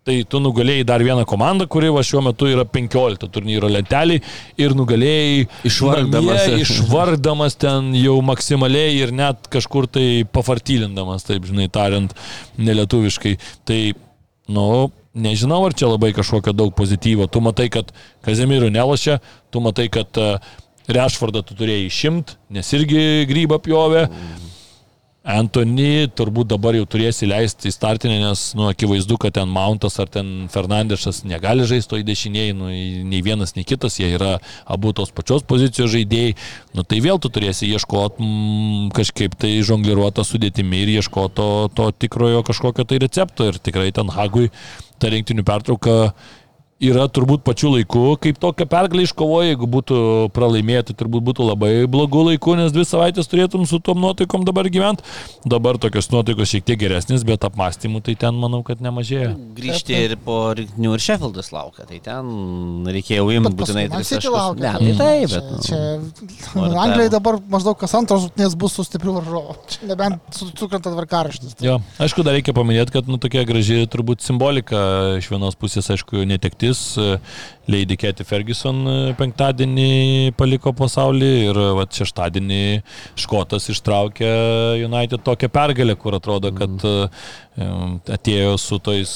Tai 0.07 0.15
tu 0.31 0.39
nugalėjai 0.39 0.85
dar 0.87 1.03
vieną 1.03 1.25
komandą, 1.27 1.67
kuri 1.67 1.89
va 1.91 2.05
šiuo 2.07 2.21
metu 2.29 2.47
yra 2.47 2.63
15 2.71 3.27
turnyro 3.35 3.67
lentelį 3.67 4.21
ir 4.63 4.75
nugalėjai 4.79 5.49
išvardamas. 5.67 6.45
Namie, 6.45 6.61
išvardamas 6.63 7.59
ten 7.59 7.89
jau 7.99 8.15
maksimaliai 8.23 8.93
ir 9.01 9.11
net 9.11 9.49
kažkur 9.51 9.89
tai 9.91 10.23
pafartylindamas, 10.31 11.27
taip 11.27 11.49
žinai 11.51 11.67
tariant, 11.75 12.15
nelietuviškai. 12.55 13.35
Tai, 13.67 13.81
nu, 14.55 14.69
nežinau, 15.27 15.65
ar 15.67 15.75
čia 15.75 15.91
labai 15.91 16.13
kažkokio 16.15 16.55
daug 16.55 16.71
pozityvo. 16.79 17.27
Tu 17.27 17.43
matai, 17.43 17.67
kad 17.75 17.91
Kazemirų 18.27 18.71
nelošia, 18.79 19.19
tu 19.51 19.63
matai, 19.65 19.89
kad 19.91 20.23
e, 20.23 20.37
Rešfordą 20.87 21.43
tu 21.43 21.59
turėjai 21.59 21.89
išimt, 21.89 22.37
nes 22.55 22.75
irgi 22.79 23.27
grybą 23.27 23.59
pjovė. 23.65 24.07
Antony 25.27 26.07
turbūt 26.15 26.53
dabar 26.53 26.77
jau 26.79 26.85
turėsi 26.87 27.27
leisti 27.27 27.67
į 27.67 27.75
startinę, 27.75 28.21
nes, 28.23 28.43
nu, 28.55 28.69
akivaizdu, 28.71 29.17
kad 29.19 29.35
ten 29.35 29.51
Mountas 29.51 29.99
ar 29.99 30.11
ten 30.13 30.47
Fernandešas 30.53 31.25
negali 31.27 31.67
žaisti 31.67 31.91
to 31.91 31.99
į 31.99 32.07
dešinėjį, 32.07 32.53
nu, 32.55 32.71
nei 33.11 33.23
vienas, 33.27 33.57
nei 33.57 33.67
kitas, 33.67 33.99
jie 33.99 34.13
yra 34.15 34.37
abu 34.71 34.95
tos 34.95 35.11
pačios 35.11 35.43
pozicijos 35.43 35.91
žaidėjai, 35.97 36.37
nu, 36.79 36.87
tai 36.87 37.03
vėl 37.03 37.19
tu 37.19 37.33
turėsi 37.35 37.67
ieškoti 37.75 38.23
mm, 38.23 38.89
kažkaip 38.95 39.35
tai 39.43 39.57
žongliruotą 39.67 40.23
sudėtimi 40.27 40.85
ir 40.85 40.95
ieškoti 41.01 41.35
to, 41.41 41.51
to 41.75 41.91
tikrojo 42.07 42.47
kažkokio 42.47 42.87
tai 42.87 43.03
recepto. 43.03 43.51
Ir 43.51 43.59
tikrai 43.59 43.91
ten 43.95 44.15
Hagui 44.15 44.53
ta 45.03 45.11
rinktinių 45.11 45.43
pertrauka 45.47 46.15
yra 46.83 47.07
turbūt 47.09 47.41
pačiu 47.47 47.71
laiku, 47.73 48.03
kaip 48.21 48.37
tokią 48.41 48.67
pergalę 48.69 49.07
iškovoja, 49.07 49.55
jeigu 49.55 49.69
būtų 49.71 49.99
pralaimėti, 50.37 50.93
turbūt 50.99 51.25
būtų 51.25 51.47
labai 51.49 51.71
blogų 51.89 52.27
laikų, 52.31 52.57
nes 52.61 52.75
dvi 52.75 52.85
savaitės 52.85 53.31
turėtum 53.33 53.65
su 53.69 53.81
tom 53.81 54.03
nuotaikom 54.05 54.45
dabar 54.45 54.69
gyventi. 54.69 55.05
Dabar 55.49 55.81
tokios 55.81 56.11
nuotaikos 56.13 56.53
šiek 56.53 56.67
tiek 56.69 56.81
geresnės, 56.83 57.25
bet 57.25 57.47
apmąstymų 57.49 58.03
tai 58.05 58.17
ten 58.21 58.37
manau, 58.37 58.61
kad 58.67 58.83
nemažėja. 58.85 59.33
Grįžti 59.57 59.97
ir 59.97 60.17
po 60.21 60.53
rinktinių 60.59 60.93
ir 60.99 61.05
Sheffieldas 61.07 61.49
laukia, 61.55 61.87
tai 61.89 62.03
ten 62.05 62.85
reikėjo 62.93 63.25
imti 63.39 63.55
būtinai 63.57 63.87
tris 63.95 64.13
taškus. 64.13 64.61
Ne, 64.61 64.75
tai 64.77 64.93
taip, 65.01 65.33
bet... 65.33 65.49
Nu, 65.57 65.63
čia, 65.65 65.81
čia 66.43 66.67
Anglijai 66.67 67.09
dabar 67.15 67.41
maždaug 67.53 67.81
kas 67.81 67.97
antros 67.97 68.29
rungtynės 68.29 68.59
bus 68.61 68.77
su 68.77 68.85
stipriu 68.85 69.17
varžovu. 69.17 69.57
Nebent 69.89 70.43
sukrenta 70.43 70.93
tvarkaraštis. 70.93 71.57
Tai. 71.57 71.71
Jo, 71.71 71.81
aišku, 72.05 72.27
dar 72.27 72.37
reikia 72.37 72.53
paminėti, 72.57 72.99
kad 72.99 73.09
nu, 73.09 73.17
tokia 73.23 73.47
graži 73.49 73.87
turbūt 73.89 74.25
simbolika 74.27 75.17
iš 75.23 75.31
vienos 75.33 75.57
pusės, 75.57 75.89
aišku, 75.95 76.27
netekti 76.29 76.66
naktis 76.67 76.97
e, 76.97 77.19
Lady 77.69 77.97
Ketty 77.97 78.25
Ferguson 78.25 78.87
e, 78.87 79.15
penktadienį 79.19 80.35
paliko 80.39 80.73
pasaulį 80.73 81.31
ir 81.49 81.59
e, 81.59 81.73
va, 81.75 81.87
šeštadienį 81.91 82.83
Škotas 83.19 83.69
ištraukė 83.71 84.31
United 84.87 85.25
tokią 85.27 85.49
pergalę, 85.51 85.97
kur 85.97 86.15
atrodo, 86.15 86.53
kad 86.55 86.71
mhm. 86.71 87.99
atėjo 88.13 88.57
su 88.61 88.79
tais 88.85 89.11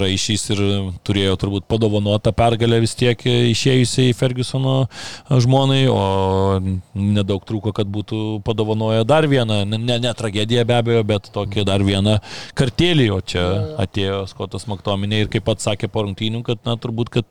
raišiais 0.00 0.44
ir 0.54 0.60
turėjo 1.04 1.36
turbūt 1.36 1.66
padovanotą 1.68 2.32
pergalę 2.32 2.80
vis 2.80 2.94
tiek 2.96 3.20
išėjusiai 3.20 4.14
Fergusono 4.16 4.86
žmonai, 5.28 5.84
o 5.92 6.62
nedaug 6.94 7.44
trūko, 7.44 7.74
kad 7.76 7.90
būtų 7.92 8.40
padovanoję 8.46 9.04
dar 9.04 9.28
vieną, 9.28 9.60
ne, 9.68 9.98
ne 10.00 10.14
tragediją 10.16 10.64
be 10.64 10.78
abejo, 10.78 11.04
bet 11.04 11.28
tokį 11.34 11.66
dar 11.68 11.84
vieną 11.84 12.16
kartėlį, 12.56 13.10
o 13.12 13.20
čia 13.20 13.44
atėjo 13.84 14.24
Skotas 14.32 14.64
Maktominė 14.70 15.24
ir 15.24 15.32
kaip 15.32 15.44
pats 15.44 15.68
sakė 15.68 15.92
po 15.92 16.06
rungtynių, 16.06 16.40
kad 16.46 16.64
na, 16.64 16.78
turbūt, 16.84 17.12
kad 17.18 17.26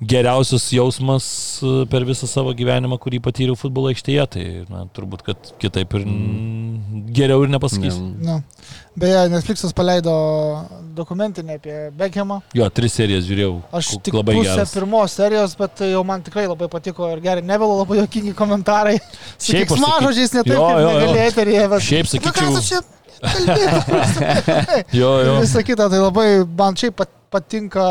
geriausias 0.00 0.68
jausmas 0.72 1.26
e, 1.62 1.84
per 1.88 2.04
visą 2.04 2.28
savo 2.28 2.52
gyvenimą, 2.56 2.98
kurį 3.00 3.20
patyriau 3.24 3.56
futbolo 3.56 3.88
aikštėje, 3.88 4.24
tai 4.34 4.44
na, 4.68 4.84
turbūt, 4.92 5.22
kad 5.24 5.52
kitaip 5.62 5.94
ir 5.96 6.04
mm. 6.04 7.06
geriau 7.16 7.46
ir 7.46 7.52
nepasakys. 7.54 7.96
No. 8.20 8.42
Beje, 8.96 9.22
Netflixas 9.32 9.72
paleido 9.76 10.12
dokumentinį 10.96 11.56
apie 11.56 11.76
Beckhamą. 11.96 12.42
Jo, 12.56 12.68
tris 12.72 12.96
serijas 12.96 13.24
žiūrėjau. 13.28 13.54
Aš 13.76 13.94
tik 14.04 14.16
labai 14.16 14.36
pusę 14.38 14.52
geras. 14.52 14.74
pirmos 14.76 15.16
serijos, 15.16 15.56
bet 15.60 15.84
jau 15.88 16.04
man 16.08 16.24
tikrai 16.24 16.44
labai 16.48 16.68
patiko 16.72 17.08
ir 17.14 17.24
gerai, 17.24 17.44
nevėlo 17.44 17.80
labai 17.82 18.02
jokingi 18.02 18.36
komentarai. 18.36 18.98
Šiaip 19.48 19.72
mažodžiais 19.80 20.36
netaip, 20.36 20.60
kaip 20.60 20.84
negalėjai 20.84 21.32
eterėje. 21.32 21.66
Bet... 21.72 21.88
Šiaip 21.88 22.12
sakyčiau. 22.12 22.84
Jo, 25.00 25.10
jo. 25.24 25.34
Visą 25.42 25.62
kitą, 25.66 25.88
tai 25.92 26.00
labai 26.02 26.28
man 26.58 26.78
šiaip 26.78 26.96
pat, 26.98 27.12
patinka 27.32 27.84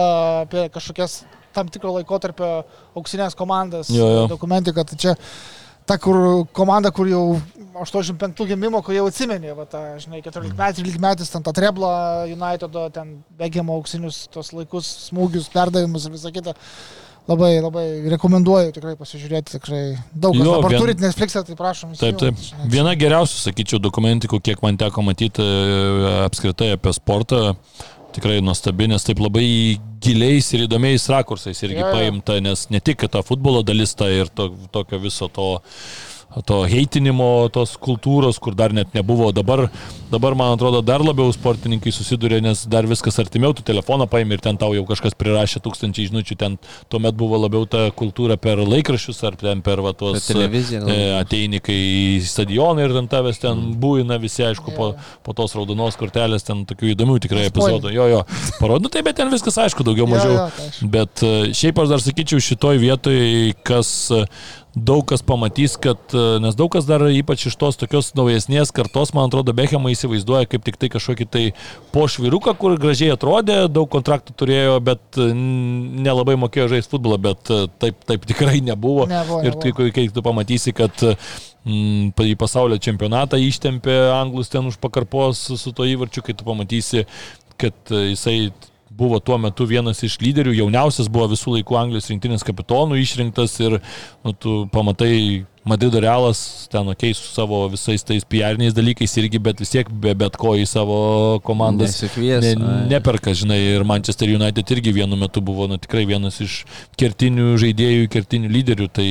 apie 0.45 0.67
kažkokias 0.73 1.23
tam 1.55 1.69
tikro 1.71 1.93
laikotarpio 1.95 2.49
auksinės 2.97 3.37
komandas 3.37 3.91
jo, 3.93 4.07
jo. 4.19 4.25
dokumentika. 4.31 4.83
Tai 4.87 4.97
čia 4.99 5.15
ta 5.85 5.97
kur, 6.01 6.45
komanda, 6.55 6.91
kur 6.95 7.07
jau 7.09 7.23
85 7.75 8.47
gimimo, 8.49 8.81
kur 8.85 8.95
jau 8.95 9.05
atsimenė, 9.09 9.53
va, 9.57 9.67
ta, 9.69 9.81
žinai, 10.01 10.21
14 10.25 10.55
metų, 10.57 10.81
13 10.81 11.01
metais, 11.03 11.31
ten 11.31 11.45
tą 11.45 11.53
treblą 11.55 11.91
Unitedo, 12.31 12.87
ten 12.95 13.17
bėgimo 13.39 13.75
auksinius 13.79 14.25
tos 14.33 14.53
laikus, 14.55 14.89
smūgius, 15.09 15.51
perdavimus 15.53 16.07
ir 16.07 16.15
visą 16.15 16.31
kitą. 16.35 16.55
Labai, 17.25 17.55
labai 17.57 17.85
rekomenduoju 18.13 18.73
tikrai 18.75 18.93
pasižiūrėti, 18.99 19.55
tikrai 19.55 19.81
daug. 20.13 20.35
Jo, 20.37 20.59
dabar 20.59 20.75
vien... 20.75 20.83
turit 20.83 21.01
Netflix'e, 21.01 21.41
tai 21.47 21.57
prašom. 21.57 21.95
Taip, 21.97 22.19
taip. 22.21 22.43
Viena 22.69 22.93
geriausių, 23.01 23.39
sakyčiau, 23.47 23.79
dokumentikų, 23.81 24.37
kiek 24.45 24.61
man 24.61 24.77
teko 24.77 25.01
matyti 25.07 25.41
e, 25.41 26.11
apskritai 26.27 26.75
apie 26.75 26.93
sportą 26.93 27.55
tikrai 28.15 28.39
nuostabi, 28.45 28.87
nes 28.91 29.03
taip 29.03 29.19
labai 29.23 29.47
giliais 30.05 30.47
ir 30.53 30.67
įdomiais 30.67 31.07
rakursais 31.11 31.59
irgi 31.65 31.81
ja, 31.81 31.89
ja. 31.89 31.95
paimta, 31.97 32.37
nes 32.43 32.67
ne 32.71 32.81
tik 32.83 33.07
ta 33.11 33.23
futbolo 33.25 33.63
dalis, 33.65 33.95
ta 33.97 34.07
ir 34.11 34.29
to, 34.29 34.51
tokio 34.71 35.01
viso 35.03 35.27
to 35.33 35.49
to 36.43 36.61
heitinimo, 36.67 37.47
tos 37.53 37.75
kultūros, 37.79 38.39
kur 38.43 38.55
dar 38.57 38.73
net 38.75 38.91
nebuvo. 38.95 39.29
Dabar, 39.35 39.69
dabar 40.11 40.35
man 40.35 40.55
atrodo, 40.55 40.81
dar 40.85 41.03
labiau 41.05 41.31
sportininkai 41.33 41.93
susiduria, 41.95 42.41
nes 42.43 42.65
dar 42.71 42.87
viskas 42.89 43.19
artimiau, 43.21 43.53
tu 43.55 43.63
telefoną 43.65 44.07
paimi 44.11 44.35
ir 44.35 44.43
ten 44.43 44.59
tau 44.59 44.73
jau 44.75 44.83
kažkas 44.89 45.15
prirašė 45.19 45.61
tūkstančiai 45.63 46.09
žinučių, 46.09 46.37
ten 46.39 46.57
tuomet 46.91 47.15
buvo 47.15 47.39
labiau 47.39 47.67
ta 47.69 47.87
kultūra 47.95 48.37
per 48.41 48.59
laikraščius 48.59 49.23
ar 49.29 49.39
ten 49.39 49.63
per 49.65 49.83
va, 49.85 49.95
tuos 49.95 50.27
e, 50.35 50.99
ateini, 51.15 51.61
kai 51.63 51.77
į 51.77 52.19
stadioną 52.27 52.83
ir 52.83 52.95
ten 52.97 53.09
tavęs 53.11 53.41
ten 53.43 53.55
mm. 53.55 53.79
būina 53.81 54.19
visi, 54.21 54.43
aišku, 54.49 54.75
po, 54.75 54.91
po 55.23 55.37
tos 55.37 55.55
raudonos 55.55 55.99
kortelės, 55.99 56.47
ten 56.47 56.65
tokių 56.67 56.91
įdomių 56.95 57.19
tikrai 57.23 57.47
epizodų. 57.51 57.93
Jo, 57.95 58.09
jo, 58.11 58.21
parodo, 58.59 58.91
tai 58.91 59.05
bet 59.07 59.21
ten 59.21 59.31
viskas 59.31 59.59
aišku, 59.65 59.87
daugiau 59.87 60.09
mažiau. 60.11 60.35
Jo, 60.35 60.43
jo, 60.43 60.69
tai 60.81 60.91
bet 60.97 61.25
e, 61.25 61.33
šiaip 61.55 61.79
aš 61.83 61.95
dar 61.95 62.03
sakyčiau 62.03 62.43
šitoj 62.43 62.81
vietoj, 62.83 63.19
kas 63.65 63.95
daug 64.75 65.05
kas 65.07 65.23
pamatys, 65.23 65.77
kad, 65.79 65.99
e, 66.11 66.23
nes 66.43 66.55
daug 66.59 66.69
kas 66.73 66.85
dar 66.87 67.03
ypač 67.07 67.47
iš 67.47 67.55
tos 67.59 67.79
tokios 67.79 68.11
naujesnės 68.17 68.73
kartos, 68.75 69.13
man 69.15 69.29
atrodo, 69.29 69.55
Bechamą 69.55 69.93
įsivaizduoja 69.93 70.49
kaip 70.51 70.65
tik 70.67 70.77
tai 70.81 70.89
kažkokį 70.91 71.27
tai 71.31 71.43
pošviruką, 71.95 72.55
kur 72.59 72.75
gražiai 72.81 73.13
atrodė, 73.15 73.57
daug 73.71 73.87
kontraktų 73.91 74.35
turėjo, 74.35 74.75
bet 74.83 75.21
e, 75.21 75.29
nelabai 76.05 76.35
mokėjo 76.43 76.67
žaisti 76.75 76.97
futbolą, 76.97 77.21
bet 77.29 77.53
e, 77.55 77.61
taip, 77.81 78.03
taip 78.09 78.27
tikrai 78.27 78.59
nebuvo. 78.59 79.07
nebuvo 79.07 79.41
ir 79.45 79.55
nebuvo. 79.55 79.89
kai, 79.95 80.05
tu 80.11 80.25
pamatysi, 80.25 80.75
kad 80.75 81.07
mm, 81.07 82.11
į 82.11 82.35
pasaulio 82.39 82.77
čempionatą 82.81 83.39
ištempė 83.39 83.97
anglus 84.19 84.51
ten 84.51 84.67
už 84.67 84.79
pakarpos 84.83 85.47
su 85.55 85.75
to 85.75 85.87
įvarčiu, 85.87 86.25
kai 86.25 86.35
tu 86.35 86.47
pamatysi, 86.47 87.07
kad 87.55 87.95
jisai 87.95 88.51
buvo 88.97 89.19
tuo 89.19 89.37
metu 89.41 89.67
vienas 89.67 90.03
iš 90.05 90.19
lyderių, 90.23 90.53
jauniausias 90.61 91.09
buvo 91.11 91.27
visų 91.33 91.57
laikų 91.57 91.79
Anglijos 91.79 92.07
rinktinės 92.11 92.45
kapitonų 92.47 93.01
išrinktas 93.01 93.57
ir 93.63 93.79
nu, 94.23 94.33
tu 94.33 94.63
pamatai 94.73 95.45
Madrido 95.65 95.97
realas 95.97 96.67
ten 96.69 96.85
ok 96.91 97.07
su 97.17 97.31
savo 97.33 97.63
visais 97.73 98.03
tais 98.05 98.21
PR-niais 98.29 98.75
dalykais 98.77 99.15
irgi, 99.17 99.39
bet 99.41 99.63
vis 99.63 99.71
tiek 99.73 99.89
be 99.89 100.13
bet 100.13 100.37
ko 100.37 100.53
į 100.61 100.67
savo 100.69 100.97
komandas 101.47 101.97
ne, 102.05 102.51
neperka, 102.91 103.33
žinai, 103.33 103.57
ir 103.73 103.87
Manchester 103.87 104.29
United 104.29 104.75
irgi 104.77 104.93
vienu 104.93 105.17
metu 105.17 105.41
buvo 105.41 105.65
nu, 105.71 105.79
tikrai 105.81 106.05
vienas 106.05 106.37
iš 106.45 106.59
kertinių 107.01 107.55
žaidėjų, 107.63 108.05
kertinių 108.13 108.53
lyderių, 108.59 108.91
tai, 108.93 109.09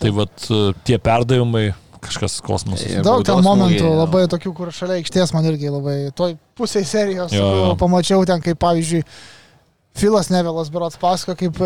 tai 0.00 0.14
vat 0.16 0.48
tie 0.88 0.96
perdavimai 0.96 1.68
kažkas 2.04 2.38
kosmosas. 2.44 3.00
Daug 3.04 3.24
ten 3.26 3.42
momentų, 3.44 3.82
smūgiai, 3.82 3.98
labai 4.00 4.22
tokių, 4.32 4.52
kur 4.56 4.72
šalia 4.74 5.00
aikštės 5.00 5.34
man 5.36 5.48
irgi 5.50 5.72
labai, 5.72 5.96
toj 6.16 6.36
pusėje 6.58 6.88
serijos 6.88 7.34
jo, 7.36 7.46
jo. 7.60 7.74
pamačiau 7.80 8.24
ten, 8.28 8.42
kaip 8.44 8.60
pavyzdžiui, 8.62 9.04
Filas 10.00 10.30
Nevelas 10.32 10.70
berots 10.72 10.96
pasako, 11.00 11.34
kaip 11.36 11.58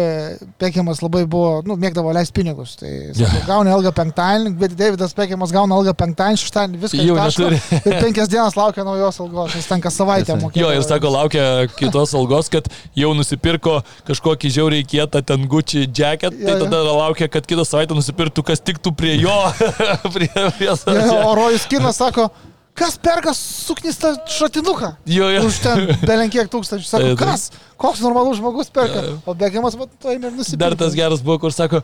Pekiamas 0.59 1.01
labai 1.05 1.23
buvo, 1.31 1.61
nu, 1.67 1.77
mėgdavo 1.81 2.13
leisti 2.15 2.35
pinigus. 2.35 2.75
Tai 2.81 2.91
yeah. 2.91 3.35
gauna 3.47 3.75
algą 3.77 3.93
penktadienį, 3.95 4.55
bet 4.59 4.75
Davidas 4.79 5.15
Pekiamas 5.17 5.53
gauna 5.55 5.79
algą 5.79 5.95
penktadienį, 6.01 6.41
šeštadienį, 6.43 6.81
viską 6.83 7.07
jau 7.07 7.19
neturi. 7.19 7.61
Ir 7.81 7.99
penkias 8.01 8.33
dienas 8.33 8.57
laukia 8.59 8.87
naujos 8.87 9.21
algos, 9.23 9.55
jis 9.55 9.69
tenka 9.71 9.93
savaitę 9.95 10.39
mokėti. 10.41 10.65
Jo, 10.65 10.73
ir 10.75 10.87
sako, 10.87 11.13
laukia 11.15 11.45
kitos 11.79 12.15
algos, 12.19 12.51
kad 12.53 12.67
jau 12.99 13.13
nusipirko 13.17 13.79
kažkokį 14.09 14.55
žiauriai 14.59 14.89
kietą 14.89 15.23
ten 15.27 15.47
Gucci 15.51 15.85
jacket, 15.87 16.35
tai 16.41 16.59
tada 16.65 16.83
laukia, 16.89 17.31
kad 17.31 17.47
kitą 17.47 17.67
savaitę 17.69 17.97
nusipirktų, 17.99 18.47
kas 18.51 18.65
tiktų 18.65 18.95
prie 18.99 19.15
jo. 19.21 19.39
prie, 20.17 20.31
prie 20.59 20.73
jo, 20.73 21.21
o 21.23 21.37
Rojus 21.39 21.69
Kinas 21.71 22.03
sako, 22.03 22.29
kas 22.75 22.97
perka 22.99 23.35
suknistą 23.39 24.15
šratinuką? 24.31 24.95
Jo, 25.07 25.29
jo. 25.31 25.45
Už 25.49 25.61
ten 25.63 25.87
belenkiek 26.11 26.51
tūkstančių. 26.53 26.89
Sako, 26.89 27.13
kas? 27.21 27.49
Koks 27.81 28.03
normalus 28.05 28.41
žmogus 28.41 28.73
perka? 28.75 29.05
O 29.27 29.35
Bekiamas, 29.39 29.79
man 29.79 29.91
to 30.01 30.15
ir 30.15 30.21
nusipirko. 30.25 30.61
Dar 30.65 30.77
tas 30.79 30.97
geras 30.99 31.23
buvo, 31.25 31.39
kur 31.47 31.55
sako, 31.55 31.83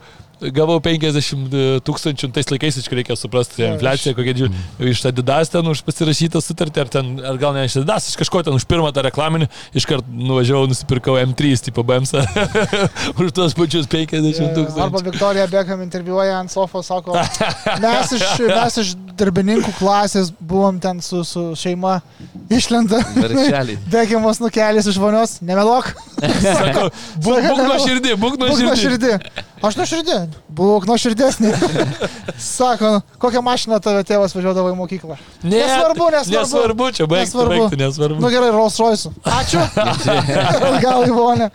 gavau 0.49 0.79
50 0.81 1.83
tūkstančių, 1.85 2.29
tais 2.33 2.49
laikais, 2.49 2.79
aišku, 2.81 2.97
reikia 2.97 3.17
suprasti, 3.19 3.61
ja, 3.61 3.73
infliacija, 3.75 4.15
kokia 4.17 4.33
didžiulė. 4.33 4.63
Iš 4.91 5.03
Adidas 5.11 5.51
ten 5.53 5.67
už 5.69 5.83
pasirašytą 5.85 6.41
sutartį, 6.41 6.83
ar, 6.83 6.91
ten, 6.95 7.11
ar 7.31 7.37
gal 7.41 7.53
ne 7.57 7.67
iš 7.67 7.77
Adidas, 7.81 8.09
iš 8.09 8.17
kažko 8.21 8.41
ten 8.47 8.57
už 8.57 8.65
pirmą 8.69 8.89
tą 8.95 9.05
reklaminį, 9.05 9.49
iškart 9.77 10.09
nuvažiavau, 10.09 10.69
nusipirkau 10.71 11.19
M3, 11.21 11.53
tipo 11.67 11.85
BMS, 11.85 12.15
už 13.21 13.31
tos 13.37 13.55
pačius 13.57 13.89
50 13.91 14.57
tūkstančių. 14.57 14.83
Arba 14.87 15.03
Viktorija 15.05 15.47
Beckham 15.51 15.85
interviuoja 15.85 16.39
ant 16.41 16.53
sofos, 16.53 16.89
sako, 16.89 17.17
mes 17.83 18.15
iš, 18.17 18.27
mes 18.49 18.81
iš 18.81 18.95
darbininkų 19.21 19.75
klasės 19.77 20.31
buvom 20.39 20.79
ten 20.81 21.01
su, 21.05 21.21
su 21.27 21.51
šeima 21.57 21.99
išlenda. 22.51 23.01
Beckhamas 23.93 24.41
nukelis 24.41 24.89
iš 24.89 24.99
vonios, 25.01 25.37
nemeluok. 25.45 25.91
Sako, 26.41 26.89
būk 27.25 27.47
nuo 27.61 27.77
širdį, 27.85 28.15
būk 28.21 28.39
nuo 28.41 28.75
širdį. 28.77 29.15
Aš 29.61 29.75
nuo 29.77 29.85
širdį, 29.85 30.15
būk 30.57 30.87
nuo 30.89 30.95
širdesnį. 30.97 31.51
Sako, 32.41 32.95
kokią 33.21 33.43
mašiną 33.45 33.77
tavo 33.83 34.01
tėvas 34.07 34.33
važiuodavo 34.33 34.71
į 34.73 34.77
mokyklą? 34.79 35.17
Ne, 35.43 35.59
nesvarbu, 35.59 36.07
nesvarbu. 36.15 36.39
Nesvarbu, 36.39 36.87
čia 36.97 37.05
baigti, 37.11 37.27
nesvarbu. 37.29 37.59
Baigti, 37.59 37.79
nesvarbu. 37.83 38.17
Nu 38.23 38.31
gerai, 38.33 38.49
Rolls 38.55 38.79
Royce. 38.81 39.11
Ačiū. 39.21 39.61
Gal 40.85 41.05
į 41.05 41.13
vonę. 41.13 41.51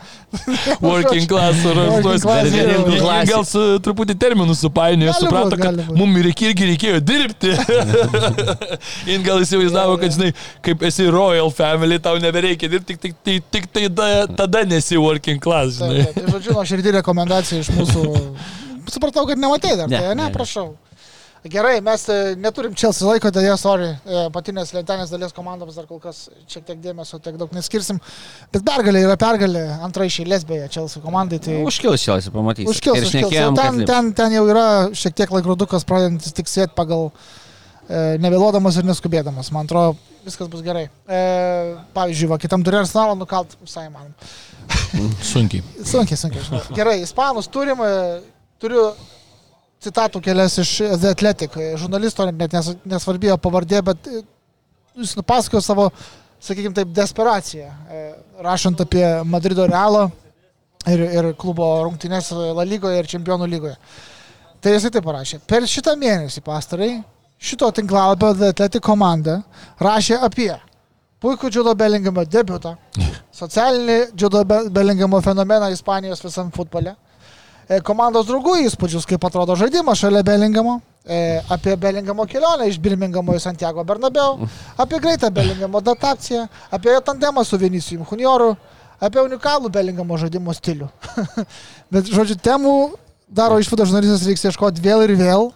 Working 0.84 1.26
class, 1.30 1.64
Rolls 1.66 2.06
Royce. 2.06 3.26
Gal 3.26 3.42
su 3.48 3.64
truputį 3.82 4.14
terminų 4.22 4.54
supainiojo, 4.54 5.16
suprato, 5.18 5.58
kad 5.58 5.82
mums 5.98 6.22
reikia, 6.28 6.52
irgi 6.52 6.70
reikėjo 6.70 7.02
dirbti. 7.02 7.56
In 9.16 9.26
gal 9.26 9.42
įsivaizdavo, 9.42 9.98
kad, 9.98 10.14
žinai, 10.14 10.30
kaip 10.62 10.86
esi 10.86 11.08
Royal 11.10 11.50
Family, 11.54 11.98
tau 12.02 12.22
nebereikia 12.22 12.70
dirbti, 12.70 12.94
tik, 12.94 13.18
tik, 13.18 13.50
tik, 13.50 13.68
tik 13.74 13.90
tai 13.98 14.14
tada 14.38 14.62
nesi 14.68 14.98
working 15.00 15.42
class, 15.42 15.80
žinai. 15.80 16.06
Tai, 16.06 16.22
tai 16.22 16.36
žodžiu, 16.36 16.54
nuo 16.54 16.66
širdį 16.70 16.96
rekomendacija 17.00 17.64
iš 17.64 17.72
mūsų 17.74 17.95
supratau, 18.92 19.26
kad 19.28 19.40
nematei 19.40 19.76
dar. 19.76 19.88
Ne, 19.88 20.00
tai, 20.00 20.14
ne, 20.14 20.24
ne, 20.24 20.32
prašau. 20.34 20.74
Gerai, 21.46 21.80
mes 21.80 22.06
e, 22.10 22.34
neturim 22.42 22.72
Chelsea 22.74 23.06
laiko, 23.06 23.30
dėja, 23.30 23.54
sorry, 23.60 23.92
e, 24.08 24.22
patinės 24.34 24.72
lentelės 24.74 25.12
dalies 25.12 25.34
komandoms 25.36 25.76
dar 25.78 25.86
kol 25.86 26.00
kas 26.02 26.24
šiek 26.50 26.64
tiek 26.66 26.80
dėmesio, 26.82 27.20
tiek 27.22 27.36
daug 27.38 27.52
neskirsim. 27.54 28.00
Bet 28.54 28.64
pergalė 28.66 29.04
yra 29.06 29.14
pergalė, 29.20 29.62
antra 29.84 30.08
iš 30.08 30.18
eilės 30.24 30.46
beje, 30.48 30.66
Chelsea 30.74 31.02
komandai. 31.04 31.38
Tai... 31.44 31.60
Užkils 31.68 32.02
Chelsea, 32.02 32.34
pamatysim. 32.34 32.72
Užkils, 32.72 33.06
užkils. 33.06 33.36
Ten, 33.60 33.84
ten, 33.86 34.10
ten 34.16 34.34
jau 34.34 34.42
yra 34.50 34.66
šiek 34.96 35.14
tiek 35.20 35.36
laikrodukas 35.36 35.86
pradedantis 35.86 36.34
tik 36.34 36.50
sėti 36.50 36.74
pagal 36.78 37.12
e, 37.12 38.16
nevėluodamas 38.24 38.80
ir 38.80 38.88
neskubėdamas. 38.90 39.52
Man 39.54 39.70
atrodo, 39.70 39.94
viskas 40.26 40.50
bus 40.50 40.66
gerai. 40.66 40.88
E, 41.06 41.22
pavyzdžiui, 41.94 42.32
va, 42.32 42.40
kitam 42.42 42.66
turi 42.66 42.80
arsenalą 42.80 43.14
nukalt, 43.20 43.54
visai 43.62 43.86
man. 43.92 44.10
Sunkiai. 45.22 45.62
sunkiai, 46.18 46.44
sunkiai. 46.44 46.76
Gerai, 46.76 46.96
ispanus 47.04 47.48
turim, 47.52 47.80
e, 47.82 48.20
turiu 48.62 48.88
citatų 49.86 50.22
kelias 50.24 50.58
iš 50.62 50.72
The 51.00 51.12
Athletic, 51.14 51.56
žurnalisto 51.80 52.26
net 52.30 52.54
nes, 52.56 52.72
nesvarbėjo 52.88 53.38
pavardė, 53.42 53.82
bet 53.86 54.10
e, 54.10 54.22
jis 54.96 55.16
nupasakojo 55.18 55.62
savo, 55.64 55.88
sakykime 56.42 56.76
taip, 56.76 56.92
desperaciją, 56.96 57.68
e, 57.68 58.04
rašant 58.44 58.80
apie 58.84 59.04
Madrido 59.28 59.66
Realą 59.68 60.06
ir, 60.90 61.02
ir 61.18 61.32
klubo 61.38 61.68
rungtynės 61.86 62.32
La 62.56 62.66
lygoje 62.66 63.00
ir 63.00 63.10
Čempionų 63.10 63.48
lygoje. 63.50 63.76
Tai 64.62 64.72
jisai 64.72 64.90
taip 64.94 65.04
parašė. 65.06 65.42
Per 65.46 65.66
šitą 65.68 65.94
mėnesį 66.00 66.42
pastarai 66.44 66.94
šito 67.38 67.68
tinklalapio 67.76 68.32
The 68.34 68.52
Athletic 68.54 68.84
komanda 68.84 69.42
rašė 69.82 70.18
apie 70.24 70.54
puikų 71.26 71.50
Džudo 71.50 71.74
Belingamo 71.74 72.22
debutą, 72.30 72.76
socialinį 73.40 73.98
Džudo 74.14 74.44
Belingamo 74.70 75.20
fenomeną 75.24 75.72
Ispanijos 75.74 76.22
visam 76.22 76.52
futbole, 76.54 76.94
e, 77.66 77.80
komandos 77.86 78.28
draugų 78.30 78.60
įspūdžius, 78.68 79.08
kaip 79.10 79.26
atrodo 79.26 79.56
žaidimas 79.58 79.98
šalia 80.04 80.22
Belingamo, 80.26 80.78
e, 81.02 81.40
apie 81.50 81.74
Belingamo 81.82 82.28
kelionę 82.30 82.70
iš 82.70 82.78
Birmingamo 82.82 83.34
į 83.34 83.42
Santiago 83.42 83.84
Bernabeu, 83.84 84.46
apie 84.82 85.02
greitą 85.02 85.32
Belingamo 85.34 85.82
adaptaciją, 85.82 86.46
apie 86.70 86.94
jo 86.94 87.02
tandemą 87.10 87.44
su 87.44 87.58
Vinicijum 87.58 88.06
Junioru, 88.06 88.54
apie 89.00 89.24
unikalų 89.24 89.72
Belingamo 89.74 90.18
žaidimo 90.22 90.54
stilių. 90.54 90.88
Bet, 91.92 92.06
žodžiu, 92.06 92.38
temų 92.38 92.76
daro 93.26 93.58
išvadą 93.58 93.88
žurnalistas 93.88 94.26
reiks 94.28 94.46
ieškoti 94.46 94.84
vėl 94.84 95.02
ir 95.08 95.16
vėl. 95.18 95.50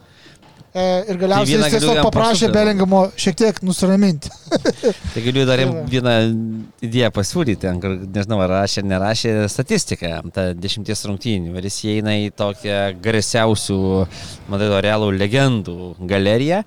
E, 0.70 0.82
ir 1.10 1.18
galiausiai 1.18 1.58
tai 1.58 1.66
jis 1.66 1.80
tiesiog 1.80 1.98
paprašė 2.06 2.48
Belingamo 2.54 3.00
šiek 3.18 3.38
tiek 3.40 3.56
nusiraminti. 3.66 4.30
tai 5.12 5.22
galiu 5.24 5.42
dar 5.48 5.62
vieną 5.90 6.14
idėją 6.86 7.10
pasiūlyti, 7.16 7.72
nežinau, 8.06 8.38
ar 8.44 8.54
rašė 8.54 8.84
nerašė 8.86 9.32
statistiką, 9.50 10.12
tą 10.36 10.44
dešimties 10.54 11.02
rungtynių. 11.10 11.56
Ir 11.58 11.66
jis 11.66 11.80
įeina 11.90 12.14
į 12.22 12.30
tokią 12.38 12.78
garsiausių 13.02 13.80
Madrido 14.52 14.78
realų 14.86 15.10
legendų 15.18 15.94
galeriją, 16.10 16.62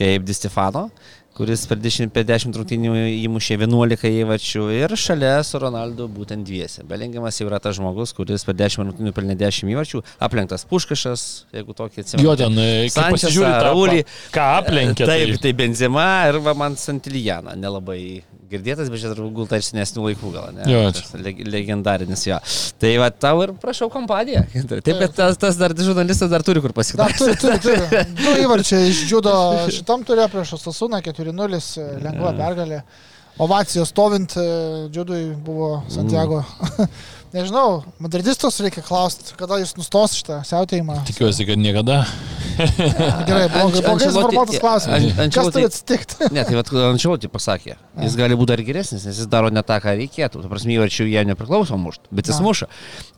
kaip 0.00 0.24
Di 0.24 0.38
Stefano 0.38 0.88
kuris 1.36 1.64
per 1.68 1.78
10 1.80 2.58
rungtynių 2.58 2.94
įmušė 3.24 3.56
11 3.60 4.10
įvačių 4.22 4.66
ir 4.76 4.94
šalia 5.00 5.38
su 5.46 5.60
Ronaldu 5.62 6.08
būtent 6.12 6.44
dviese. 6.48 6.84
Belingiamas 6.88 7.40
jau 7.40 7.48
yra 7.48 7.60
tas 7.62 7.78
žmogus, 7.78 8.12
kuris 8.16 8.44
per 8.48 8.56
10 8.58 8.84
rungtynių 8.90 9.14
pelnė 9.16 9.38
10 9.40 9.72
įvačių, 9.72 10.02
aplenktas 10.22 10.66
Puškašas, 10.70 11.24
jeigu 11.56 11.76
tokį 11.78 12.04
atsimenu. 12.04 12.26
Jo 12.28 12.36
ten, 12.38 12.58
e, 12.58 12.90
Sančias, 12.92 13.38
Raulį. 13.66 14.04
Ką 14.34 14.48
aplenkė? 14.60 15.08
Taip, 15.08 15.34
tai, 15.36 15.40
tai 15.46 15.54
Benzema 15.56 16.08
ir 16.28 16.40
man 16.58 16.76
Santilijaną 16.80 17.56
nelabai 17.58 18.02
girdėtas, 18.52 18.90
bet 18.92 19.02
čia 19.02 19.12
turbūt 19.12 19.50
tai 19.52 19.60
senesnių 19.64 20.04
laikų 20.08 20.32
gal, 20.34 20.50
ne? 20.56 20.66
Jo, 20.70 20.82
Tas 20.94 21.14
leg 21.24 21.40
legendarinis 21.48 22.26
jo. 22.28 22.38
Tai 22.82 22.92
va, 23.02 23.08
tau 23.24 23.42
ir 23.46 23.54
prašau 23.62 23.88
kompaniją. 23.92 24.44
Taip, 24.72 24.92
bet 25.00 25.16
tas, 25.18 25.38
tas 25.40 25.58
dar 25.60 25.74
žurnalistas 25.78 26.30
dar 26.32 26.44
turi 26.46 26.62
kur 26.64 26.72
Dar 26.72 26.80
pasidaryti. 26.82 27.18
turi, 27.22 27.38
turi, 27.40 27.58
turi. 27.64 28.04
Du 28.22 28.36
įvarčiai 28.44 28.90
iš 28.92 29.04
džiudo 29.08 29.32
šitam 29.72 30.04
turė 30.08 30.28
prieš 30.32 30.54
Osasūną 30.58 31.00
4-0, 31.04 31.62
lengva 32.04 32.34
pergalė. 32.38 32.82
Ovacijos 33.40 33.88
stovint 33.88 34.34
e, 34.36 34.42
džiudui 34.92 35.22
buvo 35.44 35.78
Santiago. 35.90 36.42
Nežinau, 37.32 37.80
madridistos 38.02 38.58
reikia 38.60 38.82
klausti, 38.84 39.32
kada 39.40 39.56
jis 39.62 39.70
nustos 39.78 40.18
šitą 40.18 40.42
siautėjimą. 40.44 40.98
Tikiuosi, 41.08 41.46
kad 41.48 41.56
niekada. 41.56 42.02
Gerai, 42.58 43.46
blogai, 43.48 43.80
blogai 43.86 44.08
suformuotas 44.12 44.58
klausimas. 44.60 44.98
An- 44.98 45.06
Kas 45.16 45.22
Ancelotti- 45.24 45.52
turi 45.56 45.64
atsitikti? 45.70 46.28
Ne, 46.36 46.42
tai 46.44 46.56
tai 47.24 47.30
pasakė. 47.32 47.76
Jis 48.04 48.16
gali 48.20 48.36
būti 48.36 48.50
dar 48.52 48.60
geresnis, 48.66 49.06
nes 49.08 49.16
jis 49.22 49.28
daro 49.32 49.48
ne 49.48 49.62
tą, 49.64 49.78
ką 49.80 49.94
reikėtų. 50.02 50.42
Tu 50.44 50.50
prasme, 50.50 50.74
įvarčių 50.76 51.06
jie 51.08 51.22
nepriklauso 51.30 51.78
mušti, 51.80 52.10
bet 52.12 52.28
jis 52.28 52.36
Na. 52.42 52.44
muša. 52.50 52.68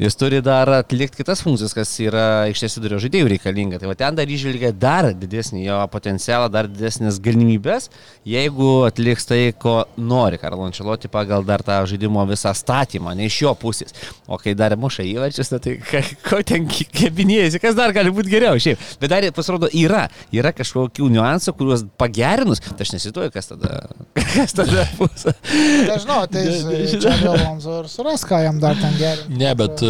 Jis 0.04 0.18
turi 0.20 0.38
dar 0.46 0.70
atlikti 0.78 1.18
kitas 1.24 1.42
funkcijas, 1.42 1.74
kas 1.74 1.90
yra 2.04 2.24
aikštės 2.46 2.78
vidurio 2.78 3.00
žaidėjų 3.02 3.32
reikalinga. 3.34 3.80
Tai 3.82 3.90
va 3.90 3.96
ten 3.98 4.14
dar 4.14 4.30
išvelgia 4.30 4.70
dar 4.70 5.10
didesnį 5.10 5.64
jo 5.66 5.80
potencialą, 5.90 6.46
dar 6.54 6.70
didesnės 6.70 7.18
galimybės, 7.18 7.90
jeigu 8.30 8.70
atliks 8.86 9.26
tai, 9.26 9.42
ko 9.58 9.80
nori 9.98 10.38
Karlo 10.38 10.70
Ančeloti 10.70 11.10
pagal 11.10 11.42
dar 11.44 11.66
tą 11.66 11.82
žaidimo 11.90 12.22
visą 12.30 12.54
statymą, 12.54 13.16
ne 13.18 13.26
iš 13.26 13.42
jo 13.42 13.54
pusės. 13.58 13.90
O 14.26 14.38
kai 14.40 14.54
dar 14.58 14.74
muša 14.80 15.04
įvarčius, 15.06 15.50
na, 15.52 15.58
tai 15.62 15.76
ka- 15.84 16.02
ko 16.28 16.40
ten 16.46 16.66
kebinėjasi, 16.68 17.60
kas 17.62 17.76
dar 17.78 17.92
gali 17.96 18.12
būti 18.14 18.32
geriau 18.32 18.58
šiaip. 18.60 18.80
Bet 19.00 19.12
dar 19.12 19.26
pasirodo 19.36 19.68
yra, 19.76 20.06
yra 20.34 20.52
kažkokių 20.56 21.08
niuansų, 21.14 21.54
kuriuos 21.58 21.84
pagerinus, 22.00 22.62
tai 22.64 22.86
aš 22.86 22.94
nesituoju, 22.96 23.32
kas 23.34 23.50
tada, 23.52 23.74
kas 24.34 24.54
tada 24.56 24.86
bus. 24.98 25.26
Nežinau, 25.54 26.22
tai 26.30 26.44
vėl 26.46 27.36
Lonzo 27.44 27.80
ir 27.82 27.88
suras, 27.92 28.24
ką 28.28 28.40
jam 28.44 28.60
dar 28.62 28.76
ten 28.80 28.96
gerinti. 28.98 29.36
Ne, 29.40 29.52
bet 29.58 29.82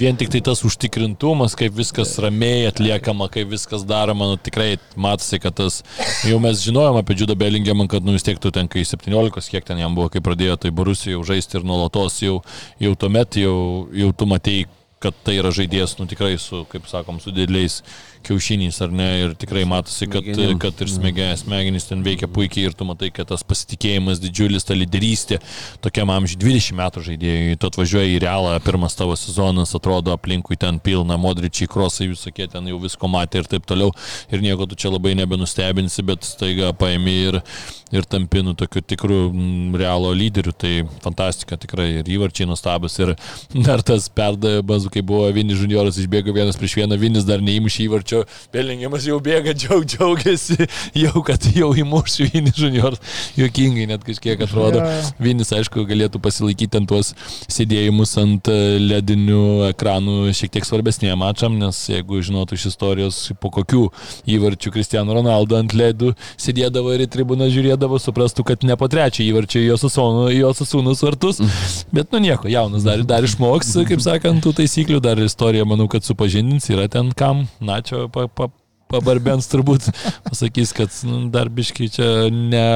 vien 0.00 0.16
tik 0.20 0.30
tai 0.32 0.40
tas 0.44 0.62
užtikrintumas, 0.66 1.56
kaip 1.58 1.74
viskas 1.78 2.14
ramiai 2.22 2.66
atliekama, 2.70 3.28
kaip 3.32 3.50
viskas 3.52 3.84
daroma, 3.88 4.30
nu, 4.32 4.38
tikrai 4.40 4.76
matosi, 4.98 5.40
kad 5.42 5.56
tas, 5.58 5.80
jau 6.26 6.38
mes 6.42 6.60
žinojom 6.64 7.00
apie 7.00 7.16
Džudą 7.18 7.36
Bellingemą, 7.38 7.88
kad 7.90 8.04
nu 8.06 8.14
vis 8.16 8.24
tiek 8.26 8.38
tu 8.42 8.52
ten, 8.54 8.68
kai 8.70 8.84
17, 8.86 9.50
kiek 9.52 9.66
ten 9.68 9.80
jam 9.82 9.94
buvo, 9.98 10.10
kai 10.12 10.22
pradėjo 10.24 10.58
tai 10.62 10.72
Borusijoje 10.74 11.16
jau 11.16 11.24
žaisti 11.32 11.58
ir 11.58 11.66
nuolatos 11.68 12.20
jau, 12.22 12.38
jau 12.82 12.92
tuomet 12.98 13.27
jau, 13.36 13.88
jau 13.92 14.12
tu 14.16 14.26
matei, 14.30 14.66
kad 15.02 15.14
tai 15.22 15.36
yra 15.38 15.50
žaidėjas, 15.54 15.94
nu 16.00 16.08
tikrai 16.10 16.34
su, 16.42 16.64
kaip 16.72 16.88
sakom, 16.90 17.20
su 17.22 17.30
dideliais 17.30 17.82
kiaušiniais, 18.26 18.78
ar 18.82 18.90
ne, 18.90 19.06
ir 19.22 19.34
tikrai 19.38 19.62
matosi, 19.68 20.08
kad, 20.10 20.26
Smegenim. 20.26 20.58
kad 20.58 20.80
ir 20.82 20.90
smegenys, 20.90 21.44
smegenys 21.44 21.86
ten 21.86 22.02
veikia 22.02 22.26
puikiai 22.30 22.66
ir 22.68 22.74
tu 22.76 22.86
matai, 22.88 23.12
kad 23.14 23.28
tas 23.30 23.44
pasitikėjimas 23.46 24.18
didžiulis, 24.22 24.66
ta 24.66 24.74
lyderystė, 24.74 25.38
tokiam 25.84 26.10
amžiui 26.12 26.40
20 26.42 26.76
metų 26.80 27.04
žaidėjai, 27.06 27.58
tu 27.62 27.70
atvažiuoji 27.70 28.16
į 28.16 28.22
realą, 28.26 28.56
pirmas 28.64 28.98
tavo 28.98 29.14
sezonas, 29.18 29.76
atrodo 29.78 30.14
aplinkui 30.16 30.58
ten 30.58 30.82
pilna, 30.82 31.18
modričiai, 31.20 31.70
krosai, 31.70 32.10
visokie 32.10 32.48
ten 32.50 32.66
jau 32.66 32.80
visko 32.82 33.10
matė 33.10 33.44
ir 33.44 33.50
taip 33.54 33.68
toliau, 33.70 33.94
ir 34.34 34.42
nieko 34.44 34.66
tu 34.66 34.78
čia 34.78 34.90
labai 34.90 35.14
nebenustebinsi, 35.18 36.04
bet 36.10 36.26
staiga 36.26 36.74
paėmė 36.76 37.16
ir, 37.28 37.40
ir 37.94 38.06
tampinu 38.08 38.54
tokiu 38.58 38.82
tikru 38.82 39.28
mm, 39.32 39.76
realo 39.80 40.12
lyderiu, 40.16 40.52
tai 40.52 40.82
fantastika 41.04 41.56
tikrai. 41.60 41.88
Ir 42.00 42.10
įvarčiai 42.18 42.48
nustabus 42.48 42.98
ir 43.00 43.14
dar 43.54 43.82
tas 43.86 44.08
perdavimas, 44.12 44.88
kai 44.92 45.02
buvo 45.06 45.28
Vinis 45.34 45.60
junioras 45.62 45.98
išbėgo 46.00 46.34
vienas 46.36 46.58
prieš 46.60 46.78
vieną, 46.80 46.98
Vinis 47.00 47.26
dar 47.28 47.42
neįmušė 47.44 47.84
įvarčio, 47.86 48.24
Belingiamas 48.54 49.06
jau 49.08 49.18
bėga, 49.24 49.54
džiaug, 49.56 49.86
džiaugiasi, 49.88 50.68
jau 51.04 51.22
kad 51.26 51.48
jau 51.54 51.70
įmušiu 51.84 52.28
Vinis 52.32 52.58
junioras, 52.60 53.00
juokingai 53.38 53.88
net 53.92 54.04
kažkiek 54.06 54.44
atrodo. 54.44 54.82
Jo. 54.84 55.12
Vinis, 55.28 55.52
aišku, 55.56 55.86
galėtų 55.88 56.20
pasilaikyti 56.22 56.80
ant 56.80 56.90
tuos 56.90 57.14
sėdėjimus 57.48 58.14
ant 58.20 58.52
ledinių 58.82 59.70
ekranų 59.72 60.34
šiek 60.36 60.52
tiek 60.56 60.66
svarbesniem 60.68 61.18
mačam, 61.18 61.56
nes 61.60 61.80
jeigu 61.90 62.20
žinotų 62.24 62.58
iš 62.58 62.68
istorijos, 62.72 63.20
po 63.40 63.50
kokių 63.54 63.86
įvarčių 64.36 64.72
Cristiano 64.74 65.16
Ronaldo 65.16 65.58
ant 65.58 65.74
ledų 65.76 66.14
sėdėdavo 66.40 66.94
ir 66.94 67.06
į 67.06 67.10
tribūną 67.14 67.48
žiūrėdavo, 67.52 67.77
suprastų, 68.02 68.44
kad 68.50 68.64
ne 68.66 68.76
po 68.78 68.88
trečią 68.90 69.24
įvarčią 69.26 69.62
į 69.62 69.68
jo 69.68 70.52
sasūnus 70.58 71.04
vartus. 71.06 71.42
Bet 71.94 72.12
nu 72.12 72.22
nieko, 72.24 72.50
jaunas 72.50 72.86
dar, 72.86 73.04
dar 73.06 73.26
išmoks, 73.26 73.74
kaip 73.88 74.02
sakant, 74.04 74.42
tų 74.44 74.56
taisyklių, 74.60 75.00
dar 75.04 75.20
istorija, 75.22 75.66
manau, 75.68 75.88
kad 75.90 76.06
supažindins, 76.06 76.68
yra 76.72 76.88
ten 76.92 77.12
kam, 77.16 77.46
na 77.60 77.80
čia 77.84 78.06
pa, 78.12 78.26
pa, 78.28 78.50
pabarbens 78.90 79.48
turbūt, 79.52 79.90
pasakys, 80.26 80.72
kad 80.76 80.94
nu, 81.08 81.26
dar 81.34 81.50
biškai 81.52 81.88
čia 81.94 82.08
ne 82.32 82.66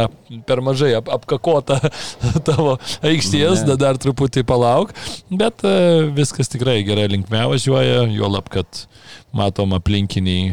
per 0.48 0.62
mažai 0.64 0.92
ap, 0.98 1.10
apkakota 1.12 1.78
tavo 2.48 2.76
aikštės, 3.04 3.66
da, 3.68 3.78
dar 3.80 4.00
truputį 4.00 4.46
palauk, 4.48 4.94
bet 5.30 5.64
e, 5.66 5.76
viskas 6.16 6.52
tikrai 6.52 6.80
gerai 6.86 7.08
linkme 7.12 7.44
važiuoja, 7.54 8.06
juolab, 8.12 8.50
kad 8.52 8.86
matom 9.32 9.72
aplinkiniai, 9.76 10.52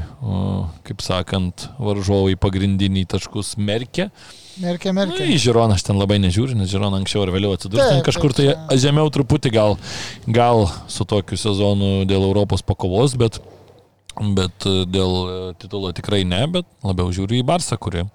kaip 0.88 1.02
sakant, 1.04 1.68
varžovai 1.84 2.38
pagrindiniai 2.40 3.08
taškus 3.12 3.58
merkia. 3.60 4.08
Merkė, 4.60 4.92
Na, 4.92 5.06
merkė. 5.06 5.28
į 5.32 5.38
Žironą 5.40 5.78
aš 5.78 5.86
ten 5.88 6.00
labai 6.00 6.18
nežiūriu, 6.20 6.58
nes 6.60 6.68
Žironą 6.72 7.00
anksčiau 7.00 7.24
ar 7.24 7.32
vėliau 7.32 7.54
atsidurs 7.56 7.92
ten 7.94 8.02
kažkur 8.04 8.36
tai 8.36 8.50
žemiau 8.80 9.12
truputį 9.14 9.54
gal, 9.56 9.78
gal 10.28 10.66
su 10.92 11.08
tokiu 11.08 11.40
sezonu 11.40 12.04
dėl 12.10 12.26
Europos 12.28 12.64
pakovos, 12.66 13.16
bet, 13.20 13.40
bet 14.20 14.66
e, 14.68 14.84
dėl 14.90 15.14
e, 15.16 15.36
titulo 15.62 15.92
tikrai 15.96 16.24
ne, 16.28 16.44
bet 16.52 16.68
labiau 16.86 17.12
žiūriu 17.16 17.40
į 17.40 17.46
Barsą, 17.48 17.78
kuri 17.80 18.06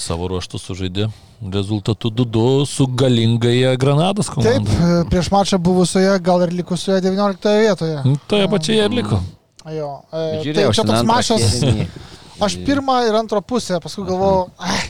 savo 0.00 0.28
ruoštų 0.30 0.58
sužaidė 0.58 1.08
rezultatų 1.54 2.10
2 2.24 2.44
su 2.68 2.86
galingai 2.98 3.74
Granados 3.80 4.30
Taip, 4.30 4.38
komanda. 4.38 4.70
e, 4.70 5.04
prieš 5.10 5.30
mačą 5.34 5.58
buvusioje, 5.62 6.14
gal 6.24 6.46
ir 6.46 6.54
likusioje 6.56 7.02
19 7.04 7.54
vietoje. 7.60 8.00
Nu, 8.06 8.16
Toje 8.30 8.48
pačioje 8.50 8.86
ir 8.86 8.96
liko. 9.02 9.20
Jo, 9.74 9.90
e, 10.08 10.24
tai 10.24 10.42
Žiūrėjau, 10.46 10.74
čia 10.76 10.86
toks 10.88 11.06
mačas. 11.08 11.62
Aš 12.42 12.58
pirmą 12.66 12.98
ir 13.06 13.14
antrą 13.14 13.38
pusę, 13.46 13.78
paskui 13.82 14.02
galvojau, 14.08 14.48
ai, 14.58 14.80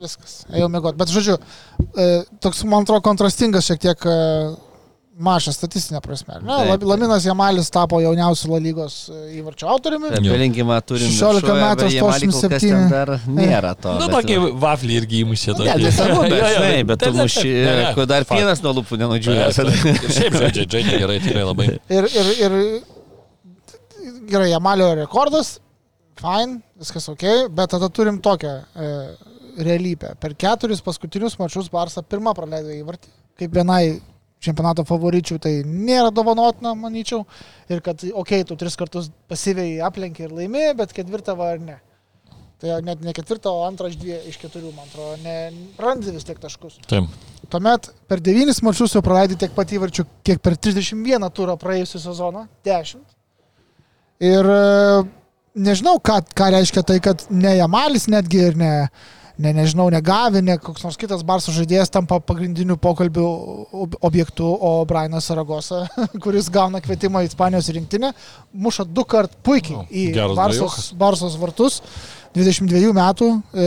viskas, 0.00 0.42
ėjau 0.48 0.70
mėgoti. 0.72 0.96
Bet 0.96 1.12
žodžiu, 1.12 1.36
toks, 2.40 2.62
man 2.64 2.86
atrodo, 2.86 3.02
kontrastingas 3.04 3.68
šiek 3.68 3.82
tiek 3.82 4.06
mažas 5.20 5.56
statistinė 5.58 6.00
prasme. 6.04 6.38
Ne? 6.42 6.56
Taip. 6.70 6.84
Laminas 6.88 7.24
Jamalis 7.28 7.70
tapo 7.72 8.00
jauniausiu 8.02 8.58
lygos 8.62 8.96
e, 9.12 9.20
įvarčio 9.40 9.68
autoriumi. 9.70 10.10
Jo. 10.16 10.32
Belingimą 10.34 10.78
turim 10.88 11.10
16 11.10 11.44
viršuje, 11.44 11.56
metų, 11.60 11.86
bet 11.86 11.96
Jamalį 11.96 12.30
kol 12.30 12.40
kas 12.40 12.64
87. 12.64 12.70
ten 12.70 12.94
Dar 12.94 13.12
nėra 13.28 13.72
to. 13.78 13.94
Nu, 14.00 14.08
bet- 14.08 14.16
tokį 14.16 14.38
vaflį 14.64 14.98
irgi 15.02 15.22
įmušė. 15.24 15.56
Ne, 15.60 15.76
tai 15.84 15.92
svarbu, 15.96 16.22
bet, 16.32 16.46
žinai, 16.56 16.82
bet 16.90 17.04
tu 17.04 17.12
muši, 17.16 17.54
kur 17.98 18.08
dar 18.10 18.26
fakt. 18.28 18.36
pienas 18.40 18.64
nuo 18.64 18.74
lūpų. 18.80 19.00
Ir 19.00 19.26
šiaip 20.16 20.38
žaidžia, 20.40 20.66
žaidžia 20.76 21.02
gerai, 21.04 21.18
tikrai 21.24 21.44
labai. 21.46 21.68
Ir, 22.00 22.06
ir, 22.06 22.30
ir 22.46 22.52
gerai, 24.30 24.50
Jamalio 24.52 24.92
rekordas, 24.98 25.58
fine, 26.20 26.60
viskas 26.80 27.08
ok, 27.12 27.24
bet 27.56 27.72
tada 27.74 27.88
turim 27.92 28.20
tokią 28.22 28.52
e, 28.56 28.90
realybę. 29.60 30.14
Per 30.20 30.34
keturis 30.38 30.82
paskutinius 30.84 31.36
mačius 31.40 31.70
Barsa 31.72 32.02
pirmą 32.06 32.34
praleido 32.36 32.72
įvartį, 32.74 33.10
kaip 33.40 33.56
vienai 33.56 33.82
čempionato 34.40 34.84
favoričių, 34.88 35.38
tai 35.42 35.52
nėra 35.66 36.10
dovanotina, 36.14 36.72
manyčiau. 36.78 37.26
Ir 37.70 37.82
kad, 37.84 38.00
okei, 38.00 38.40
okay, 38.40 38.48
tu 38.48 38.56
tris 38.60 38.76
kartus 38.80 39.10
pasyviai 39.30 39.78
aplenkė 39.86 40.26
ir 40.26 40.34
laimėjai, 40.36 40.74
bet 40.80 40.96
ketvirtą 40.96 41.36
va 41.38 41.52
ar 41.54 41.62
ne. 41.62 41.78
Tai 42.60 42.76
net 42.84 43.00
ne 43.00 43.14
ketvirtą, 43.16 43.52
o 43.56 43.62
antrą 43.64 43.88
iš, 43.88 43.96
dvie, 43.96 44.18
iš 44.28 44.36
keturių, 44.40 44.74
man 44.76 44.88
atrodo, 44.88 45.14
ne, 45.24 45.36
randi 45.80 46.12
vis 46.12 46.26
tiek 46.28 46.40
taškus. 46.40 46.76
Taip. 46.90 47.06
Tuomet 47.50 47.88
per 48.08 48.20
devynis 48.20 48.60
mačius 48.62 48.92
jau 48.94 49.00
praleidai 49.04 49.38
tiek 49.40 49.54
pat 49.56 49.72
įvarčių, 49.72 50.04
kiek 50.28 50.42
per 50.44 50.58
31 50.60 51.24
turą 51.32 51.56
praėjusią 51.60 52.02
sezoną- 52.02 52.44
10. 52.68 53.00
Ir 54.20 54.50
e, 54.52 54.60
nežinau, 55.56 55.96
ką, 56.04 56.20
ką 56.36 56.50
reiškia 56.52 56.84
tai, 56.84 56.98
kad 57.00 57.24
ne 57.32 57.56
Jamalis 57.56 58.06
netgi 58.12 58.44
ir 58.50 58.60
ne, 58.60 58.72
ne 59.40 59.52
nežinau, 59.56 59.88
ne 59.92 60.00
Gavi, 60.04 60.42
ne 60.44 60.56
koks 60.60 60.84
nors 60.84 60.98
kitas 61.00 61.24
Barso 61.26 61.52
žaidėjas 61.54 61.92
tampa 61.92 62.20
pagrindiniu 62.20 62.76
pokalbių 62.80 63.26
ob- 63.84 63.96
objektu, 64.06 64.46
o 64.46 64.72
Brianas 64.88 65.28
Saragosa, 65.30 65.86
kuris 66.24 66.50
gauna 66.52 66.82
kvietimą 66.84 67.24
į 67.24 67.30
Ispanijos 67.30 67.70
rinktinę, 67.74 68.12
muša 68.52 68.86
du 68.88 69.04
kart 69.08 69.34
puikiai 69.46 69.80
O, 69.80 69.86
į 69.88 70.34
Barsos. 70.36 70.90
Barsos 70.98 71.38
vartus. 71.40 71.80
22 72.30 72.92
metų, 72.94 73.26
e, 73.58 73.64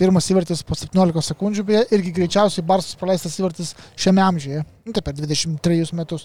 pirmas 0.00 0.24
įvartis 0.32 0.62
po 0.64 0.72
17 0.78 1.20
sekundžių, 1.26 1.64
beje, 1.68 1.82
irgi 1.92 2.14
greičiausiai 2.16 2.64
Barsos 2.64 2.96
praleistas 2.96 3.36
įvartis 3.36 3.74
šiame 4.00 4.22
amžiuje, 4.24 4.62
nu, 4.86 4.94
tai 4.96 5.02
per 5.04 5.12
23 5.18 5.92
metus. 5.98 6.24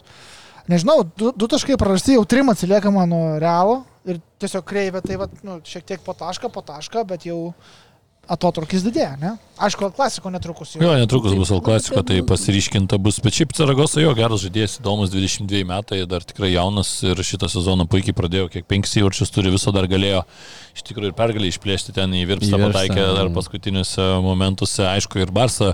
Nežinau, 0.72 1.02
du, 1.20 1.34
du 1.36 1.49
taškai 1.52 1.76
prarasti, 1.76 2.15
jau 2.15 2.24
trim 2.24 2.48
atsiliekama 2.53 3.03
nuo 3.10 3.34
realo 3.41 3.82
ir 4.07 4.22
tiesiog 4.40 4.64
kreivė, 4.68 5.02
tai 5.03 5.18
va, 5.20 5.28
nu, 5.44 5.57
šiek 5.68 5.84
tiek 5.91 6.03
po 6.06 6.15
tašką, 6.15 6.48
po 6.56 6.64
tašką, 6.64 7.03
bet 7.10 7.28
jau 7.28 7.49
atotrukis 8.32 8.86
didėja, 8.86 9.18
ne? 9.20 9.34
Aišku, 9.64 9.90
klasiko 9.94 10.32
netrukus 10.34 10.74
jau. 10.74 10.82
Jo, 10.82 10.94
netrukus 10.98 11.36
bus 11.38 11.52
Al 11.54 11.62
klasiko, 11.64 12.02
tai 12.08 12.22
pasiriškinta 12.26 12.98
bus. 13.02 13.20
Bet 13.24 13.36
šiaip 13.38 13.54
Ceragosa 13.56 14.02
jo 14.02 14.14
geras 14.18 14.41
žaidėjas, 14.45 14.80
įdomus 14.80 15.12
22 15.14 15.62
metai, 15.70 16.02
dar 16.10 16.26
tikrai 16.26 16.54
jaunas 16.56 16.90
ir 17.06 17.20
šitą 17.20 17.52
sezoną 17.52 17.86
puikiai 17.91 18.16
pradėjo, 18.18 18.50
kiek 18.54 18.66
5 18.70 18.95
įvarčius 19.04 19.34
turi, 19.36 19.54
viso 19.54 19.76
dar 19.76 19.90
galėjo 19.91 20.24
iš 20.74 20.82
tikrųjų 20.88 21.12
ir 21.12 21.18
pergalį 21.18 21.52
išplėšti 21.52 21.94
ten 21.94 22.16
į 22.18 22.24
Virpstą 22.32 22.58
pataikė 22.58 23.04
dar 23.14 23.30
paskutiniuose 23.36 24.08
momentuose. 24.26 24.82
Aišku, 24.90 25.22
ir 25.22 25.34
Barsa 25.34 25.74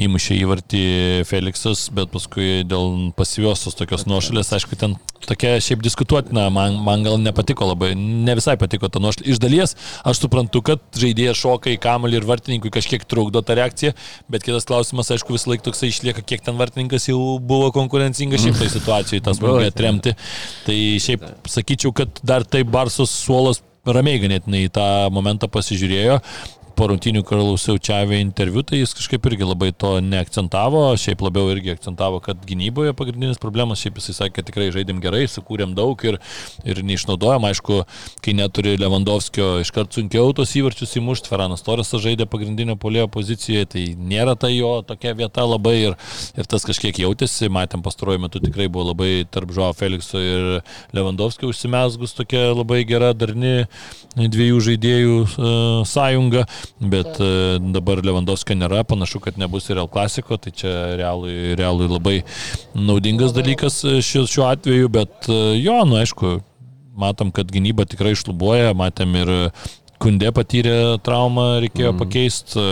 įmušė 0.00 0.38
įvartį 0.40 0.84
Felixas, 1.28 1.88
bet 1.94 2.08
paskui 2.14 2.62
dėl 2.68 3.10
pasyviosios 3.18 3.76
tokios 3.76 4.06
nuošalės, 4.08 4.54
aišku, 4.56 4.78
ten 4.80 4.96
tokia 5.28 5.58
šiaip 5.60 5.82
diskutuotina, 5.84 6.46
man, 6.54 6.78
man 6.84 7.04
gal 7.04 7.18
nepatiko 7.20 7.68
labai, 7.74 7.92
ne 7.98 8.38
visai 8.38 8.56
patiko 8.60 8.88
ta 8.88 9.02
nuošalė. 9.04 9.28
Iš 9.34 9.42
dalies 9.42 9.76
aš 10.08 10.22
suprantu, 10.24 10.64
kad 10.64 10.80
žaidėjas 10.96 11.42
šoka 11.44 11.74
į 11.74 11.80
kamalį 11.88 12.20
ir 12.20 12.28
vartininkui 12.28 12.72
kažkiek 12.74 13.06
trukdo 13.08 13.42
tą 13.44 13.56
reakciją, 13.58 13.94
bet 14.30 14.44
kitas 14.46 14.68
klausimas, 14.68 15.10
aišku, 15.14 15.34
vis 15.36 15.48
laik 15.50 15.64
toksai 15.66 15.90
išlieka, 15.92 16.24
kiek 16.28 16.44
ten 16.44 16.58
vartininkas 16.60 17.08
jau 17.10 17.38
buvo 17.40 17.72
konkurencingas 17.74 18.44
šiaip 18.44 18.60
tai 18.60 18.68
situacijai, 18.72 19.24
tas 19.24 19.40
buvo 19.42 19.58
atremti. 19.64 20.14
Tai 20.66 20.78
šiaip 21.02 21.24
sakyčiau, 21.48 21.94
kad 21.96 22.22
dar 22.26 22.46
taip 22.46 22.70
Barsos 22.72 23.12
suolas 23.24 23.62
ramiai 23.88 24.20
ganėtinai 24.20 24.66
į 24.66 24.72
tą 24.74 24.86
momentą 25.14 25.48
pasižiūrėjo 25.52 26.20
po 26.78 26.86
rungtinių 26.86 27.24
klausiau 27.26 27.78
Čiavė 27.82 28.20
interviu, 28.22 28.62
tai 28.62 28.78
jis 28.78 28.92
kažkaip 28.94 29.24
irgi 29.26 29.46
labai 29.48 29.72
to 29.74 29.96
neakcentavo, 30.04 30.82
šiaip 31.00 31.24
labiau 31.26 31.48
irgi 31.50 31.72
akcentavo, 31.74 32.20
kad 32.22 32.44
gynyboje 32.46 32.92
pagrindinis 32.94 33.40
problemas, 33.42 33.80
šiaip 33.82 33.98
jisai 33.98 34.14
sakė, 34.14 34.34
kad 34.36 34.46
tikrai 34.46 34.68
žaidėm 34.76 35.00
gerai, 35.02 35.24
sukūrėm 35.26 35.72
daug 35.74 35.98
ir, 36.06 36.20
ir 36.62 36.80
neišnaudojom, 36.86 37.48
aišku, 37.48 37.78
kai 38.22 38.34
neturi 38.38 38.76
Lewandowskio, 38.78 39.48
iškart 39.64 39.98
sunkiau 39.98 40.30
tos 40.38 40.54
įvarčius 40.60 40.94
įmušti, 41.00 41.32
Feranas 41.32 41.66
Torresas 41.66 42.04
žaidė 42.04 42.28
pagrindinio 42.30 42.78
polėjo 42.78 43.08
pozicijoje, 43.16 43.66
tai 43.74 43.84
nėra 43.98 44.36
ta 44.38 44.52
jo 44.52 44.76
tokia 44.86 45.16
vieta 45.18 45.48
labai 45.48 45.74
ir, 45.80 45.98
ir 46.38 46.46
tas 46.46 46.66
kažkiek 46.68 47.02
jautėsi, 47.02 47.50
matėm 47.50 47.82
pastaruoju 47.82 48.22
metu 48.28 48.44
tikrai 48.44 48.68
buvo 48.70 48.92
labai 48.92 49.24
tarp 49.26 49.50
Žuo 49.56 49.72
Felikso 49.74 50.22
ir 50.22 50.48
Lewandowskio 50.94 51.50
užsimesgus 51.50 52.14
tokia 52.14 52.52
labai 52.52 52.84
gera, 52.86 53.10
darni 53.18 53.66
dviejų 54.14 54.62
žaidėjų 54.70 55.20
uh, 55.26 55.52
sąjunga 55.88 56.46
bet 56.78 57.18
uh, 57.22 57.56
dabar 57.74 58.02
Lewandowskio 58.04 58.56
nėra, 58.58 58.84
panašu, 58.88 59.20
kad 59.24 59.40
nebus 59.40 59.68
ir 59.70 59.80
El 59.82 59.90
Klasiko, 59.92 60.38
tai 60.40 60.52
čia 60.54 60.74
realui, 61.00 61.54
realui 61.58 61.88
labai 61.90 62.16
naudingas 62.74 63.34
dalykas 63.36 63.80
e, 63.84 63.98
šiuo, 64.04 64.26
šiuo 64.30 64.46
atveju, 64.50 64.92
bet 64.94 65.30
uh, 65.32 65.52
jo, 65.58 65.76
nu 65.88 65.98
aišku, 66.00 66.38
matom, 66.98 67.32
kad 67.34 67.50
gynyba 67.54 67.86
tikrai 67.88 68.14
išlubuoja, 68.16 68.76
matėm 68.78 69.18
ir 69.22 69.34
Kundė 69.98 70.30
patyrė 70.30 71.00
traumą, 71.02 71.56
reikėjo 71.64 71.90
mm. 71.90 71.98
pakeisti. 71.98 72.66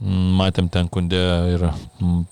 Matėm 0.00 0.70
ten 0.72 0.86
kundė 0.88 1.18
ir 1.52 1.64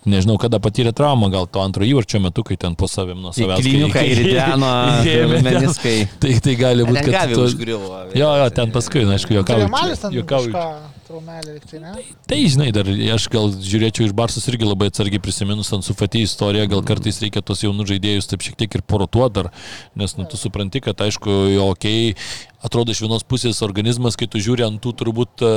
nežinau, 0.08 0.38
kada 0.40 0.56
patyrė 0.64 0.94
traumą, 0.96 1.28
gal 1.32 1.44
to 1.52 1.60
antro 1.60 1.84
įvarčio 1.84 2.16
metu, 2.24 2.40
kai 2.46 2.56
ten 2.56 2.72
po 2.78 2.88
savim 2.88 3.20
nuo 3.20 3.34
savęs. 3.36 3.60
Kliniukai 3.60 4.06
ir 4.08 4.22
deno 4.30 4.70
meniskai. 5.48 5.98
Tai, 6.22 6.32
tai 6.44 6.54
gali 6.56 6.86
būti, 6.88 7.04
kad... 7.12 7.34
Tu... 7.34 7.42
Užgriuvo, 7.44 8.06
jo, 8.16 8.30
jo, 8.40 8.46
ten 8.56 8.72
paskui, 8.72 9.04
na, 9.04 9.18
aišku, 9.18 9.36
juokauju. 9.36 9.68
Juokauju. 10.16 10.54
Traumelį, 11.08 11.54
tai 11.64 11.78
ne? 11.80 11.92
Tai, 12.28 12.38
žinai, 12.52 12.68
dar 12.76 12.88
aš 13.14 13.28
gal 13.32 13.48
žiūrėčiau 13.48 14.10
iš 14.10 14.12
Barsos 14.16 14.44
irgi 14.50 14.68
labai 14.68 14.90
atsargiai 14.90 15.22
prisiminus 15.24 15.72
ant 15.72 15.86
sufatį 15.86 16.26
istoriją, 16.26 16.66
gal 16.68 16.84
kartais 16.90 17.22
reikia 17.24 17.40
tos 17.40 17.64
jaunus 17.64 17.88
žaidėjus 17.88 18.28
taip 18.28 18.44
šiek 18.44 18.58
tiek 18.60 18.76
ir 18.76 18.84
porotuoti 18.84 19.38
dar, 19.38 19.48
nes, 19.96 20.18
nu, 20.20 20.28
tu 20.28 20.36
supranti, 20.36 20.84
kad, 20.84 21.00
aišku, 21.08 21.32
jo, 21.54 21.70
okei, 21.72 22.12
okay, 22.12 22.48
atrodo 22.62 22.92
iš 22.92 23.02
vienos 23.04 23.24
pusės 23.26 23.60
organizmas, 23.62 24.16
kai 24.18 24.26
tu 24.30 24.40
žiūri 24.42 24.64
ant 24.66 24.80
tų 24.82 24.92
turbūt 24.98 25.44
e, 25.46 25.50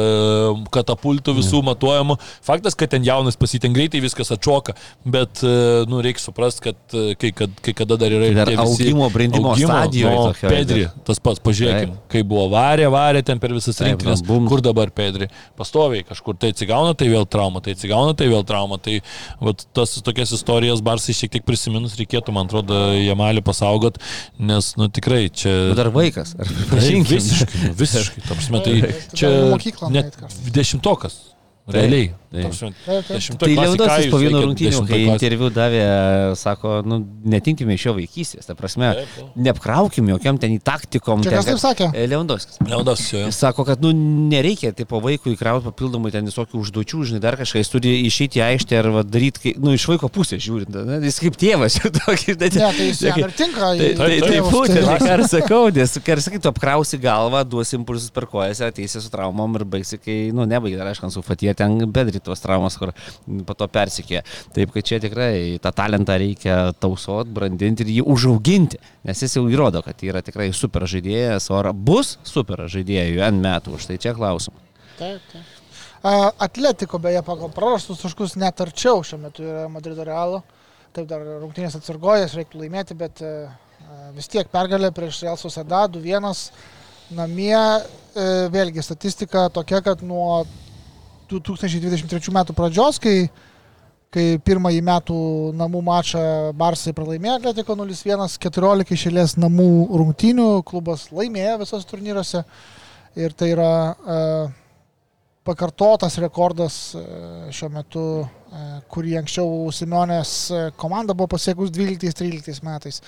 katapultų 0.73 1.33
visų 1.39 1.63
matuojamų. 1.65 2.17
Faktas, 2.45 2.77
kad 2.77 2.91
ten 2.93 3.05
jaunas 3.05 3.37
pasiteng 3.41 3.75
greitai 3.75 4.03
viskas 4.03 4.29
atšoka, 4.35 4.75
bet, 5.05 5.41
e, 5.41 5.83
nu, 5.89 6.01
reikia 6.05 6.21
suprasti, 6.27 6.67
kad 6.69 6.97
e, 6.97 7.15
kai, 7.19 7.33
kad 7.37 7.57
kai 7.65 7.73
kada 7.77 7.97
dar 8.01 8.13
yra 8.13 8.29
ir 8.29 8.41
tai 8.51 8.57
augimo, 8.61 9.09
brandimo 9.13 9.55
stadijoje. 9.57 10.19
No, 10.21 10.35
Pedri, 10.41 10.85
tas 11.07 11.21
pats, 11.23 11.41
pažiūrėkim, 11.43 11.95
Taip. 11.95 12.05
kai 12.13 12.23
buvo 12.27 12.45
varė, 12.53 12.87
varė 12.93 13.25
ten 13.25 13.41
per 13.41 13.55
visas 13.57 13.81
rinktinės, 13.81 14.23
kur 14.49 14.61
dabar 14.65 14.93
Pedri, 14.93 15.31
pastoviai 15.59 16.05
kažkur 16.07 16.37
tai 16.39 16.51
atsigauna, 16.53 16.93
tai 16.97 17.09
vėl 17.11 17.27
trauma, 17.29 17.61
tai 17.63 17.75
atsigauna, 17.75 18.15
tai 18.17 18.29
vėl 18.31 18.45
trauma. 18.47 18.79
Tai 18.81 18.99
vat, 19.43 19.65
tas 19.77 19.97
tokias 20.05 20.33
istorijas 20.37 20.83
Barsai 20.85 21.15
šiek 21.17 21.33
tiek 21.35 21.45
prisiminus 21.47 21.97
reikėtų, 21.99 22.35
man 22.35 22.49
atrodo, 22.49 22.79
Jamalį 22.97 23.43
pasaugot, 23.45 23.99
nes, 24.39 24.73
nu, 24.79 24.89
tikrai 24.93 25.25
čia... 25.29 25.53
Bet 25.71 25.81
dar 25.81 25.91
vaikas. 25.95 26.35
Ar... 26.39 26.49
Pripažinkim. 26.61 27.17
Visiškai, 27.17 27.75
visiškai. 27.83 28.25
Ta 28.27 28.37
prasme, 28.37 28.63
tai 28.65 28.95
čia 29.17 29.35
net 29.93 30.17
dešimtokas. 30.55 31.21
Realiai. 31.71 32.11
Tai 32.31 33.49
Lewandowskis 33.51 34.07
po 34.07 34.19
vieno 34.21 34.39
rungtynių, 34.45 34.85
kai 34.87 35.01
interviu 35.03 35.49
davė, 35.51 35.81
sako, 36.39 36.77
nu, 36.87 37.01
netinkime 37.27 37.75
iš 37.75 37.89
jo 37.89 37.93
vaikystės, 37.97 38.47
ta 38.47 38.55
prasme, 38.55 38.93
neapkraukim 39.35 40.07
jokiam 40.13 40.39
ten 40.39 40.55
į 40.55 40.61
taktikom. 40.63 41.25
Čia 41.25 41.33
kas 41.35 41.49
taip 41.49 41.59
sakė? 41.59 41.89
Lewandowskis. 41.91 42.61
Lewandowskis, 42.63 43.09
jo. 43.11 43.23
Jis 43.27 43.39
sako, 43.43 43.65
kad, 43.67 43.83
nu, 43.83 43.91
nereikia 44.31 44.71
tipo 44.77 45.01
vaikui 45.03 45.33
įkrauti 45.35 45.67
papildomai 45.67 46.13
ten 46.15 46.29
visokių 46.29 46.61
užduočių, 46.61 47.01
žinai, 47.09 47.19
dar 47.25 47.35
kažką, 47.41 47.65
jis 47.65 47.73
turi 47.73 47.91
išeiti 48.07 48.39
į 48.39 48.45
aikštę 48.45 48.79
ar 48.79 48.89
va, 48.95 49.03
daryti, 49.03 49.53
nu, 49.59 49.75
iš 49.75 49.89
vaiko 49.91 50.07
pusės 50.07 50.39
žiūrint, 50.45 50.79
ne, 50.87 51.01
jis 51.09 51.19
kaip 51.25 51.35
tėvas 51.41 51.81
jau 51.81 51.91
tokį, 51.99 52.37
bet... 52.39 52.55
Ne, 52.55 52.71
tai 52.79 52.87
jis 52.93 53.03
jam 53.09 53.19
ir 53.25 53.35
tinka. 53.35 53.73
Tai, 53.75 53.91
tai, 53.99 54.09
tai, 54.23 54.39
būtent, 54.47 54.89
ką 55.03 55.11
ir 55.17 55.25
sakau, 55.27 55.61
nes, 55.75 55.99
ką 55.99 56.15
ir 56.15 56.23
sakai, 56.23 56.39
tu 56.39 56.51
apkrausi 56.53 57.01
galvą, 57.03 57.43
duosi 57.43 57.75
impulsus 57.75 58.15
per 58.15 58.29
kojas, 58.31 58.63
ateisi 58.71 59.03
su 59.03 59.11
traumom 59.11 59.59
ir 59.59 59.67
baigsi, 59.75 59.99
kai, 59.99 60.19
nu, 60.35 60.47
nebaigi, 60.47 60.79
dar 60.79 60.93
aišku, 60.93 61.11
su 61.11 61.25
Fatie 61.25 61.51
ten 61.57 61.79
bedri 61.91 62.20
tos 62.25 62.43
traumas, 62.43 62.77
kur 62.79 62.91
po 63.47 63.55
to 63.57 63.67
persikė. 63.71 64.21
Taip, 64.55 64.73
kad 64.75 64.87
čia 64.87 64.99
tikrai 65.03 65.59
tą 65.63 65.71
talentą 65.75 66.17
reikia 66.21 66.59
tausot, 66.79 67.29
brandinti 67.31 67.85
ir 67.85 67.93
jį 67.97 68.05
užauginti, 68.13 68.81
nes 69.07 69.23
jis 69.25 69.37
jau 69.39 69.47
įrodo, 69.51 69.81
kad 69.85 70.01
yra 70.05 70.21
tikrai 70.25 70.51
super 70.55 70.87
žaidėjas, 70.89 71.49
o 71.51 71.57
ar 71.59 71.71
bus 71.73 72.17
super 72.27 72.67
žaidėjų 72.71 73.25
N 73.31 73.41
metų, 73.43 73.75
už 73.77 73.89
tai 73.89 73.97
čia 74.01 74.15
klausimas. 74.17 74.61
Taip, 74.99 75.21
taip. 75.33 75.57
Atletiko 76.41 76.97
beje 76.97 77.21
pagal 77.21 77.51
prarastus 77.53 77.99
taškus 78.01 78.33
net 78.41 78.57
arčiau 78.63 79.03
šiuo 79.05 79.19
metu 79.21 79.43
yra 79.45 79.67
Madrido 79.69 80.01
Realo. 80.07 80.39
Taip 80.91 81.05
dar 81.07 81.21
rungtynės 81.23 81.77
atsargojas, 81.77 82.33
reiktų 82.35 82.63
laimėti, 82.63 82.97
bet 82.97 83.21
vis 84.15 84.27
tiek 84.33 84.49
pergalė 84.51 84.89
prieš 84.91 85.21
Real 85.21 85.37
Sociedad 85.37 85.93
2-1 85.93 86.25
namie. 87.15 87.61
Vėlgi 88.51 88.83
statistika 88.83 89.45
tokia, 89.53 89.79
kad 89.85 90.01
nuo 90.03 90.41
2023 91.31 92.33
metų 92.35 92.55
pradžios, 92.57 92.99
kai, 93.01 93.29
kai 94.11 94.25
pirmąjį 94.43 94.81
metų 94.87 95.17
namų 95.57 95.81
mačą 95.87 96.23
Barsai 96.57 96.93
pralaimėjo 96.97 97.37
Atletiko 97.39 97.77
0-1, 97.79 98.37
14 98.43 98.95
išėlės 98.97 99.37
namų 99.39 99.69
rungtynių, 100.01 100.49
klubas 100.67 101.07
laimėjo 101.15 101.61
visose 101.63 101.87
turnyruose 101.89 102.43
ir 103.15 103.35
tai 103.37 103.51
yra 103.53 103.71
uh, 103.91 104.51
pakartotas 105.47 106.19
rekordas 106.23 106.81
uh, 106.95 107.47
šiuo 107.53 107.71
metu, 107.71 108.05
uh, 108.25 108.75
kurį 108.91 109.17
anksčiau 109.21 109.71
Simonės 109.75 110.35
komanda 110.79 111.15
buvo 111.15 111.33
pasiekus 111.37 111.71
12-13 111.75 112.63
metais. 112.67 113.01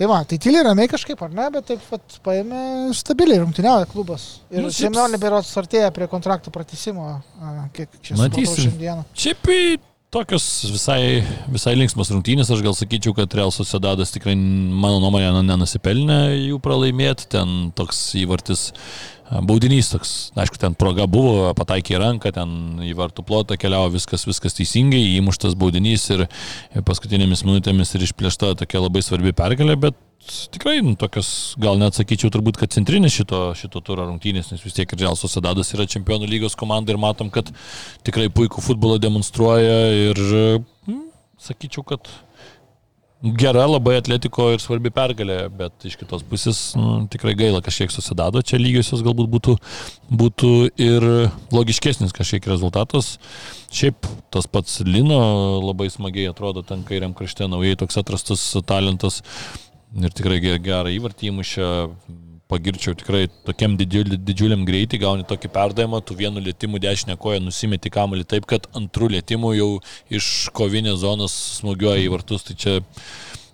Tai 0.00 0.06
va, 0.08 0.22
tai 0.24 0.38
tyliai 0.40 0.64
ramiai 0.64 0.88
kažkaip, 0.88 1.20
ar 1.26 1.32
ne, 1.36 1.46
bet 1.52 1.66
taip 1.68 1.82
pat 1.90 2.14
paėmė 2.24 2.60
stabiliai 2.96 3.42
rungtyniauja 3.42 3.84
klubas. 3.90 4.22
Ir 4.48 4.64
nu, 4.64 4.70
Simonė 4.72 5.20
berots 5.20 5.50
artėja 5.60 5.90
prie 5.92 6.08
kontrakto 6.08 6.48
pratysimo, 6.54 7.18
kiek 7.76 7.98
čia 8.00 8.16
matysim 8.16 8.70
šiandieną. 8.70 9.04
Šiaip 9.12 9.50
tokios 10.10 10.46
visai, 10.72 11.20
visai 11.52 11.76
linksmos 11.76 12.14
rungtynės, 12.14 12.48
aš 12.48 12.64
gal 12.64 12.78
sakyčiau, 12.78 13.12
kad 13.18 13.36
Real 13.36 13.52
Sociedadas 13.52 14.16
tikrai, 14.16 14.32
mano 14.40 15.02
nuomonė, 15.04 15.34
nenusipelnė 15.44 16.18
jų 16.48 16.62
pralaimėti, 16.64 17.28
ten 17.36 17.68
toks 17.76 18.00
įvartis 18.24 18.70
baudinys 19.30 19.92
toks, 19.92 20.12
aišku, 20.38 20.58
ten 20.58 20.74
proga 20.78 21.06
buvo, 21.10 21.50
pataikė 21.58 22.00
ranką, 22.02 22.32
ten 22.34 22.82
į 22.82 22.92
vartų 22.98 23.24
plotą 23.26 23.58
keliavo 23.60 23.92
viskas, 23.94 24.26
viskas 24.26 24.56
teisingai, 24.58 25.00
įmuštas 25.20 25.54
baudinys 25.58 26.08
ir 26.10 26.26
paskutinėmis 26.86 27.44
minutėmis 27.46 27.94
ir 27.94 28.06
išplėšta 28.08 28.56
tokia 28.64 28.82
labai 28.82 29.04
svarbi 29.06 29.34
pergalė, 29.36 29.76
bet 29.86 29.98
tikrai 30.52 30.80
nu, 30.84 30.96
tokios, 30.98 31.54
gal 31.62 31.78
net 31.80 31.96
sakyčiau, 31.96 32.32
turbūt, 32.34 32.58
kad 32.60 32.74
centrinis 32.74 33.14
šito, 33.14 33.50
šito 33.58 33.82
turo 33.84 34.08
rungtynės, 34.08 34.50
nes 34.52 34.64
vis 34.64 34.76
tiek 34.76 34.90
ir 34.92 35.04
Real 35.04 35.18
Sociedadas 35.18 35.70
yra 35.76 35.86
čempionų 35.90 36.28
lygos 36.30 36.58
komanda 36.58 36.92
ir 36.92 37.00
matom, 37.00 37.30
kad 37.32 37.48
tikrai 38.06 38.28
puikų 38.34 38.64
futbolą 38.66 38.98
demonstruoja 39.02 39.78
ir, 40.10 40.20
mm, 40.90 41.06
sakyčiau, 41.40 41.86
kad 41.86 42.10
gera 43.20 43.66
labai 43.68 43.98
atletiko 44.00 44.48
ir 44.54 44.62
svarbi 44.62 44.92
pergalė, 44.94 45.42
bet 45.52 45.84
iš 45.84 45.98
kitos 46.00 46.22
pusės 46.26 46.60
nu, 46.78 47.04
tikrai 47.12 47.34
gaila 47.36 47.60
kažkiek 47.64 47.92
susidado, 47.92 48.40
čia 48.40 48.60
lygiosios 48.60 49.04
galbūt 49.04 49.28
būtų, 49.34 49.56
būtų 50.22 50.52
ir 50.80 51.06
logiškesnis 51.52 52.14
kažkiek 52.16 52.48
rezultatas. 52.48 53.18
Šiaip 53.70 54.08
tas 54.32 54.48
pats 54.50 54.80
Lino 54.86 55.20
labai 55.60 55.90
smagiai 55.92 56.30
atrodo 56.32 56.64
ten 56.66 56.82
kairiam 56.88 57.12
krašte, 57.16 57.46
naujai 57.50 57.76
toks 57.78 58.00
atrastas 58.00 58.46
talentas 58.66 59.20
ir 60.00 60.16
tikrai 60.16 60.40
gerą 60.40 60.90
įvartį 60.96 61.30
įmušė 61.30 61.70
pagirčiau 62.50 62.96
tikrai 62.98 63.24
tokiam 63.46 63.76
didžiuliam, 63.78 64.20
didžiuliam 64.26 64.66
greitį, 64.68 65.00
gauni 65.04 65.26
tokį 65.28 65.52
perdavimą, 65.54 66.02
tu 66.04 66.18
vienu 66.18 66.42
lėtimu 66.42 66.82
dešinę 66.82 67.16
koją 67.20 67.42
nusimeti 67.44 67.92
kamuolį 67.94 68.26
taip, 68.34 68.48
kad 68.50 68.66
antrų 68.76 69.12
lėtimų 69.16 69.56
jau 69.56 69.70
iš 70.20 70.50
kovinės 70.56 71.02
zonos 71.04 71.36
smūgiuoja 71.60 72.02
į 72.04 72.10
vartus. 72.14 72.46
Tai 72.48 72.58
čia 72.58 72.80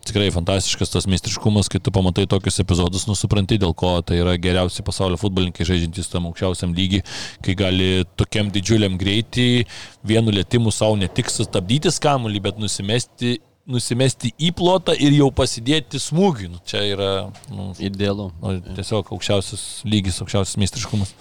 tikrai 0.07 0.31
fantastiškas 0.31 0.93
tas 0.93 1.07
meistriškumas, 1.11 1.69
kai 1.71 1.81
tu 1.83 1.93
pamatai 1.95 2.27
tokius 2.31 2.61
epizodus, 2.63 3.07
nusipranti, 3.11 3.59
dėl 3.63 3.75
ko 3.79 3.97
tai 4.07 4.21
yra 4.23 4.37
geriausi 4.41 4.85
pasaulio 4.87 5.19
futbolininkai 5.21 5.67
žaidžiantys 5.67 6.11
tam 6.13 6.29
aukščiausiam 6.31 6.75
lygiui, 6.77 7.03
kai 7.45 7.57
gali 7.59 7.91
tokiam 8.19 8.51
didžiuliam 8.55 8.99
greitį 9.01 9.67
vienu 10.07 10.35
lėtimu 10.35 10.75
savo 10.75 10.99
ne 11.01 11.11
tik 11.11 11.33
sustabdyti 11.33 11.93
skamulį, 11.95 12.45
bet 12.49 12.63
nusimesti 12.63 13.37
nusimesti 13.67 14.31
į 14.39 14.53
plotą 14.57 14.95
ir 14.95 15.15
jau 15.17 15.29
pasidėti 15.35 16.01
smūgį. 16.01 16.51
Nu, 16.55 16.61
čia 16.67 16.83
yra 16.87 17.13
nu, 17.51 17.73
idealu. 17.83 18.31
Nu, 18.43 18.57
tiesiog 18.79 19.11
aukščiausias 19.15 19.65
lygis, 19.89 20.21
aukščiausias 20.23 20.59
meistriškumas. 20.63 21.15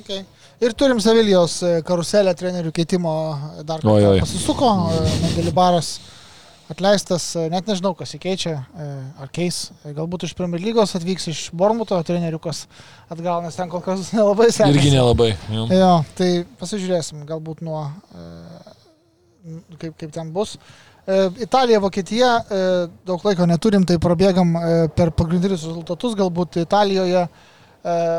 Okay. 0.00 0.24
Ir 0.60 0.74
turim 0.76 0.98
Sevilijos 1.00 1.60
e, 1.64 1.68
karuselę 1.88 2.32
trenerių 2.36 2.72
keitimo 2.76 3.12
dar 3.64 3.80
kartą 3.80 4.16
pasisuko, 4.20 4.70
e, 4.92 5.12
Mendelibaras 5.22 5.94
atleistas, 6.70 7.30
e, 7.36 7.46
net 7.52 7.68
nežinau, 7.68 7.94
kas 7.98 8.12
įkeičia, 8.18 8.52
ar 9.24 9.30
keis, 9.34 9.62
galbūt 9.84 10.28
iš 10.28 10.34
Premier 10.38 10.60
lygos 10.62 10.92
atvyks 10.98 11.30
iš 11.32 11.40
Bormuto 11.56 11.96
treneriukas 12.06 12.66
atgal, 13.08 13.40
nes 13.44 13.56
ten 13.56 13.72
kol 13.72 13.80
kas 13.84 14.10
nelabai 14.16 14.50
sekasi. 14.52 14.76
Irgi 14.76 14.92
nelabai. 14.94 15.32
Jo. 15.48 15.64
jo, 15.72 15.90
tai 16.20 16.30
pasižiūrėsim, 16.60 17.24
galbūt 17.28 17.64
nuo, 17.64 17.86
kaip, 19.80 19.96
kaip 19.96 20.12
ten 20.12 20.28
bus. 20.36 20.58
E, 20.60 20.89
Italija, 21.40 21.80
Vokietija, 21.80 22.32
e, 22.38 22.64
daug 23.06 23.24
laiko 23.24 23.46
neturim, 23.48 23.86
tai 23.88 23.96
prabėgam 24.02 24.52
e, 24.56 24.74
per 24.94 25.10
pagrindinius 25.16 25.64
rezultatus, 25.68 26.16
galbūt 26.18 26.60
Italijoje 26.64 27.28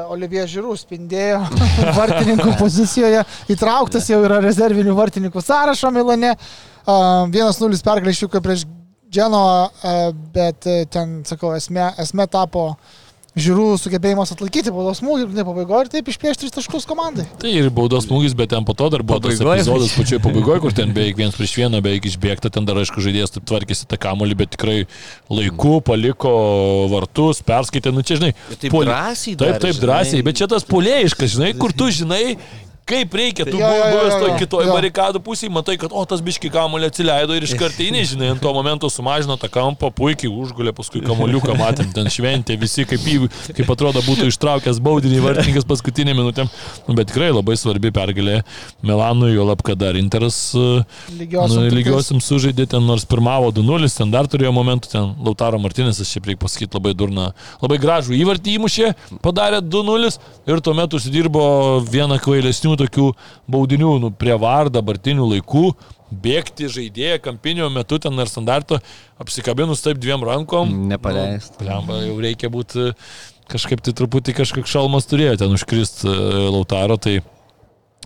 Olivier 0.09 0.47
Žirų 0.49 0.73
spindėjo 0.73 1.43
vartininkų 1.99 2.55
pozicijoje, 2.63 3.21
įtrauktas 3.53 4.09
jau 4.09 4.17
yra 4.25 4.39
rezervinių 4.41 4.95
vartininkų 4.97 5.43
sąrašo 5.45 5.91
Milane, 5.93 6.31
1-0 6.89 7.83
pergalė 7.85 8.15
išvyko 8.15 8.41
prieš 8.41 8.65
Dženoą, 9.11 9.67
bet 10.33 10.65
ten, 10.89 11.19
sakau, 11.27 11.51
esmė, 11.53 11.91
esmė 12.01 12.25
tapo 12.31 12.71
žiūrų 13.39 13.77
sugebėjimas 13.79 14.33
atlaikyti 14.33 14.73
baudos 14.75 14.99
smūgį 14.99 15.27
ir 15.29 15.45
pabaigoje 15.47 15.85
ir 15.85 15.91
taip 15.93 16.09
išpiešti 16.11 16.43
tris 16.43 16.55
taškus 16.55 16.87
komandai. 16.89 17.23
Tai 17.39 17.51
ir 17.51 17.69
baudos 17.71 18.03
smūgis, 18.07 18.35
bet 18.35 18.51
ten 18.51 18.65
po 18.67 18.75
to 18.75 18.89
dar 18.91 19.05
buvo 19.07 19.21
tas 19.23 19.39
epizodas 19.39 19.93
pačioje 19.95 20.19
pabaigoje, 20.25 20.63
kur 20.65 20.75
ten 20.75 20.91
beveik 20.95 21.19
vienas 21.19 21.37
prieš 21.39 21.53
vieną, 21.61 21.79
beveik 21.85 22.09
išbėgta, 22.09 22.51
ten 22.51 22.67
dar 22.67 22.81
aišku 22.81 23.03
žaidėjas 23.03 23.37
taip 23.37 23.47
tvarkėsi 23.47 23.87
tą 23.87 23.99
kamolį, 24.03 24.35
bet 24.43 24.51
tikrai 24.57 24.81
laiku 25.31 25.77
paliko 25.87 26.33
vartus, 26.91 27.39
perskaitė, 27.47 27.95
nu 27.95 28.03
čia 28.03 28.19
žinai. 28.19 28.33
Taip 28.57 28.67
pol... 28.73 28.83
drąsiai. 28.89 29.37
Taip, 29.39 29.61
taip 29.63 29.79
drąsiai, 29.79 30.25
bet 30.27 30.41
čia 30.41 30.51
tas 30.51 30.67
polėjiškas, 30.67 31.37
žinai, 31.37 31.53
kur 31.61 31.71
tu 31.71 31.87
žinai, 32.01 32.35
kaip 32.89 33.13
reikia, 33.15 33.45
tu 33.45 33.57
buvai 33.59 33.91
buvęs 33.93 34.15
toj 34.19 34.31
kitoj 34.41 34.69
barikadų 34.71 35.21
pusėje, 35.23 35.51
matai, 35.53 35.77
kad 35.79 35.93
o 35.95 36.01
tas 36.09 36.21
biški 36.25 36.49
kamulė 36.51 36.89
atsileido 36.91 37.35
ir 37.37 37.45
iš 37.45 37.53
karto 37.59 37.83
įnežinai, 37.85 38.31
ant 38.33 38.41
to 38.43 38.51
momento 38.55 38.89
sumažino 38.91 39.37
tą 39.39 39.49
kampą, 39.51 39.91
puikiai 39.95 40.31
užgulė, 40.31 40.73
paskui 40.75 41.03
kamuoliuką 41.05 41.55
matėm, 41.59 41.91
ten 41.95 42.09
šventė, 42.11 42.57
visi 42.59 42.85
kaip, 42.89 43.05
į, 43.07 43.29
kaip 43.55 43.71
atrodo 43.75 44.03
būtų 44.05 44.27
ištraukęs 44.31 44.81
baudinį 44.83 45.21
vartininkas 45.23 45.67
paskutinį 45.69 46.17
minutę, 46.17 46.47
nu, 46.87 46.97
bet 46.97 47.11
tikrai 47.11 47.29
labai 47.31 47.55
svarbi 47.59 47.93
pergalė 47.95 48.41
Milanui, 48.83 49.31
jo 49.35 49.45
lab, 49.47 49.63
kad 49.65 49.79
dar 49.79 49.99
Interas 49.99 50.39
lygiosiam, 51.15 51.61
nu, 51.61 51.69
lygiosiam 51.71 52.21
sužaidė 52.23 52.67
ten, 52.73 52.83
nors 52.87 53.05
pirmavo 53.07 53.53
2-0, 53.55 53.91
ten 54.01 54.11
dar 54.13 54.27
turėjo 54.31 54.51
momentų, 54.57 54.91
ten 54.91 55.13
Lautaro 55.21 55.61
Martinėsas, 55.61 56.09
šiaip 56.11 56.31
reikia 56.31 56.43
pasakyti, 56.43 56.73
labai 56.79 56.95
durna, 56.97 57.29
labai 57.63 57.79
gražų 57.81 58.17
įvartį 58.19 58.57
įmušė, 58.57 58.91
padarė 59.23 59.61
2-0 59.63 60.11
ir 60.49 60.63
tuomet 60.65 60.97
užsidirbo 60.97 61.45
vieną 61.87 62.17
kvailesnių 62.23 62.80
tokių 62.81 63.07
baudinių 63.51 63.95
nu, 64.03 64.11
prie 64.13 64.35
var 64.41 64.71
dabartinių 64.73 65.27
laikų, 65.35 65.65
bėgti 66.11 66.69
žaidėją 66.71 67.19
kampinio 67.23 67.69
metu 67.71 67.99
ten 68.01 68.19
ar 68.19 68.29
standarto 68.29 68.81
apsikabinus 69.21 69.83
taip 69.85 70.01
dviem 70.01 70.23
rankom. 70.27 70.73
Nepaleisti. 70.91 71.61
Nu, 71.61 71.69
Lemba, 71.69 72.01
jau 72.03 72.17
reikia 72.23 72.51
būti 72.51 72.91
kažkaip 73.51 73.83
tai 73.83 73.93
truputį 73.97 74.35
kažkoks 74.37 74.71
šalmas 74.71 75.07
turėjo 75.11 75.37
ten 75.41 75.53
užkrist 75.55 76.05
e, 76.07 76.11
Lautaro, 76.51 76.97
tai 77.01 77.19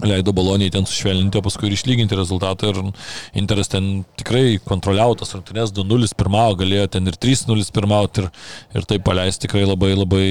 leido 0.04 0.34
baloniai 0.36 0.72
ten 0.74 0.88
sušvelninti, 0.88 1.40
o 1.40 1.46
paskui 1.46 1.70
ir 1.70 1.76
išlyginti 1.78 2.18
rezultatą. 2.18 2.72
Ir 2.72 3.40
Interas 3.40 3.72
ten 3.72 4.04
tikrai 4.20 4.58
kontroliavo 4.64 5.16
tas 5.22 5.32
rungtynės 5.36 5.72
2-0 5.76 6.12
pirmavo, 6.20 6.58
galėjo 6.64 6.90
ten 6.98 7.08
ir 7.08 7.16
3-0 7.16 7.70
pirmauti 7.76 8.26
ir, 8.26 8.32
ir 8.76 8.90
tai 8.90 9.00
paleisti 9.04 9.48
tikrai 9.48 9.64
labai 9.68 9.94
labai 9.96 10.26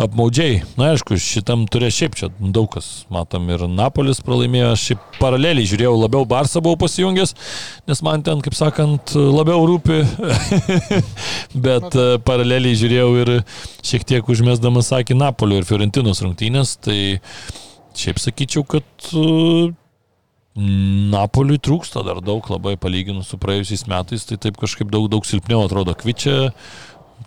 apmaudžiai. 0.00 0.62
Na, 0.78 0.90
aišku, 0.94 1.16
šitam 1.22 1.64
turė 1.70 1.90
šiaip 1.94 2.16
čia 2.18 2.28
daug 2.38 2.66
kas, 2.74 3.04
matom, 3.14 3.46
ir 3.54 3.62
Napolis 3.70 4.20
pralaimėjo, 4.24 4.72
aš 4.74 4.86
šiaip 4.88 5.04
paraleliai 5.20 5.68
žiūrėjau, 5.70 5.92
labiau 6.00 6.26
Barsą 6.28 6.62
buvau 6.64 6.80
pasijungęs, 6.82 7.34
nes 7.90 8.02
man 8.06 8.24
ten, 8.26 8.42
kaip 8.44 8.56
sakant, 8.58 9.14
labiau 9.14 9.66
rūpi, 9.70 10.00
bet 11.66 11.94
e, 11.94 12.08
paraleliai 12.26 12.80
žiūrėjau 12.80 13.08
ir 13.22 13.32
šiek 13.86 14.08
tiek 14.10 14.34
užmėsdamas 14.34 14.90
sakė 14.90 15.16
Napolio 15.18 15.62
ir 15.62 15.68
Fiorentinos 15.68 16.24
rungtynės, 16.24 16.74
tai 16.82 16.98
šiaip 17.94 18.18
sakyčiau, 18.22 18.66
kad 18.66 19.12
e, 19.14 19.70
Napoliui 20.54 21.58
trūksta 21.58 22.04
dar 22.06 22.20
daug 22.22 22.46
labai 22.46 22.76
palyginus 22.78 23.32
su 23.32 23.38
praėjusiais 23.42 23.88
metais, 23.90 24.26
tai 24.26 24.38
taip 24.42 24.58
kažkaip 24.60 24.90
daug, 24.90 25.08
daug 25.10 25.26
silpniau 25.26 25.64
atrodo 25.64 25.96
Kvičia 25.98 26.52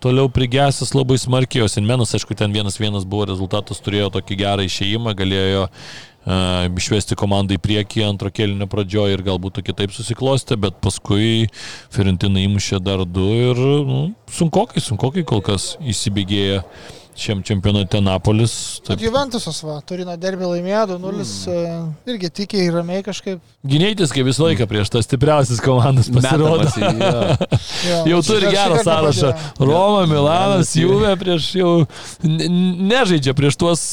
toliau 0.04 0.30
prigesęs 0.30 0.94
labai 0.96 1.18
smarkiai, 1.22 1.64
o 1.66 1.72
Sinmenas, 1.72 2.14
aišku, 2.18 2.36
ten 2.38 2.54
vienas 2.54 2.78
vienas 2.82 3.08
buvo 3.08 3.28
rezultatas, 3.32 3.82
turėjo 3.84 4.12
tokį 4.18 4.38
gerą 4.40 4.66
išėjimą, 4.68 5.14
galėjo 5.18 5.64
uh, 5.68 6.68
išvesti 6.68 7.18
komandą 7.20 7.58
į 7.58 7.64
priekį 7.64 8.06
antro 8.08 8.32
kėlinio 8.34 8.68
pradžioje 8.70 9.18
ir 9.18 9.26
galbūt 9.26 9.62
kitaip 9.66 9.96
susiklostė, 9.96 10.60
bet 10.60 10.78
paskui 10.84 11.48
Fiorentina 11.94 12.44
įmušė 12.44 12.82
dar 12.84 13.06
du 13.08 13.28
ir 13.32 13.66
nu, 13.88 14.00
sunkokai, 14.32 14.84
sunkokai 14.84 15.26
kol 15.28 15.44
kas 15.46 15.76
įsibėgėjo 15.82 16.64
šiam 17.18 17.42
čempionate 17.44 18.02
Napolis. 18.02 18.54
Taip. 18.86 19.02
Juventusas, 19.02 19.60
va, 19.66 19.80
Turino 19.88 20.14
derbį 20.20 20.52
laimėjo 20.52 20.84
2-0, 20.94 21.24
mm. 21.50 21.88
irgi 22.14 22.30
tikiai 22.42 22.70
ramiai 22.74 23.04
kažkaip. 23.06 23.42
Gynėtis 23.68 24.14
kaip 24.14 24.28
visą 24.30 24.46
laiką 24.46 24.68
prieš 24.70 24.92
tas 24.94 25.08
stipriausias 25.08 25.62
komandas 25.64 26.12
pasirodo. 26.14 26.68
jo, 27.90 28.02
jau 28.12 28.20
turi 28.28 28.52
gerą 28.54 28.78
sąrašą. 28.86 29.32
Roma, 29.60 30.06
Milanas, 30.10 30.76
Juve 30.78 31.16
prieš 31.20 31.50
jau 31.58 31.72
nežaidžia 32.24 33.34
prieš 33.38 33.58
tuos, 33.60 33.84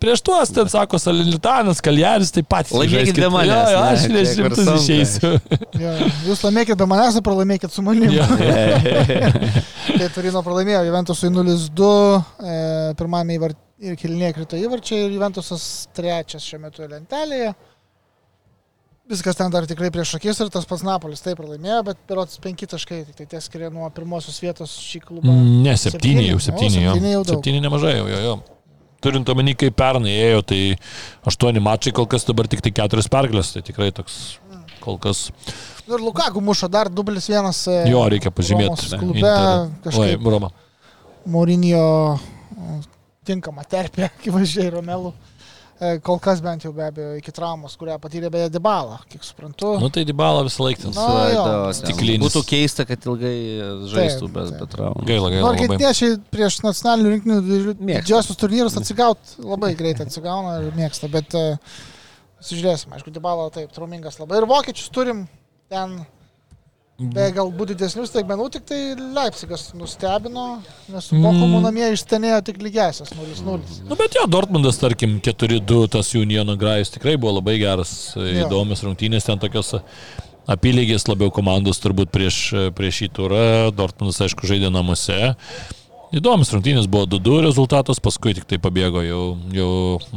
prieš 0.00 0.22
tuos, 0.24 0.54
ten 0.54 0.70
sako 0.70 1.02
Salinitanas, 1.02 1.82
Kaljaris, 1.84 2.32
taip 2.34 2.48
pat. 2.50 2.70
Laimėkit 2.72 3.18
be 3.18 3.32
manęs. 3.34 3.72
Jo, 3.72 3.74
jo, 3.74 3.82
aš 3.90 4.06
prieš 4.12 4.34
šimtus 4.38 4.72
išeisiu. 4.76 5.34
jo, 5.82 5.96
jūs 6.30 6.46
laimėkit 6.46 6.78
be 6.78 6.88
manęs, 6.94 7.18
o 7.18 7.24
pralaimėkit 7.26 7.74
su 7.74 7.84
manimi. 7.84 8.22
tai 9.98 10.08
Turino 10.14 10.44
pralaimėjo 10.46 10.86
Juventusui 10.88 11.32
0-2. 11.34 11.92
E, 12.38 12.67
pirmame 12.98 13.38
įvart, 13.38 13.58
ir 13.78 13.96
kilinėje 13.98 14.36
krito 14.38 14.58
įvarčiai 14.58 15.06
ir 15.06 15.16
Juventusas 15.16 15.64
trečias 15.96 16.46
šiuo 16.46 16.62
metu 16.66 16.86
lentelėje. 16.88 17.52
Viskas 19.08 19.38
ten 19.38 19.48
dar 19.48 19.64
tikrai 19.64 19.88
prieš 19.92 20.18
akis 20.18 20.42
ir 20.44 20.50
tas 20.52 20.66
pats 20.68 20.82
Napolis 20.84 21.22
taip 21.24 21.38
pralaimėjo, 21.40 21.78
bet 21.86 22.00
pilotas 22.10 22.40
penki 22.44 22.68
taškai, 22.68 23.00
tai 23.16 23.24
tie 23.30 23.40
skiria 23.40 23.70
nuo 23.72 23.88
pirmosios 23.94 24.36
vietos 24.42 24.74
šį 24.84 25.00
klubą. 25.06 25.32
Ne, 25.64 25.72
septyni 25.80 26.26
jau, 26.26 26.36
septyni 26.44 26.82
jau. 26.84 26.92
Septyni, 26.92 27.14
jau 27.14 27.24
septyni 27.30 27.62
nemažai 27.64 27.94
jau, 27.96 28.04
jo, 28.12 28.20
jo. 28.26 28.36
Turint 29.00 29.30
omeny, 29.32 29.54
kaip 29.56 29.78
pernai 29.78 30.12
ėjo, 30.12 30.42
tai 30.50 30.60
aštuoni 31.30 31.62
mačai, 31.64 31.94
kol 31.96 32.08
kas 32.10 32.26
dabar 32.28 32.50
tik 32.50 32.60
tai 32.66 32.74
keturias 32.74 33.08
pergalės, 33.08 33.54
tai 33.54 33.62
tikrai 33.64 33.92
toks 33.96 34.18
kol 34.82 34.98
kas. 35.00 35.28
Ir 35.88 36.02
Lukaku 36.04 36.42
muša 36.44 36.68
dar 36.68 36.90
dublis 36.92 37.30
vienas. 37.30 37.62
E, 37.70 37.84
jo, 37.88 38.02
reikia 38.12 38.34
pažymėti. 38.34 38.90
Klube, 38.98 39.36
kažkaip. 39.86 40.18
Oi, 40.18 40.34
Roma. 40.34 40.50
Maurinio 41.28 41.86
tinkama 43.28 43.64
terpė, 43.68 44.08
akivaizdžiai 44.18 44.70
Romelų. 44.76 45.12
E, 45.78 45.90
kol 46.02 46.16
kas 46.18 46.40
bent 46.42 46.64
jau 46.64 46.72
be 46.74 46.82
abejo 46.82 47.12
iki 47.20 47.30
traumos, 47.34 47.76
kurią 47.78 48.00
patyrė 48.02 48.32
beje 48.34 48.48
Dybala, 48.50 48.96
kiek 49.12 49.22
suprantu. 49.22 49.76
Nu 49.78 49.90
tai 49.94 50.02
Dybala 50.08 50.40
visą 50.46 50.64
laiką 50.66 50.90
stiklinis. 51.78 52.24
Būtų 52.24 52.42
keista, 52.48 52.86
kad 52.88 53.06
ilgai 53.06 53.36
žaistų 53.92 54.30
be, 54.34 54.48
be 54.56 54.66
traumų. 54.72 55.06
Gaila, 55.06 55.30
gaila. 55.36 55.52
Argentiniečiai 55.52 56.16
prieš 56.34 56.58
nacionalinių 56.66 57.14
rinktinių 57.14 57.76
didžiosius 57.78 58.40
turnyrus 58.40 58.80
atsigaut 58.80 59.38
labai 59.38 59.76
greitai 59.78 60.08
atsigauna 60.08 60.56
ir 60.64 60.74
mėgsta, 60.74 61.12
bet 61.14 61.38
uh, 61.38 61.78
pasižiūrėsim, 62.40 62.94
aišku, 62.94 63.14
Dybala 63.14 63.48
taip, 63.54 63.70
traumingas 63.74 64.18
labai. 64.18 64.40
Ir 64.40 64.48
vokiečius 64.50 64.90
turim 64.94 65.26
ten 65.70 66.00
Be 66.98 67.28
galbūt 67.30 67.76
didesnių 67.76 68.08
staigmenų, 68.08 68.48
tik 68.56 68.64
tai 68.66 68.78
Leipzigas 68.98 69.68
nustebino, 69.78 70.46
nes 70.90 71.06
su 71.06 71.14
Bochumu 71.14 71.60
mm. 71.60 71.66
namie 71.68 71.90
išstenėjo 71.94 72.40
tik 72.48 72.56
lygesias 72.58 73.12
0-0. 73.14 73.60
Nu, 73.86 73.94
bet 74.00 74.16
jo, 74.18 74.24
Dortmundas, 74.26 74.80
tarkim, 74.82 75.20
4-2, 75.22 75.84
tas 75.94 76.10
Uniono 76.18 76.56
Grajus 76.58 76.90
tikrai 76.96 77.14
buvo 77.14 77.36
labai 77.36 77.54
geras, 77.62 77.92
įdomios 78.18 78.82
rungtynės, 78.82 79.28
ten 79.30 79.38
tokios 79.38 79.76
apylygės 80.50 81.06
labiau 81.06 81.30
komandos 81.30 81.78
turbūt 81.84 82.10
prieš, 82.10 82.40
prieš 82.74 83.04
šį 83.04 83.08
turą, 83.14 83.44
Dortmundas 83.78 84.18
aišku 84.26 84.50
žaidė 84.50 84.74
namuose. 84.74 85.20
Įdomus 86.08 86.48
rungtynės 86.54 86.86
buvo 86.88 87.04
2-2 87.04 87.42
rezultatas, 87.44 87.98
paskui 88.00 88.32
tik 88.36 88.46
tai 88.48 88.56
pabėgo 88.62 89.02
jau, 89.04 89.24
jau 89.52 89.72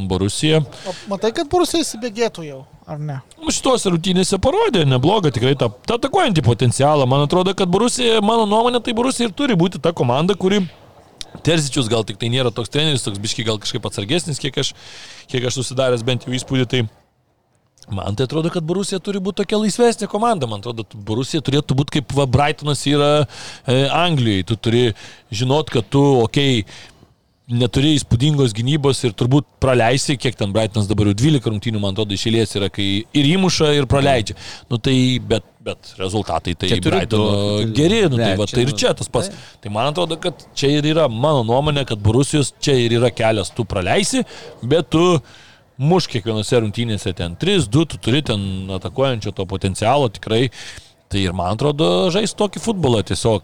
Borusija. 0.07 0.61
O 0.88 0.93
matai, 1.11 1.34
kad 1.35 1.49
Borusija 1.51 1.84
įsibėgėtų 1.84 2.45
jau, 2.47 2.61
ar 2.88 3.01
ne? 3.01 3.18
Nu, 3.35 3.51
šitos 3.51 3.84
rungtynėse 3.91 4.39
parodė 4.39 4.85
neblogą 4.88 5.34
tikrai 5.35 5.57
tą, 5.59 5.68
tą 5.84 5.97
atakuojantį 5.99 6.45
potencialą. 6.47 7.09
Man 7.11 7.26
atrodo, 7.26 7.51
kad 7.59 7.72
Borusija, 7.72 8.22
mano 8.23 8.47
nuomonė, 8.47 8.80
tai 8.85 8.95
Borusija 8.95 9.27
ir 9.27 9.35
turi 9.35 9.59
būti 9.59 9.84
ta 9.84 9.91
komanda, 9.91 10.38
kuri 10.39 10.63
Terzičius 11.43 11.91
gal 11.91 12.07
tik 12.07 12.19
tai 12.22 12.31
nėra 12.31 12.51
toks 12.55 12.72
treneris, 12.72 13.03
toks 13.03 13.19
biški 13.19 13.45
gal 13.47 13.59
kažkaip 13.59 13.85
atsargesnis, 13.88 14.39
kiek 14.39 14.57
aš, 14.63 14.73
kiek 15.31 15.43
aš 15.47 15.59
susidaręs 15.59 16.03
bent 16.07 16.27
jau 16.27 16.35
įspūdį. 16.35 16.68
Tai 16.72 16.81
Man 17.89 18.15
tai 18.15 18.27
atrodo, 18.27 18.51
kad 18.53 18.63
Borusija 18.63 19.01
turi 19.03 19.19
būti 19.23 19.41
tokia 19.41 19.57
laisvesnė 19.59 20.07
komanda. 20.11 20.47
Man 20.47 20.61
atrodo, 20.61 20.85
Borusija 21.07 21.41
turėtų 21.43 21.75
būti 21.79 21.97
kaip 21.97 22.13
va, 22.15 22.27
Brightonas 22.29 22.85
yra 22.87 23.11
e, 23.23 23.87
Anglijoje. 23.89 24.45
Tu 24.51 24.57
turi 24.67 24.83
žinot, 25.33 25.73
kad 25.73 25.89
tu, 25.91 26.03
okei, 26.21 26.61
okay, 26.61 26.91
neturi 27.51 27.95
įspūdingos 27.97 28.53
gynybos 28.55 29.01
ir 29.07 29.13
turbūt 29.17 29.47
praleisi, 29.63 30.15
kiek 30.19 30.37
ten 30.39 30.53
Brightonas 30.55 30.87
dabar 30.89 31.09
jau 31.09 31.15
12 31.23 31.51
rungtynių, 31.51 31.81
man 31.83 31.95
atrodo, 31.95 32.15
išėlės 32.15 32.55
yra, 32.59 32.71
kai 32.73 32.87
ir 33.03 33.29
įmuša, 33.33 33.73
ir 33.75 33.87
praleidžia. 33.91 34.37
Nu 34.71 34.79
tai, 34.83 34.95
bet, 35.27 35.45
bet 35.65 35.93
rezultatai 35.99 36.55
tai 36.59 36.71
Brightono 36.79 37.67
geri, 37.75 38.03
nu 38.07 38.21
tai, 38.21 38.33
va, 38.39 38.47
tai 38.49 38.65
ir 38.65 38.73
čia 38.77 38.95
tas 38.97 39.11
pats. 39.11 39.31
Tai 39.63 39.73
man 39.73 39.91
atrodo, 39.91 40.19
kad 40.21 40.47
čia 40.57 40.71
ir 40.77 40.87
yra 40.93 41.07
mano 41.11 41.43
nuomonė, 41.47 41.85
kad 41.89 42.01
Borusijos 42.03 42.53
čia 42.63 42.77
ir 42.79 42.99
yra 43.01 43.11
kelias, 43.15 43.51
tu 43.55 43.67
praleisi, 43.67 44.23
bet 44.63 44.91
tu 44.93 45.05
muš 45.81 46.07
kiekvienose 46.11 46.61
rungtynėse 46.61 47.13
ten 47.17 47.35
3-2, 47.41 47.85
tu 47.89 47.99
turi 48.01 48.21
ten 48.25 48.69
atakuojančio 48.77 49.33
to 49.35 49.47
potencialo 49.49 50.11
tikrai. 50.13 50.47
Tai 51.11 51.19
ir 51.19 51.35
man 51.35 51.57
atrodo, 51.57 52.07
žais 52.13 52.31
tokį 52.39 52.61
futbolą 52.63 53.01
tiesiog, 53.03 53.43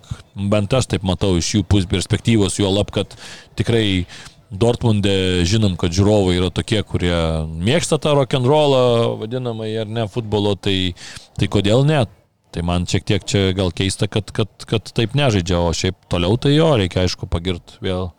bent 0.52 0.72
aš 0.78 0.88
taip 0.94 1.04
matau 1.04 1.34
iš 1.36 1.50
jų 1.58 1.66
pus 1.68 1.88
perspektyvos, 1.90 2.62
juo 2.62 2.70
lab, 2.72 2.94
kad 2.96 3.18
tikrai 3.60 4.06
Dortmundė 4.48 5.44
žinom, 5.44 5.74
kad 5.76 5.92
žiūrovai 5.92 6.38
yra 6.38 6.48
tokie, 6.56 6.80
kurie 6.88 7.18
mėgsta 7.52 7.98
tą 8.00 8.14
rock'n'rollą, 8.16 8.84
vadinamai, 9.20 9.74
ar 9.82 9.92
ne, 9.92 10.06
futbolo, 10.08 10.56
tai, 10.56 10.94
tai 11.36 11.50
kodėl 11.52 11.84
ne? 11.90 12.06
Tai 12.56 12.64
man 12.64 12.88
šiek 12.88 13.04
tiek 13.04 13.26
čia 13.28 13.52
gal 13.58 13.74
keista, 13.76 14.08
kad, 14.08 14.32
kad, 14.32 14.48
kad 14.70 14.88
taip 14.96 15.18
nežaidžia, 15.20 15.60
o 15.60 15.76
šiaip 15.76 16.00
toliau 16.08 16.40
tai 16.40 16.56
jo, 16.56 16.70
reikia 16.80 17.04
aišku 17.04 17.28
pagirti 17.28 17.76
vėl 17.84 18.14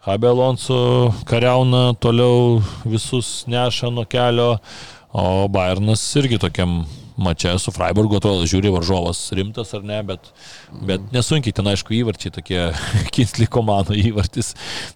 Habe 0.00 0.28
Alonso 0.28 1.12
kariauna, 1.28 1.92
toliau 2.00 2.62
visus 2.88 3.44
neša 3.44 3.90
nuo 3.92 4.06
kelio, 4.08 4.54
o 5.12 5.44
Bayernas 5.52 6.00
irgi 6.16 6.38
tokiam 6.40 6.86
mačia 7.20 7.58
su 7.60 7.68
Freiburgu 7.68 8.16
atrodo, 8.16 8.46
žiūri 8.48 8.70
varžovas 8.72 9.18
rimtas 9.36 9.74
ar 9.76 9.82
ne, 9.84 9.98
bet, 10.08 10.30
bet 10.88 11.04
nesunkiai 11.12 11.52
ten 11.52 11.68
aišku 11.68 11.92
įvarčiai 11.98 12.32
tokie, 12.32 12.62
Kinsli 13.14 13.44
komando 13.44 13.92
įvartis, 13.92 14.54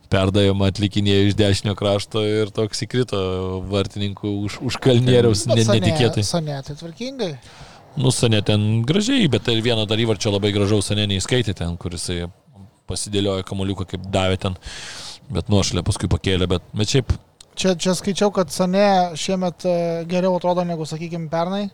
perdavimą 0.09 0.71
atlikinėjo 0.73 1.27
iš 1.29 1.37
dešinio 1.37 1.77
krašto 1.77 2.25
ir 2.25 2.55
toks 2.57 2.87
įkrito 2.87 3.21
vartininkų 3.69 4.33
už, 4.47 4.57
už 4.71 4.81
kalnieriaus 4.89 5.45
ne, 5.51 5.61
netikėtai. 5.69 6.25
Sanė, 6.25 6.63
tai 6.65 6.79
tvarkingai. 6.81 7.35
Nu, 8.01 8.09
Sanė 8.09 8.41
ten 8.49 8.81
gražiai, 8.89 9.29
bet 9.29 9.45
tai 9.51 9.59
vieną 9.61 9.85
dar 9.85 10.01
įvarčio 10.01 10.33
labai 10.33 10.55
gražaus 10.57 10.89
Sanė 10.89 11.05
neįskaitė 11.13 11.53
ten, 11.61 11.77
kuris 11.77 12.09
pasidėliojo 12.91 13.45
kamuoliuką, 13.49 13.87
kaip 13.95 14.09
davė 14.15 14.41
ten, 14.41 14.59
bet 15.33 15.49
nuošalė 15.53 15.85
paskui 15.87 16.11
pakėlė, 16.13 16.49
bet, 16.51 16.67
bet 16.77 16.93
šiaip. 16.93 17.15
Čia, 17.55 17.77
čia 17.79 17.95
skaičiau, 17.95 18.33
kad 18.35 18.51
Sane 18.51 19.15
šiemet 19.21 19.67
e, 19.71 19.75
geriau 20.11 20.35
atrodo 20.41 20.65
negu, 20.67 20.87
sakykime, 20.91 21.31
pernai. 21.31 21.69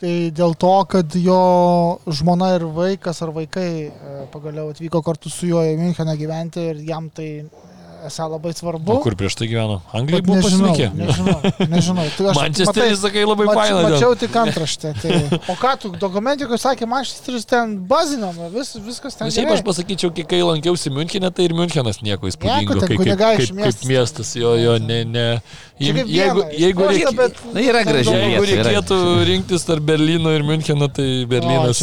Tai 0.00 0.12
dėl 0.32 0.54
to, 0.60 0.72
kad 0.88 1.16
jo 1.20 1.40
žmona 2.20 2.54
ir 2.56 2.66
vaikas 2.76 3.20
ar 3.24 3.32
vaikai 3.36 3.70
e, 3.88 3.90
pagaliau 4.32 4.72
atvyko 4.72 5.02
kartu 5.04 5.32
su 5.32 5.48
juo 5.50 5.64
į 5.64 5.74
Müncheną 5.80 6.14
gyventi 6.20 6.70
ir 6.70 6.80
jam 6.88 7.10
tai 7.12 7.28
esą 8.08 8.26
labai 8.30 8.52
svarbu. 8.56 8.94
O 8.94 9.02
kur 9.04 9.16
prieš 9.18 9.36
tai 9.40 9.48
gyveno? 9.50 9.80
Anglijai 9.96 10.24
buvo 10.26 10.40
pasilikę. 10.44 10.90
Nežinau, 10.96 11.52
nežinau. 11.72 12.06
Tai 12.16 12.34
Mančesteris, 12.38 13.00
sakai, 13.02 13.24
labai 13.28 13.48
mač, 13.48 13.60
faina. 13.60 13.82
Mačiau 13.86 14.16
tik 14.18 14.36
antraštę. 14.42 14.92
Tai, 15.02 15.20
o 15.52 15.56
ką 15.60 15.74
tu 15.82 15.92
dokumentikoje 16.00 16.60
sakė, 16.62 16.88
Mančesteris 16.90 17.48
ten 17.50 17.76
bazinam, 17.90 18.36
vis, 18.54 18.72
viskas 18.84 19.18
ten. 19.18 19.32
Šiaip 19.34 19.54
aš 19.56 19.64
pasakyčiau, 19.66 20.12
kai, 20.14 20.42
lankiausi 20.46 20.92
Münchenė, 20.94 21.32
tai 21.34 21.48
ir 21.48 21.56
Münchenas 21.58 22.02
nieko 22.04 22.30
įspūdingo. 22.30 22.76
Nieko, 22.76 22.86
kaip, 22.86 23.04
kaip, 23.04 23.18
kaip, 23.20 23.64
kaip 23.64 23.84
miestas, 23.90 24.34
jo, 24.38 24.54
jo, 24.60 24.78
ne, 24.82 25.02
ne. 25.08 25.26
Jeigu, 25.80 26.02
jeigu, 26.12 26.42
jeigu 26.60 26.88
reikia, 26.90 27.10
bet, 27.16 27.38
na, 27.54 27.62
yra 27.64 27.80
gražiai. 27.86 28.34
Jeigu 28.34 28.48
reikėtų 28.50 28.96
rinktis 29.24 29.64
tarp 29.64 29.86
Berlyno 29.88 30.34
ir 30.36 30.44
Müncheno, 30.44 30.90
tai 30.92 31.24
Berlynas 31.28 31.80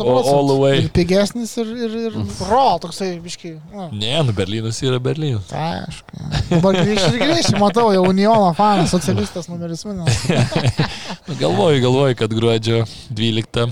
o, 0.00 0.14
all 0.32 0.48
the 0.48 0.56
way. 0.56 0.78
Ir 0.86 0.88
pigesnis 0.96 1.52
ir, 1.60 1.74
ir, 1.84 1.98
ir 2.08 2.16
ro, 2.48 2.64
toksai, 2.80 3.10
biškai. 3.20 3.52
Ne, 3.92 4.14
nu 4.24 4.32
Berlynas 4.36 4.80
yra 4.86 5.02
Berlynas. 5.04 5.45
Tai 5.46 5.62
aišku. 5.86 6.22
Dabar 6.50 6.78
grįžti 6.80 7.12
ir 7.14 7.22
grįžti, 7.22 7.56
matau, 7.62 7.90
jau 7.94 8.02
Uniono 8.08 8.50
fanas, 8.58 8.90
socialistas 8.90 9.46
numeris 9.50 9.84
vienas. 9.86 10.24
nu, 11.28 11.36
galvoju, 11.38 11.82
galvoju, 11.84 12.18
kad 12.18 12.34
gruodžio 12.34 12.82
12 13.10 13.70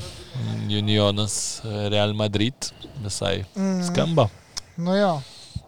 Unionas 0.70 1.36
Real 1.90 2.14
Madrid 2.14 2.70
visai 3.02 3.44
mm. 3.56 3.82
skamba. 3.88 4.28
Nu 4.76 4.96
jo. 4.96 5.14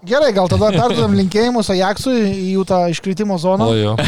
Gerai, 0.07 0.31
gal 0.35 0.47
tada 0.51 0.69
perdodam 0.71 1.15
linkėjimus 1.19 1.69
Ajaxui 1.75 2.15
į 2.31 2.49
jų 2.55 2.65
tą 2.69 2.79
iškritimo 2.93 3.37
zoną. 3.43 3.67
O 3.73 3.75
jo. 3.75 3.95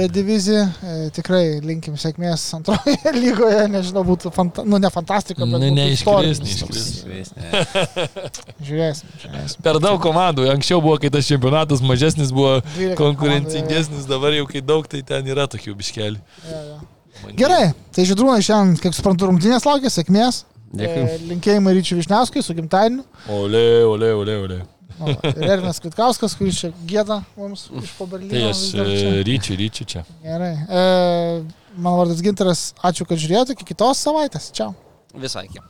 Redivizija, 0.00 0.64
e, 0.82 0.94
tikrai 1.14 1.60
linkim 1.62 1.94
sėkmės 2.00 2.48
antroje 2.56 3.12
lygoje, 3.22 3.68
nežinau, 3.70 4.02
būtų, 4.08 4.32
fanta, 4.34 4.64
nu 4.66 4.80
ne 4.82 4.90
fantastika, 4.90 5.46
bet... 5.46 5.62
Ne, 5.62 5.70
neiškris, 5.76 6.42
neiškris. 6.42 6.88
Žiūrėsim, 8.66 9.12
žiūrėsim. 9.22 9.62
Per 9.66 9.78
daug 9.82 10.00
komandų, 10.02 10.48
anksčiau 10.50 10.82
buvo, 10.82 10.96
kai 11.02 11.12
tas 11.14 11.28
čempionatas 11.30 11.84
mažesnis 11.84 12.34
buvo 12.34 12.58
konkurencingesnis, 12.98 14.08
dabar 14.10 14.34
jau 14.34 14.48
kai 14.50 14.64
daug, 14.64 14.88
tai 14.90 15.04
ten 15.06 15.30
yra 15.30 15.46
tokių 15.50 15.76
biškelių. 15.78 16.24
Ja, 16.50 16.64
ja. 16.72 16.80
Gerai, 17.38 17.64
tai 17.94 18.08
žydrūnai 18.08 18.42
šiandien, 18.42 18.80
kiek 18.82 18.96
suprantu, 18.96 19.30
rungtynės 19.30 19.68
laukia, 19.68 19.92
sėkmės. 19.92 20.42
Dėkui. 20.70 21.06
E, 21.06 21.16
linkėjimai 21.30 21.74
Ryčiui 21.78 21.98
Višniauskui 21.98 22.42
su 22.46 22.54
gimtadieniu. 22.58 23.02
Ole, 23.34 23.64
ole, 23.86 24.12
ole, 24.18 24.36
ole. 24.44 24.60
Ir 25.08 25.46
Ervinas 25.46 25.80
Kvitkauskas, 25.82 26.36
kuris 26.38 26.60
čia 26.60 26.72
gėda 26.88 27.20
mums 27.38 27.68
iš 27.80 27.94
po 27.96 28.06
Berlyno. 28.10 28.32
Tai 28.34 28.50
aš 28.50 28.62
ryčių, 29.26 29.58
ryčių 29.62 29.88
čia. 29.94 30.04
Gerai. 30.24 30.52
E, 30.60 30.84
mano 31.76 32.02
vardas 32.02 32.22
Ginteras, 32.24 32.70
ačiū, 32.84 33.08
kad 33.08 33.20
žiūrėjote, 33.20 33.56
iki 33.56 33.72
kitos 33.72 34.02
savaitės. 34.04 34.50
Čia. 34.56 34.72
Visai 35.16 35.46
iki. 35.48 35.62